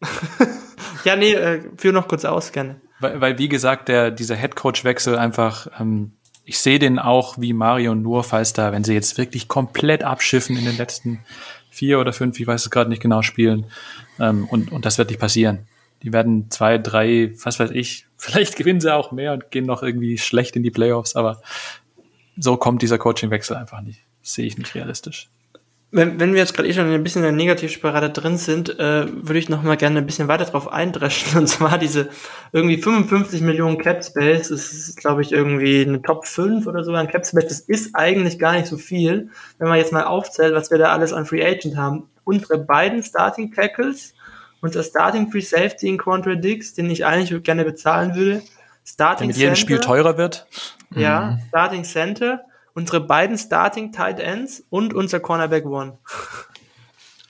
Ja, 1.04 1.16
nee, 1.16 1.32
äh, 1.32 1.62
führ 1.76 1.92
noch 1.92 2.08
kurz 2.08 2.24
aus, 2.24 2.52
gerne. 2.52 2.80
Weil, 3.00 3.20
weil 3.20 3.38
wie 3.38 3.48
gesagt, 3.48 3.88
der, 3.88 4.10
dieser 4.10 4.36
Headcoach-Wechsel 4.36 5.16
einfach, 5.16 5.68
ähm, 5.78 6.12
ich 6.44 6.58
sehe 6.58 6.78
den 6.78 6.98
auch 6.98 7.38
wie 7.38 7.52
Mario 7.52 7.94
nur, 7.94 8.24
falls 8.24 8.52
da, 8.52 8.72
wenn 8.72 8.84
sie 8.84 8.94
jetzt 8.94 9.18
wirklich 9.18 9.48
komplett 9.48 10.02
abschiffen 10.02 10.56
in 10.56 10.64
den 10.64 10.76
letzten 10.76 11.20
vier 11.70 12.00
oder 12.00 12.12
fünf, 12.12 12.38
ich 12.40 12.46
weiß 12.46 12.64
es 12.64 12.70
gerade 12.70 12.90
nicht 12.90 13.02
genau, 13.02 13.22
spielen. 13.22 13.66
Ähm, 14.18 14.46
und, 14.50 14.72
und 14.72 14.84
das 14.84 14.98
wird 14.98 15.10
nicht 15.10 15.20
passieren. 15.20 15.66
Die 16.02 16.12
werden 16.12 16.50
zwei, 16.50 16.78
drei, 16.78 17.32
was 17.42 17.58
weiß 17.58 17.70
ich, 17.70 18.06
vielleicht 18.16 18.56
gewinnen 18.56 18.80
sie 18.80 18.94
auch 18.94 19.12
mehr 19.12 19.32
und 19.32 19.50
gehen 19.50 19.66
noch 19.66 19.82
irgendwie 19.82 20.18
schlecht 20.18 20.56
in 20.56 20.62
die 20.62 20.70
Playoffs, 20.70 21.16
aber 21.16 21.40
so 22.36 22.56
kommt 22.56 22.82
dieser 22.82 22.98
Coaching-Wechsel 22.98 23.56
einfach 23.56 23.80
nicht. 23.80 24.00
Das 24.22 24.34
sehe 24.34 24.46
ich 24.46 24.58
nicht 24.58 24.74
realistisch. 24.74 25.30
Wenn, 25.90 26.20
wenn 26.20 26.34
wir 26.34 26.40
jetzt 26.40 26.52
gerade 26.52 26.68
eh 26.68 26.74
schon 26.74 26.92
ein 26.92 27.02
bisschen 27.02 27.22
in 27.22 27.30
der 27.30 27.32
Negativspirale 27.32 28.10
drin 28.10 28.36
sind, 28.36 28.78
äh, 28.78 29.06
würde 29.10 29.38
ich 29.38 29.48
noch 29.48 29.62
mal 29.62 29.78
gerne 29.78 29.98
ein 29.98 30.06
bisschen 30.06 30.28
weiter 30.28 30.44
drauf 30.44 30.70
eindreschen. 30.70 31.38
Und 31.38 31.46
zwar 31.46 31.78
diese 31.78 32.10
irgendwie 32.52 32.76
55 32.76 33.40
Millionen 33.40 33.78
Cap 33.78 34.04
Space. 34.04 34.48
Das 34.48 34.70
ist, 34.72 34.98
glaube 34.98 35.22
ich, 35.22 35.32
irgendwie 35.32 35.80
eine 35.80 36.02
Top 36.02 36.26
5 36.26 36.66
oder 36.66 36.84
so 36.84 36.92
an 36.92 37.08
Cap 37.08 37.26
Space. 37.26 37.48
Das 37.48 37.60
ist 37.60 37.94
eigentlich 37.94 38.38
gar 38.38 38.52
nicht 38.52 38.66
so 38.66 38.76
viel. 38.76 39.30
Wenn 39.58 39.68
man 39.68 39.78
jetzt 39.78 39.92
mal 39.92 40.04
aufzählt, 40.04 40.54
was 40.54 40.70
wir 40.70 40.76
da 40.76 40.92
alles 40.92 41.14
an 41.14 41.24
Free 41.24 41.44
Agent 41.44 41.76
haben. 41.78 42.10
Unsere 42.24 42.58
beiden 42.58 43.02
Starting 43.02 43.50
Tackles, 43.52 44.12
unser 44.60 44.82
Starting 44.82 45.30
Free 45.30 45.40
Safety 45.40 45.88
in 45.88 45.98
Quantradix, 45.98 46.74
den 46.74 46.90
ich 46.90 47.04
eigentlich 47.04 47.42
gerne 47.42 47.64
bezahlen 47.64 48.14
würde. 48.14 48.42
Starting 48.84 49.28
Der 49.28 49.34
mit 49.34 49.36
jedem 49.36 49.56
Spiel 49.56 49.80
teurer 49.80 50.16
wird. 50.16 50.46
Ja, 50.94 51.38
Starting 51.48 51.84
Center, 51.84 52.44
unsere 52.74 53.00
beiden 53.00 53.36
Starting 53.36 53.92
Tight 53.92 54.18
Ends 54.20 54.64
und 54.70 54.94
unser 54.94 55.20
Cornerback 55.20 55.66
One. 55.66 55.98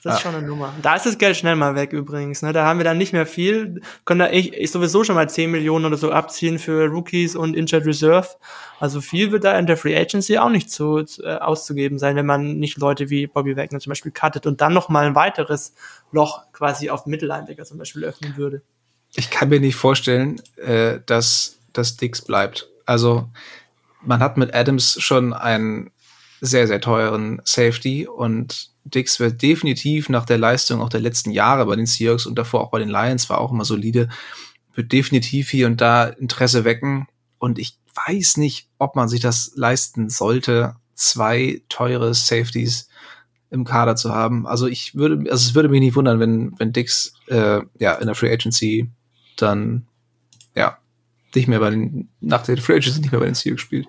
Das 0.01 0.15
ist 0.15 0.19
Ah. 0.19 0.23
schon 0.23 0.35
eine 0.35 0.47
Nummer. 0.47 0.73
Da 0.81 0.95
ist 0.95 1.05
das 1.05 1.17
Geld 1.17 1.35
schnell 1.35 1.55
mal 1.57 1.75
weg 1.75 1.91
übrigens. 1.91 2.41
Ne? 2.41 2.53
Da 2.53 2.65
haben 2.65 2.79
wir 2.79 2.85
dann 2.85 2.97
nicht 2.97 3.11
mehr 3.11 3.25
viel. 3.25 3.81
Können 4.05 4.19
da 4.19 4.29
ich, 4.29 4.53
ich 4.53 4.71
sowieso 4.71 5.03
schon 5.03 5.15
mal 5.15 5.29
10 5.29 5.51
Millionen 5.51 5.83
oder 5.85 5.97
so 5.97 6.11
abziehen 6.11 6.57
für 6.57 6.87
Rookies 6.87 7.35
und 7.35 7.53
Injured 7.53 7.85
Reserve. 7.85 8.27
Also 8.79 9.01
viel 9.01 9.31
wird 9.33 9.43
da 9.43 9.59
in 9.59 9.67
der 9.67 9.75
Free 9.75 9.97
Agency 9.97 10.37
auch 10.37 10.49
nicht 10.49 10.71
zu, 10.71 11.03
zu 11.03 11.23
äh, 11.23 11.35
auszugeben 11.35 11.99
sein, 11.99 12.15
wenn 12.15 12.25
man 12.25 12.59
nicht 12.59 12.77
Leute 12.77 13.09
wie 13.09 13.27
Bobby 13.27 13.57
Wagner 13.57 13.79
zum 13.79 13.91
Beispiel 13.91 14.13
cuttet 14.13 14.45
und 14.47 14.61
dann 14.61 14.73
noch 14.73 14.87
mal 14.87 15.05
ein 15.05 15.15
weiteres 15.15 15.73
Loch 16.13 16.43
quasi 16.53 16.89
auf 16.89 17.05
Mittellinebacker 17.05 17.65
zum 17.65 17.77
Beispiel 17.77 18.05
öffnen 18.05 18.37
würde. 18.37 18.61
Ich 19.15 19.29
kann 19.29 19.49
mir 19.49 19.59
nicht 19.59 19.75
vorstellen, 19.75 20.41
äh, 20.55 20.99
dass 21.05 21.57
das 21.73 21.97
Dix 21.97 22.21
bleibt. 22.21 22.69
Also 22.85 23.27
man 24.01 24.21
hat 24.21 24.37
mit 24.37 24.55
Adams 24.55 24.95
schon 25.01 25.33
einen 25.33 25.91
sehr, 26.39 26.67
sehr 26.67 26.79
teuren 26.79 27.41
Safety 27.43 28.07
und 28.07 28.68
Dix 28.85 29.19
wird 29.19 29.41
definitiv 29.41 30.09
nach 30.09 30.25
der 30.25 30.37
Leistung 30.37 30.81
auch 30.81 30.89
der 30.89 31.01
letzten 31.01 31.31
Jahre 31.31 31.65
bei 31.65 31.75
den 31.75 31.85
Seahawks 31.85 32.25
und 32.25 32.35
davor 32.35 32.61
auch 32.61 32.71
bei 32.71 32.79
den 32.79 32.89
Lions 32.89 33.29
war 33.29 33.39
auch 33.39 33.51
immer 33.51 33.65
solide, 33.65 34.09
wird 34.73 34.91
definitiv 34.91 35.49
hier 35.49 35.67
und 35.67 35.81
da 35.81 36.07
Interesse 36.07 36.63
wecken 36.63 37.07
und 37.37 37.59
ich 37.59 37.77
weiß 38.07 38.37
nicht, 38.37 38.67
ob 38.77 38.95
man 38.95 39.09
sich 39.09 39.19
das 39.19 39.51
leisten 39.55 40.09
sollte, 40.09 40.75
zwei 40.93 41.61
teure 41.69 42.13
Safeties 42.13 42.89
im 43.49 43.65
Kader 43.65 43.95
zu 43.95 44.13
haben. 44.13 44.45
Also 44.45 44.67
ich 44.67 44.95
würde, 44.95 45.29
also 45.31 45.49
es 45.49 45.55
würde 45.55 45.69
mich 45.69 45.79
nicht 45.79 45.95
wundern, 45.95 46.19
wenn, 46.19 46.53
wenn 46.59 46.71
Dix 46.71 47.13
äh, 47.27 47.61
ja 47.79 47.95
in 47.95 48.05
der 48.05 48.15
Free 48.15 48.31
Agency 48.31 48.89
dann 49.37 49.87
ja 50.55 50.77
nicht 51.33 51.47
mehr 51.47 51.59
bei 51.59 51.71
den 51.71 52.09
nach 52.21 52.43
der 52.43 52.57
Free 52.57 52.75
Agency 52.75 53.01
nicht 53.01 53.11
mehr 53.11 53.19
bei 53.19 53.25
den 53.25 53.35
Seahawks 53.35 53.61
spielt. 53.61 53.87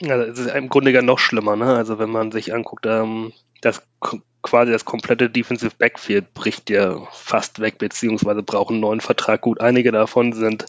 Ja, 0.00 0.16
es 0.22 0.38
ist 0.38 0.54
im 0.54 0.68
Grunde 0.68 0.90
ja 0.90 1.02
noch 1.02 1.18
schlimmer, 1.18 1.56
ne? 1.56 1.74
Also 1.74 1.98
wenn 1.98 2.10
man 2.10 2.30
sich 2.30 2.54
anguckt, 2.54 2.84
ähm, 2.86 3.32
das 3.66 3.82
quasi 4.42 4.70
das 4.70 4.84
komplette 4.84 5.28
Defensive 5.28 5.74
Backfield 5.76 6.32
bricht 6.32 6.70
ja 6.70 7.06
fast 7.12 7.60
weg, 7.60 7.78
beziehungsweise 7.78 8.42
brauchen 8.42 8.74
einen 8.74 8.80
neuen 8.80 9.00
Vertrag. 9.00 9.40
Gut, 9.40 9.60
einige 9.60 9.90
davon 9.90 10.32
sind, 10.32 10.66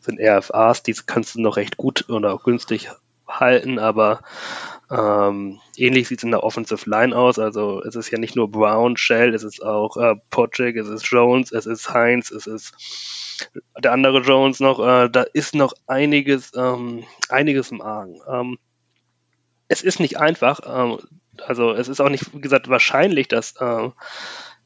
sind 0.00 0.20
RFAs, 0.20 0.82
die 0.82 0.94
kannst 1.06 1.34
du 1.34 1.40
noch 1.40 1.56
recht 1.56 1.76
gut 1.76 2.08
oder 2.08 2.32
auch 2.32 2.44
günstig 2.44 2.90
halten, 3.26 3.78
aber 3.78 4.20
ähm, 4.90 5.60
ähnlich 5.76 6.08
sieht 6.08 6.18
es 6.18 6.24
in 6.24 6.30
der 6.30 6.44
Offensive 6.44 6.88
Line 6.88 7.16
aus. 7.16 7.38
Also 7.38 7.82
es 7.82 7.96
ist 7.96 8.10
ja 8.10 8.18
nicht 8.18 8.36
nur 8.36 8.50
Brown, 8.50 8.96
Shell, 8.96 9.34
es 9.34 9.42
ist 9.42 9.62
auch 9.62 9.96
äh, 9.96 10.14
Podrick, 10.30 10.76
es 10.76 10.88
ist 10.88 11.04
Jones, 11.06 11.50
es 11.50 11.66
ist 11.66 11.92
Heinz, 11.92 12.30
es 12.30 12.46
ist 12.46 12.74
der 13.82 13.92
andere 13.92 14.20
Jones 14.20 14.60
noch, 14.60 14.78
äh, 14.78 15.08
da 15.10 15.22
ist 15.22 15.54
noch 15.54 15.72
einiges, 15.88 16.52
ähm, 16.54 17.04
einiges 17.28 17.72
im 17.72 17.80
Argen. 17.80 18.20
Ähm, 18.28 18.58
es 19.66 19.82
ist 19.82 19.98
nicht 19.98 20.18
einfach, 20.18 20.60
ähm, 20.66 20.98
also 21.46 21.72
es 21.72 21.88
ist 21.88 22.00
auch 22.00 22.08
nicht, 22.08 22.34
wie 22.34 22.40
gesagt, 22.40 22.68
wahrscheinlich, 22.68 23.28
dass 23.28 23.56
äh, 23.56 23.90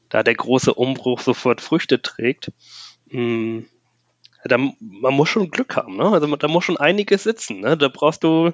da 0.09 0.23
der 0.23 0.35
große 0.35 0.73
Umbruch 0.73 1.21
sofort 1.21 1.61
Früchte 1.61 2.01
trägt. 2.01 2.51
Mm, 3.11 3.61
da, 4.45 4.57
man 4.57 5.13
muss 5.13 5.29
schon 5.29 5.51
Glück 5.51 5.75
haben, 5.75 5.97
ne? 5.97 6.05
Also 6.05 6.33
da 6.35 6.47
muss 6.47 6.63
schon 6.63 6.77
einiges 6.77 7.23
sitzen, 7.23 7.59
ne? 7.61 7.77
Da 7.77 7.89
brauchst 7.89 8.23
du 8.23 8.53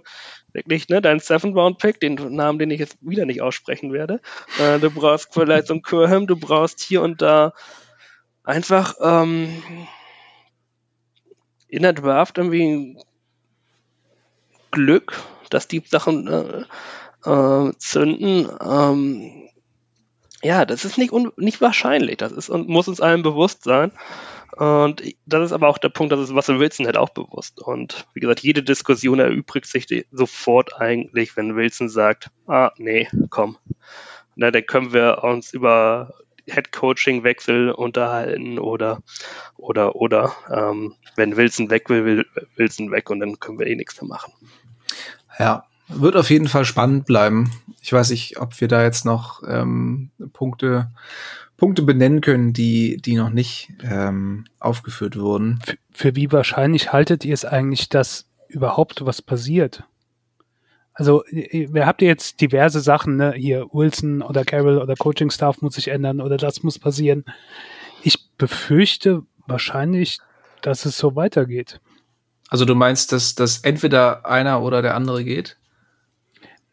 wirklich, 0.54 0.90
ne, 0.90 1.02
deinen 1.02 1.20
Seven-Round-Pick, 1.20 2.00
den 2.00 2.16
Namen, 2.36 2.60
den 2.60 2.72
ich 2.72 2.80
jetzt 2.80 2.98
wieder 3.02 3.26
nicht 3.26 3.42
aussprechen 3.42 3.94
werde. 3.94 4.22
Äh, 4.58 4.80
du 4.80 4.90
brauchst 4.90 5.34
vielleicht 5.34 5.68
so 5.68 5.74
einen 5.74 5.84
Curham, 5.84 6.28
du 6.28 6.36
brauchst 6.38 6.82
hier 6.82 7.02
und 7.02 7.22
da 7.22 7.54
einfach 8.44 8.96
ähm, 9.02 9.62
in 11.68 11.84
der 11.84 11.94
Draft 11.94 12.38
irgendwie 12.38 12.98
Glück, 14.72 15.22
dass 15.50 15.68
die 15.68 15.84
Sachen 15.86 16.28
äh, 16.28 16.64
äh, 17.26 17.72
zünden. 17.78 18.50
Ähm, 18.62 19.50
ja, 20.44 20.66
das 20.66 20.86
ist 20.86 20.98
nicht, 20.98 21.12
un 21.12 21.32
nicht 21.38 21.62
wahrscheinlich. 21.62 22.18
Das 22.18 22.32
ist 22.32 22.50
und 22.50 22.70
muss 22.70 22.88
uns 22.88 23.02
allen 23.02 23.24
bewusst 23.24 23.64
sein. 23.64 23.92
Und 24.56 25.04
das 25.26 25.46
ist 25.46 25.52
aber 25.52 25.68
auch 25.68 25.78
der 25.78 25.90
Punkt, 25.90 26.14
das 26.14 26.22
ist 26.22 26.32
Russell 26.32 26.60
Wilson 26.60 26.86
halt 26.86 26.98
auch 26.98 27.10
bewusst. 27.10 27.60
Und 27.60 28.08
wie 28.14 28.22
gesagt, 28.22 28.42
jede 28.42 28.64
Diskussion 28.64 29.20
erübrigt 29.20 29.66
sich 29.66 29.88
sofort 30.12 30.80
eigentlich, 30.80 31.36
wenn 31.36 31.56
Wilson 31.56 31.90
sagt, 31.90 32.30
ah, 32.48 32.72
nee, 32.78 33.10
komm. 33.30 33.58
Na, 34.36 34.52
dann 34.52 34.66
können 34.66 34.94
wir 34.94 35.24
uns 35.24 35.54
über 35.54 36.14
Head-Coaching-Wechsel 36.48 37.72
unterhalten 37.72 38.60
oder, 38.60 39.02
oder, 39.58 39.96
oder. 39.96 40.34
Ähm, 40.50 40.96
wenn 41.16 41.36
Wilson 41.36 41.70
weg 41.70 41.90
will, 41.90 42.06
will 42.06 42.26
Wilson 42.56 42.92
weg 42.92 43.10
und 43.10 43.20
dann 43.20 43.40
können 43.40 43.60
wir 43.60 43.68
eh 43.68 43.76
nichts 43.76 44.02
mehr 44.02 44.08
machen. 44.08 44.32
Ja, 45.38 45.66
wird 45.88 46.16
auf 46.16 46.30
jeden 46.30 46.48
Fall 46.48 46.66
spannend 46.66 47.06
bleiben. 47.06 47.52
Ich 47.82 47.94
weiß 47.94 48.10
nicht, 48.10 48.40
ob 48.40 48.60
wir 48.60 48.68
da 48.68 48.84
jetzt 48.84 49.06
noch 49.06 49.44
ähm, 49.48 50.10
Punkte, 50.34 50.91
Punkte 51.57 51.84
benennen 51.84 52.22
können, 52.22 52.53
die, 52.53 52.98
die 52.98 53.16
noch 53.16 53.30
nicht 53.30 53.72
ähm, 53.84 54.45
aufgeführt 54.60 55.18
wurden. 55.18 55.60
Für, 55.64 55.78
für 55.91 56.16
wie 56.16 56.32
wahrscheinlich 56.32 56.91
haltet 56.91 57.26
ihr 57.26 57.34
es 57.34 57.45
eigentlich, 57.45 57.90
dass 57.90 58.28
überhaupt 58.48 59.06
was 59.06 59.22
passiert? 59.22 59.84
Also, 60.94 61.26
ihr 61.26 61.86
habt 61.86 62.02
ihr 62.02 62.07
jetzt 62.07 62.40
diverse 62.40 62.80
Sachen, 62.80 63.18
ne? 63.18 63.34
Hier 63.36 63.68
Wilson 63.74 64.22
oder 64.22 64.45
Carroll 64.45 64.78
oder 64.78 64.95
Coaching-Staff 64.95 65.62
muss 65.62 65.76
sich 65.76 65.90
ändern 65.90 66.22
oder 66.22 66.38
das 66.38 66.64
muss 66.64 66.80
passieren. 66.80 67.26
Ich 68.02 68.30
befürchte 68.38 69.24
wahrscheinlich, 69.45 70.20
dass 70.62 70.86
es 70.86 70.98
so 70.98 71.18
weitergeht. 71.18 71.82
Also 72.48 72.64
du 72.64 72.76
meinst, 72.76 73.12
dass, 73.12 73.36
dass 73.36 73.60
entweder 73.60 74.26
einer 74.26 74.62
oder 74.62 74.82
der 74.82 74.95
andere 74.95 75.26
geht? 75.26 75.57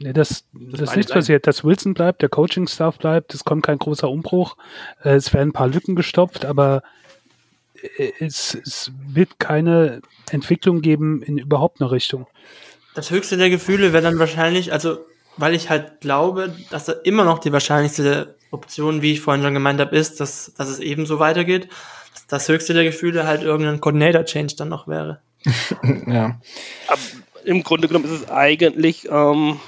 Ne, 0.02 0.12
dass, 0.12 0.28
dass 0.30 0.44
beide 0.52 0.80
nichts 0.80 0.92
bleiben. 0.92 1.08
passiert, 1.12 1.46
dass 1.46 1.64
Wilson 1.64 1.94
bleibt, 1.94 2.22
der 2.22 2.28
Coaching-Staff 2.28 2.98
bleibt, 2.98 3.34
es 3.34 3.44
kommt 3.44 3.64
kein 3.64 3.78
großer 3.78 4.08
Umbruch, 4.10 4.56
äh, 5.04 5.10
es 5.10 5.32
werden 5.32 5.50
ein 5.50 5.52
paar 5.52 5.68
Lücken 5.68 5.94
gestopft, 5.94 6.44
aber 6.44 6.82
äh, 7.96 8.12
es, 8.18 8.54
es 8.54 8.90
wird 9.06 9.38
keine 9.38 10.02
Entwicklung 10.30 10.80
geben 10.80 11.22
in 11.22 11.38
überhaupt 11.38 11.80
eine 11.80 11.90
Richtung. 11.90 12.26
Das 12.94 13.10
höchste 13.10 13.36
der 13.36 13.50
Gefühle 13.50 13.92
wäre 13.92 14.02
dann 14.02 14.18
wahrscheinlich, 14.18 14.72
also 14.72 14.98
weil 15.36 15.54
ich 15.54 15.70
halt 15.70 16.00
glaube, 16.00 16.54
dass 16.70 16.86
da 16.86 16.92
immer 17.04 17.24
noch 17.24 17.38
die 17.38 17.52
wahrscheinlichste 17.52 18.36
Option, 18.50 19.02
wie 19.02 19.12
ich 19.12 19.20
vorhin 19.20 19.42
schon 19.42 19.54
gemeint 19.54 19.80
habe, 19.80 19.96
ist, 19.96 20.20
dass, 20.20 20.52
dass 20.56 20.68
es 20.68 20.78
eben 20.78 21.06
so 21.06 21.18
weitergeht. 21.18 21.68
Dass 22.12 22.26
das 22.26 22.48
höchste 22.48 22.74
der 22.74 22.84
Gefühle 22.84 23.26
halt 23.26 23.42
irgendein 23.42 23.80
Coordinator-Change 23.80 24.56
dann 24.56 24.68
noch 24.68 24.88
wäre. 24.88 25.20
ja. 26.06 26.38
Aber 26.88 27.00
im 27.44 27.62
Grunde 27.62 27.88
genommen 27.88 28.04
ist 28.04 28.22
es 28.22 28.30
eigentlich 28.30 29.08
ähm, 29.10 29.58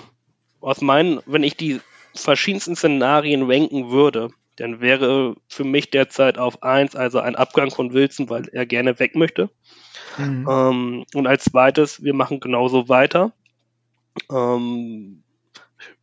aus 0.65 0.81
meinen, 0.81 1.21
wenn 1.27 1.43
ich 1.43 1.57
die 1.57 1.81
verschiedensten 2.15 2.77
Szenarien 2.77 3.51
ranken 3.51 3.91
würde, 3.91 4.31
dann 4.57 4.81
wäre 4.81 5.37
für 5.49 5.65
mich 5.65 5.91
derzeit 5.91 6.39
auf 6.39 6.63
eins 6.63 6.95
also 6.95 7.19
ein 7.19 7.35
Abgang 7.35 7.71
von 7.71 7.93
Wilson, 7.93 8.31
weil 8.31 8.49
er 8.53 8.67
gerne 8.67 8.99
weg 8.99 9.17
möchte. 9.17 9.51
Mhm. 10.17 10.49
Ähm, 10.49 11.05
und 11.15 11.27
als 11.27 11.45
zweites, 11.45 12.03
wir 12.03 12.15
machen 12.15 12.41
genauso 12.41 12.89
weiter. 12.89 13.33
Ähm, 14.31 15.25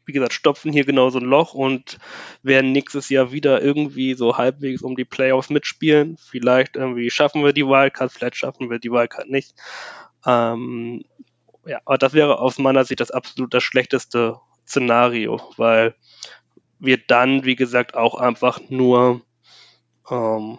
wie 0.06 0.12
gesagt, 0.12 0.34
stopfen 0.34 0.74
hier 0.74 0.84
genauso 0.84 1.20
ein 1.20 1.26
Loch 1.26 1.54
und 1.54 1.98
werden 2.44 2.74
nächstes 2.74 3.08
Jahr 3.08 3.32
wieder 3.32 3.62
irgendwie 3.62 4.16
so 4.16 4.38
halbwegs 4.38 4.82
um 4.82 4.98
die 4.98 5.06
Playoffs 5.06 5.50
mitspielen. 5.50 6.18
Vielleicht 6.18 6.76
irgendwie 6.76 7.10
schaffen 7.10 7.44
wir 7.44 7.54
die 7.54 7.66
Wildcard, 7.66 8.12
vielleicht 8.12 8.36
schaffen 8.36 8.70
wir 8.70 8.80
die 8.80 8.92
Wildcard 8.92 9.30
nicht. 9.30 9.54
Ähm, 10.26 11.06
ja, 11.66 11.80
aber 11.86 11.98
das 11.98 12.14
wäre 12.14 12.40
aus 12.40 12.58
meiner 12.58 12.84
Sicht 12.84 13.00
das 13.00 13.12
absolut 13.12 13.54
das 13.54 13.64
schlechteste 13.64 14.40
Szenario, 14.72 15.42
weil 15.58 15.96
wir 16.80 16.98
dann, 16.98 17.46
wie 17.46 17.56
gesagt, 17.56 17.96
auch 17.96 18.16
einfach 18.16 18.60
nur 18.70 19.22
ähm, 20.10 20.58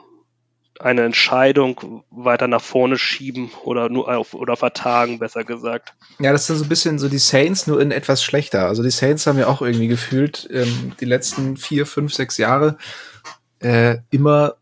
eine 0.78 1.02
Entscheidung 1.02 2.04
weiter 2.10 2.48
nach 2.48 2.60
vorne 2.60 2.98
schieben 2.98 3.50
oder 3.64 3.88
nur 3.88 4.08
auf 4.08 4.34
oder 4.34 4.56
vertagen, 4.56 5.18
besser 5.18 5.44
gesagt. 5.44 5.94
Ja, 6.18 6.32
das 6.32 6.48
ist 6.48 6.58
so 6.58 6.64
ein 6.64 6.68
bisschen 6.68 6.98
so 6.98 7.08
die 7.08 7.18
Saints, 7.18 7.66
nur 7.66 7.80
in 7.80 7.90
etwas 7.90 8.22
schlechter. 8.22 8.66
Also 8.66 8.82
die 8.82 8.90
Saints 8.90 9.26
haben 9.26 9.38
ja 9.38 9.46
auch 9.46 9.62
irgendwie 9.62 9.88
gefühlt 9.88 10.48
ähm, 10.52 10.92
die 11.00 11.04
letzten 11.04 11.56
vier, 11.56 11.86
fünf, 11.86 12.14
sechs 12.14 12.36
Jahre 12.36 12.76
äh, 13.60 13.98
immer 14.10 14.54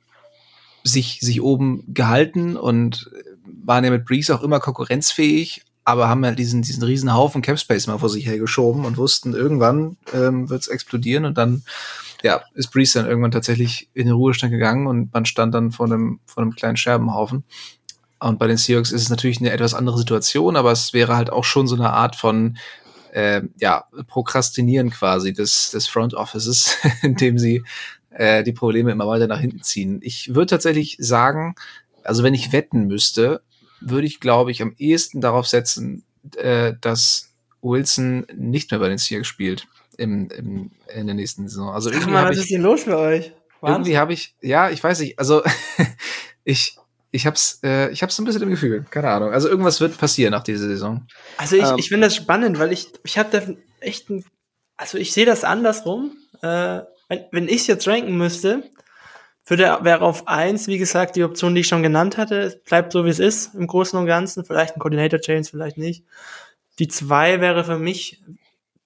sich, 0.82 1.20
sich 1.20 1.42
oben 1.42 1.84
gehalten 1.88 2.56
und 2.56 3.10
waren 3.44 3.84
ja 3.84 3.90
mit 3.90 4.04
Breeze 4.04 4.34
auch 4.34 4.42
immer 4.42 4.60
konkurrenzfähig, 4.60 5.62
aber 5.90 6.08
haben 6.08 6.24
ja 6.24 6.32
diesen, 6.32 6.62
diesen 6.62 6.82
riesen 6.82 7.14
Haufen 7.14 7.42
Capspace 7.42 7.86
mal 7.86 7.98
vor 7.98 8.08
sich 8.08 8.26
hergeschoben 8.26 8.84
und 8.84 8.96
wussten, 8.96 9.34
irgendwann 9.34 9.96
ähm, 10.12 10.48
wird 10.48 10.62
es 10.62 10.68
explodieren 10.68 11.24
und 11.24 11.38
dann 11.38 11.62
ja, 12.22 12.42
ist 12.54 12.70
Breeze 12.70 12.98
dann 12.98 13.08
irgendwann 13.08 13.30
tatsächlich 13.30 13.88
in 13.94 14.06
den 14.06 14.14
Ruhestand 14.14 14.52
gegangen 14.52 14.86
und 14.86 15.12
man 15.12 15.24
stand 15.24 15.54
dann 15.54 15.72
vor 15.72 15.86
einem, 15.86 16.20
vor 16.26 16.42
einem 16.42 16.54
kleinen 16.54 16.76
Scherbenhaufen. 16.76 17.44
Und 18.18 18.38
bei 18.38 18.46
den 18.46 18.58
Seahawks 18.58 18.92
ist 18.92 19.02
es 19.02 19.08
natürlich 19.08 19.40
eine 19.40 19.50
etwas 19.50 19.72
andere 19.72 19.96
Situation, 19.96 20.56
aber 20.56 20.72
es 20.72 20.92
wäre 20.92 21.16
halt 21.16 21.30
auch 21.30 21.44
schon 21.44 21.66
so 21.66 21.74
eine 21.74 21.90
Art 21.90 22.16
von 22.16 22.58
äh, 23.12 23.42
ja, 23.58 23.84
Prokrastinieren 24.06 24.90
quasi 24.90 25.32
des, 25.32 25.70
des 25.70 25.88
Front 25.88 26.14
Offices, 26.14 26.76
indem 27.02 27.38
sie 27.38 27.62
äh, 28.10 28.44
die 28.44 28.52
Probleme 28.52 28.92
immer 28.92 29.06
weiter 29.06 29.26
nach 29.26 29.40
hinten 29.40 29.62
ziehen. 29.62 30.00
Ich 30.02 30.34
würde 30.34 30.46
tatsächlich 30.46 30.96
sagen, 31.00 31.54
also 32.04 32.22
wenn 32.22 32.34
ich 32.34 32.52
wetten 32.52 32.86
müsste, 32.86 33.42
würde 33.80 34.06
ich, 34.06 34.20
glaube 34.20 34.50
ich, 34.50 34.62
am 34.62 34.74
ehesten 34.78 35.20
darauf 35.20 35.46
setzen, 35.46 36.04
äh, 36.36 36.74
dass 36.80 37.30
Wilson 37.62 38.26
nicht 38.34 38.70
mehr 38.70 38.80
bei 38.80 38.88
den 38.88 38.98
Seahawks 38.98 39.28
spielt 39.28 39.66
im, 39.96 40.30
im, 40.30 40.70
in 40.94 41.06
der 41.06 41.14
nächsten 41.14 41.48
Saison. 41.48 41.70
Also 41.70 41.90
irgendwie 41.90 42.10
mal, 42.10 42.28
was 42.28 42.36
ich, 42.36 42.44
ist 42.44 42.50
denn 42.50 42.62
los 42.62 42.84
für 42.84 42.98
euch? 42.98 43.32
Wahnsinn. 43.60 43.74
Irgendwie 43.76 43.98
habe 43.98 44.12
ich, 44.12 44.34
ja, 44.40 44.70
ich 44.70 44.82
weiß 44.82 45.00
nicht, 45.00 45.18
also 45.18 45.42
ich, 46.44 46.76
ich 47.10 47.26
hab's, 47.26 47.60
äh, 47.62 47.90
ich 47.90 48.02
hab's 48.02 48.16
so 48.16 48.22
ein 48.22 48.26
bisschen 48.26 48.42
im 48.42 48.50
Gefühl, 48.50 48.84
keine 48.90 49.10
Ahnung. 49.10 49.32
Also 49.32 49.48
irgendwas 49.48 49.80
wird 49.80 49.98
passieren 49.98 50.32
nach 50.32 50.42
dieser 50.42 50.66
Saison. 50.66 51.06
Also 51.36 51.56
ich, 51.56 51.64
ähm, 51.64 51.76
ich 51.78 51.88
finde 51.88 52.06
das 52.06 52.16
spannend, 52.16 52.58
weil 52.58 52.72
ich, 52.72 52.88
ich 53.04 53.18
habe 53.18 53.30
da 53.30 53.42
echt 53.80 54.08
ein, 54.10 54.24
also 54.76 54.96
ich 54.96 55.12
sehe 55.12 55.26
das 55.26 55.44
andersrum. 55.44 56.16
Äh, 56.42 56.80
wenn, 57.08 57.24
wenn 57.32 57.48
ich 57.48 57.66
jetzt 57.66 57.86
ranken 57.86 58.16
müsste, 58.16 58.62
würde, 59.50 59.78
wäre 59.82 60.02
auf 60.02 60.28
eins, 60.28 60.68
wie 60.68 60.78
gesagt, 60.78 61.16
die 61.16 61.24
Option, 61.24 61.54
die 61.54 61.62
ich 61.62 61.68
schon 61.68 61.82
genannt 61.82 62.16
hatte. 62.16 62.40
Es 62.40 62.62
bleibt 62.62 62.92
so, 62.92 63.04
wie 63.04 63.10
es 63.10 63.18
ist, 63.18 63.54
im 63.54 63.66
Großen 63.66 63.98
und 63.98 64.06
Ganzen. 64.06 64.44
Vielleicht 64.44 64.76
ein 64.76 64.80
Coordinator 64.80 65.20
Chains, 65.20 65.50
vielleicht 65.50 65.76
nicht. 65.76 66.04
Die 66.78 66.88
zwei 66.88 67.40
wäre 67.40 67.64
für 67.64 67.78
mich 67.78 68.22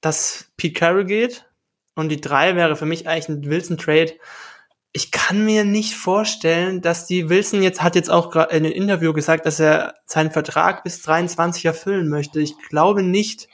dass 0.05 0.51
Pete 0.57 0.79
Carroll 0.79 1.05
geht. 1.05 1.47
Und 1.95 2.09
die 2.09 2.21
drei 2.21 2.57
wäre 2.57 2.77
für 2.77 2.87
mich 2.87 3.09
eigentlich 3.09 3.29
ein 3.29 3.49
Wilson-Trade. 3.49 4.15
Ich 4.93 5.11
kann 5.11 5.45
mir 5.45 5.65
nicht 5.65 5.95
vorstellen, 5.95 6.83
dass 6.83 7.07
die 7.07 7.29
Wilson 7.29 7.63
jetzt 7.63 7.83
hat 7.83 7.95
jetzt 7.95 8.11
auch 8.11 8.31
gerade 8.31 8.55
in 8.55 8.65
einem 8.65 8.75
Interview 8.75 9.13
gesagt, 9.13 9.47
dass 9.47 9.61
er 9.61 9.95
seinen 10.07 10.31
Vertrag 10.31 10.85
bis 10.85 11.03
23 11.03 11.65
erfüllen 11.65 12.09
möchte. 12.09 12.41
Ich 12.41 12.59
glaube 12.69 13.03
nicht, 13.03 13.49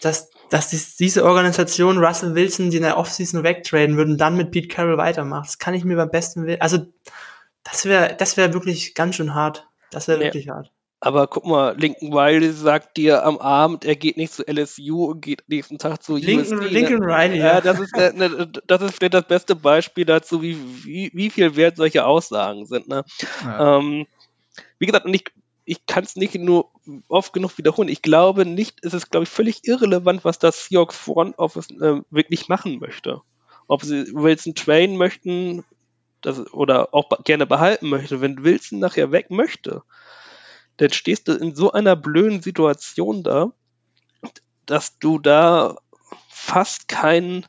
dass, 0.00 0.30
dass 0.50 0.96
diese 0.96 1.24
Organisation 1.24 1.98
Russell 1.98 2.34
Wilson, 2.34 2.70
die 2.70 2.78
in 2.78 2.82
der 2.82 2.98
Offseason 2.98 3.44
wegtraden 3.44 3.96
würden, 3.96 4.18
dann 4.18 4.36
mit 4.36 4.50
Pete 4.50 4.68
Carroll 4.68 4.98
weitermacht. 4.98 5.48
Das 5.48 5.58
kann 5.58 5.74
ich 5.74 5.84
mir 5.84 5.96
beim 5.96 6.10
besten 6.10 6.44
Willen. 6.44 6.60
Also, 6.60 6.86
das 7.62 7.84
wäre, 7.86 8.14
das 8.18 8.36
wäre 8.36 8.52
wirklich 8.52 8.94
ganz 8.94 9.16
schön 9.16 9.34
hart. 9.34 9.68
Das 9.90 10.08
wäre 10.08 10.18
nee. 10.18 10.24
wirklich 10.24 10.48
hart. 10.48 10.72
Aber 11.02 11.28
guck 11.28 11.46
mal, 11.46 11.74
Lincoln 11.78 12.12
Riley 12.12 12.52
sagt 12.52 12.98
dir 12.98 13.24
am 13.24 13.38
Abend, 13.38 13.86
er 13.86 13.96
geht 13.96 14.18
nicht 14.18 14.34
zu 14.34 14.42
LSU 14.46 15.06
und 15.06 15.22
geht 15.22 15.42
nächsten 15.46 15.78
Tag 15.78 16.02
zu 16.02 16.16
Lincoln, 16.16 16.58
USC. 16.58 16.68
Lincoln 16.68 17.02
Riley, 17.02 17.38
ja. 17.38 17.54
ja. 17.54 17.60
das 17.62 17.80
ist, 17.80 17.96
ne, 17.96 18.12
ne, 18.12 18.52
das 18.66 18.82
ist 18.82 18.96
vielleicht 18.96 19.14
das 19.14 19.26
beste 19.26 19.56
Beispiel 19.56 20.04
dazu, 20.04 20.42
wie, 20.42 20.58
wie, 20.84 21.10
wie 21.14 21.30
viel 21.30 21.56
wert 21.56 21.76
solche 21.78 22.04
Aussagen 22.04 22.66
sind. 22.66 22.86
Ne? 22.88 23.04
Ja. 23.42 23.78
Ähm, 23.78 24.06
wie 24.78 24.86
gesagt, 24.86 25.06
ich, 25.08 25.24
ich 25.70 25.86
kann 25.86 26.02
es 26.02 26.16
nicht 26.16 26.34
nur 26.34 26.68
oft 27.06 27.32
genug 27.32 27.56
wiederholen. 27.56 27.88
Ich 27.88 28.02
glaube 28.02 28.44
nicht, 28.44 28.84
es 28.84 28.92
ist, 28.92 29.08
glaube 29.08 29.22
ich, 29.22 29.30
völlig 29.30 29.68
irrelevant, 29.68 30.24
was 30.24 30.40
das 30.40 30.66
Seahawks 30.66 30.96
Front 30.96 31.38
Office 31.38 31.70
äh, 31.70 32.00
wirklich 32.10 32.48
machen 32.48 32.80
möchte. 32.80 33.22
Ob 33.68 33.84
sie 33.84 34.12
Wilson 34.12 34.56
trainen 34.56 34.96
möchten 34.96 35.64
das, 36.22 36.52
oder 36.52 36.92
auch 36.92 37.08
gerne 37.22 37.46
behalten 37.46 37.88
möchte. 37.88 38.20
Wenn 38.20 38.42
Wilson 38.42 38.80
nachher 38.80 39.12
weg 39.12 39.30
möchte, 39.30 39.84
dann 40.78 40.92
stehst 40.92 41.28
du 41.28 41.34
in 41.34 41.54
so 41.54 41.70
einer 41.70 41.94
blöden 41.94 42.42
Situation 42.42 43.22
da, 43.22 43.52
dass 44.66 44.98
du 44.98 45.20
da 45.20 45.76
fast 46.28 46.88
keinen 46.88 47.46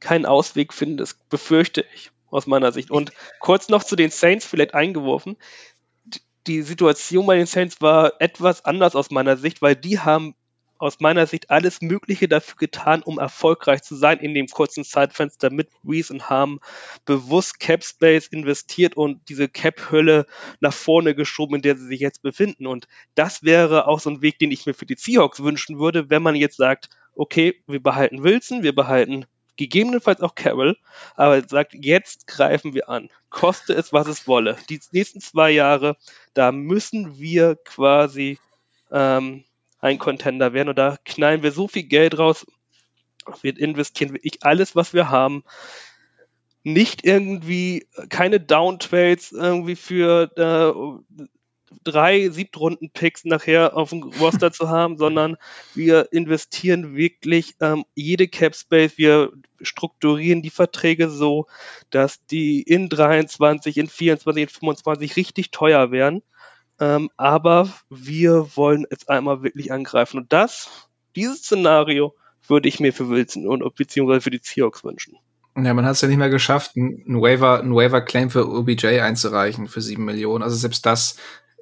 keinen 0.00 0.26
Ausweg 0.26 0.74
findest, 0.74 1.28
befürchte 1.28 1.84
ich 1.94 2.10
aus 2.30 2.48
meiner 2.48 2.72
Sicht. 2.72 2.90
Und 2.90 3.12
kurz 3.38 3.68
noch 3.68 3.84
zu 3.84 3.94
den 3.94 4.10
Saints 4.10 4.44
vielleicht 4.44 4.74
eingeworfen. 4.74 5.36
Die 6.46 6.62
Situation 6.62 7.26
bei 7.26 7.36
den 7.36 7.46
Saints 7.46 7.80
war 7.80 8.14
etwas 8.20 8.64
anders 8.64 8.94
aus 8.94 9.10
meiner 9.10 9.36
Sicht, 9.36 9.62
weil 9.62 9.76
die 9.76 9.98
haben 9.98 10.34
aus 10.78 11.00
meiner 11.00 11.26
Sicht 11.26 11.50
alles 11.50 11.80
Mögliche 11.80 12.28
dafür 12.28 12.56
getan, 12.56 13.02
um 13.02 13.18
erfolgreich 13.18 13.82
zu 13.82 13.94
sein 13.94 14.18
in 14.18 14.34
dem 14.34 14.48
kurzen 14.48 14.84
Zeitfenster 14.84 15.50
mit 15.50 15.70
Reese 15.88 16.12
und 16.12 16.28
haben 16.28 16.60
bewusst 17.06 17.60
Cap 17.60 17.82
Space 17.84 18.26
investiert 18.26 18.96
und 18.96 19.28
diese 19.28 19.48
Cap-Hölle 19.48 20.26
nach 20.60 20.74
vorne 20.74 21.14
geschoben, 21.14 21.56
in 21.56 21.62
der 21.62 21.76
sie 21.76 21.86
sich 21.86 22.00
jetzt 22.00 22.22
befinden. 22.22 22.66
Und 22.66 22.86
das 23.14 23.42
wäre 23.42 23.86
auch 23.86 24.00
so 24.00 24.10
ein 24.10 24.20
Weg, 24.20 24.38
den 24.38 24.50
ich 24.50 24.66
mir 24.66 24.74
für 24.74 24.86
die 24.86 24.96
Seahawks 24.98 25.42
wünschen 25.42 25.78
würde, 25.78 26.10
wenn 26.10 26.22
man 26.22 26.34
jetzt 26.34 26.56
sagt, 26.56 26.90
okay, 27.14 27.62
wir 27.66 27.82
behalten 27.82 28.22
Wilson, 28.22 28.62
wir 28.62 28.74
behalten 28.74 29.24
gegebenenfalls 29.56 30.20
auch 30.20 30.34
Carroll, 30.34 30.76
aber 31.14 31.46
sagt, 31.46 31.74
jetzt 31.74 32.26
greifen 32.26 32.74
wir 32.74 32.88
an. 32.88 33.10
Koste 33.30 33.74
es, 33.74 33.92
was 33.92 34.06
es 34.06 34.26
wolle. 34.26 34.56
Die 34.68 34.80
nächsten 34.92 35.20
zwei 35.20 35.50
Jahre, 35.50 35.96
da 36.34 36.52
müssen 36.52 37.18
wir 37.18 37.56
quasi 37.56 38.38
ähm, 38.90 39.44
ein 39.80 39.98
Contender 39.98 40.52
werden. 40.52 40.70
Und 40.70 40.78
da 40.78 40.98
knallen 41.04 41.42
wir 41.42 41.52
so 41.52 41.68
viel 41.68 41.84
Geld 41.84 42.18
raus. 42.18 42.46
Wir 43.42 43.58
investieren 43.58 44.12
wirklich 44.12 44.42
alles, 44.42 44.74
was 44.76 44.94
wir 44.94 45.10
haben. 45.10 45.44
Nicht 46.62 47.04
irgendwie, 47.04 47.86
keine 48.08 48.40
Downtrades 48.40 49.32
irgendwie 49.32 49.76
für 49.76 50.30
äh, 50.36 51.26
drei 51.82 52.28
Siebtrunden-Picks 52.28 53.24
nachher 53.24 53.76
auf 53.76 53.90
dem 53.90 54.02
Roster 54.02 54.52
zu 54.52 54.68
haben, 54.68 54.96
sondern 54.96 55.36
wir 55.74 56.12
investieren 56.12 56.96
wirklich 56.96 57.54
ähm, 57.60 57.84
jede 57.94 58.28
Cap 58.28 58.54
Space, 58.54 58.96
wir 58.96 59.32
strukturieren 59.60 60.42
die 60.42 60.50
Verträge 60.50 61.10
so, 61.10 61.46
dass 61.90 62.24
die 62.26 62.62
in 62.62 62.88
23, 62.88 63.76
in 63.78 63.88
24, 63.88 64.42
in 64.42 64.48
25 64.48 65.16
richtig 65.16 65.50
teuer 65.50 65.90
werden. 65.90 66.22
Ähm, 66.80 67.10
aber 67.16 67.72
wir 67.88 68.56
wollen 68.56 68.86
jetzt 68.90 69.08
einmal 69.08 69.42
wirklich 69.42 69.72
angreifen. 69.72 70.18
Und 70.18 70.32
das, 70.32 70.88
dieses 71.14 71.38
Szenario, 71.38 72.14
würde 72.46 72.68
ich 72.68 72.80
mir 72.80 72.92
für 72.92 73.08
Wilson 73.08 73.46
und 73.46 73.74
beziehungsweise 73.74 74.20
für 74.20 74.30
die 74.30 74.40
Seahawks 74.42 74.84
wünschen. 74.84 75.16
Ja, 75.56 75.72
man 75.72 75.86
hat 75.86 75.92
es 75.92 76.00
ja 76.00 76.08
nicht 76.08 76.18
mehr 76.18 76.30
geschafft, 76.30 76.72
einen 76.76 77.22
Waiver, 77.22 77.60
einen 77.60 77.74
Waiver-Claim 77.74 78.30
für 78.30 78.48
OBJ 78.48 79.00
einzureichen 79.00 79.68
für 79.68 79.80
sieben 79.80 80.04
Millionen. 80.04 80.42
Also 80.42 80.56
selbst 80.56 80.84
das 80.84 81.16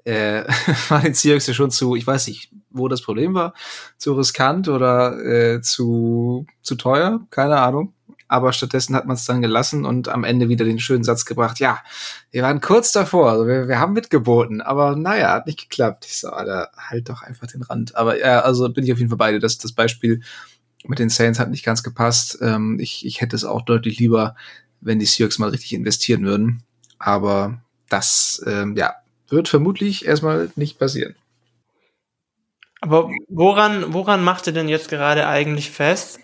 äh, 0.04 0.44
war 0.88 1.00
den 1.00 1.14
Seahawks 1.14 1.46
ja 1.46 1.54
schon 1.54 1.70
zu, 1.70 1.96
ich 1.96 2.06
weiß 2.06 2.26
nicht, 2.28 2.50
wo 2.70 2.88
das 2.88 3.02
Problem 3.02 3.34
war, 3.34 3.54
zu 3.98 4.14
riskant 4.14 4.68
oder 4.68 5.18
äh, 5.24 5.60
zu, 5.60 6.46
zu 6.62 6.74
teuer, 6.74 7.20
keine 7.30 7.60
Ahnung 7.60 7.94
aber 8.32 8.54
stattdessen 8.54 8.96
hat 8.96 9.04
man 9.04 9.16
es 9.16 9.26
dann 9.26 9.42
gelassen 9.42 9.84
und 9.84 10.08
am 10.08 10.24
Ende 10.24 10.48
wieder 10.48 10.64
den 10.64 10.78
schönen 10.78 11.04
Satz 11.04 11.26
gebracht, 11.26 11.58
ja, 11.58 11.80
wir 12.30 12.42
waren 12.42 12.62
kurz 12.62 12.90
davor, 12.90 13.30
also 13.30 13.46
wir, 13.46 13.68
wir 13.68 13.78
haben 13.78 13.92
mitgeboten, 13.92 14.62
aber 14.62 14.96
naja, 14.96 15.34
hat 15.34 15.46
nicht 15.46 15.60
geklappt. 15.60 16.06
Ich 16.06 16.16
so, 16.16 16.30
Alter, 16.30 16.70
halt 16.78 17.10
doch 17.10 17.20
einfach 17.20 17.46
den 17.46 17.60
Rand. 17.60 17.94
Aber 17.94 18.18
ja, 18.18 18.40
also 18.40 18.70
bin 18.70 18.84
ich 18.84 18.92
auf 18.92 18.98
jeden 18.98 19.10
Fall 19.10 19.18
beide. 19.18 19.38
Das, 19.38 19.58
das 19.58 19.72
Beispiel 19.72 20.22
mit 20.86 20.98
den 20.98 21.10
Saints 21.10 21.38
hat 21.38 21.50
nicht 21.50 21.62
ganz 21.62 21.82
gepasst. 21.82 22.38
Ähm, 22.40 22.78
ich, 22.80 23.04
ich 23.04 23.20
hätte 23.20 23.36
es 23.36 23.44
auch 23.44 23.60
deutlich 23.60 23.98
lieber, 23.98 24.34
wenn 24.80 24.98
die 24.98 25.04
Seahawks 25.04 25.38
mal 25.38 25.50
richtig 25.50 25.74
investieren 25.74 26.24
würden. 26.24 26.62
Aber 26.98 27.60
das, 27.90 28.42
ähm, 28.46 28.76
ja, 28.78 28.94
wird 29.32 29.48
vermutlich 29.48 30.06
erstmal 30.06 30.50
nicht 30.56 30.78
passieren. 30.78 31.14
Aber 32.80 33.10
woran, 33.28 33.92
woran 33.92 34.24
macht 34.24 34.46
ihr 34.46 34.52
denn 34.52 34.68
jetzt 34.68 34.88
gerade 34.88 35.26
eigentlich 35.26 35.70
fest, 35.70 36.18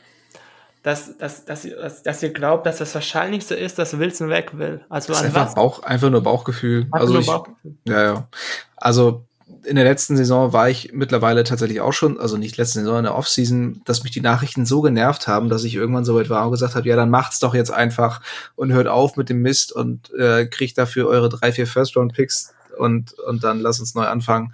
dass, 0.83 1.17
dass, 1.19 1.45
dass, 1.45 1.63
dass, 1.63 2.03
dass 2.03 2.23
ihr 2.23 2.33
glaubt, 2.33 2.67
dass 2.67 2.79
das 2.79 2.95
Wahrscheinlichste 2.95 3.55
ist, 3.55 3.79
dass 3.79 3.99
Wilson 3.99 4.29
weg 4.29 4.59
will. 4.59 4.81
Also 4.89 5.13
das 5.13 5.21
ist 5.21 5.27
einfach, 5.27 5.55
Bauch, 5.55 5.83
einfach 5.83 6.11
nur 6.11 6.23
Bauchgefühl. 6.23 6.85
Einfach 6.85 7.01
also 7.01 7.13
nur 7.13 7.23
ich, 7.23 7.27
Bauchgefühl. 7.27 7.75
Ja, 7.85 8.03
ja. 8.03 8.29
Also 8.77 9.25
in 9.65 9.77
der 9.77 9.85
letzten 9.85 10.17
Saison 10.17 10.53
war 10.53 10.69
ich 10.69 10.93
mittlerweile 10.93 11.45
tatsächlich 11.45 11.81
auch 11.81 11.93
schon, 11.93 12.19
also 12.19 12.37
nicht 12.37 12.57
letzte 12.57 12.81
Saison, 12.81 12.99
in 12.99 13.05
der 13.05 13.17
Offseason, 13.17 13.83
dass 13.85 14.03
mich 14.03 14.13
die 14.13 14.21
Nachrichten 14.21 14.67
so 14.67 14.81
genervt 14.81 15.29
haben, 15.29 15.49
dass 15.49 15.65
ich 15.65 15.75
irgendwann 15.75 16.05
so 16.05 16.15
weit 16.15 16.31
war 16.31 16.45
und 16.47 16.53
gesagt 16.53 16.75
habe, 16.75 16.89
ja, 16.89 16.97
dann 16.97 17.11
macht's 17.11 17.39
doch 17.39 17.55
jetzt 17.55 17.71
einfach 17.71 18.21
und 18.57 18.73
hört 18.73 18.89
auf 18.89 19.17
mit 19.17 19.29
dem 19.29 19.43
Mist 19.43 19.73
und 19.73 20.13
äh, 20.15 20.47
kriegt 20.47 20.79
dafür 20.79 21.07
eure 21.09 21.29
drei, 21.29 21.53
vier 21.53 21.67
First-Round-Picks 21.67 22.55
und, 22.77 23.13
und 23.21 23.45
dann 23.45 23.61
lasst 23.61 23.81
uns 23.81 23.95
neu 23.95 24.05
anfangen, 24.05 24.53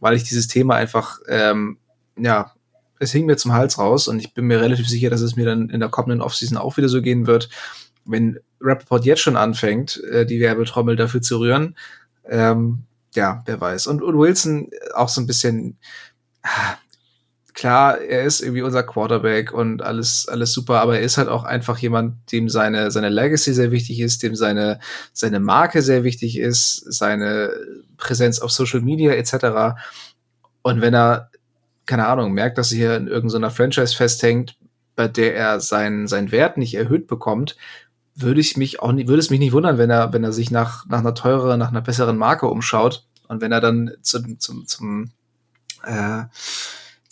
weil 0.00 0.16
ich 0.16 0.24
dieses 0.24 0.48
Thema 0.48 0.74
einfach, 0.74 1.20
ähm, 1.28 1.78
ja, 2.18 2.52
es 2.98 3.12
hing 3.12 3.26
mir 3.26 3.36
zum 3.36 3.52
Hals 3.52 3.78
raus 3.78 4.08
und 4.08 4.18
ich 4.18 4.34
bin 4.34 4.46
mir 4.46 4.60
relativ 4.60 4.88
sicher, 4.88 5.10
dass 5.10 5.20
es 5.20 5.36
mir 5.36 5.44
dann 5.44 5.68
in 5.70 5.80
der 5.80 5.88
kommenden 5.88 6.22
Offseason 6.22 6.58
auch 6.58 6.76
wieder 6.76 6.88
so 6.88 7.02
gehen 7.02 7.26
wird. 7.26 7.48
Wenn 8.04 8.38
Rappaport 8.60 9.04
jetzt 9.04 9.22
schon 9.22 9.36
anfängt, 9.36 10.02
äh, 10.04 10.26
die 10.26 10.40
Werbetrommel 10.40 10.96
dafür 10.96 11.22
zu 11.22 11.38
rühren, 11.38 11.76
ähm, 12.28 12.84
ja, 13.14 13.42
wer 13.46 13.60
weiß. 13.60 13.86
Und, 13.86 14.02
und 14.02 14.18
Wilson 14.18 14.70
auch 14.94 15.08
so 15.08 15.20
ein 15.20 15.26
bisschen, 15.26 15.78
ah, 16.42 16.76
klar, 17.54 18.00
er 18.00 18.24
ist 18.24 18.40
irgendwie 18.40 18.62
unser 18.62 18.82
Quarterback 18.82 19.52
und 19.52 19.80
alles, 19.80 20.28
alles 20.28 20.52
super, 20.52 20.80
aber 20.80 20.98
er 20.98 21.02
ist 21.02 21.16
halt 21.16 21.28
auch 21.28 21.44
einfach 21.44 21.78
jemand, 21.78 22.30
dem 22.32 22.48
seine, 22.48 22.90
seine 22.90 23.08
Legacy 23.08 23.54
sehr 23.54 23.70
wichtig 23.70 24.00
ist, 24.00 24.22
dem 24.22 24.34
seine, 24.34 24.80
seine 25.12 25.40
Marke 25.40 25.80
sehr 25.80 26.04
wichtig 26.04 26.38
ist, 26.38 26.84
seine 26.92 27.52
Präsenz 27.96 28.40
auf 28.40 28.50
Social 28.50 28.80
Media 28.80 29.12
etc. 29.12 29.78
Und 30.62 30.80
wenn 30.80 30.94
er, 30.94 31.30
keine 31.86 32.06
Ahnung, 32.06 32.32
merkt, 32.32 32.58
dass 32.58 32.72
er 32.72 32.78
hier 32.78 32.96
in 32.96 33.06
irgendeiner 33.06 33.50
Franchise 33.50 33.94
festhängt, 33.94 34.56
bei 34.96 35.08
der 35.08 35.36
er 35.36 35.60
seinen, 35.60 36.08
seinen 36.08 36.32
Wert 36.32 36.56
nicht 36.56 36.74
erhöht 36.74 37.06
bekommt, 37.06 37.56
würde 38.16 38.40
ich 38.40 38.56
mich 38.56 38.80
auch 38.80 38.92
nicht, 38.92 39.08
würde 39.08 39.20
es 39.20 39.30
mich 39.30 39.40
nicht 39.40 39.52
wundern, 39.52 39.78
wenn 39.78 39.90
er, 39.90 40.12
wenn 40.12 40.24
er 40.24 40.32
sich 40.32 40.50
nach, 40.50 40.86
nach 40.86 41.00
einer 41.00 41.14
teureren, 41.14 41.58
nach 41.58 41.70
einer 41.70 41.80
besseren 41.80 42.16
Marke 42.16 42.46
umschaut 42.46 43.06
und 43.28 43.40
wenn 43.40 43.52
er 43.52 43.60
dann 43.60 43.92
zum, 44.02 44.38
zum, 44.38 44.66
zum, 44.66 45.10
äh, 45.84 46.24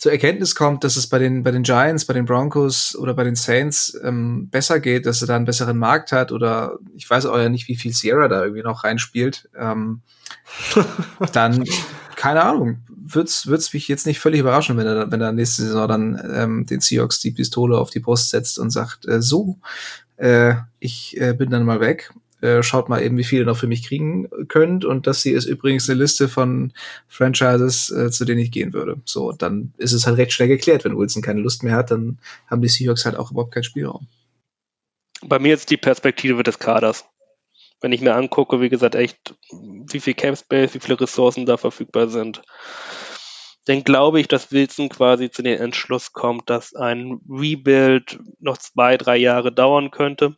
zur 0.03 0.11
Erkenntnis 0.11 0.53
kommt, 0.53 0.83
dass 0.83 0.97
es 0.97 1.07
bei 1.07 1.17
den, 1.17 1.43
bei 1.43 1.51
den 1.51 1.63
Giants, 1.63 2.03
bei 2.03 2.13
den 2.13 2.25
Broncos 2.25 2.93
oder 2.93 3.13
bei 3.13 3.23
den 3.23 3.35
Saints 3.35 3.97
ähm, 4.03 4.49
besser 4.49 4.81
geht, 4.81 5.05
dass 5.05 5.21
er 5.21 5.29
da 5.29 5.37
einen 5.37 5.45
besseren 5.45 5.77
Markt 5.77 6.11
hat 6.11 6.33
oder 6.33 6.77
ich 6.93 7.09
weiß 7.09 7.25
auch 7.25 7.37
ja 7.37 7.47
nicht, 7.47 7.69
wie 7.69 7.77
viel 7.77 7.93
Sierra 7.93 8.27
da 8.27 8.43
irgendwie 8.43 8.63
noch 8.63 8.83
reinspielt, 8.83 9.47
ähm, 9.57 10.01
dann, 11.31 11.63
keine 12.17 12.43
Ahnung, 12.43 12.79
wird's, 12.89 13.47
wird's 13.47 13.73
mich 13.73 13.87
jetzt 13.87 14.05
nicht 14.05 14.19
völlig 14.19 14.41
überraschen, 14.41 14.75
wenn 14.75 14.87
er, 14.87 15.09
wenn 15.09 15.21
er 15.21 15.31
nächste 15.31 15.61
Saison 15.61 15.87
dann 15.87 16.21
ähm, 16.35 16.65
den 16.65 16.81
Seahawks 16.81 17.21
die 17.21 17.31
Pistole 17.31 17.77
auf 17.77 17.89
die 17.89 18.01
Brust 18.01 18.31
setzt 18.31 18.59
und 18.59 18.71
sagt, 18.71 19.07
äh, 19.07 19.21
so, 19.21 19.57
äh, 20.17 20.55
ich 20.79 21.15
äh, 21.21 21.31
bin 21.31 21.49
dann 21.49 21.63
mal 21.63 21.79
weg 21.79 22.11
äh, 22.43 22.61
schaut 22.61 22.89
mal 22.89 23.01
eben, 23.01 23.17
wie 23.17 23.23
viele 23.23 23.45
noch 23.45 23.55
für 23.55 23.67
mich 23.67 23.87
kriegen 23.87 24.27
könnt. 24.49 24.83
Und 24.83 25.07
das 25.07 25.23
hier 25.23 25.37
ist 25.37 25.45
übrigens 25.45 25.89
eine 25.89 25.97
Liste 25.97 26.27
von 26.27 26.73
Franchises, 27.07 27.89
äh, 27.89 28.11
zu 28.11 28.25
denen 28.25 28.41
ich 28.41 28.51
gehen 28.51 28.73
würde. 28.73 29.01
So, 29.05 29.31
dann 29.31 29.73
ist 29.77 29.93
es 29.93 30.05
halt 30.05 30.17
recht 30.17 30.33
schnell 30.33 30.49
geklärt. 30.49 30.83
Wenn 30.83 30.97
Wilson 30.97 31.21
keine 31.21 31.39
Lust 31.39 31.63
mehr 31.63 31.75
hat, 31.75 31.89
dann 31.89 32.19
haben 32.47 32.61
die 32.61 32.67
Seahawks 32.67 33.05
halt 33.05 33.15
auch 33.15 33.31
überhaupt 33.31 33.53
keinen 33.53 33.63
Spielraum. 33.63 34.07
Bei 35.21 35.39
mir 35.39 35.53
ist 35.53 35.69
die 35.69 35.77
Perspektive 35.77 36.43
des 36.43 36.59
Kaders. 36.59 37.05
Wenn 37.79 37.93
ich 37.93 38.01
mir 38.01 38.13
angucke, 38.13 38.59
wie 38.59 38.69
gesagt, 38.69 38.95
echt, 38.95 39.35
wie 39.49 40.01
viel 40.01 40.13
Camp 40.13 40.37
Space, 40.37 40.73
wie 40.73 40.79
viele 40.79 40.99
Ressourcen 40.99 41.45
da 41.45 41.55
verfügbar 41.55 42.09
sind, 42.09 42.41
dann 43.65 43.85
glaube 43.85 44.19
ich, 44.19 44.27
dass 44.27 44.51
Wilson 44.51 44.89
quasi 44.89 45.31
zu 45.31 45.43
dem 45.43 45.61
Entschluss 45.61 46.11
kommt, 46.11 46.49
dass 46.49 46.75
ein 46.75 47.21
Rebuild 47.29 48.19
noch 48.39 48.57
zwei, 48.57 48.97
drei 48.97 49.15
Jahre 49.15 49.53
dauern 49.53 49.91
könnte 49.91 50.35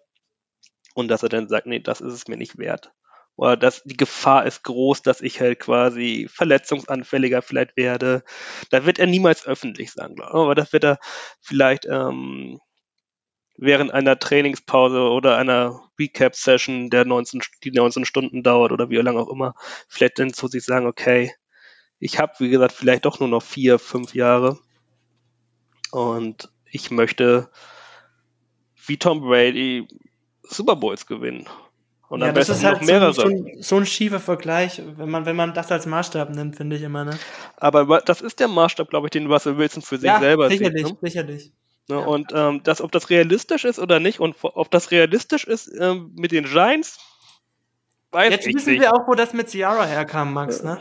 und 0.96 1.10
dass 1.10 1.22
er 1.22 1.30
dann 1.30 1.48
sagt, 1.48 1.68
nee, 1.68 1.80
das 1.80 2.02
ist 2.02 2.14
es 2.14 2.28
mir 2.28 2.38
nicht 2.38 2.58
wert. 2.58 2.92
Oder 3.36 3.58
dass 3.58 3.84
die 3.84 3.98
Gefahr 3.98 4.46
ist 4.46 4.64
groß, 4.64 5.02
dass 5.02 5.20
ich 5.20 5.42
halt 5.42 5.60
quasi 5.60 6.28
verletzungsanfälliger 6.32 7.42
vielleicht 7.42 7.76
werde. 7.76 8.24
Da 8.70 8.86
wird 8.86 8.98
er 8.98 9.08
niemals 9.08 9.46
öffentlich 9.46 9.92
sagen, 9.92 10.16
glaube 10.16 10.32
ich. 10.32 10.36
Aber 10.36 10.56
das 10.56 10.72
wird 10.72 10.86
er 10.86 11.00
vielleicht 11.42 11.86
ähm, 11.86 12.62
während 13.58 13.94
einer 13.94 14.18
Trainingspause 14.18 15.02
oder 15.02 15.38
einer 15.38 15.82
Recap-Session, 16.00 16.90
der 16.90 17.04
19, 17.04 17.42
die 17.66 17.72
19 17.72 18.06
Stunden 18.06 18.42
dauert 18.42 18.72
oder 18.72 18.90
wie 18.90 18.96
lange 18.96 19.20
auch 19.20 19.30
immer, 19.30 19.54
vielleicht 19.90 20.18
dann 20.20 20.34
zu 20.34 20.48
sich 20.48 20.64
sagen, 20.64 20.88
okay, 20.88 21.34
ich 22.00 22.20
habe, 22.20 22.34
wie 22.40 22.50
gesagt, 22.50 22.72
vielleicht 22.72 23.04
doch 23.04 23.20
nur 23.20 23.30
noch 23.30 23.44
vier, 23.44 23.80
fünf 23.80 24.16
Jahre 24.16 24.60
und 25.92 26.50
ich 26.72 26.90
möchte 26.90 27.50
wie 28.88 28.98
Tom 28.98 29.22
Brady 29.22 29.88
Super 30.50 30.76
Bowls 30.76 31.06
gewinnen. 31.06 31.48
Und 32.08 32.22
ja, 32.22 32.32
das 32.32 32.50
ist 32.50 32.64
halt 32.64 32.82
noch 32.82 32.88
mehrere. 32.88 33.14
So, 33.14 33.24
ein, 33.24 33.58
so 33.60 33.78
ein 33.78 33.86
schiefer 33.86 34.20
Vergleich, 34.20 34.82
wenn 34.98 35.10
man, 35.10 35.26
wenn 35.26 35.36
man 35.36 35.54
das 35.54 35.72
als 35.72 35.86
Maßstab 35.86 36.30
nimmt, 36.30 36.56
finde 36.56 36.76
ich 36.76 36.84
immer, 36.84 37.04
ne? 37.04 37.18
Aber 37.58 38.02
das 38.02 38.22
ist 38.22 38.40
der 38.40 38.48
Maßstab, 38.48 38.90
glaube 38.90 39.08
ich, 39.08 39.12
den 39.12 39.32
Russell 39.32 39.58
Wilson 39.58 39.82
für 39.82 39.98
sich 39.98 40.08
ja, 40.08 40.20
selber 40.20 40.50
sicherlich, 40.50 40.86
sieht. 40.86 41.02
Ne? 41.02 41.10
Sicherlich, 41.10 41.52
ne? 41.88 41.96
Ja. 41.96 42.06
Und 42.06 42.32
ähm, 42.34 42.62
das, 42.64 42.82
ob 42.82 42.92
das 42.92 43.10
realistisch 43.10 43.66
ist 43.66 43.80
oder 43.80 44.00
nicht 44.00 44.20
und 44.20 44.36
ob 44.42 44.70
das 44.70 44.92
realistisch 44.92 45.46
ist 45.46 45.72
ähm, 45.80 46.12
mit 46.16 46.32
den 46.32 46.46
Giants, 46.46 47.00
weiß 48.12 48.32
Jetzt 48.32 48.48
ich 48.48 48.56
wissen 48.56 48.74
nicht. 48.74 48.82
wir 48.82 48.94
auch, 48.94 49.08
wo 49.08 49.16
das 49.16 49.34
mit 49.34 49.50
Ciara 49.50 49.86
herkam, 49.86 50.32
Max, 50.32 50.62
ne? 50.62 50.78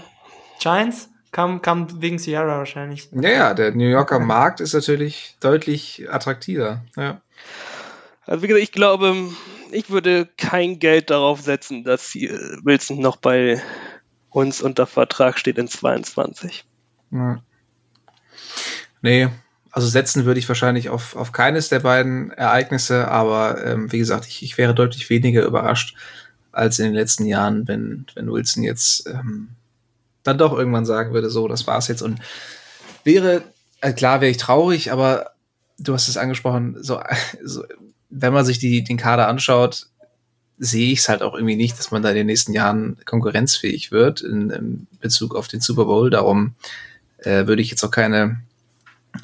Giants 0.60 1.08
kam, 1.32 1.62
kam 1.62 2.02
wegen 2.02 2.18
Ciara 2.18 2.58
wahrscheinlich. 2.58 3.08
Ja, 3.12 3.30
ja, 3.30 3.54
der 3.54 3.72
New 3.72 3.88
Yorker 3.88 4.20
Markt 4.20 4.60
ist 4.60 4.74
natürlich 4.74 5.36
deutlich 5.40 6.06
attraktiver, 6.10 6.82
ja. 6.96 7.22
Also 8.26 8.42
wie 8.42 8.46
gesagt, 8.46 8.62
ich 8.62 8.72
glaube, 8.72 9.14
ich 9.74 9.90
würde 9.90 10.28
kein 10.36 10.78
Geld 10.78 11.10
darauf 11.10 11.40
setzen, 11.40 11.84
dass 11.84 12.14
Wilson 12.14 13.00
noch 13.00 13.16
bei 13.16 13.60
uns 14.30 14.62
unter 14.62 14.86
Vertrag 14.86 15.38
steht 15.38 15.58
in 15.58 15.68
22. 15.68 16.64
Ja. 17.10 17.42
Nee, 19.02 19.28
also 19.70 19.88
setzen 19.88 20.24
würde 20.24 20.40
ich 20.40 20.48
wahrscheinlich 20.48 20.88
auf, 20.88 21.16
auf 21.16 21.32
keines 21.32 21.68
der 21.68 21.80
beiden 21.80 22.30
Ereignisse, 22.30 23.08
aber 23.08 23.64
ähm, 23.64 23.92
wie 23.92 23.98
gesagt, 23.98 24.26
ich, 24.26 24.42
ich 24.42 24.56
wäre 24.56 24.74
deutlich 24.74 25.10
weniger 25.10 25.44
überrascht 25.44 25.96
als 26.52 26.78
in 26.78 26.86
den 26.86 26.94
letzten 26.94 27.26
Jahren, 27.26 27.66
wenn, 27.66 28.06
wenn 28.14 28.30
Wilson 28.30 28.62
jetzt 28.62 29.08
ähm, 29.08 29.50
dann 30.22 30.38
doch 30.38 30.56
irgendwann 30.56 30.86
sagen 30.86 31.12
würde, 31.12 31.28
so, 31.28 31.48
das 31.48 31.66
war's 31.66 31.88
jetzt. 31.88 32.02
Und 32.02 32.20
wäre, 33.02 33.42
äh, 33.80 33.92
klar 33.92 34.20
wäre 34.20 34.30
ich 34.30 34.36
traurig, 34.36 34.92
aber 34.92 35.32
du 35.78 35.92
hast 35.92 36.08
es 36.08 36.16
angesprochen, 36.16 36.76
so, 36.80 37.00
so 37.42 37.64
wenn 38.10 38.32
man 38.32 38.44
sich 38.44 38.58
die, 38.58 38.84
den 38.84 38.96
Kader 38.96 39.28
anschaut, 39.28 39.86
sehe 40.58 40.92
ich 40.92 41.00
es 41.00 41.08
halt 41.08 41.22
auch 41.22 41.34
irgendwie 41.34 41.56
nicht, 41.56 41.78
dass 41.78 41.90
man 41.90 42.02
da 42.02 42.10
in 42.10 42.16
den 42.16 42.26
nächsten 42.26 42.52
Jahren 42.52 42.96
konkurrenzfähig 43.04 43.90
wird 43.90 44.20
in, 44.20 44.50
in 44.50 44.86
Bezug 45.00 45.34
auf 45.34 45.48
den 45.48 45.60
Super 45.60 45.84
Bowl. 45.84 46.10
Darum 46.10 46.54
äh, 47.18 47.46
würde 47.46 47.62
ich 47.62 47.70
jetzt 47.70 47.84
auch 47.84 47.90
keine, 47.90 48.40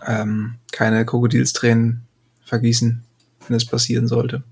ähm, 0.07 0.57
keine 0.73 1.05
Krokodilstränen 1.07 2.02
vergießen, 2.44 3.02
wenn 3.47 3.57
es 3.57 3.65
passieren 3.65 4.09
sollte. 4.09 4.43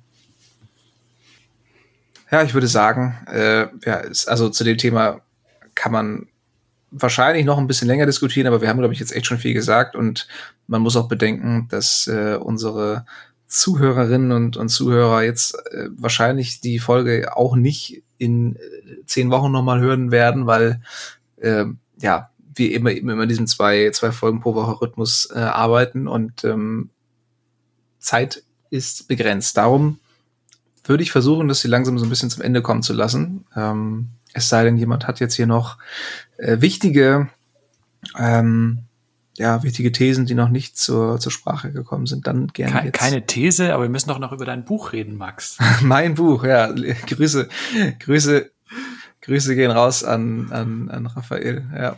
Ja, 2.30 2.42
ich 2.42 2.54
würde 2.54 2.68
sagen, 2.68 3.16
äh, 3.26 3.66
ja, 3.84 3.96
ist, 3.96 4.28
also 4.28 4.50
zu 4.50 4.62
dem 4.62 4.76
Thema 4.76 5.20
kann 5.74 5.92
man 5.92 6.26
wahrscheinlich 6.90 7.44
noch 7.44 7.58
ein 7.58 7.66
bisschen 7.66 7.88
länger 7.88 8.06
diskutieren, 8.06 8.46
aber 8.46 8.60
wir 8.60 8.68
haben, 8.68 8.78
glaube 8.78 8.94
ich, 8.94 9.00
jetzt 9.00 9.14
echt 9.14 9.26
schon 9.26 9.38
viel 9.38 9.54
gesagt 9.54 9.96
und 9.96 10.28
man 10.66 10.82
muss 10.82 10.96
auch 10.96 11.08
bedenken, 11.08 11.66
dass 11.70 12.06
äh, 12.06 12.36
unsere 12.36 13.04
Zuhörerinnen 13.48 14.30
und, 14.30 14.56
und 14.56 14.68
Zuhörer 14.68 15.22
jetzt 15.22 15.54
äh, 15.72 15.88
wahrscheinlich 15.96 16.60
die 16.60 16.78
Folge 16.78 17.36
auch 17.36 17.56
nicht 17.56 18.02
in 18.18 18.56
äh, 18.56 18.58
zehn 19.06 19.30
Wochen 19.30 19.50
nochmal 19.50 19.80
hören 19.80 20.10
werden, 20.10 20.46
weil 20.46 20.82
äh, 21.38 21.64
ja, 22.00 22.30
wir 22.54 22.72
immer 22.74 22.90
eben 22.90 23.08
immer 23.08 23.26
diesen 23.26 23.46
zwei, 23.46 23.90
zwei 23.90 24.12
Folgen 24.12 24.40
pro 24.40 24.54
Woche 24.54 24.80
Rhythmus 24.80 25.30
äh, 25.34 25.38
arbeiten 25.38 26.08
und 26.08 26.44
ähm, 26.44 26.90
Zeit 27.98 28.42
ist 28.70 29.08
begrenzt. 29.08 29.56
Darum 29.56 29.98
würde 30.84 31.02
ich 31.02 31.12
versuchen, 31.12 31.48
dass 31.48 31.60
sie 31.60 31.68
langsam 31.68 31.98
so 31.98 32.04
ein 32.04 32.10
bisschen 32.10 32.30
zum 32.30 32.42
Ende 32.42 32.62
kommen 32.62 32.82
zu 32.82 32.92
lassen. 32.92 33.46
Ähm, 33.56 34.08
es 34.34 34.48
sei 34.48 34.64
denn, 34.64 34.76
jemand 34.76 35.06
hat 35.06 35.20
jetzt 35.20 35.34
hier 35.34 35.46
noch 35.46 35.78
äh, 36.36 36.60
wichtige 36.60 37.28
ähm, 38.18 38.80
ja, 39.38 39.62
wichtige 39.62 39.92
Thesen, 39.92 40.26
die 40.26 40.34
noch 40.34 40.48
nicht 40.48 40.76
zur, 40.76 41.20
zur 41.20 41.30
Sprache 41.30 41.70
gekommen 41.70 42.06
sind, 42.06 42.26
dann 42.26 42.48
gerne 42.48 42.80
Ke 42.80 42.86
jetzt. 42.86 42.98
Keine 42.98 43.24
These, 43.24 43.72
aber 43.72 43.84
wir 43.84 43.90
müssen 43.90 44.08
doch 44.08 44.18
noch 44.18 44.32
über 44.32 44.44
dein 44.44 44.64
Buch 44.64 44.92
reden, 44.92 45.16
Max. 45.16 45.58
mein 45.80 46.14
Buch, 46.14 46.44
ja. 46.44 46.72
Grüße, 46.72 47.48
Grüße, 48.00 48.50
Grüße 49.22 49.54
gehen 49.54 49.70
raus 49.70 50.02
an, 50.02 50.50
an, 50.50 50.90
an 50.90 51.06
Raphael. 51.06 51.64
Ja, 51.76 51.96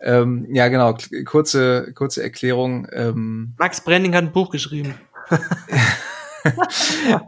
ähm, 0.00 0.46
ja 0.50 0.68
genau. 0.68 0.96
Kurze, 1.26 1.92
kurze 1.94 2.22
Erklärung. 2.22 2.86
Ähm, 2.92 3.54
Max 3.58 3.82
Branding 3.82 4.14
hat 4.14 4.24
ein 4.24 4.32
Buch 4.32 4.50
geschrieben. 4.50 4.94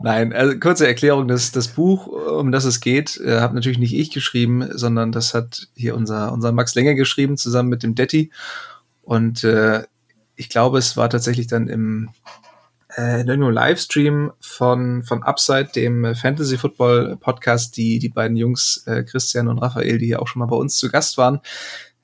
Nein, 0.02 0.32
also 0.32 0.58
kurze 0.58 0.86
Erklärung, 0.86 1.28
das, 1.28 1.52
das 1.52 1.68
Buch, 1.68 2.06
um 2.06 2.52
das 2.52 2.64
es 2.64 2.80
geht, 2.80 3.18
äh, 3.18 3.40
habe 3.40 3.54
natürlich 3.54 3.78
nicht 3.78 3.94
ich 3.94 4.10
geschrieben, 4.10 4.66
sondern 4.72 5.12
das 5.12 5.34
hat 5.34 5.68
hier 5.74 5.96
unser, 5.96 6.32
unser 6.32 6.52
Max 6.52 6.74
Länger 6.74 6.94
geschrieben, 6.94 7.36
zusammen 7.36 7.68
mit 7.68 7.82
dem 7.82 7.94
Detti. 7.94 8.30
Und 9.10 9.42
äh, 9.42 9.82
ich 10.36 10.48
glaube, 10.48 10.78
es 10.78 10.96
war 10.96 11.10
tatsächlich 11.10 11.48
dann 11.48 11.66
im 11.66 12.10
äh, 12.96 13.22
in 13.22 13.26
irgendeinem 13.26 13.54
Livestream 13.54 14.30
von, 14.38 15.02
von 15.02 15.24
Upside, 15.24 15.70
dem 15.74 16.14
Fantasy 16.14 16.56
Football 16.56 17.16
Podcast, 17.16 17.76
die, 17.76 17.98
die 17.98 18.08
beiden 18.08 18.36
Jungs, 18.36 18.84
äh, 18.86 19.02
Christian 19.02 19.48
und 19.48 19.58
Raphael, 19.58 19.98
die 19.98 20.06
ja 20.06 20.20
auch 20.20 20.28
schon 20.28 20.38
mal 20.38 20.46
bei 20.46 20.54
uns 20.54 20.76
zu 20.76 20.88
Gast 20.92 21.18
waren, 21.18 21.40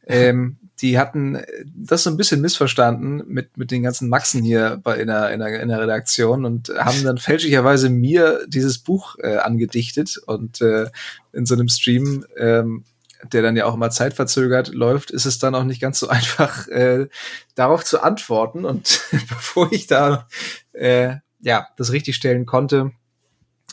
ähm, 0.08 0.56
die 0.80 0.98
hatten 0.98 1.40
das 1.76 2.02
so 2.02 2.10
ein 2.10 2.16
bisschen 2.16 2.40
missverstanden 2.40 3.22
mit, 3.28 3.56
mit 3.56 3.70
den 3.70 3.84
ganzen 3.84 4.08
Maxen 4.08 4.42
hier 4.42 4.80
bei 4.82 4.96
in 4.96 5.06
der, 5.06 5.30
in 5.30 5.38
der, 5.38 5.60
in 5.60 5.68
der 5.68 5.80
Redaktion 5.80 6.44
und 6.44 6.70
haben 6.76 7.04
dann 7.04 7.18
fälschlicherweise 7.18 7.88
mir 7.88 8.40
dieses 8.48 8.78
Buch 8.78 9.14
äh, 9.20 9.36
angedichtet 9.36 10.18
und 10.26 10.60
äh, 10.60 10.86
in 11.32 11.46
so 11.46 11.54
einem 11.54 11.68
Stream 11.68 12.26
ähm, 12.36 12.82
der 13.24 13.43
dann 13.43 13.56
ja 13.56 13.66
auch 13.66 13.74
immer 13.74 13.90
zeitverzögert 13.90 14.68
läuft, 14.68 15.10
ist 15.10 15.26
es 15.26 15.38
dann 15.38 15.55
auch 15.55 15.64
nicht 15.64 15.80
ganz 15.80 15.98
so 15.98 16.09
einfach, 16.09 16.68
äh, 16.68 17.09
darauf 17.55 17.84
zu 17.84 18.02
antworten. 18.02 18.64
Und 18.64 19.01
bevor 19.10 19.72
ich 19.72 19.86
da 19.86 20.28
äh, 20.72 21.16
ja 21.40 21.68
das 21.76 21.93
richtig 21.93 22.16
stellen 22.16 22.47
konnte, 22.47 22.93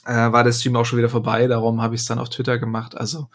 äh, 0.05 0.13
war 0.31 0.43
der 0.43 0.51
Stream 0.51 0.75
auch 0.75 0.85
schon 0.85 0.99
wieder 0.99 1.09
vorbei. 1.09 1.47
Darum 1.47 1.81
habe 1.81 1.95
ich 1.95 2.01
es 2.01 2.07
dann 2.07 2.19
auf 2.19 2.29
Twitter 2.29 2.59
gemacht. 2.59 2.95
Also 2.95 3.29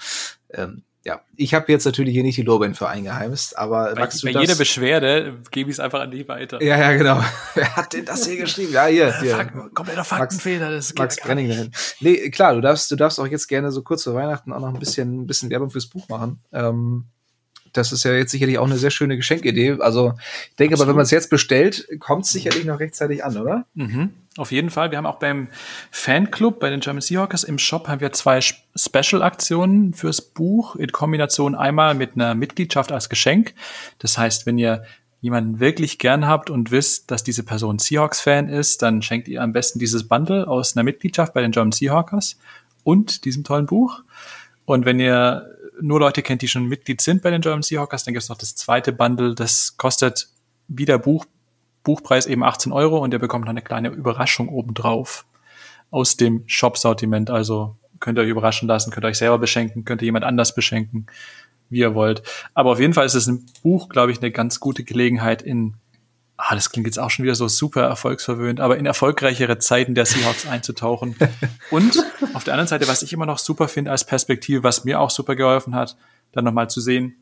ähm, 0.51 0.83
ja, 1.05 1.21
ich 1.37 1.55
habe 1.55 1.71
jetzt 1.71 1.85
natürlich 1.85 2.13
hier 2.13 2.23
nicht 2.23 2.37
die 2.37 2.43
Lorbeeren 2.43 2.75
für 2.75 2.89
eingeheimst, 2.89 3.57
aber 3.57 3.95
bei, 3.95 4.01
Max, 4.01 4.23
bei 4.23 4.31
jeder 4.31 4.57
Beschwerde 4.57 5.39
gebe 5.51 5.71
ich 5.71 5.77
es 5.77 5.81
einfach 5.81 6.01
an 6.01 6.11
die 6.11 6.27
weiter. 6.29 6.63
Ja, 6.63 6.79
ja, 6.79 6.97
genau. 6.97 7.23
Wer 7.55 7.77
hat 7.77 7.93
denn 7.93 8.05
das 8.05 8.27
hier 8.27 8.37
geschrieben? 8.37 8.73
Ja, 8.73 8.87
hier. 8.87 9.19
hier. 9.21 9.37
Fakt, 9.37 9.75
kompletter 9.75 10.05
Faktenfehler. 10.05 10.71
Max, 10.71 10.95
Max 10.95 11.17
Brenning 11.17 11.49
dahin. 11.49 11.71
Nee, 12.01 12.31
klar, 12.31 12.55
du 12.55 12.61
darfst, 12.61 12.91
du 12.91 12.97
darfst 12.97 13.21
auch 13.21 13.27
jetzt 13.27 13.47
gerne 13.47 13.71
so 13.71 13.83
kurz 13.83 14.05
vor 14.05 14.15
Weihnachten 14.15 14.53
auch 14.53 14.61
noch 14.61 14.75
ein 14.75 14.79
bisschen, 14.79 15.23
ein 15.23 15.27
bisschen 15.27 15.51
Werbung 15.51 15.71
fürs 15.71 15.87
Buch 15.87 16.09
machen. 16.09 16.41
Ähm, 16.53 17.07
das 17.73 17.93
ist 17.93 18.05
ja 18.05 18.13
jetzt 18.13 18.33
sicherlich 18.33 18.59
auch 18.59 18.67
eine 18.67 18.79
sehr 18.79 18.91
schöne 18.91 19.17
Geschenkidee. 19.17 19.77
Also 19.81 20.15
ich 20.51 20.57
denke 20.57 20.75
Absolut. 20.75 20.81
aber, 20.81 20.89
wenn 20.89 20.97
man 20.97 21.05
es 21.05 21.11
jetzt 21.11 21.31
bestellt, 21.31 21.89
kommt 22.01 22.25
es 22.25 22.33
sicherlich 22.33 22.65
noch 22.65 22.81
rechtzeitig 22.81 23.25
an, 23.25 23.37
oder? 23.37 23.67
Mhm. 23.75 24.11
Auf 24.39 24.53
jeden 24.53 24.71
Fall. 24.71 24.93
Wir 24.93 24.99
haben 24.99 25.07
auch 25.07 25.19
beim 25.19 25.49
Fanclub, 25.91 26.61
bei 26.61 26.71
den 26.71 26.79
German 26.79 27.01
Seahawkers 27.01 27.43
im 27.43 27.59
Shop, 27.59 27.89
haben 27.89 28.01
wir 28.01 28.13
zwei 28.13 28.39
Special-Aktionen 28.41 29.95
fürs 29.95 30.23
Buch 30.23 30.77
in 30.77 30.93
Kombination 30.93 31.57
einmal 31.57 31.97
mit 31.97 32.13
einer 32.15 32.37
Mitgliedschaft 32.37 32.93
als 32.93 33.09
Geschenk. 33.09 33.55
Das 33.99 34.17
heißt, 34.17 34.47
wenn 34.47 34.57
ihr 34.57 34.85
jemanden 35.21 35.59
wirklich 35.59 35.99
gern 35.99 36.29
habt 36.29 36.51
und 36.51 36.71
wisst, 36.71 37.11
dass 37.11 37.25
diese 37.25 37.43
Person 37.43 37.81
Seahawks-Fan 37.81 38.49
ist, 38.49 38.83
dann 38.83 39.03
schenkt 39.03 39.27
ihr 39.27 39.43
am 39.43 39.53
besten 39.53 39.81
dieses 39.81 40.07
Bundle 40.07 40.47
aus 40.47 40.77
einer 40.77 40.85
Mitgliedschaft 40.85 41.35
bei 41.35 41.43
den 41.43 41.51
German 41.51 41.73
Seahawkers 41.73 42.39
und 42.85 43.25
diesem 43.25 43.43
tollen 43.43 43.67
Buch. 43.67 44.03
Und 44.67 44.85
wenn 44.85 45.01
ihr 45.01 45.51
nur 45.81 45.99
Leute 45.99 46.23
kennt, 46.23 46.43
die 46.43 46.49
schon 46.49 46.67
Mitglied 46.67 47.01
sind 47.01 47.23
bei 47.23 47.33
den 47.33 47.41
German 47.41 47.63
Seahawkers, 47.63 48.05
dann 48.05 48.15
gibt 48.15 48.23
es 48.23 48.29
noch 48.29 48.39
das 48.39 48.55
zweite 48.55 48.93
Bundle, 48.93 49.35
das 49.35 49.77
kostet 49.77 50.29
wieder 50.69 50.97
Buch 51.01 51.25
Buchpreis 51.89 52.27
eben 52.27 52.45
18 52.45 52.71
Euro 52.71 52.99
und 52.99 53.15
ihr 53.15 53.19
bekommt 53.19 53.47
noch 53.47 53.51
eine 53.51 53.63
kleine 53.63 53.89
Überraschung 53.89 54.51
obendrauf 54.51 55.25
aus 55.91 56.19
dem 56.19 56.43
Shop-Sortiment. 56.45 57.31
Also 57.31 57.77
könnt 57.99 58.19
ihr 58.19 58.25
euch 58.25 58.29
überraschen 58.29 58.69
lassen, 58.69 58.91
könnt 58.91 59.07
ihr 59.07 59.09
euch 59.09 59.17
selber 59.17 59.39
beschenken, 59.39 59.87
könnt 59.87 60.03
ihr 60.03 60.05
jemand 60.05 60.27
anders 60.27 60.55
beschenken, 60.55 61.07
wie 61.71 61.79
ihr 61.79 61.95
wollt. 61.95 62.23
Aber 62.53 62.73
auf 62.73 62.79
jeden 62.79 62.93
Fall 62.93 63.07
ist 63.07 63.15
es 63.15 63.27
ein 63.27 63.47
Buch, 63.63 63.89
glaube 63.89 64.13
ich, 64.13 64.19
eine 64.19 64.31
ganz 64.31 64.61
gute 64.61 64.85
Gelegenheit 64.85 65.41
in, 65.41 65.77
ah, 66.37 66.55
das 66.55 66.69
klingt 66.69 66.87
jetzt 66.87 66.99
auch 66.99 67.09
schon 67.09 67.23
wieder 67.23 67.35
so 67.35 67.49
super 67.49 67.85
erfolgsverwöhnt, 67.85 68.61
aber 68.61 68.77
in 68.77 68.85
erfolgreichere 68.85 69.59
Zeiten 69.59 69.95
der 69.95 70.05
Seahawks 70.05 70.47
einzutauchen. 70.47 71.17
Und 71.71 72.05
auf 72.35 72.45
der 72.45 72.53
anderen 72.53 72.69
Seite, 72.69 72.87
was 72.87 73.03
ich 73.03 73.15
immer 73.15 73.25
noch 73.25 73.39
super 73.39 73.67
finde 73.67 73.93
als 73.93 74.05
Perspektive, 74.05 74.63
was 74.63 74.85
mir 74.85 75.01
auch 75.01 75.09
super 75.09 75.37
geholfen 75.37 75.75
hat, 75.75 75.97
dann 76.33 76.45
nochmal 76.45 76.69
zu 76.69 76.83
sehen, 76.83 77.17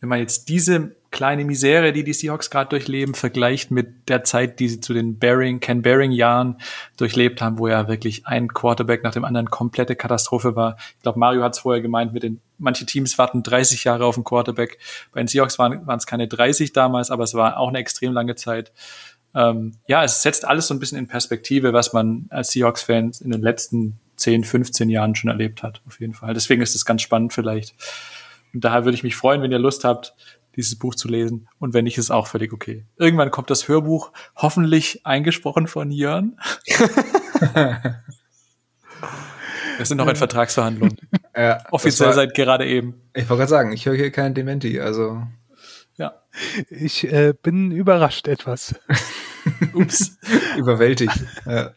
wenn 0.00 0.08
man 0.08 0.18
jetzt 0.18 0.48
diese 0.48 0.96
kleine 1.12 1.44
Misere, 1.44 1.92
die 1.92 2.02
die 2.02 2.12
Seahawks 2.12 2.50
gerade 2.50 2.70
durchleben, 2.70 3.14
vergleicht 3.14 3.70
mit 3.70 4.08
der 4.08 4.24
Zeit, 4.24 4.58
die 4.58 4.68
sie 4.68 4.80
zu 4.80 4.92
den 4.92 5.18
Bearing, 5.18 5.60
Ken 5.60 5.82
Bearing 5.82 6.10
Jahren 6.10 6.56
durchlebt 6.96 7.40
haben, 7.40 7.58
wo 7.58 7.68
ja 7.68 7.86
wirklich 7.86 8.26
ein 8.26 8.48
Quarterback 8.48 9.04
nach 9.04 9.12
dem 9.12 9.24
anderen 9.24 9.50
komplette 9.50 9.94
Katastrophe 9.94 10.56
war. 10.56 10.76
Ich 10.96 11.02
glaube, 11.02 11.20
Mario 11.20 11.42
hat 11.42 11.52
es 11.52 11.60
vorher 11.60 11.82
gemeint, 11.82 12.12
mit 12.12 12.24
den 12.24 12.40
manche 12.58 12.86
Teams 12.86 13.16
warten 13.18 13.42
30 13.42 13.84
Jahre 13.84 14.06
auf 14.06 14.16
einen 14.16 14.24
Quarterback. 14.24 14.78
Bei 15.12 15.20
den 15.20 15.28
Seahawks 15.28 15.58
waren 15.58 15.86
es 15.88 16.06
keine 16.06 16.26
30 16.26 16.72
damals, 16.72 17.10
aber 17.10 17.24
es 17.24 17.34
war 17.34 17.58
auch 17.58 17.68
eine 17.68 17.78
extrem 17.78 18.12
lange 18.12 18.34
Zeit. 18.34 18.72
Ähm, 19.34 19.74
ja, 19.86 20.04
es 20.04 20.22
setzt 20.22 20.44
alles 20.44 20.66
so 20.66 20.74
ein 20.74 20.80
bisschen 20.80 20.98
in 20.98 21.06
Perspektive, 21.06 21.72
was 21.72 21.92
man 21.92 22.26
als 22.30 22.52
Seahawks-Fans 22.52 23.20
in 23.20 23.30
den 23.30 23.42
letzten 23.42 23.98
10, 24.16 24.44
15 24.44 24.88
Jahren 24.88 25.14
schon 25.14 25.30
erlebt 25.30 25.62
hat, 25.62 25.82
auf 25.86 26.00
jeden 26.00 26.14
Fall. 26.14 26.34
Deswegen 26.34 26.62
ist 26.62 26.74
es 26.74 26.84
ganz 26.84 27.02
spannend 27.02 27.32
vielleicht. 27.32 27.74
Und 28.54 28.64
daher 28.64 28.84
würde 28.84 28.94
ich 28.94 29.02
mich 29.02 29.16
freuen, 29.16 29.42
wenn 29.42 29.52
ihr 29.52 29.58
Lust 29.58 29.84
habt, 29.84 30.14
dieses 30.56 30.78
Buch 30.78 30.94
zu 30.94 31.08
lesen. 31.08 31.48
Und 31.58 31.74
wenn 31.74 31.84
nicht, 31.84 31.98
ist 31.98 32.10
auch 32.10 32.26
völlig 32.26 32.52
okay. 32.52 32.84
Irgendwann 32.96 33.30
kommt 33.30 33.50
das 33.50 33.68
Hörbuch, 33.68 34.12
hoffentlich 34.36 35.04
eingesprochen 35.06 35.66
von 35.66 35.90
Jörn. 35.90 36.38
Wir 39.78 39.86
sind 39.86 39.96
noch 39.98 40.08
in 40.08 40.16
Vertragsverhandlungen. 40.16 40.96
Ja, 41.34 41.64
Offiziell 41.70 42.08
war, 42.08 42.14
seit 42.14 42.34
gerade 42.34 42.66
eben. 42.66 43.00
Ich 43.14 43.26
wollte 43.30 43.40
gerade 43.40 43.48
sagen, 43.48 43.72
ich 43.72 43.86
höre 43.86 43.94
hier 43.94 44.10
keinen 44.10 44.34
Dementi, 44.34 44.78
also. 44.78 45.22
Ja. 45.96 46.12
Ich 46.68 47.10
äh, 47.10 47.32
bin 47.42 47.70
überrascht 47.70 48.28
etwas. 48.28 48.74
Ups. 49.72 50.18
Überwältigt. 50.58 51.18
Ja. 51.46 51.70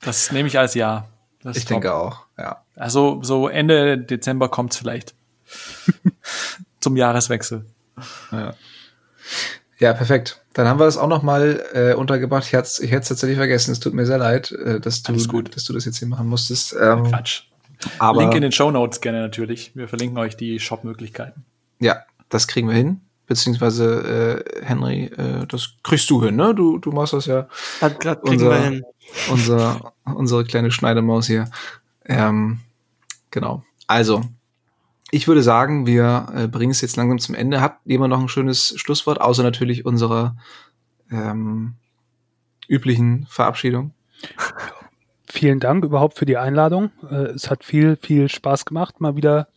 Das 0.00 0.32
nehme 0.32 0.48
ich 0.48 0.58
als 0.58 0.74
Ja. 0.74 1.06
ich 1.54 1.64
denke 1.64 1.94
auch, 1.94 2.26
ja. 2.36 2.64
Also 2.74 3.22
so 3.22 3.46
Ende 3.46 3.98
Dezember 3.98 4.48
kommt 4.48 4.72
es 4.72 4.78
vielleicht. 4.78 5.14
Zum 6.80 6.96
Jahreswechsel. 6.96 7.64
Ja. 8.30 8.54
ja. 9.78 9.92
perfekt. 9.94 10.42
Dann 10.52 10.68
haben 10.68 10.78
wir 10.78 10.84
das 10.84 10.96
auch 10.96 11.08
noch 11.08 11.22
mal 11.22 11.64
äh, 11.72 11.94
untergebracht. 11.94 12.44
Ich 12.44 12.52
hätte 12.52 12.84
ich 12.84 12.92
es 12.92 13.08
tatsächlich 13.08 13.36
vergessen. 13.36 13.72
Es 13.72 13.80
tut 13.80 13.94
mir 13.94 14.06
sehr 14.06 14.18
leid, 14.18 14.52
äh, 14.52 14.80
dass, 14.80 15.02
du, 15.02 15.42
dass 15.42 15.64
du 15.64 15.72
das 15.72 15.84
jetzt 15.84 15.98
hier 15.98 16.08
machen 16.08 16.28
musstest. 16.28 16.74
Ähm, 16.80 17.04
Quatsch. 17.04 17.42
Aber, 17.98 18.20
Link 18.20 18.34
in 18.34 18.42
den 18.42 18.52
Show 18.52 18.70
Notes 18.70 19.00
gerne 19.00 19.20
natürlich. 19.20 19.72
Wir 19.74 19.88
verlinken 19.88 20.18
euch 20.18 20.36
die 20.36 20.58
Shop-Möglichkeiten. 20.58 21.44
Ja, 21.78 22.04
das 22.28 22.46
kriegen 22.46 22.68
wir 22.68 22.74
hin. 22.74 23.00
Beziehungsweise 23.26 24.44
äh, 24.44 24.64
Henry, 24.64 25.04
äh, 25.06 25.46
das 25.48 25.70
kriegst 25.82 26.08
du 26.10 26.22
hin, 26.22 26.36
ne? 26.36 26.54
Du, 26.54 26.78
du 26.78 26.92
machst 26.92 27.12
das 27.12 27.26
ja. 27.26 27.48
Hat 27.80 27.98
grad 27.98 28.22
unser, 28.22 28.50
wir 28.50 28.58
hin. 28.58 28.84
Unser, 29.30 29.92
unsere 30.04 30.44
kleine 30.44 30.70
Schneidemaus 30.70 31.26
hier. 31.26 31.50
Ähm, 32.04 32.60
genau. 33.30 33.64
Also, 33.88 34.22
ich 35.10 35.28
würde 35.28 35.42
sagen, 35.42 35.86
wir 35.86 36.28
äh, 36.34 36.48
bringen 36.48 36.72
es 36.72 36.80
jetzt 36.80 36.96
langsam 36.96 37.18
zum 37.18 37.34
Ende. 37.34 37.60
Hat 37.60 37.78
jemand 37.84 38.10
noch 38.10 38.20
ein 38.20 38.28
schönes 38.28 38.74
Schlusswort, 38.76 39.20
außer 39.20 39.42
natürlich 39.42 39.84
unserer 39.84 40.36
ähm, 41.10 41.74
üblichen 42.68 43.26
Verabschiedung? 43.28 43.92
Vielen 45.28 45.60
Dank 45.60 45.84
überhaupt 45.84 46.18
für 46.18 46.26
die 46.26 46.36
Einladung. 46.36 46.90
Äh, 47.08 47.32
es 47.34 47.50
hat 47.50 47.64
viel, 47.64 47.96
viel 47.96 48.28
Spaß 48.28 48.64
gemacht, 48.64 49.00
mal 49.00 49.16
wieder 49.16 49.48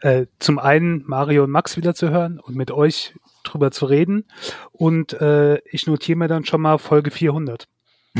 äh, 0.00 0.26
zum 0.38 0.58
einen 0.58 1.04
Mario 1.06 1.44
und 1.44 1.50
Max 1.50 1.76
wieder 1.76 1.94
zu 1.94 2.10
hören 2.10 2.40
und 2.40 2.56
mit 2.56 2.70
euch 2.70 3.14
drüber 3.44 3.70
zu 3.70 3.86
reden. 3.86 4.24
Und 4.72 5.14
äh, 5.14 5.58
ich 5.70 5.86
notiere 5.86 6.18
mir 6.18 6.28
dann 6.28 6.44
schon 6.44 6.60
mal 6.60 6.78
Folge 6.78 7.10
400. 7.10 7.68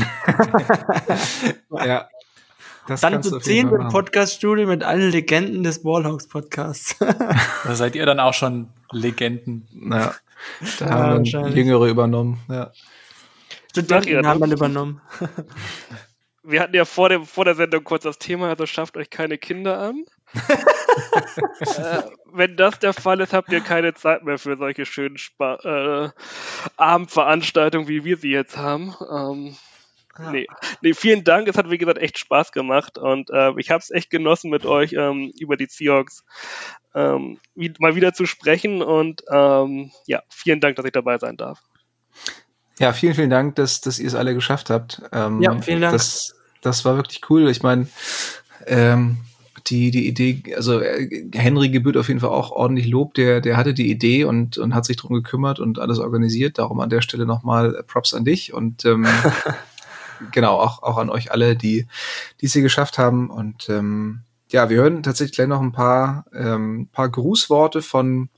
ja, 1.85 2.07
das 2.91 3.01
dann 3.01 3.23
zu 3.23 3.39
zehn 3.39 3.69
im 3.69 3.87
Podcast-Studio 3.87 4.67
mit 4.67 4.83
allen 4.83 5.11
Legenden 5.11 5.63
des 5.63 5.85
Wallhawks 5.85 6.27
Podcasts. 6.27 6.97
da 6.99 7.75
seid 7.75 7.95
ihr 7.95 8.05
dann 8.05 8.19
auch 8.19 8.33
schon 8.33 8.67
Legenden. 8.91 9.67
Naja, 9.71 10.13
da 10.79 10.85
ja, 10.85 10.91
haben 10.91 11.23
dann 11.23 11.55
Jüngere 11.55 11.87
übernommen. 11.87 12.41
Ja. 12.49 12.71
Studenten 13.69 14.27
haben 14.27 14.41
dann 14.41 14.51
übernommen. 14.51 15.01
Wir 16.43 16.59
hatten 16.59 16.75
ja 16.75 16.85
vor, 16.85 17.07
dem, 17.07 17.25
vor 17.25 17.45
der 17.45 17.53
Sendung 17.55 17.83
kurz 17.83 18.03
das 18.03 18.17
Thema, 18.17 18.49
also 18.49 18.65
schafft 18.65 18.97
euch 18.97 19.11
keine 19.11 19.37
Kinder 19.37 19.77
an. 19.77 20.05
äh, 21.59 22.01
wenn 22.33 22.57
das 22.57 22.79
der 22.79 22.93
Fall 22.93 23.21
ist, 23.21 23.31
habt 23.31 23.51
ihr 23.51 23.61
keine 23.61 23.93
Zeit 23.93 24.23
mehr 24.23 24.39
für 24.39 24.57
solche 24.57 24.85
schönen 24.87 25.17
Spa 25.17 25.55
äh, 25.63 26.09
Abendveranstaltungen, 26.77 27.87
wie 27.87 28.03
wir 28.03 28.17
sie 28.17 28.31
jetzt 28.31 28.57
haben. 28.57 28.95
Ähm, 29.09 29.55
ja. 30.21 30.31
Nee. 30.31 30.47
nee, 30.81 30.93
vielen 30.93 31.23
Dank. 31.23 31.47
Es 31.47 31.57
hat, 31.57 31.69
wie 31.69 31.77
gesagt, 31.77 31.97
echt 31.97 32.17
Spaß 32.17 32.51
gemacht 32.51 32.97
und 32.97 33.29
äh, 33.29 33.51
ich 33.57 33.71
habe 33.71 33.79
es 33.79 33.91
echt 33.91 34.09
genossen, 34.09 34.49
mit 34.49 34.65
euch 34.65 34.93
ähm, 34.93 35.31
über 35.39 35.57
die 35.57 35.67
Seahawks 35.67 36.23
ähm, 36.93 37.39
wie, 37.55 37.73
mal 37.79 37.95
wieder 37.95 38.13
zu 38.13 38.25
sprechen 38.25 38.81
und 38.81 39.21
ähm, 39.31 39.91
ja, 40.05 40.21
vielen 40.29 40.59
Dank, 40.59 40.75
dass 40.75 40.85
ich 40.85 40.91
dabei 40.91 41.17
sein 41.17 41.37
darf. 41.37 41.59
Ja, 42.79 42.93
vielen, 42.93 43.13
vielen 43.13 43.29
Dank, 43.29 43.55
dass, 43.55 43.81
dass 43.81 43.99
ihr 43.99 44.07
es 44.07 44.15
alle 44.15 44.33
geschafft 44.33 44.69
habt. 44.69 45.01
Ähm, 45.11 45.41
ja, 45.41 45.59
vielen 45.61 45.81
Dank. 45.81 45.93
Das, 45.93 46.35
das 46.61 46.83
war 46.83 46.95
wirklich 46.95 47.21
cool. 47.29 47.49
Ich 47.49 47.63
meine, 47.63 47.87
ähm, 48.65 49.17
die, 49.67 49.91
die 49.91 50.07
Idee, 50.07 50.55
also 50.55 50.79
äh, 50.79 51.29
Henry 51.33 51.69
gebührt 51.69 51.97
auf 51.97 52.07
jeden 52.07 52.19
Fall 52.19 52.29
auch 52.29 52.51
ordentlich 52.51 52.87
Lob, 52.87 53.13
der, 53.13 53.41
der 53.41 53.57
hatte 53.57 53.73
die 53.73 53.89
Idee 53.89 54.23
und, 54.23 54.57
und 54.57 54.73
hat 54.73 54.85
sich 54.85 54.97
drum 54.97 55.13
gekümmert 55.13 55.59
und 55.59 55.79
alles 55.79 55.99
organisiert. 55.99 56.57
Darum 56.57 56.79
an 56.79 56.89
der 56.89 57.01
Stelle 57.01 57.25
nochmal 57.25 57.83
Props 57.87 58.13
an 58.13 58.25
dich 58.25 58.53
und 58.53 58.85
ähm, 58.85 59.05
genau, 60.31 60.57
auch, 60.57 60.83
auch 60.83 60.97
an 60.97 61.09
euch 61.09 61.31
alle, 61.31 61.55
die, 61.55 61.87
die 62.39 62.45
es 62.45 62.53
hier 62.53 62.61
geschafft 62.61 62.97
haben. 62.97 63.29
Und 63.29 63.69
ähm, 63.69 64.21
ja, 64.49 64.69
wir 64.69 64.77
hören 64.77 65.03
tatsächlich 65.03 65.35
gleich 65.35 65.47
noch 65.47 65.61
ein 65.61 65.71
paar, 65.71 66.25
ähm, 66.33 66.89
paar 66.91 67.09
Grußworte 67.09 67.81
von, 67.81 68.29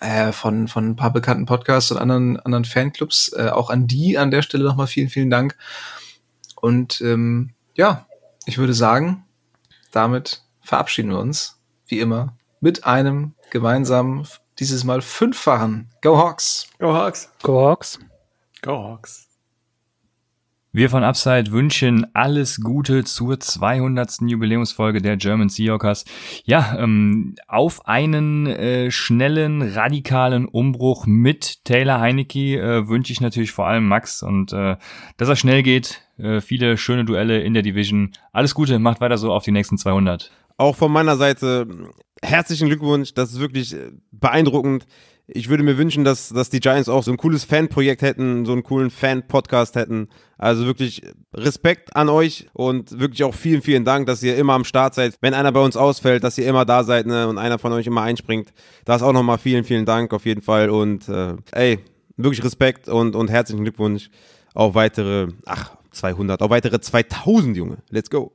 äh, 0.00 0.32
von, 0.32 0.68
von 0.68 0.90
ein 0.90 0.96
paar 0.96 1.12
bekannten 1.12 1.46
Podcasts 1.46 1.90
und 1.90 1.98
anderen, 1.98 2.38
anderen 2.38 2.64
Fanclubs. 2.64 3.32
Äh, 3.36 3.48
auch 3.50 3.70
an 3.70 3.86
die 3.86 4.18
an 4.18 4.30
der 4.30 4.42
Stelle 4.42 4.64
nochmal 4.64 4.86
vielen, 4.86 5.08
vielen 5.08 5.30
Dank. 5.30 5.56
Und 6.56 7.00
ähm, 7.00 7.50
ja, 7.74 8.06
ich 8.46 8.58
würde 8.58 8.74
sagen, 8.74 9.24
damit 9.90 10.42
verabschieden 10.60 11.10
wir 11.10 11.18
uns, 11.18 11.58
wie 11.86 12.00
immer, 12.00 12.36
mit 12.60 12.84
einem 12.84 13.34
gemeinsamen, 13.50 14.26
dieses 14.58 14.84
Mal 14.84 15.02
fünffachen 15.02 15.88
Go 16.02 16.18
Hawks! 16.18 16.66
Go 16.78 16.92
Hawks! 16.92 17.30
Go 17.42 17.60
Hawks! 17.60 17.98
Go 18.60 18.72
Hawks! 18.72 19.27
Wir 20.70 20.90
von 20.90 21.02
Upside 21.02 21.50
wünschen 21.50 22.06
alles 22.12 22.60
Gute 22.60 23.02
zur 23.04 23.40
200. 23.40 24.20
Jubiläumsfolge 24.26 25.00
der 25.00 25.16
German 25.16 25.48
Seahawkers. 25.48 26.04
Ja, 26.44 26.76
ähm, 26.78 27.36
auf 27.46 27.86
einen 27.86 28.46
äh, 28.46 28.90
schnellen, 28.90 29.62
radikalen 29.62 30.44
Umbruch 30.44 31.06
mit 31.06 31.64
Taylor 31.64 32.00
Heinecke 32.00 32.60
äh, 32.60 32.86
wünsche 32.86 33.12
ich 33.14 33.22
natürlich 33.22 33.50
vor 33.50 33.66
allem 33.66 33.88
Max 33.88 34.22
und 34.22 34.52
äh, 34.52 34.76
dass 35.16 35.30
er 35.30 35.36
schnell 35.36 35.62
geht. 35.62 36.02
Äh, 36.18 36.42
viele 36.42 36.76
schöne 36.76 37.06
Duelle 37.06 37.40
in 37.40 37.54
der 37.54 37.62
Division. 37.62 38.12
Alles 38.32 38.54
Gute, 38.54 38.78
macht 38.78 39.00
weiter 39.00 39.16
so 39.16 39.32
auf 39.32 39.44
die 39.44 39.52
nächsten 39.52 39.78
200. 39.78 40.30
Auch 40.58 40.76
von 40.76 40.92
meiner 40.92 41.16
Seite 41.16 41.66
herzlichen 42.22 42.68
Glückwunsch. 42.68 43.14
Das 43.14 43.32
ist 43.32 43.40
wirklich 43.40 43.72
äh, 43.72 43.92
beeindruckend 44.10 44.86
ich 45.30 45.50
würde 45.50 45.62
mir 45.62 45.76
wünschen, 45.76 46.04
dass, 46.04 46.30
dass 46.30 46.48
die 46.48 46.58
Giants 46.58 46.88
auch 46.88 47.02
so 47.02 47.10
ein 47.10 47.18
cooles 47.18 47.44
Fanprojekt 47.44 48.00
hätten, 48.00 48.46
so 48.46 48.52
einen 48.52 48.62
coolen 48.62 48.90
Fan-Podcast 48.90 49.76
hätten. 49.76 50.08
Also 50.38 50.64
wirklich 50.64 51.02
Respekt 51.34 51.94
an 51.94 52.08
euch 52.08 52.48
und 52.54 52.98
wirklich 52.98 53.22
auch 53.24 53.34
vielen, 53.34 53.60
vielen 53.60 53.84
Dank, 53.84 54.06
dass 54.06 54.22
ihr 54.22 54.36
immer 54.36 54.54
am 54.54 54.64
Start 54.64 54.94
seid. 54.94 55.16
Wenn 55.20 55.34
einer 55.34 55.52
bei 55.52 55.60
uns 55.60 55.76
ausfällt, 55.76 56.24
dass 56.24 56.38
ihr 56.38 56.46
immer 56.46 56.64
da 56.64 56.82
seid 56.82 57.06
ne, 57.06 57.28
und 57.28 57.36
einer 57.36 57.58
von 57.58 57.72
euch 57.72 57.86
immer 57.86 58.00
einspringt. 58.00 58.54
Da 58.86 58.96
ist 58.96 59.02
auch 59.02 59.12
nochmal 59.12 59.36
vielen, 59.36 59.64
vielen 59.64 59.84
Dank 59.84 60.14
auf 60.14 60.24
jeden 60.24 60.40
Fall. 60.40 60.70
Und 60.70 61.08
äh, 61.10 61.34
ey, 61.52 61.78
wirklich 62.16 62.42
Respekt 62.42 62.88
und, 62.88 63.14
und 63.14 63.28
herzlichen 63.28 63.64
Glückwunsch 63.64 64.08
auf 64.54 64.74
weitere, 64.74 65.28
ach, 65.44 65.72
200, 65.90 66.40
auf 66.40 66.48
weitere 66.48 66.80
2000, 66.80 67.54
Junge. 67.54 67.78
Let's 67.90 68.08
go. 68.08 68.32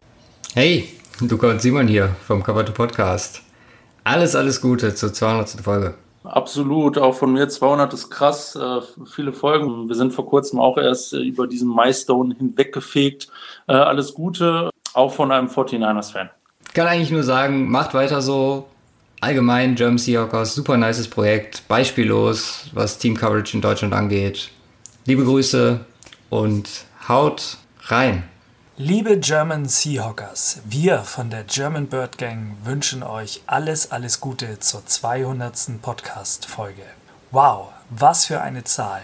Hey, 0.53 0.89
Luca 1.21 1.49
und 1.49 1.61
Simon 1.61 1.87
hier 1.87 2.15
vom 2.27 2.43
Cover 2.43 2.63
to 2.63 2.71
Podcast. 2.71 3.41
Alles, 4.03 4.35
alles 4.35 4.61
Gute 4.61 4.93
zur 4.93 5.11
200. 5.11 5.61
Folge. 5.61 5.95
Absolut, 6.23 6.97
auch 6.97 7.15
von 7.15 7.33
mir 7.33 7.49
200 7.49 7.93
ist 7.93 8.09
krass, 8.09 8.55
äh, 8.55 8.79
viele 9.05 9.33
Folgen. 9.33 9.89
Wir 9.89 9.95
sind 9.95 10.13
vor 10.13 10.25
kurzem 10.25 10.59
auch 10.59 10.77
erst 10.77 11.13
äh, 11.13 11.17
über 11.17 11.47
diesen 11.47 11.73
Milestone 11.73 12.35
hinweggefegt. 12.35 13.27
Äh, 13.67 13.73
alles 13.73 14.13
Gute, 14.13 14.69
auch 14.93 15.11
von 15.13 15.31
einem 15.31 15.47
49ers-Fan. 15.47 16.29
Kann 16.73 16.87
eigentlich 16.87 17.11
nur 17.11 17.23
sagen, 17.23 17.69
macht 17.69 17.93
weiter 17.93 18.21
so. 18.21 18.67
Allgemein 19.21 19.75
German 19.75 19.97
Seahawkers, 19.97 20.55
super 20.55 20.75
nices 20.75 21.07
Projekt, 21.07 21.65
beispiellos, 21.67 22.69
was 22.73 22.97
Team 22.97 23.15
Coverage 23.15 23.55
in 23.55 23.61
Deutschland 23.61 23.93
angeht. 23.93 24.49
Liebe 25.05 25.23
Grüße 25.23 25.79
und 26.29 26.69
haut 27.07 27.57
rein. 27.83 28.23
Liebe 28.85 29.17
German 29.17 29.69
Seahawkers, 29.69 30.59
wir 30.65 31.03
von 31.03 31.29
der 31.29 31.45
German 31.45 31.87
Bird 31.87 32.17
Gang 32.17 32.57
wünschen 32.65 33.01
euch 33.01 33.41
alles, 33.47 33.93
alles 33.93 34.19
Gute 34.19 34.59
zur 34.59 34.85
200. 34.85 35.81
Podcast-Folge. 35.81 36.83
Wow, 37.31 37.69
was 37.89 38.25
für 38.25 38.41
eine 38.41 38.65
Zahl. 38.65 39.01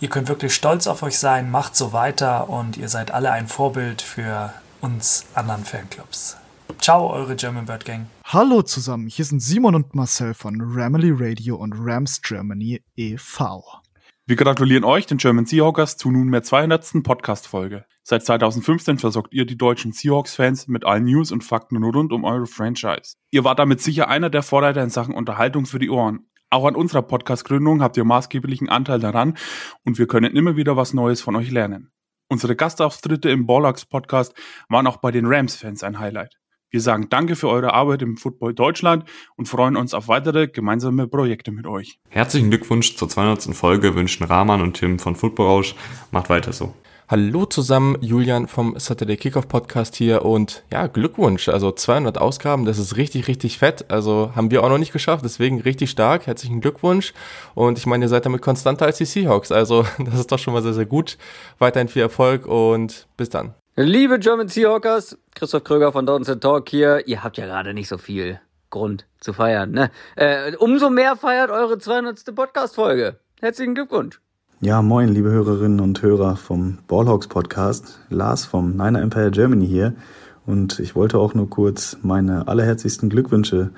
Ihr 0.00 0.08
könnt 0.08 0.26
wirklich 0.26 0.52
stolz 0.52 0.88
auf 0.88 1.04
euch 1.04 1.16
sein, 1.16 1.48
macht 1.48 1.76
so 1.76 1.92
weiter 1.92 2.50
und 2.50 2.76
ihr 2.76 2.88
seid 2.88 3.12
alle 3.12 3.30
ein 3.30 3.46
Vorbild 3.46 4.02
für 4.02 4.52
uns 4.80 5.26
anderen 5.34 5.64
Fanclubs. 5.64 6.36
Ciao, 6.80 7.08
eure 7.08 7.36
German 7.36 7.66
Bird 7.66 7.84
Gang. 7.84 8.08
Hallo 8.24 8.62
zusammen, 8.62 9.06
hier 9.06 9.26
sind 9.26 9.38
Simon 9.38 9.76
und 9.76 9.94
Marcel 9.94 10.34
von 10.34 10.60
Ramily 10.60 11.12
Radio 11.14 11.54
und 11.54 11.72
Rams 11.76 12.20
Germany 12.20 12.82
e.V. 12.96 13.83
Wir 14.26 14.36
gratulieren 14.36 14.84
euch, 14.84 15.04
den 15.04 15.18
German 15.18 15.44
Seahawkers, 15.44 15.98
zu 15.98 16.10
nunmehr 16.10 16.42
200. 16.42 17.02
Podcast-Folge. 17.02 17.84
Seit 18.02 18.24
2015 18.24 18.96
versorgt 18.96 19.34
ihr 19.34 19.44
die 19.44 19.58
deutschen 19.58 19.92
Seahawks-Fans 19.92 20.66
mit 20.66 20.86
allen 20.86 21.04
News 21.04 21.30
und 21.30 21.44
Fakten 21.44 21.84
rund 21.84 22.10
um 22.10 22.24
eure 22.24 22.46
Franchise. 22.46 23.16
Ihr 23.30 23.44
wart 23.44 23.58
damit 23.58 23.82
sicher 23.82 24.08
einer 24.08 24.30
der 24.30 24.42
Vorreiter 24.42 24.82
in 24.82 24.88
Sachen 24.88 25.14
Unterhaltung 25.14 25.66
für 25.66 25.78
die 25.78 25.90
Ohren. 25.90 26.30
Auch 26.48 26.64
an 26.64 26.74
unserer 26.74 27.02
Podcast-Gründung 27.02 27.82
habt 27.82 27.98
ihr 27.98 28.04
maßgeblichen 28.04 28.70
Anteil 28.70 28.98
daran 28.98 29.36
und 29.84 29.98
wir 29.98 30.06
können 30.06 30.34
immer 30.34 30.56
wieder 30.56 30.74
was 30.74 30.94
Neues 30.94 31.20
von 31.20 31.36
euch 31.36 31.50
lernen. 31.50 31.92
Unsere 32.30 32.56
Gastauftritte 32.56 33.28
im 33.28 33.44
Bollocks 33.44 33.84
Podcast 33.84 34.32
waren 34.70 34.86
auch 34.86 34.96
bei 34.96 35.10
den 35.10 35.26
Rams-Fans 35.26 35.82
ein 35.82 35.98
Highlight. 35.98 36.34
Wir 36.74 36.80
sagen 36.80 37.06
Danke 37.08 37.36
für 37.36 37.48
eure 37.48 37.72
Arbeit 37.72 38.02
im 38.02 38.16
Football 38.16 38.52
Deutschland 38.52 39.04
und 39.36 39.46
freuen 39.46 39.76
uns 39.76 39.94
auf 39.94 40.08
weitere 40.08 40.48
gemeinsame 40.48 41.06
Projekte 41.06 41.52
mit 41.52 41.68
euch. 41.68 42.00
Herzlichen 42.08 42.50
Glückwunsch 42.50 42.96
zur 42.96 43.08
200. 43.08 43.54
Folge 43.54 43.94
wünschen 43.94 44.24
Rahman 44.24 44.60
und 44.60 44.74
Tim 44.74 44.98
von 44.98 45.14
Football 45.14 45.46
Rausch. 45.46 45.76
Macht 46.10 46.30
weiter 46.30 46.52
so. 46.52 46.74
Hallo 47.06 47.46
zusammen, 47.46 47.96
Julian 48.00 48.48
vom 48.48 48.76
Saturday 48.76 49.16
Kickoff 49.16 49.46
Podcast 49.46 49.94
hier 49.94 50.24
und 50.24 50.64
ja, 50.72 50.88
Glückwunsch. 50.88 51.48
Also 51.48 51.70
200 51.70 52.18
Ausgaben, 52.18 52.64
das 52.64 52.78
ist 52.78 52.96
richtig, 52.96 53.28
richtig 53.28 53.58
fett. 53.58 53.88
Also 53.92 54.32
haben 54.34 54.50
wir 54.50 54.64
auch 54.64 54.68
noch 54.68 54.78
nicht 54.78 54.92
geschafft, 54.92 55.24
deswegen 55.24 55.60
richtig 55.60 55.90
stark. 55.90 56.26
Herzlichen 56.26 56.60
Glückwunsch. 56.60 57.14
Und 57.54 57.78
ich 57.78 57.86
meine, 57.86 58.06
ihr 58.06 58.08
seid 58.08 58.26
damit 58.26 58.42
konstanter 58.42 58.86
als 58.86 58.98
die 58.98 59.04
Seahawks. 59.04 59.52
Also 59.52 59.86
das 60.04 60.18
ist 60.18 60.32
doch 60.32 60.40
schon 60.40 60.52
mal 60.52 60.62
sehr, 60.64 60.74
sehr 60.74 60.86
gut. 60.86 61.18
Weiterhin 61.60 61.86
viel 61.86 62.02
Erfolg 62.02 62.46
und 62.46 63.06
bis 63.16 63.30
dann. 63.30 63.54
Liebe 63.76 64.20
German 64.20 64.46
Seahawkers, 64.46 65.18
Christoph 65.34 65.64
Kröger 65.64 65.90
von 65.90 66.06
Dortmund 66.06 66.40
Talk 66.40 66.68
hier. 66.68 67.08
Ihr 67.08 67.24
habt 67.24 67.38
ja 67.38 67.46
gerade 67.46 67.74
nicht 67.74 67.88
so 67.88 67.98
viel 67.98 68.38
Grund 68.70 69.04
zu 69.18 69.32
feiern, 69.32 69.72
ne? 69.72 69.90
Äh, 70.14 70.54
umso 70.58 70.90
mehr 70.90 71.16
feiert 71.16 71.50
eure 71.50 71.76
200. 71.76 72.36
Podcast-Folge. 72.36 73.16
Herzlichen 73.40 73.74
Glückwunsch. 73.74 74.20
Ja, 74.60 74.80
moin, 74.80 75.08
liebe 75.08 75.32
Hörerinnen 75.32 75.80
und 75.80 76.00
Hörer 76.02 76.36
vom 76.36 76.78
Ballhawks 76.86 77.26
Podcast. 77.26 77.98
Lars 78.10 78.44
vom 78.44 78.76
Niner 78.76 79.02
Empire 79.02 79.32
Germany 79.32 79.66
hier. 79.66 79.94
Und 80.46 80.78
ich 80.78 80.94
wollte 80.94 81.18
auch 81.18 81.34
nur 81.34 81.50
kurz 81.50 81.96
meine 82.00 82.46
allerherzlichsten 82.46 83.10
Glückwünsche 83.10 83.70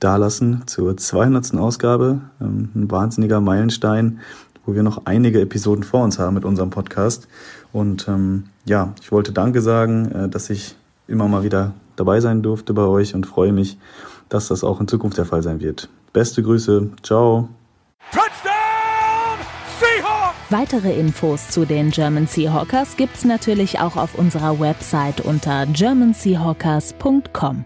dalassen 0.00 0.66
zur 0.66 0.96
200. 0.96 1.54
Ausgabe. 1.54 2.22
Ähm, 2.40 2.70
ein 2.74 2.90
wahnsinniger 2.90 3.40
Meilenstein, 3.40 4.18
wo 4.66 4.74
wir 4.74 4.82
noch 4.82 5.06
einige 5.06 5.40
Episoden 5.40 5.84
vor 5.84 6.02
uns 6.02 6.18
haben 6.18 6.34
mit 6.34 6.44
unserem 6.44 6.70
Podcast. 6.70 7.28
Und 7.74 8.06
ähm, 8.06 8.44
ja, 8.64 8.94
ich 9.02 9.10
wollte 9.10 9.32
Danke 9.32 9.60
sagen, 9.60 10.10
äh, 10.12 10.28
dass 10.28 10.48
ich 10.48 10.76
immer 11.08 11.26
mal 11.26 11.42
wieder 11.42 11.74
dabei 11.96 12.20
sein 12.20 12.40
durfte 12.40 12.72
bei 12.72 12.84
euch 12.84 13.16
und 13.16 13.26
freue 13.26 13.52
mich, 13.52 13.76
dass 14.28 14.46
das 14.48 14.62
auch 14.62 14.80
in 14.80 14.86
Zukunft 14.86 15.18
der 15.18 15.26
Fall 15.26 15.42
sein 15.42 15.60
wird. 15.60 15.88
Beste 16.12 16.42
Grüße, 16.42 16.90
ciao. 17.02 17.48
Weitere 20.50 20.92
Infos 20.98 21.48
zu 21.48 21.64
den 21.64 21.90
German 21.90 22.28
Seahawkers 22.28 22.96
gibt's 22.96 23.24
natürlich 23.24 23.80
auch 23.80 23.96
auf 23.96 24.14
unserer 24.16 24.60
Website 24.60 25.20
unter 25.20 25.66
germanseahawkers.com. 25.66 27.64